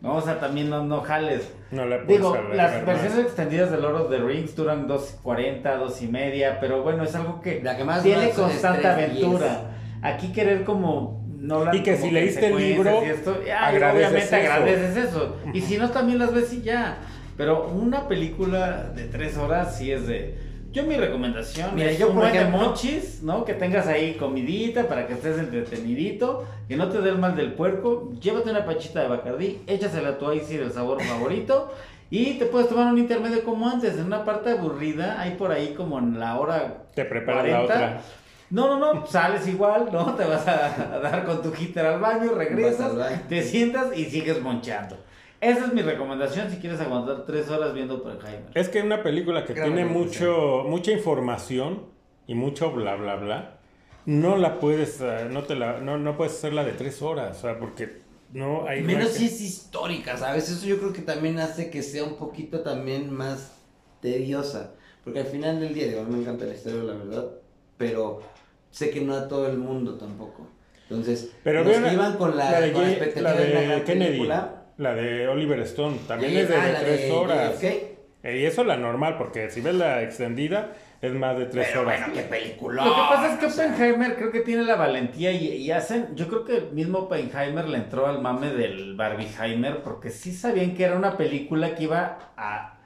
No, 0.02 0.16
o 0.16 0.20
sea, 0.20 0.40
también 0.40 0.68
no, 0.68 0.84
no 0.84 1.00
jales. 1.00 1.48
No 1.70 1.86
la 1.86 1.98
Digo, 1.98 2.36
las 2.52 2.84
versiones 2.84 3.18
extendidas 3.20 3.70
de 3.70 3.78
Lord 3.78 4.02
of 4.02 4.10
the 4.10 4.18
Rings 4.18 4.54
duran 4.56 4.88
2.40, 4.88 5.78
2 5.78 6.02
y 6.02 6.08
media, 6.08 6.58
pero 6.60 6.82
bueno, 6.82 7.04
es 7.04 7.14
algo 7.14 7.40
que, 7.40 7.62
tiene 8.02 8.30
constante 8.30 8.86
aventura. 8.86 9.70
Aquí 10.02 10.32
querer 10.32 10.64
como 10.64 11.24
no 11.38 11.64
la, 11.64 11.74
y 11.74 11.84
que 11.84 11.96
si 11.96 12.10
leíste 12.10 12.48
el 12.48 12.56
libro, 12.56 13.04
y 13.04 13.10
esto, 13.10 13.30
obviamente 13.30 14.34
agradeces 14.34 14.96
eso. 14.96 15.36
Y 15.54 15.60
si 15.60 15.78
no, 15.78 15.90
también 15.90 16.18
las 16.18 16.34
ves 16.34 16.52
y 16.52 16.62
ya. 16.62 16.98
Pero 17.36 17.68
una 17.68 18.08
película 18.08 18.90
de 18.94 19.04
3 19.04 19.36
horas 19.38 19.76
sí 19.78 19.92
es 19.92 20.08
de 20.08 20.36
yo 20.72 20.84
mi 20.84 20.96
recomendación 20.96 21.74
Mira, 21.74 21.92
yo 21.92 22.12
por 22.12 22.26
ejemplo, 22.26 22.58
mochis, 22.58 23.22
¿no? 23.22 23.44
Que 23.44 23.54
tengas 23.54 23.86
ahí 23.86 24.14
comidita 24.14 24.88
para 24.88 25.06
que 25.06 25.12
estés 25.12 25.38
entretenidito, 25.38 26.46
que 26.66 26.76
no 26.76 26.88
te 26.88 27.00
dé 27.00 27.10
el 27.10 27.18
mal 27.18 27.36
del 27.36 27.52
puerco, 27.52 28.10
llévate 28.20 28.50
una 28.50 28.64
pachita 28.64 29.02
de 29.02 29.08
Bacardí, 29.08 29.60
échasela 29.66 30.10
a 30.10 30.18
tu 30.18 30.32
si 30.40 30.56
del 30.56 30.72
sabor 30.72 31.02
favorito 31.02 31.72
y 32.10 32.34
te 32.34 32.46
puedes 32.46 32.68
tomar 32.68 32.92
un 32.92 32.98
intermedio 32.98 33.44
como 33.44 33.68
antes, 33.68 33.96
en 33.96 34.04
una 34.04 34.24
parte 34.24 34.50
aburrida, 34.50 35.20
ahí 35.20 35.34
por 35.38 35.50
ahí 35.50 35.74
como 35.74 35.98
en 35.98 36.18
la 36.18 36.38
hora 36.38 36.84
Te 36.94 37.04
preparas 37.04 37.48
la 37.48 37.62
otra. 37.62 38.00
No, 38.50 38.68
no, 38.68 38.94
no, 38.94 39.06
sales 39.06 39.48
igual, 39.48 39.88
¿no? 39.90 40.14
Te 40.14 40.26
vas 40.26 40.46
a, 40.46 41.00
dar 41.02 41.24
con 41.24 41.40
tu 41.40 41.54
hitter 41.54 41.86
al 41.86 42.00
baño, 42.00 42.32
regresas, 42.34 42.92
te 43.28 43.42
sientas 43.42 43.96
y 43.96 44.04
sigues 44.04 44.42
monchando. 44.42 44.98
Esa 45.42 45.66
es 45.66 45.74
mi 45.74 45.82
recomendación 45.82 46.48
si 46.48 46.58
quieres 46.58 46.80
aguantar 46.80 47.24
tres 47.26 47.50
horas 47.50 47.74
viendo 47.74 47.96
Oppenheimer. 47.96 48.52
Es 48.54 48.68
que 48.68 48.80
una 48.80 49.02
película 49.02 49.44
que 49.44 49.54
tiene 49.54 49.84
mucho, 49.84 50.64
mucha 50.68 50.92
información 50.92 51.86
y 52.28 52.36
mucho 52.36 52.70
bla 52.70 52.94
bla 52.94 53.16
bla, 53.16 53.58
no 54.06 54.36
la 54.36 54.60
puedes, 54.60 55.00
eh, 55.00 55.26
no 55.28 55.42
te 55.42 55.56
la, 55.56 55.80
no, 55.80 55.98
no 55.98 56.16
puedes 56.16 56.34
hacerla 56.34 56.64
de 56.64 56.70
tres 56.70 57.02
horas, 57.02 57.38
o 57.38 57.40
sea, 57.40 57.58
porque 57.58 58.02
no 58.32 58.68
hay. 58.68 58.82
Menos 58.82 59.10
si 59.10 59.26
es 59.26 59.40
histórica, 59.40 60.16
¿sabes? 60.16 60.48
Eso 60.48 60.64
yo 60.64 60.78
creo 60.78 60.92
que 60.92 61.02
también 61.02 61.40
hace 61.40 61.70
que 61.70 61.82
sea 61.82 62.04
un 62.04 62.14
poquito 62.18 62.60
también 62.60 63.12
más 63.12 63.52
tediosa. 64.00 64.74
Porque 65.02 65.18
al 65.18 65.26
final 65.26 65.58
del 65.58 65.74
día, 65.74 65.88
digo, 65.88 66.02
a 66.02 66.04
mí 66.04 66.14
me 66.14 66.20
encanta 66.20 66.44
la 66.44 66.54
historia, 66.54 66.84
la 66.84 66.94
verdad, 66.94 67.26
pero 67.76 68.22
sé 68.70 68.90
que 68.90 69.00
no 69.00 69.14
a 69.16 69.26
todo 69.26 69.48
el 69.48 69.58
mundo 69.58 69.96
tampoco. 69.96 70.46
Entonces, 70.88 71.32
pero 71.42 71.64
que 71.64 71.92
iban 71.92 72.16
con 72.16 72.36
la, 72.36 72.60
la 72.60 72.66
expectativa 72.68 73.32
de, 73.32 73.46
de, 73.46 73.66
de 73.66 73.82
Kennedy. 73.82 74.10
Película, 74.10 74.61
la 74.82 74.94
de 74.94 75.28
Oliver 75.28 75.60
Stone. 75.60 75.98
También 76.06 76.36
es 76.36 76.48
de, 76.48 76.56
ah, 76.56 76.76
tres 76.80 77.10
horas. 77.10 77.54
¿Qué? 77.60 77.92
Y 78.24 78.44
eso 78.44 78.62
la 78.64 78.76
normal, 78.76 79.16
porque 79.18 79.50
si 79.50 79.60
ves 79.60 79.74
la 79.74 80.02
extendida, 80.02 80.72
es 81.00 81.12
más 81.12 81.36
de 81.36 81.46
tres 81.46 81.74
horas. 81.74 81.98
Bueno, 81.98 82.14
qué 82.14 82.22
película. 82.22 82.84
Lo 82.84 82.94
que 82.94 83.00
pasa 83.00 83.32
es 83.32 83.38
que 83.40 83.46
Oppenheimer 83.46 84.14
creo 84.14 84.30
que 84.30 84.40
tiene 84.40 84.62
la 84.62 84.76
valentía 84.76 85.32
y, 85.32 85.70
hacen. 85.72 86.14
Yo 86.14 86.28
creo 86.28 86.44
que 86.44 86.58
el 86.58 86.72
mismo 86.72 87.00
Oppenheimer 87.00 87.68
le 87.68 87.78
entró 87.78 88.06
al 88.06 88.20
mame 88.20 88.50
del 88.50 88.94
Barbieheimer, 88.94 89.82
porque 89.82 90.10
sí 90.10 90.32
sabían 90.32 90.74
que 90.74 90.84
era 90.84 90.96
una 90.96 91.16
película 91.16 91.74
que 91.74 91.84
iba 91.84 92.32
a. 92.36 92.78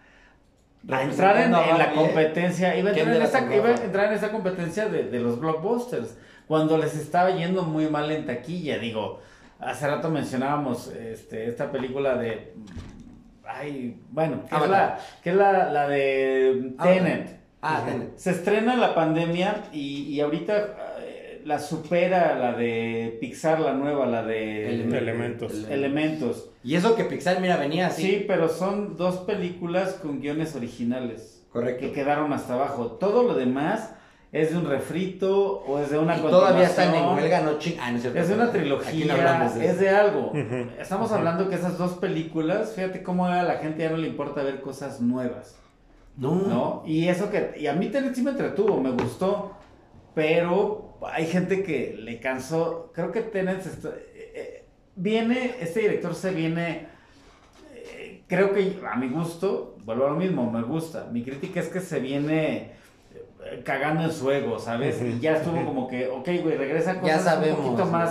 entrar 0.89 1.37
en, 1.43 1.53
la 1.53 1.93
competencia, 1.93 2.75
iba 2.79 2.91
a 2.91 2.95
entrar, 2.95 3.17
en 3.17 3.23
esa, 3.23 3.55
iba 3.55 3.69
a 3.69 3.75
entrar 3.75 4.07
en 4.07 4.13
esa 4.15 4.33
competencia 4.33 4.87
de, 4.87 5.05
de 5.05 5.21
los 5.21 5.39
blockbusters, 5.39 6.17
cuando 6.49 6.79
les 6.79 6.97
estaba 6.97 7.31
yendo 7.33 7.63
muy 7.63 7.89
mal 7.89 8.11
en 8.11 8.25
taquilla, 8.25 8.79
digo, 8.79 9.21
Hace 9.59 9.87
rato 9.89 10.11
mencionábamos 10.11 10.89
este, 10.89 11.49
esta 11.49 11.71
película 11.71 12.17
de. 12.17 12.55
Ay, 13.45 14.01
bueno, 14.11 14.43
que 14.49 14.57
es, 14.57 14.69
la, 14.69 14.99
que 15.23 15.31
es 15.31 15.37
la, 15.37 15.71
la 15.71 15.89
de 15.89 16.73
Tenet. 16.83 17.41
Ah, 17.63 17.83
Tenet. 17.87 18.19
Se 18.19 18.33
estrena 18.33 18.77
la 18.77 18.95
pandemia 18.95 19.65
y, 19.73 20.03
y 20.03 20.21
ahorita 20.21 20.77
eh, 21.01 21.43
la 21.45 21.59
supera 21.59 22.37
la 22.39 22.53
de 22.53 23.17
Pixar, 23.21 23.61
la 23.61 23.73
nueva, 23.73 24.05
la 24.07 24.25
de 24.25 24.69
Elementos. 24.69 25.65
Elementos. 25.71 26.51
Y 26.63 26.75
eso 26.75 26.97
que 26.97 27.05
Pixar, 27.05 27.41
mira, 27.41 27.57
venía 27.57 27.87
así. 27.87 28.03
Sí, 28.03 28.25
pero 28.27 28.49
son 28.49 28.97
dos 28.97 29.19
películas 29.19 29.95
con 29.95 30.21
guiones 30.21 30.55
originales. 30.55 31.45
Correcto. 31.53 31.87
Que 31.87 31.93
quedaron 31.93 32.33
hasta 32.33 32.55
abajo. 32.55 32.93
Todo 32.93 33.23
lo 33.23 33.35
demás 33.35 33.95
es 34.33 34.51
de 34.51 34.59
un 34.59 34.69
refrito 34.69 35.61
o 35.67 35.79
es 35.79 35.91
de 35.91 35.99
una 35.99 36.17
y 36.17 36.21
todavía 36.21 36.65
están 36.65 36.95
en 36.95 37.05
huelga 37.07 37.41
no, 37.41 37.53
ah, 37.81 37.91
no 37.93 37.99
es, 37.99 38.05
es, 38.05 38.29
de 38.29 38.35
una 38.35 38.51
trilogía 38.51 39.47
es 39.63 39.79
de 39.79 39.89
algo. 39.89 40.33
Estamos 40.79 41.13
hablando 41.13 41.49
que 41.49 41.55
esas 41.55 41.79
dos 41.79 41.95
películas 41.95 42.73
fíjate 42.75 43.03
cómo 43.03 43.27
a 43.27 43.43
la 43.43 43.57
gente 43.57 43.83
ya 43.83 43.91
no 43.91 43.97
le 43.97 44.09
importa 44.09 44.43
ver 44.43 44.61
cosas 44.61 45.01
nuevas. 45.01 45.57
No. 46.17 46.35
No 46.35 46.83
y 46.87 47.09
eso 47.09 47.31
que 47.31 47.55
y 47.59 47.67
a 47.67 47.75
mí 47.75 47.91
sí 48.15 48.23
me 48.23 48.33
entretuvo 48.33 48.81
me 48.81 48.91
gustó 48.91 49.53
pero 50.15 50.99
hay 51.03 51.27
gente 51.27 51.63
que 51.63 51.95
le 51.99 52.21
cansó. 52.21 52.91
Creo 52.95 53.13
que 53.13 53.21
Tenet 53.21 53.65
eh, 53.67 54.33
eh, 54.35 54.65
viene 54.97 55.57
este 55.61 55.81
director 55.81 56.15
se 56.15 56.33
viene 56.33 56.89
eh, 57.75 58.23
creo 58.27 58.53
que 58.55 58.81
a 58.91 58.97
mi 58.97 59.09
gusto 59.09 59.77
vuelvo 59.85 60.07
a 60.07 60.11
lo 60.11 60.17
mismo 60.17 60.51
me 60.51 60.63
gusta. 60.63 61.09
Mi 61.13 61.23
crítica 61.23 61.61
es 61.61 61.69
que 61.69 61.81
se 61.81 62.01
viene 62.01 62.73
cagando 63.65 64.05
en 64.05 64.13
su 64.13 64.31
ego, 64.31 64.59
¿sabes? 64.59 65.01
Y 65.03 65.21
ya 65.21 65.37
estuvo 65.37 65.65
como 65.65 65.89
que, 65.89 66.09
ok, 66.09 66.29
güey, 66.43 66.57
regresa 66.57 67.01
cosas 67.01 67.25
sabemos, 67.25 67.59
un 67.59 67.65
poquito 67.65 67.87
más 67.87 68.11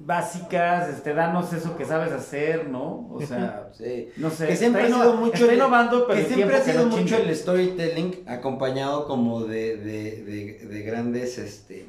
básicas, 0.00 0.88
este, 0.88 1.14
danos 1.14 1.52
eso 1.52 1.76
que 1.76 1.84
sabes 1.84 2.12
hacer, 2.12 2.68
¿no? 2.68 3.08
O 3.10 3.20
sea, 3.20 3.70
no 4.16 4.30
sé. 4.30 4.46
Que 4.46 4.56
siempre 4.56 4.82
ha 4.82 4.86
sido 4.86 5.14
mucho. 5.14 5.52
innovando, 5.52 6.06
pero 6.06 6.20
que 6.20 6.34
siempre 6.34 6.56
ha 6.56 6.62
sido 6.62 6.86
mucho 6.86 7.16
el 7.16 7.34
storytelling 7.34 8.24
acompañado 8.26 9.06
como 9.06 9.44
de, 9.44 9.76
de, 9.76 10.22
de, 10.22 10.66
de, 10.66 10.82
grandes, 10.82 11.38
este, 11.38 11.86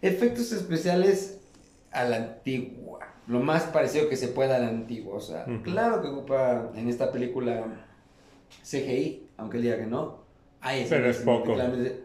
efectos 0.00 0.52
especiales 0.52 1.40
a 1.90 2.04
la 2.04 2.16
antigua. 2.16 3.00
Lo 3.26 3.40
más 3.40 3.64
parecido 3.64 4.08
que 4.08 4.16
se 4.16 4.28
pueda 4.28 4.56
a 4.56 4.58
la 4.58 4.68
antigua. 4.68 5.16
O 5.16 5.20
sea, 5.20 5.46
claro 5.62 6.02
que 6.02 6.08
ocupa 6.08 6.70
en 6.74 6.88
esta 6.88 7.12
película 7.12 7.86
CGI, 8.62 9.28
aunque 9.36 9.58
él 9.58 9.62
diga 9.62 9.76
que 9.76 9.86
no 9.86 10.21
pero 10.88 11.10
es 11.10 11.18
poco. 11.18 11.56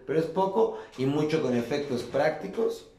Pero 0.05 0.19
es 0.19 0.25
poco 0.25 0.79
y 0.97 1.05
mucho 1.05 1.41
con 1.41 1.55
efectos 1.55 2.03
prácticos 2.03 2.89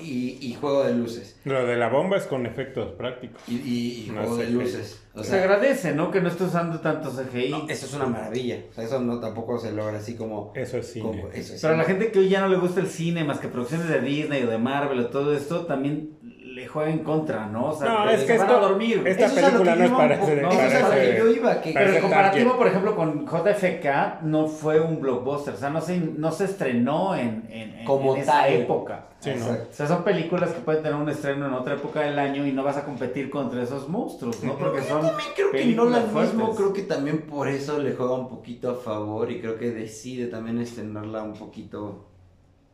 y, 0.00 0.38
y, 0.40 0.54
juego 0.54 0.84
de 0.84 0.94
luces. 0.94 1.38
Lo 1.44 1.64
de 1.66 1.76
la 1.76 1.88
bomba 1.88 2.16
es 2.16 2.24
con 2.24 2.46
efectos 2.46 2.92
prácticos. 2.92 3.40
Y, 3.48 3.54
y, 3.54 4.12
juego 4.12 4.36
de 4.36 4.50
luces. 4.50 5.02
se 5.22 5.38
agradece, 5.38 5.94
¿no? 5.94 6.10
Que 6.10 6.20
no 6.20 6.28
esté 6.28 6.44
usando 6.44 6.80
tanto 6.80 7.10
CGI. 7.10 7.66
eso 7.68 7.86
es 7.86 7.94
una 7.94 8.06
maravilla. 8.06 8.64
O 8.70 8.74
sea, 8.74 8.84
eso 8.84 9.00
no 9.00 9.20
tampoco 9.20 9.58
se 9.58 9.72
logra 9.72 9.98
así 9.98 10.16
como... 10.16 10.52
Eso 10.54 10.78
es 10.78 10.92
cine. 10.92 11.26
Pero 11.60 11.74
a 11.74 11.76
la 11.76 11.84
gente 11.84 12.10
que 12.10 12.18
hoy 12.18 12.28
ya 12.28 12.40
no 12.40 12.48
le 12.48 12.56
gusta 12.56 12.80
el 12.80 12.88
cine, 12.88 13.24
más 13.24 13.38
que 13.38 13.48
producciones 13.48 13.88
de 13.88 14.00
Disney 14.00 14.42
o 14.42 14.50
de 14.50 14.58
Marvel 14.58 14.98
o 15.00 15.06
todo 15.06 15.34
esto, 15.34 15.66
también 15.66 16.18
le 16.64 16.70
juega 16.70 16.90
en 16.90 17.00
contra, 17.00 17.46
¿no? 17.46 17.70
O 17.70 17.76
sea, 17.76 17.88
no, 17.88 18.10
es 18.10 18.24
que 18.24 18.38
van 18.38 18.50
a 18.50 18.54
dormir. 18.54 19.02
Esta 19.06 19.28
película 19.28 19.76
no 19.76 19.84
es 19.84 19.90
para 19.90 20.14
ese, 20.14 20.36
no, 20.42 20.48
que 20.48 21.16
yo 21.18 21.28
iba, 21.28 21.60
que 21.60 21.72
pero 21.72 21.90
el 21.90 22.00
comparativo, 22.00 22.56
por 22.56 22.66
ejemplo, 22.66 22.96
con 22.96 23.26
JFK 23.26 24.22
no 24.22 24.46
fue 24.46 24.80
un 24.80 25.00
blockbuster, 25.00 25.54
o 25.54 25.56
sea, 25.56 25.70
no 25.70 25.80
se, 25.80 25.98
no 25.98 26.32
se 26.32 26.46
estrenó 26.46 27.14
en, 27.14 27.46
en, 27.50 27.84
Como 27.84 28.16
esa 28.16 28.48
época. 28.48 29.06
Sí, 29.20 29.32
¿no? 29.38 29.46
O 29.46 29.72
sea, 29.72 29.86
son 29.86 30.04
películas 30.04 30.52
que 30.52 30.60
pueden 30.60 30.82
tener 30.82 30.98
un 30.98 31.08
estreno 31.08 31.46
en 31.46 31.54
otra 31.54 31.74
época 31.74 32.00
del 32.00 32.18
año 32.18 32.46
y 32.46 32.52
no 32.52 32.62
vas 32.62 32.76
a 32.76 32.84
competir 32.84 33.30
contra 33.30 33.62
esos 33.62 33.88
monstruos, 33.88 34.42
¿no? 34.42 34.56
Porque 34.58 34.82
son 34.82 35.02
yo 35.02 35.08
también 35.08 35.28
creo 35.34 35.50
que 35.50 35.64
no 35.66 35.84
la 35.86 36.00
mismo, 36.00 36.54
creo 36.54 36.72
que 36.72 36.82
también 36.82 37.22
por 37.22 37.48
eso 37.48 37.78
le 37.78 37.92
juega 37.92 38.14
un 38.14 38.28
poquito 38.28 38.70
a 38.70 38.74
favor 38.74 39.30
y 39.30 39.40
creo 39.40 39.58
que 39.58 39.70
decide 39.70 40.26
también 40.26 40.58
estrenarla 40.58 41.22
un 41.22 41.34
poquito 41.34 42.13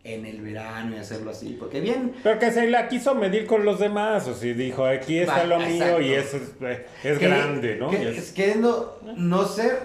en 0.03 0.25
el 0.25 0.41
verano 0.41 0.97
y 0.97 0.99
hacerlo 0.99 1.31
así, 1.31 1.57
porque 1.59 1.81
bien... 1.81 2.15
Pero 2.23 2.39
que 2.39 2.51
se 2.51 2.69
la 2.69 2.89
quiso 2.89 3.15
medir 3.15 3.47
con 3.47 3.65
los 3.65 3.79
demás, 3.79 4.27
o 4.29 4.35
si 4.35 4.55
dijo, 4.55 4.85
aquí 4.85 5.19
está 5.19 5.45
lo 5.45 5.59
mío 5.59 6.01
y 6.01 6.13
eso 6.13 6.39
es, 6.39 6.55
eh, 6.63 6.87
es 7.05 7.19
grande, 7.19 7.77
¿no? 7.77 7.93
es... 7.93 8.33
Queriendo 8.33 8.99
no 9.17 9.45
ser, 9.45 9.79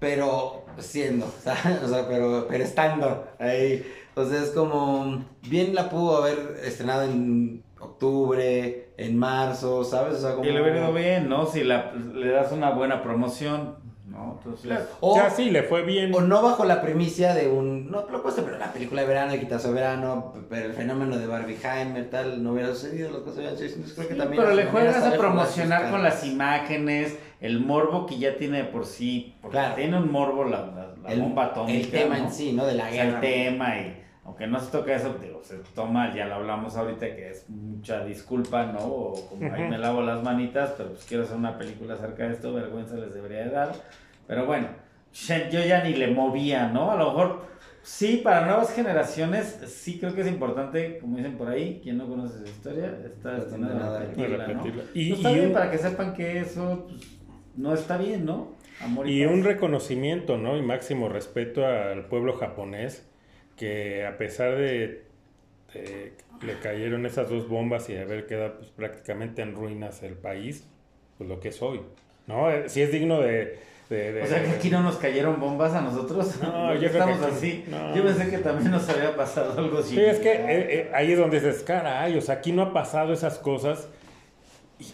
pero 0.00 0.64
siendo, 0.78 1.26
o 1.84 1.88
sea, 1.88 2.06
pero, 2.08 2.46
pero 2.48 2.64
estando 2.64 3.28
ahí. 3.38 3.84
Entonces 4.08 4.48
es 4.48 4.50
como, 4.50 5.24
bien 5.42 5.74
la 5.74 5.90
pudo 5.90 6.16
haber 6.16 6.60
estrenado 6.64 7.02
en 7.04 7.62
octubre, 7.78 8.88
en 8.96 9.16
marzo, 9.16 9.84
¿sabes? 9.84 10.14
O 10.14 10.20
sea, 10.20 10.34
como... 10.34 10.48
Y 10.48 10.52
le 10.52 10.60
hubiera 10.60 10.78
ido 10.78 10.92
bien, 10.92 11.28
¿no? 11.28 11.46
Si 11.46 11.62
la, 11.62 11.92
le 11.92 12.30
das 12.30 12.50
una 12.50 12.70
buena 12.70 13.02
promoción. 13.02 13.76
¿No? 14.16 14.38
Entonces, 14.38 14.88
o, 15.00 15.14
sea, 15.14 15.30
sí, 15.30 15.50
le 15.50 15.62
fue 15.62 15.82
bien. 15.82 16.14
O 16.14 16.20
no 16.20 16.42
bajo 16.42 16.64
la 16.64 16.80
premisa 16.80 17.34
de 17.34 17.48
un, 17.48 17.90
no 17.90 18.06
puesto 18.22 18.44
pero 18.44 18.58
la 18.58 18.72
película 18.72 19.02
de 19.02 19.08
verano, 19.08 19.32
el 19.32 19.40
quitazo 19.40 19.68
de 19.68 19.74
verano, 19.74 20.32
pero 20.48 20.66
el 20.66 20.72
fenómeno 20.72 21.18
de 21.18 21.26
Barbieheimer, 21.26 22.10
tal, 22.10 22.42
no 22.42 22.52
hubiera 22.52 22.68
sucedido, 22.68 23.22
creo 23.24 24.08
que 24.08 24.14
también... 24.14 24.42
Pero 24.42 24.54
le 24.54 24.66
juegas 24.66 25.02
a 25.04 25.16
promocionar 25.16 25.90
con 25.90 26.02
las 26.02 26.24
imágenes, 26.24 27.16
el 27.40 27.60
morbo 27.60 28.06
que 28.06 28.18
ya 28.18 28.36
tiene 28.36 28.58
de 28.58 28.64
por 28.64 28.86
sí, 28.86 29.36
porque 29.40 29.58
claro. 29.58 29.74
tiene 29.74 29.98
un 29.98 30.10
morbo 30.10 30.44
la, 30.44 30.94
la, 31.02 31.12
el, 31.12 31.20
bomba 31.20 31.46
atómica. 31.46 31.78
El 31.78 31.90
tema 31.90 32.18
en 32.18 32.32
sí, 32.32 32.52
¿no? 32.52 32.66
De 32.66 32.74
la 32.74 32.90
guerra. 32.90 33.14
el 33.14 33.20
tema 33.20 33.78
y 33.78 34.02
aunque 34.26 34.48
no 34.48 34.58
se 34.58 34.72
toca 34.72 34.94
eso, 34.94 35.14
digo, 35.22 35.40
se 35.44 35.58
toma, 35.74 36.12
ya 36.12 36.26
lo 36.26 36.34
hablamos 36.34 36.76
ahorita, 36.76 37.14
que 37.14 37.30
es 37.30 37.48
mucha 37.48 38.04
disculpa, 38.04 38.66
¿no? 38.66 38.80
O 38.80 39.28
como 39.28 39.52
ahí 39.52 39.68
me 39.68 39.78
lavo 39.78 40.02
las 40.02 40.22
manitas, 40.22 40.74
pero 40.76 40.90
pues 40.90 41.04
quiero 41.04 41.22
hacer 41.22 41.36
una 41.36 41.56
película 41.56 41.94
acerca 41.94 42.24
de 42.24 42.32
esto, 42.32 42.52
vergüenza 42.52 42.96
les 42.96 43.14
debería 43.14 43.44
de 43.44 43.50
dar. 43.50 43.72
Pero 44.26 44.46
bueno, 44.46 44.68
yo 45.50 45.60
ya 45.64 45.82
ni 45.82 45.94
le 45.94 46.08
movía, 46.08 46.68
¿no? 46.68 46.90
A 46.90 46.96
lo 46.96 47.06
mejor, 47.06 47.46
sí, 47.82 48.20
para 48.22 48.46
nuevas 48.46 48.74
generaciones, 48.74 49.60
sí 49.66 49.98
creo 49.98 50.14
que 50.14 50.22
es 50.22 50.26
importante, 50.26 50.98
como 50.98 51.16
dicen 51.16 51.36
por 51.36 51.48
ahí, 51.48 51.80
quien 51.82 51.98
no 51.98 52.08
conoce 52.08 52.42
esa 52.42 52.48
historia, 52.48 52.98
está 53.04 53.36
destinado 53.36 53.94
a 53.94 54.00
repetirla, 54.00 54.48
¿no? 54.48 54.66
Y, 54.94 55.10
pues 55.10 55.18
está 55.18 55.32
bien 55.32 55.52
para 55.52 55.70
que 55.70 55.78
sepan 55.78 56.14
que 56.14 56.40
eso 56.40 56.86
pues, 56.88 57.18
no 57.56 57.74
está 57.74 57.96
bien, 57.96 58.24
¿no? 58.24 58.56
Amor 58.80 59.08
y, 59.08 59.22
y 59.22 59.24
un 59.24 59.42
reconocimiento, 59.42 60.36
¿no? 60.36 60.56
Y 60.56 60.62
máximo 60.62 61.08
respeto 61.08 61.66
al 61.66 62.06
pueblo 62.06 62.34
japonés 62.34 63.08
que 63.56 64.04
a 64.04 64.18
pesar 64.18 64.56
de, 64.56 65.04
le 66.42 66.58
cayeron 66.62 67.06
esas 67.06 67.28
dos 67.28 67.48
bombas 67.48 67.88
y 67.88 67.94
de 67.94 68.02
haber 68.02 68.26
quedado 68.26 68.58
pues, 68.58 68.70
prácticamente 68.70 69.42
en 69.42 69.54
ruinas 69.54 70.02
el 70.02 70.14
país, 70.14 70.66
pues 71.18 71.28
lo 71.28 71.40
que 71.40 71.48
es 71.48 71.62
hoy. 71.62 71.80
¿No? 72.26 72.50
Eh, 72.50 72.68
si 72.68 72.82
es 72.82 72.92
digno 72.92 73.20
de, 73.20 73.58
o 73.88 74.26
sea 74.26 74.42
que 74.42 74.50
aquí 74.50 74.70
no 74.70 74.82
nos 74.82 74.96
cayeron 74.96 75.38
bombas 75.40 75.74
a 75.74 75.80
nosotros. 75.80 76.40
No, 76.42 76.74
yo 76.80 76.88
estamos 76.88 77.20
así. 77.22 77.64
Yo 77.94 78.02
pensé 78.02 78.28
que 78.28 78.38
también 78.38 78.70
nos 78.70 78.88
había 78.88 79.16
pasado 79.16 79.58
algo 79.58 79.78
así. 79.78 79.94
Sí, 79.94 80.00
es 80.00 80.18
que 80.18 80.32
eh, 80.32 80.46
eh, 80.48 80.90
ahí 80.94 81.12
es 81.12 81.18
donde 81.18 81.40
se 81.40 81.50
escara, 81.50 82.06
o 82.06 82.20
sea, 82.20 82.36
aquí 82.36 82.52
no 82.52 82.62
ha 82.62 82.72
pasado 82.72 83.12
esas 83.12 83.38
cosas 83.38 83.88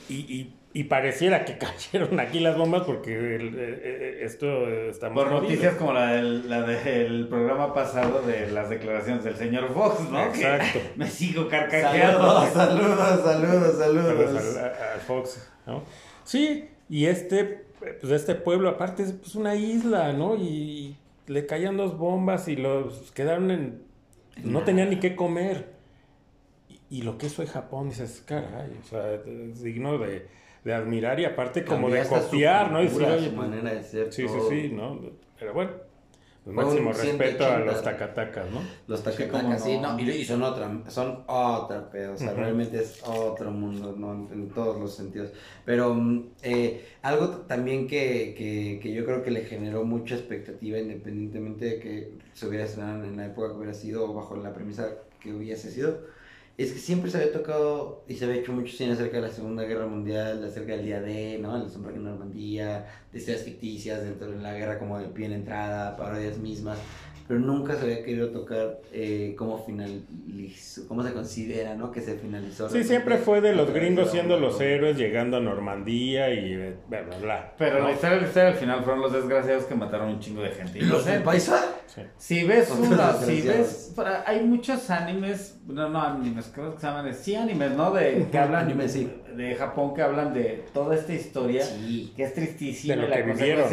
y 0.08 0.52
y 0.74 0.84
pareciera 0.84 1.44
que 1.44 1.58
cayeron 1.58 2.18
aquí 2.20 2.40
las 2.40 2.56
bombas 2.56 2.82
porque 2.82 3.12
eh, 3.12 3.50
eh, 3.54 4.18
esto 4.22 4.68
estamos... 4.68 5.22
Por 5.22 5.32
noticias 5.32 5.74
como 5.74 5.92
la 5.92 6.12
del, 6.12 6.48
la 6.48 6.62
del 6.62 7.28
programa 7.28 7.74
pasado 7.74 8.22
de 8.22 8.50
las 8.50 8.70
declaraciones 8.70 9.24
del 9.24 9.36
señor 9.36 9.72
Fox, 9.72 10.08
¿no? 10.10 10.24
Exacto. 10.24 10.80
me 10.96 11.08
sigo 11.08 11.48
carcajeando. 11.48 12.46
Saludos, 12.46 13.20
saludos, 13.24 13.78
saludos. 13.78 14.56
Al, 14.56 15.00
Fox, 15.00 15.48
¿no? 15.66 15.82
Sí, 16.24 16.68
y 16.88 17.06
este, 17.06 17.61
pues 18.00 18.12
este 18.12 18.34
pueblo 18.34 18.68
aparte 18.68 19.02
es 19.02 19.12
pues, 19.12 19.34
una 19.34 19.54
isla, 19.54 20.12
¿no? 20.12 20.36
Y 20.36 20.96
le 21.26 21.46
caían 21.46 21.76
dos 21.76 21.98
bombas 21.98 22.48
y 22.48 22.56
los 22.56 23.12
quedaron 23.12 23.50
en... 23.50 23.82
No 24.42 24.62
tenían 24.62 24.90
ni 24.90 24.98
qué 24.98 25.14
comer. 25.14 25.72
Y, 26.68 26.98
y 26.98 27.02
lo 27.02 27.18
que 27.18 27.26
eso 27.26 27.42
es 27.42 27.50
Japón, 27.50 27.90
dices, 27.90 28.22
caray, 28.26 28.70
o 28.80 28.88
sea, 28.88 29.14
es 29.14 29.62
digno 29.62 29.98
de 29.98 30.26
de 30.64 30.74
admirar 30.74 31.18
y 31.18 31.24
aparte 31.24 31.64
como 31.64 31.90
de 31.90 32.04
copiar, 32.06 32.70
¿no? 32.70 32.82
Y 32.82 32.88
su 32.88 32.98
pues, 32.98 33.32
manera 33.32 33.74
de 33.74 33.82
ser. 33.82 34.12
Sí, 34.12 34.26
sí, 34.28 34.38
sí, 34.48 34.68
¿no? 34.72 35.00
Pero 35.38 35.54
bueno, 35.54 35.72
pues 36.44 36.56
máximo 36.56 36.92
respeto 36.92 37.46
a 37.46 37.60
los 37.60 37.82
tacatacas, 37.82 38.50
¿no? 38.50 38.60
Los 38.88 39.02
tacatacas, 39.04 39.62
sí, 39.62 39.78
no, 39.78 39.98
y, 39.98 40.24
son 40.24 40.42
otra, 40.42 40.68
son 40.88 41.22
otra 41.28 41.88
pedo, 41.88 42.14
o 42.14 42.16
sea, 42.16 42.32
realmente 42.32 42.80
es 42.80 43.00
otro 43.04 43.52
mundo, 43.52 43.94
¿no? 43.96 44.28
En 44.32 44.48
todos 44.48 44.80
los 44.80 44.92
sentidos. 44.92 45.30
Pero 45.64 45.94
mm, 45.94 46.30
eh, 46.42 46.84
algo 47.02 47.28
también 47.46 47.86
que, 47.86 48.34
que, 48.36 48.80
que, 48.82 48.92
yo 48.92 49.04
creo 49.04 49.22
que 49.22 49.30
le 49.30 49.42
generó 49.42 49.84
mucha 49.84 50.16
expectativa, 50.16 50.78
independientemente 50.78 51.64
de 51.64 51.78
que 51.78 52.12
se 52.32 52.48
hubiera 52.48 52.64
estrenado 52.64 53.04
en 53.04 53.16
la 53.16 53.26
época 53.26 53.50
que 53.50 53.54
hubiera 53.54 53.74
sido, 53.74 54.10
o 54.10 54.12
bajo 54.12 54.36
la 54.36 54.52
premisa 54.52 54.88
que 55.20 55.32
hubiese 55.32 55.70
sido, 55.70 56.00
es 56.58 56.72
que 56.72 56.78
siempre 56.78 57.10
se 57.10 57.18
había 57.18 57.32
tocado 57.32 58.04
y 58.08 58.14
se 58.14 58.24
había 58.24 58.40
hecho 58.40 58.52
mucho 58.52 58.76
cine 58.76 58.92
acerca 58.92 59.16
de 59.16 59.22
la 59.22 59.30
Segunda 59.30 59.64
Guerra 59.64 59.86
Mundial, 59.86 60.44
acerca 60.44 60.72
del 60.72 60.84
día 60.84 61.00
D, 61.00 61.38
¿no? 61.40 61.56
El 61.56 61.70
sombra 61.70 61.92
en 61.92 62.04
Normandía, 62.04 62.86
de 63.10 63.18
historias 63.18 63.44
ficticias 63.44 64.02
dentro 64.02 64.30
de 64.30 64.38
la 64.38 64.52
guerra 64.52 64.78
como 64.78 64.98
de 64.98 65.08
pie 65.08 65.26
en 65.26 65.32
entrada, 65.32 65.96
parodias 65.96 66.38
mismas 66.38 66.78
pero 67.32 67.46
nunca 67.46 67.74
se 67.76 67.84
había 67.84 68.04
querido 68.04 68.28
tocar 68.28 68.80
eh, 68.92 69.34
cómo 69.38 69.64
finalizó, 69.64 70.86
cómo 70.86 71.02
se 71.02 71.14
considera, 71.14 71.74
¿no? 71.74 71.90
Que 71.90 72.02
se 72.02 72.18
finalizó. 72.18 72.68
Sí, 72.68 72.84
siempre 72.84 73.16
fue 73.16 73.40
de 73.40 73.54
los 73.54 73.72
gringos 73.72 74.10
siendo 74.10 74.38
los 74.38 74.60
héroes, 74.60 74.98
llegando 74.98 75.38
a 75.38 75.40
Normandía 75.40 76.28
y 76.28 76.74
bla, 76.90 77.00
bla, 77.00 77.18
bla. 77.22 77.54
Pero 77.56 77.84
la, 77.84 77.92
historia, 77.92 78.48
al 78.48 78.54
final 78.54 78.84
fueron 78.84 79.00
los 79.00 79.14
desgraciados 79.14 79.64
que 79.64 79.74
mataron 79.74 80.10
un 80.10 80.20
chingo 80.20 80.42
de 80.42 80.50
gente. 80.50 80.78
¿Y 80.80 80.82
los 80.82 81.06
del 81.06 81.22
paisa? 81.22 81.74
Si 82.18 82.44
ves 82.44 82.70
una, 82.70 83.14
si 83.14 83.40
ves, 83.40 83.94
hay 84.26 84.42
muchos 84.42 84.90
animes, 84.90 85.58
no, 85.66 85.88
no 85.88 86.02
animes, 86.02 86.52
creo 86.54 86.74
que 86.74 86.82
se 86.82 86.86
llaman, 86.86 87.14
sí 87.14 87.34
animes, 87.34 87.70
¿no? 87.70 87.92
De, 87.92 88.26
que 88.30 88.38
hablan 88.38 88.68
de 88.68 89.54
Japón, 89.54 89.94
que 89.94 90.02
hablan 90.02 90.34
de 90.34 90.66
toda 90.74 90.94
esta 90.94 91.14
historia, 91.14 91.64
que 92.14 92.24
es 92.24 92.34
tristísima. 92.34 92.94
De 92.94 93.00
lo 93.00 93.10
que 93.10 93.22
vivieron 93.22 93.70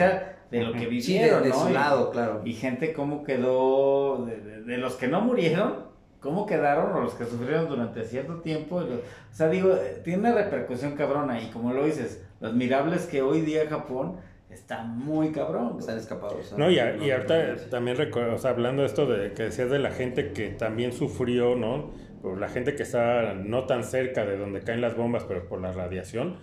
de 0.51 0.63
lo 0.63 0.73
que 0.73 0.87
vivieron, 0.87 1.43
de, 1.43 1.49
¿no? 1.49 1.67
su 1.67 1.69
lado, 1.69 2.11
claro. 2.11 2.41
Y 2.43 2.53
gente 2.53 2.93
cómo 2.93 3.23
quedó, 3.23 4.25
de, 4.25 4.77
los 4.77 4.95
que 4.95 5.07
no 5.07 5.21
murieron, 5.21 5.85
cómo 6.19 6.45
quedaron 6.45 6.91
o 6.93 7.01
los 7.01 7.13
que 7.13 7.25
sufrieron 7.25 7.67
durante 7.69 8.03
cierto 8.03 8.37
tiempo. 8.41 8.77
o 8.77 8.85
sea, 9.31 9.49
digo, 9.49 9.75
tiene 10.03 10.33
repercusión 10.33 10.95
cabrona 10.95 11.41
y 11.41 11.49
como 11.51 11.73
lo 11.73 11.85
dices, 11.85 12.25
lo 12.39 12.49
admirable 12.49 12.95
es 12.95 13.05
que 13.05 13.21
hoy 13.21 13.41
día 13.41 13.67
Japón 13.69 14.17
está 14.49 14.83
muy 14.83 15.31
cabrón. 15.31 15.75
Están 15.79 15.97
escapados. 15.97 16.53
No, 16.57 16.69
y, 16.71 16.79
ahorita 16.79 17.69
también, 17.69 17.97
o 18.11 18.37
sea, 18.37 18.51
hablando 18.51 18.81
de 18.81 18.87
esto 18.87 19.05
de 19.05 19.33
que 19.33 19.43
decías 19.43 19.69
de 19.69 19.79
la 19.79 19.91
gente 19.91 20.31
que 20.31 20.49
también 20.49 20.93
sufrió, 20.93 21.55
¿no? 21.55 21.91
Por 22.23 22.39
la 22.39 22.49
gente 22.49 22.75
que 22.75 22.83
está 22.83 23.33
no 23.33 23.65
tan 23.65 23.83
cerca 23.83 24.25
de 24.25 24.37
donde 24.37 24.61
caen 24.61 24.81
las 24.81 24.97
bombas, 24.97 25.23
pero 25.23 25.47
por 25.47 25.61
la 25.61 25.71
radiación 25.71 26.37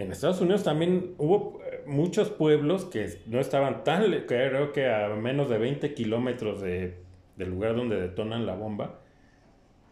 en 0.00 0.10
Estados 0.12 0.40
Unidos 0.40 0.64
también 0.64 1.14
hubo 1.18 1.60
eh, 1.62 1.69
muchos 1.90 2.30
pueblos 2.30 2.86
que 2.86 3.20
no 3.26 3.40
estaban 3.40 3.84
tan, 3.84 4.02
creo 4.26 4.72
que 4.72 4.88
a 4.90 5.08
menos 5.10 5.48
de 5.48 5.58
20 5.58 5.92
kilómetros 5.94 6.60
de, 6.62 6.98
del 7.36 7.50
lugar 7.50 7.76
donde 7.76 8.00
detonan 8.00 8.46
la 8.46 8.54
bomba, 8.54 9.00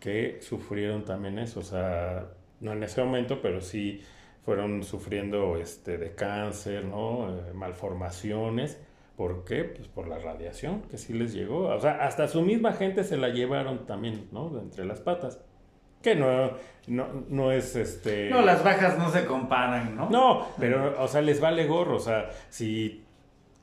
que 0.01 0.39
sufrieron 0.41 1.05
también 1.05 1.39
eso. 1.39 1.61
O 1.61 1.65
sea, 1.65 2.29
no 2.61 2.73
en 2.73 2.83
ese 2.83 3.03
momento, 3.03 3.41
pero 3.43 3.61
sí 3.61 4.03
fueron 4.45 4.83
sufriendo 4.83 5.57
este, 5.57 5.99
de 5.99 6.15
cáncer, 6.15 6.85
¿no? 6.85 7.37
Eh, 7.37 7.53
malformaciones. 7.53 8.81
¿Por 9.17 9.45
qué? 9.45 9.65
Pues 9.65 9.89
por 9.89 10.07
la 10.07 10.19
radiación 10.19 10.83
que 10.83 10.97
sí 10.97 11.13
les 11.13 11.35
llegó. 11.35 11.67
O 11.67 11.81
sea, 11.81 12.05
hasta 12.07 12.29
su 12.29 12.43
misma 12.43 12.73
gente 12.73 13.03
se 13.03 13.17
la 13.17 13.31
llevaron 13.31 13.85
también, 13.87 14.29
¿no? 14.31 14.49
De 14.51 14.61
entre 14.61 14.85
las 14.85 15.01
patas. 15.01 15.41
Que 16.03 16.15
no, 16.15 16.53
no, 16.87 17.07
no 17.29 17.53
es 17.53 17.77
este. 17.77 18.31
No, 18.31 18.43
las 18.43 18.63
bajas 18.63 18.99
no 18.99 19.11
se 19.11 19.25
comparan, 19.25 19.97
¿no? 19.97 20.09
No, 20.11 20.47
pero, 20.59 21.03
o 21.03 21.09
sea, 21.09 21.21
les 21.21 21.41
vale 21.41 21.67
gorro. 21.67 21.97
O 21.97 22.01
sea, 22.01 22.31
si 22.49 23.05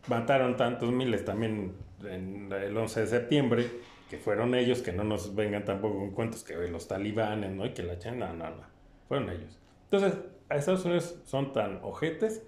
mataron 0.07 0.55
tantos 0.57 0.91
miles 0.91 1.25
también 1.25 1.73
en 2.03 2.51
el 2.51 2.75
11 2.77 3.01
de 3.01 3.07
septiembre, 3.07 3.69
que 4.09 4.17
fueron 4.17 4.53
ellos, 4.53 4.81
que 4.81 4.91
no 4.91 5.03
nos 5.03 5.35
vengan 5.35 5.65
tampoco 5.65 5.97
con 5.97 6.11
cuentos 6.11 6.43
que 6.43 6.55
los 6.67 6.87
talibanes, 6.87 7.51
¿no? 7.51 7.65
Y 7.65 7.71
que 7.71 7.83
la 7.83 7.93
echan, 7.93 8.19
no, 8.19 8.33
no, 8.33 8.49
no. 8.49 8.63
Fueron 9.07 9.29
ellos. 9.29 9.57
Entonces, 9.89 10.19
a 10.49 10.55
Estados 10.55 10.85
Unidos 10.85 11.15
son 11.25 11.53
tan 11.53 11.79
ojetes 11.83 12.43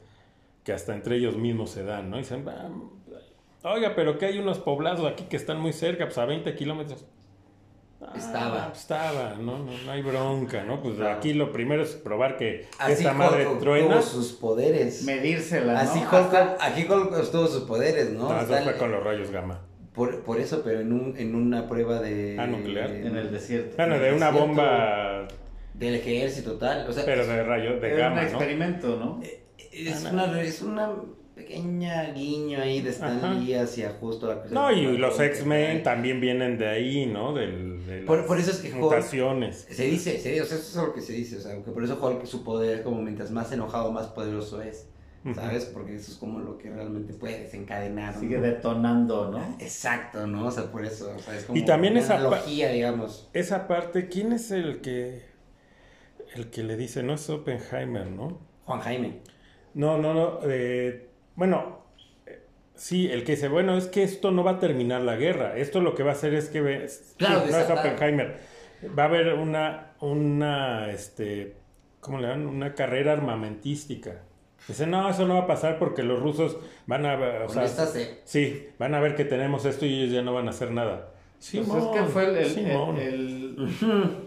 que 0.64 0.74
hasta 0.74 0.94
entre 0.94 1.16
ellos 1.16 1.38
mismos 1.38 1.72
se 1.72 1.84
dan, 1.84 2.10
¿no? 2.10 2.18
Y 2.18 2.20
dicen, 2.20 2.46
oiga, 3.64 3.94
pero 3.96 4.18
que 4.18 4.26
hay 4.26 4.38
unos 4.38 4.60
poblados 4.60 5.10
aquí 5.10 5.24
que 5.26 5.38
están 5.38 5.60
muy 5.60 5.74
cerca, 5.74 6.06
pues 6.06 6.18
a 6.18 6.26
20 6.26 6.54
kilómetros. 6.56 7.06
Ah, 8.00 8.14
estaba, 8.16 9.36
¿no? 9.40 9.58
¿no? 9.58 9.92
hay 9.92 10.04
bronca, 10.04 10.64
¿no? 10.64 10.82
Pues 10.84 11.00
aquí 11.02 11.34
lo 11.34 11.52
primero 11.52 11.82
es 11.82 11.96
probar 11.96 12.38
que 12.38 12.68
esta 12.88 13.14
madre 13.14 13.48
truena. 13.60 14.04
sus 14.04 14.34
poderes. 14.34 15.04
Medírsela, 15.04 15.74
¿no? 15.74 15.80
Así 15.80 16.00
Hulk, 16.00 16.58
aquí 16.60 16.86
Hulk 16.88 17.32
tuvo 17.32 17.48
sus 17.48 17.64
poderes, 17.64 18.12
¿no? 18.12 18.30
No, 18.30 18.40
eso 18.40 18.64
fue 18.64 18.78
con 18.78 18.92
los 18.92 19.04
rayos 19.04 19.32
gamma. 19.32 19.62
Por, 19.94 20.22
por 20.22 20.40
eso, 20.40 20.62
pero 20.64 20.82
en, 20.82 20.94
un, 20.94 21.16
en 21.18 21.34
una 21.34 21.68
prueba 21.68 22.00
de... 22.00 22.38
Ah, 22.40 22.46
nuclear. 22.46 22.92
En 22.92 23.18
el 23.18 23.32
desierto. 23.32 23.78
Bueno, 23.78 23.98
de 23.98 24.14
una 24.14 24.30
bomba... 24.30 25.28
Del 25.74 25.96
ejército 25.96 26.54
total, 26.54 26.88
o 26.88 26.94
sea... 26.94 27.04
Pero 27.04 27.26
de 27.26 27.44
rayos, 27.44 27.82
de 27.82 27.90
gamma, 27.98 28.22
un 28.22 28.28
experimento, 28.28 28.96
¿no? 28.98 29.20
Eh, 29.24 29.44
es, 29.72 30.06
ah, 30.06 30.10
una, 30.12 30.42
es 30.42 30.62
una 30.62 30.92
pequeña 31.38 32.12
guiño 32.12 32.60
ahí 32.60 32.82
de 32.82 32.90
Stan 32.90 33.40
Lee 33.40 33.54
hacia 33.54 33.92
justo 34.00 34.28
la 34.28 34.44
No, 34.50 34.72
y 34.72 34.98
los 34.98 35.20
X-Men 35.20 35.84
también 35.84 36.20
vienen 36.20 36.58
de 36.58 36.68
ahí, 36.68 37.06
¿no? 37.06 37.34
Del, 37.34 37.86
de 37.86 38.02
por, 38.02 38.26
por, 38.26 38.40
eso 38.40 38.52
es 38.52 38.58
que 38.58 38.74
mutaciones. 38.74 39.68
se 39.70 39.84
dice, 39.86 40.20
se 40.20 40.30
dice, 40.30 40.42
o 40.42 40.46
sea, 40.46 40.58
eso 40.58 40.82
es 40.82 40.88
lo 40.88 40.94
que 40.94 41.02
se 41.02 41.14
dice, 41.14 41.38
o 41.38 41.40
sea, 41.40 41.56
que 41.64 41.72
por 41.72 41.84
eso 41.84 42.00
Hulk 42.02 42.26
su 42.26 42.44
poder 42.44 42.84
como 42.84 43.02
mientras 43.02 43.32
más 43.32 43.52
enojado, 43.52 43.92
más 43.92 44.08
poderoso 44.08 44.62
es. 44.62 44.88
¿Sabes? 45.36 45.66
Porque 45.66 45.96
eso 45.96 46.10
es 46.14 46.18
como 46.18 46.40
lo 46.40 46.58
que 46.58 46.70
realmente 46.70 47.14
puede 47.14 47.42
desencadenar. 47.42 48.18
Sigue 48.18 48.40
detonando, 48.40 49.30
¿no? 49.30 49.58
Exacto, 49.60 50.26
¿no? 50.26 50.48
O 50.48 50.52
sea, 50.52 50.72
por 50.72 50.86
eso. 50.86 51.12
O 51.14 51.20
sea, 51.20 51.36
es 51.36 51.44
como 51.44 51.60
y 51.60 51.66
también 51.66 51.94
una 51.94 52.02
esa 52.02 52.16
analogía, 52.16 52.72
digamos. 52.72 53.28
Esa 53.34 53.68
parte, 53.68 54.08
¿quién 54.08 54.32
es 54.32 54.52
el 54.52 54.80
que 54.80 55.24
el 56.34 56.50
que 56.50 56.64
le 56.64 56.78
dice? 56.78 57.04
No 57.04 57.16
es 57.16 57.30
Oppenheimer, 57.30 58.10
¿no? 58.10 58.40
Juan 58.66 58.80
Jaime. 58.80 59.20
No, 59.74 59.98
no, 59.98 60.14
no. 60.14 60.40
Eh, 60.44 61.07
bueno, 61.38 61.78
Sí, 62.78 63.10
el 63.12 63.24
que 63.24 63.32
dice, 63.32 63.48
bueno, 63.48 63.76
es 63.76 63.88
que 63.88 64.04
esto 64.04 64.30
no 64.32 64.44
va 64.44 64.52
a 64.52 64.60
terminar 64.60 65.02
la 65.02 65.16
guerra. 65.16 65.58
Esto 65.58 65.82
lo 65.82 65.96
que 65.96 66.04
va 66.04 66.12
a 66.12 66.14
hacer 66.14 66.36
es 66.36 66.50
que... 66.50 66.88
Claro, 67.18 67.44
no 67.50 67.58
es 67.58 67.70
Oppenheimer. 67.70 68.40
Va 68.98 69.04
a 69.04 69.06
haber 69.08 69.34
una, 69.34 69.94
una, 70.00 70.92
este, 70.92 71.56
¿cómo 72.00 72.20
le 72.20 72.28
dan? 72.28 72.46
Una 72.46 72.76
carrera 72.76 73.14
armamentística. 73.14 74.22
Dice, 74.68 74.86
no, 74.86 75.10
eso 75.10 75.28
no 75.28 75.36
va 75.36 75.42
a 75.42 75.48
pasar 75.48 75.80
porque 75.80 76.04
los 76.04 76.22
rusos 76.22 76.58
van 76.86 77.08
a... 77.08 77.18
O 77.46 77.50
sea, 77.50 77.68
sí, 78.26 78.70
van 78.78 78.94
a 78.94 79.00
ver 79.00 79.16
que 79.16 79.26
tenemos 79.26 79.66
esto 79.66 79.88
y 79.88 80.00
ellos 80.04 80.14
ya 80.14 80.22
no 80.22 80.36
van 80.36 80.48
a 80.48 80.52
hacer 80.52 80.70
nada. 80.70 81.14
Sí, 81.40 81.64
pues 81.68 81.84
es 81.84 81.90
que 81.90 82.04
fue 82.04 82.26
el, 82.26 82.38
el, 83.00 83.68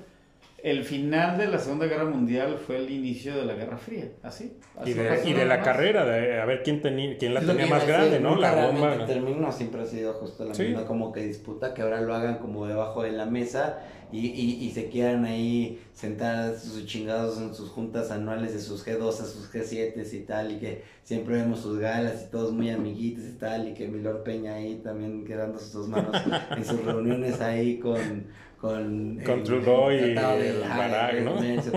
final 0.85 1.39
de 1.39 1.47
la 1.47 1.59
Segunda 1.59 1.87
Guerra 1.87 2.05
Mundial 2.05 2.59
fue 2.59 2.77
el 2.77 2.91
inicio 2.91 3.37
de 3.37 3.45
la 3.45 3.55
Guerra 3.55 3.79
Fría, 3.79 4.11
así. 4.23 4.57
y 4.85 4.93
de, 4.93 5.45
la 5.47 5.63
carrera, 5.63 6.05
de 6.05 6.41
a 6.41 6.45
ver 6.45 6.63
quién, 6.63 6.83
tenía, 6.83 7.17
quién 7.17 7.35
la 7.35 7.41
tenía 7.41 7.67
más 7.67 7.87
grande, 7.87 8.21
¿no? 8.21 8.37
La 8.37 8.67
bomba. 8.67 8.95
El 8.95 9.07
término 9.07 9.51
siempre 9.53 9.83
ha 9.83 9.87
sido 9.87 10.15
justo 10.15 10.45
la 10.45 10.55
misma 10.55 10.85
como 10.87 11.13
que 11.13 11.25
disputa, 11.25 11.75
que 11.75 11.83
ahora 11.83 12.01
lo 12.01 12.15
hagan 12.15 12.39
como 12.39 12.67
debajo 12.67 13.03
de 13.03 13.13
la 13.13 13.27
mesa 13.27 13.79
y, 14.13 14.27
y, 14.27 14.65
y 14.65 14.71
se 14.73 14.89
quieran 14.89 15.25
ahí 15.25 15.81
sentar 15.95 16.57
sus 16.57 16.85
chingados 16.87 17.39
en 17.39 17.55
sus 17.55 17.71
juntas 17.71 18.11
anuales 18.11 18.53
de 18.53 18.61
sus 18.61 18.87
G2 18.87 19.09
a 19.09 19.25
sus 19.25 19.53
G7 19.53 20.13
y 20.13 20.21
tal, 20.21 20.53
y 20.53 20.59
que 20.59 20.83
siempre 21.05 21.37
vemos 21.37 21.61
sus 21.61 21.79
galas 21.79 22.25
y 22.27 22.31
todos 22.31 22.53
muy 22.53 22.71
amiguitos 22.71 23.25
y 23.25 23.39
tal, 23.39 23.69
y 23.69 23.75
que 23.75 23.87
Milor 23.87 24.23
Peña 24.25 24.55
ahí 24.55 24.81
también 24.83 25.25
quedando 25.25 25.59
sus 25.59 25.89
manos 25.89 26.17
en 26.57 26.65
sus 26.65 26.85
reuniones 26.85 27.41
ahí 27.41 27.79
con... 27.79 28.27
Con, 28.61 29.21
con 29.25 29.43
Trudeau 29.43 29.91
y 29.91 30.15
Barack, 30.15 31.21
¿no? 31.23 31.43
Es 31.43 31.71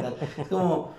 como... 0.49 0.95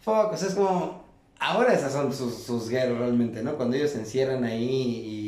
Fuck, 0.00 0.32
o 0.32 0.36
sea, 0.36 0.48
es 0.48 0.54
como... 0.54 1.04
Ahora 1.38 1.74
esas 1.74 1.92
son 1.92 2.12
sus, 2.12 2.44
sus 2.44 2.70
guerras 2.70 2.98
realmente, 2.98 3.42
¿no? 3.42 3.56
Cuando 3.56 3.76
ellos 3.76 3.90
se 3.90 3.98
encierran 3.98 4.44
ahí 4.44 5.12
y 5.12 5.26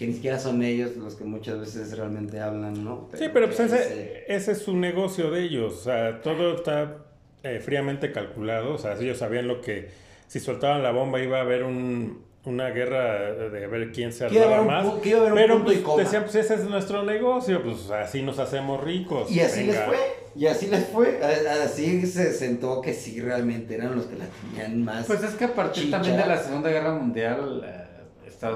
que 0.00 0.06
ni 0.06 0.14
siquiera 0.14 0.38
son 0.38 0.62
ellos 0.62 0.96
los 0.96 1.14
que 1.14 1.24
muchas 1.24 1.60
veces 1.60 1.94
realmente 1.94 2.40
hablan, 2.40 2.82
¿no? 2.82 3.10
sí, 3.12 3.26
pero 3.30 3.48
pues 3.48 3.60
ese, 3.60 4.24
ese, 4.28 4.52
es 4.52 4.62
su 4.62 4.74
negocio 4.74 5.30
de 5.30 5.42
ellos, 5.42 5.74
o 5.74 5.82
sea, 5.82 6.22
todo 6.22 6.54
está 6.54 7.04
eh, 7.42 7.60
fríamente 7.62 8.10
calculado, 8.10 8.72
o 8.72 8.78
sea, 8.78 8.98
ellos 8.98 9.18
sabían 9.18 9.46
lo 9.46 9.60
que, 9.60 9.90
si 10.26 10.40
soltaban 10.40 10.82
la 10.82 10.90
bomba 10.90 11.20
iba 11.20 11.36
a 11.36 11.42
haber 11.42 11.64
un, 11.64 12.22
una 12.44 12.70
guerra 12.70 13.32
de 13.32 13.66
ver 13.66 13.92
quién 13.92 14.12
se 14.12 14.24
armaba 14.24 14.62
más. 14.62 14.86
pero 15.02 15.62
pues, 15.62 15.84
decían, 15.98 16.22
pues 16.22 16.34
ese 16.36 16.54
es 16.54 16.64
nuestro 16.64 17.02
negocio, 17.02 17.62
pues 17.62 17.90
así 17.90 18.22
nos 18.22 18.38
hacemos 18.38 18.82
ricos. 18.82 19.30
Y 19.30 19.40
así 19.40 19.64
les 19.64 19.78
fue, 19.80 19.98
y 20.34 20.46
así 20.46 20.66
les 20.66 20.86
fue, 20.86 21.20
así 21.64 22.06
se 22.06 22.32
sentó 22.32 22.80
que 22.80 22.94
sí 22.94 23.20
realmente 23.20 23.74
eran 23.74 23.94
los 23.94 24.06
que 24.06 24.16
la 24.16 24.26
tenían 24.26 24.82
más. 24.82 25.06
Pues 25.06 25.22
es 25.22 25.34
que 25.34 25.44
a 25.44 25.54
partir 25.54 25.90
también 25.90 26.16
de 26.16 26.26
la 26.26 26.38
Segunda 26.38 26.70
Guerra 26.70 26.94
Mundial 26.94 27.62
eh, 27.66 27.90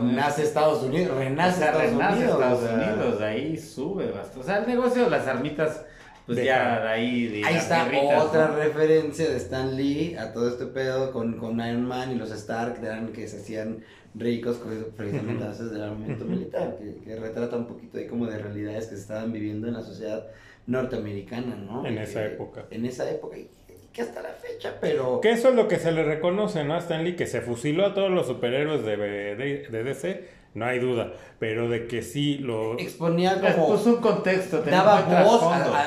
Nace 0.03 0.43
Estados 0.45 0.83
Unidos, 0.83 1.17
renace 1.17 1.63
Estados 1.63 1.93
Unidos. 1.93 2.23
Estados 2.23 2.71
Unidos, 2.73 3.21
ahí 3.21 3.59
sube 3.59 4.11
bastante. 4.11 4.41
O 4.41 4.43
sea, 4.43 4.59
el 4.59 4.67
negocio 4.67 5.05
de 5.05 5.11
las 5.11 5.27
armitas, 5.27 5.83
pues 6.27 6.45
ya 6.45 6.81
de 6.81 6.89
ahí. 6.89 7.43
ahí 7.45 7.57
está 7.57 7.91
otra 8.17 8.49
referencia 8.49 9.29
de 9.29 9.37
Stan 9.37 9.77
Lee 9.77 10.17
a 10.17 10.33
todo 10.33 10.49
este 10.49 10.67
pedo 10.67 11.13
con, 11.13 11.39
con 11.39 11.61
Iron 11.61 11.87
Man 11.87 12.13
y 12.13 12.15
los 12.15 12.31
Stark, 12.31 12.79
eran 12.83 13.13
que 13.13 13.29
se 13.29 13.39
hacían 13.39 13.85
ricos 14.15 14.61
precisamente 14.97 15.45
a 15.45 15.49
veces 15.49 15.71
del 15.71 15.83
armamento 15.83 16.25
militar, 16.25 16.77
que, 16.79 17.05
que, 17.05 17.17
retrata 17.17 17.57
un 17.57 17.67
poquito 17.67 17.99
ahí 17.99 18.07
como 18.07 18.27
de 18.27 18.39
realidades 18.39 18.87
que 18.87 18.95
se 18.95 19.03
estaban 19.03 19.33
viviendo 19.33 19.67
en 19.67 19.75
la 19.75 19.83
sociedad 19.83 20.27
norteamericana, 20.67 21.57
¿no? 21.57 21.85
En 21.85 21.99
esa 21.99 22.25
época. 22.25 22.67
En 22.71 22.87
esa 22.87 23.11
época 23.11 23.37
que 23.95 24.03
hasta 24.03 24.23
la 24.23 24.31
fecha, 24.31 24.75
pero... 24.81 25.21
Que 25.21 25.31
eso 25.31 25.51
es 25.51 25.55
lo 25.55 25.69
que 25.69 25.77
se 25.77 25.93
le 25.93 26.03
reconoce, 26.03 26.65
¿no? 26.65 26.75
A 26.75 26.79
Stanley, 26.79 27.15
que 27.15 27.27
se 27.27 27.41
fusiló 27.41 27.87
a 27.87 27.95
todos 27.95 28.11
los 28.11 28.27
superhéroes 28.27 28.85
de, 28.85 28.97
de, 29.71 29.85
DC, 29.85 30.25
no 30.55 30.65
hay 30.65 30.79
duda, 30.79 31.13
pero 31.39 31.69
de 31.69 31.87
que 31.87 32.03
sí 32.03 32.39
lo... 32.39 32.79
Exponía 32.79 33.41
como... 33.41 33.69
Puso 33.69 33.91
un 33.91 34.01
contexto, 34.01 34.63
daba 34.63 35.01
voz, 35.25 35.43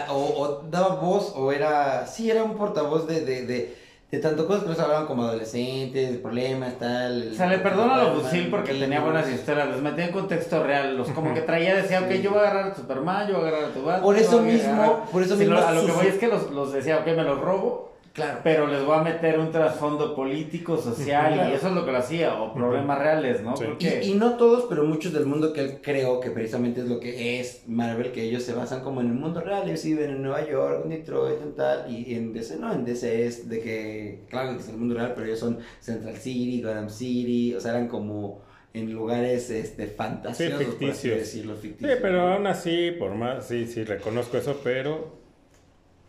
o, 0.10 0.64
daba 0.70 0.96
voz, 0.96 1.34
o 1.36 1.52
era... 1.52 2.06
Sí, 2.06 2.30
era 2.30 2.44
un 2.44 2.56
portavoz 2.56 3.08
de, 3.08 3.24
de, 3.24 3.46
de, 3.46 3.76
de 4.12 4.18
tanto 4.20 4.46
cosas 4.46 4.64
que 4.64 4.70
nos 4.70 4.80
hablaban 4.80 5.08
como 5.08 5.24
adolescentes, 5.24 6.18
problemas, 6.18 6.78
tal... 6.78 7.30
O 7.32 7.36
sea, 7.36 7.48
le 7.48 7.60
perdona 7.60 8.04
lo 8.04 8.20
fusil 8.20 8.50
porque 8.50 8.74
tenía 8.74 9.00
buenas 9.00 9.30
historias, 9.30 9.70
les 9.70 9.82
metía 9.82 10.08
en 10.08 10.12
contexto 10.12 10.62
real, 10.62 10.98
los 10.98 11.10
como 11.12 11.34
que 11.34 11.42
traía, 11.42 11.76
decía, 11.76 12.02
ok, 12.02 12.12
yo 12.22 12.32
voy 12.32 12.40
a 12.40 12.42
agarrar 12.50 12.72
a 12.72 12.76
Superman, 12.76 13.28
yo 13.30 13.36
voy 13.36 13.46
a 13.46 13.48
agarrar 13.48 13.70
a 13.70 13.74
tu 13.74 13.84
Batman... 13.84 14.04
Por 14.04 14.18
eso 14.18 14.42
mismo, 14.42 15.06
por 15.12 15.24
eso 15.24 15.38
mismo... 15.38 15.58
a 15.58 15.72
lo 15.72 15.86
que 15.86 15.92
voy 15.94 16.08
es 16.08 16.16
que 16.16 16.28
los, 16.28 16.52
los 16.52 16.74
decía, 16.74 16.98
ok, 17.00 17.06
me 17.08 17.24
los 17.24 17.40
robo 17.40 17.97
Claro. 18.18 18.40
Pero 18.44 18.66
les 18.66 18.84
voy 18.84 18.98
a 18.98 19.04
meter 19.04 19.38
un 19.38 19.52
trasfondo 19.52 20.16
político, 20.16 20.76
social, 20.76 21.52
y 21.52 21.54
eso 21.54 21.68
es 21.68 21.74
lo 21.76 21.86
que 21.86 21.92
lo 21.92 22.00
hacía, 22.00 22.42
o 22.42 22.52
problemas 22.52 22.98
reales, 22.98 23.44
¿no? 23.44 23.54
Y, 23.78 24.16
no 24.16 24.38
todos, 24.38 24.66
pero 24.68 24.86
muchos 24.86 25.14
del 25.14 25.28
mundo 25.28 25.54
que 25.54 25.62
él 25.62 25.80
creo 25.84 26.20
que 26.20 26.32
precisamente 26.32 26.82
es 26.82 26.88
lo 26.88 27.00
que 27.00 27.40
es 27.40 27.66
Marvel, 27.68 28.12
que 28.12 28.24
ellos 28.24 28.42
se 28.42 28.54
basan 28.54 28.82
como 28.82 29.02
en 29.02 29.10
el 29.10 29.14
mundo 29.14 29.40
real, 29.42 29.70
ellos 29.70 29.84
viven 29.84 30.10
en 30.10 30.24
Nueva 30.24 30.50
York, 30.50 30.82
en 30.86 30.90
Detroit, 30.90 31.40
en 31.44 31.54
tal, 31.54 31.92
y 31.92 32.16
en 32.16 32.34
DC 32.34 32.58
no, 32.58 32.74
en 32.74 32.86
DC 32.86 33.28
es 33.28 33.48
de 33.48 33.62
que, 33.62 34.22
claro 34.32 34.54
que 34.54 34.64
es 34.64 34.70
el 34.70 34.78
mundo 34.78 34.96
real, 34.96 35.14
pero 35.14 35.28
ellos 35.28 35.40
son 35.40 35.60
Central 35.80 36.16
City, 36.16 36.64
Gotham 36.64 36.90
City, 36.90 37.54
o 37.54 37.60
sea, 37.60 37.74
eran 37.74 37.88
como 37.88 38.42
en 38.74 38.92
lugares 38.92 39.52
este, 39.52 39.86
fantasiosos, 39.86 40.58
sí, 40.58 40.66
ficticios. 40.66 41.20
decirlo, 41.20 41.56
ficticios. 41.56 41.92
Sí, 41.92 42.00
pero 42.02 42.34
aún 42.34 42.48
así, 42.48 42.90
por 42.98 43.14
más, 43.14 43.46
sí, 43.48 43.68
sí, 43.68 43.84
reconozco 43.84 44.38
eso, 44.38 44.60
pero 44.64 45.20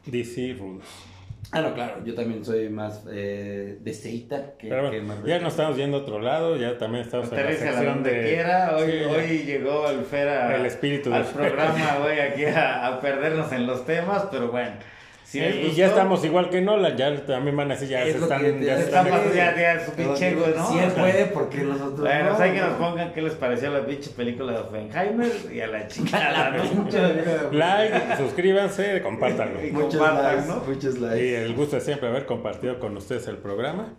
DC 0.06 0.56
rules. 0.58 0.86
Ah, 1.50 1.62
no, 1.62 1.72
claro, 1.72 2.04
yo 2.04 2.14
también 2.14 2.44
soy 2.44 2.68
más 2.68 3.04
eh, 3.10 3.78
de 3.80 3.94
Seita 3.94 4.52
que, 4.58 4.68
Ya 4.68 5.38
nos 5.38 5.52
estamos 5.54 5.76
yendo 5.78 5.96
a 5.96 6.00
otro 6.00 6.20
lado, 6.20 6.56
ya 6.56 6.76
también 6.76 7.04
estamos 7.04 7.32
en 7.32 7.42
la 7.42 7.52
sección 7.52 8.02
de... 8.02 8.22
quiera. 8.22 8.76
Hoy, 8.76 9.04
hoy 9.04 9.38
llegó 9.44 9.88
el 9.88 10.04
el 10.12 10.66
espíritu 10.66 11.12
al 11.12 11.24
programa, 11.24 11.98
güey, 12.02 12.20
aquí 12.20 12.44
a, 12.44 12.86
a 12.86 13.00
perdernos 13.00 13.50
en 13.52 13.66
los 13.66 13.86
temas, 13.86 14.26
pero 14.30 14.50
bueno 14.50 14.72
y 15.34 15.72
ya 15.72 15.88
estamos 15.88 16.24
igual 16.24 16.48
que 16.48 16.62
Nolan, 16.62 16.96
ya 16.96 17.14
también 17.26 17.54
van 17.54 17.70
a 17.70 17.74
decir, 17.74 17.88
ya 17.88 18.02
se 18.04 18.12
están. 18.12 18.62
Ya, 18.62 18.76
se 18.76 18.84
están 18.84 19.06
ya, 19.34 19.56
ya 19.56 19.84
su 19.84 19.92
pinche 19.92 20.28
ego, 20.30 20.46
¿no? 20.56 20.66
Si 20.70 20.78
él 20.78 20.90
puede, 20.92 21.26
porque 21.26 21.58
nosotros. 21.58 22.00
Bueno, 22.00 22.32
no, 22.32 22.38
hay 22.38 22.52
que 22.52 22.60
nos 22.60 22.74
pongan 22.74 23.12
qué 23.12 23.20
les 23.20 23.34
pareció 23.34 23.70
la 23.70 23.84
pinche 23.84 24.10
película 24.10 24.52
de 24.52 24.58
Oppenheimer 24.60 25.30
y 25.52 25.60
a 25.60 25.66
la 25.66 25.86
chica. 25.86 26.18
la 27.52 27.78
like, 27.78 28.16
suscríbanse, 28.16 29.02
compártanlo. 29.02 29.62
Y 29.62 29.70
muchos 29.70 30.00
likes, 30.00 30.46
¿no? 30.46 30.62
Muchos 30.66 30.98
likes. 30.98 31.26
Y 31.26 31.34
el 31.34 31.54
gusto 31.54 31.76
de 31.76 31.82
siempre 31.82 32.08
haber 32.08 32.24
compartido 32.24 32.78
con 32.78 32.96
ustedes 32.96 33.26
el 33.28 33.36
programa. 33.36 33.94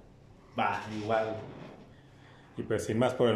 Va, 0.57 0.81
igual. 0.99 1.35
Y 2.57 2.64
pues 2.64 2.85
sin 2.85 2.97
más 2.97 3.14
por 3.14 3.27
el 3.27 3.27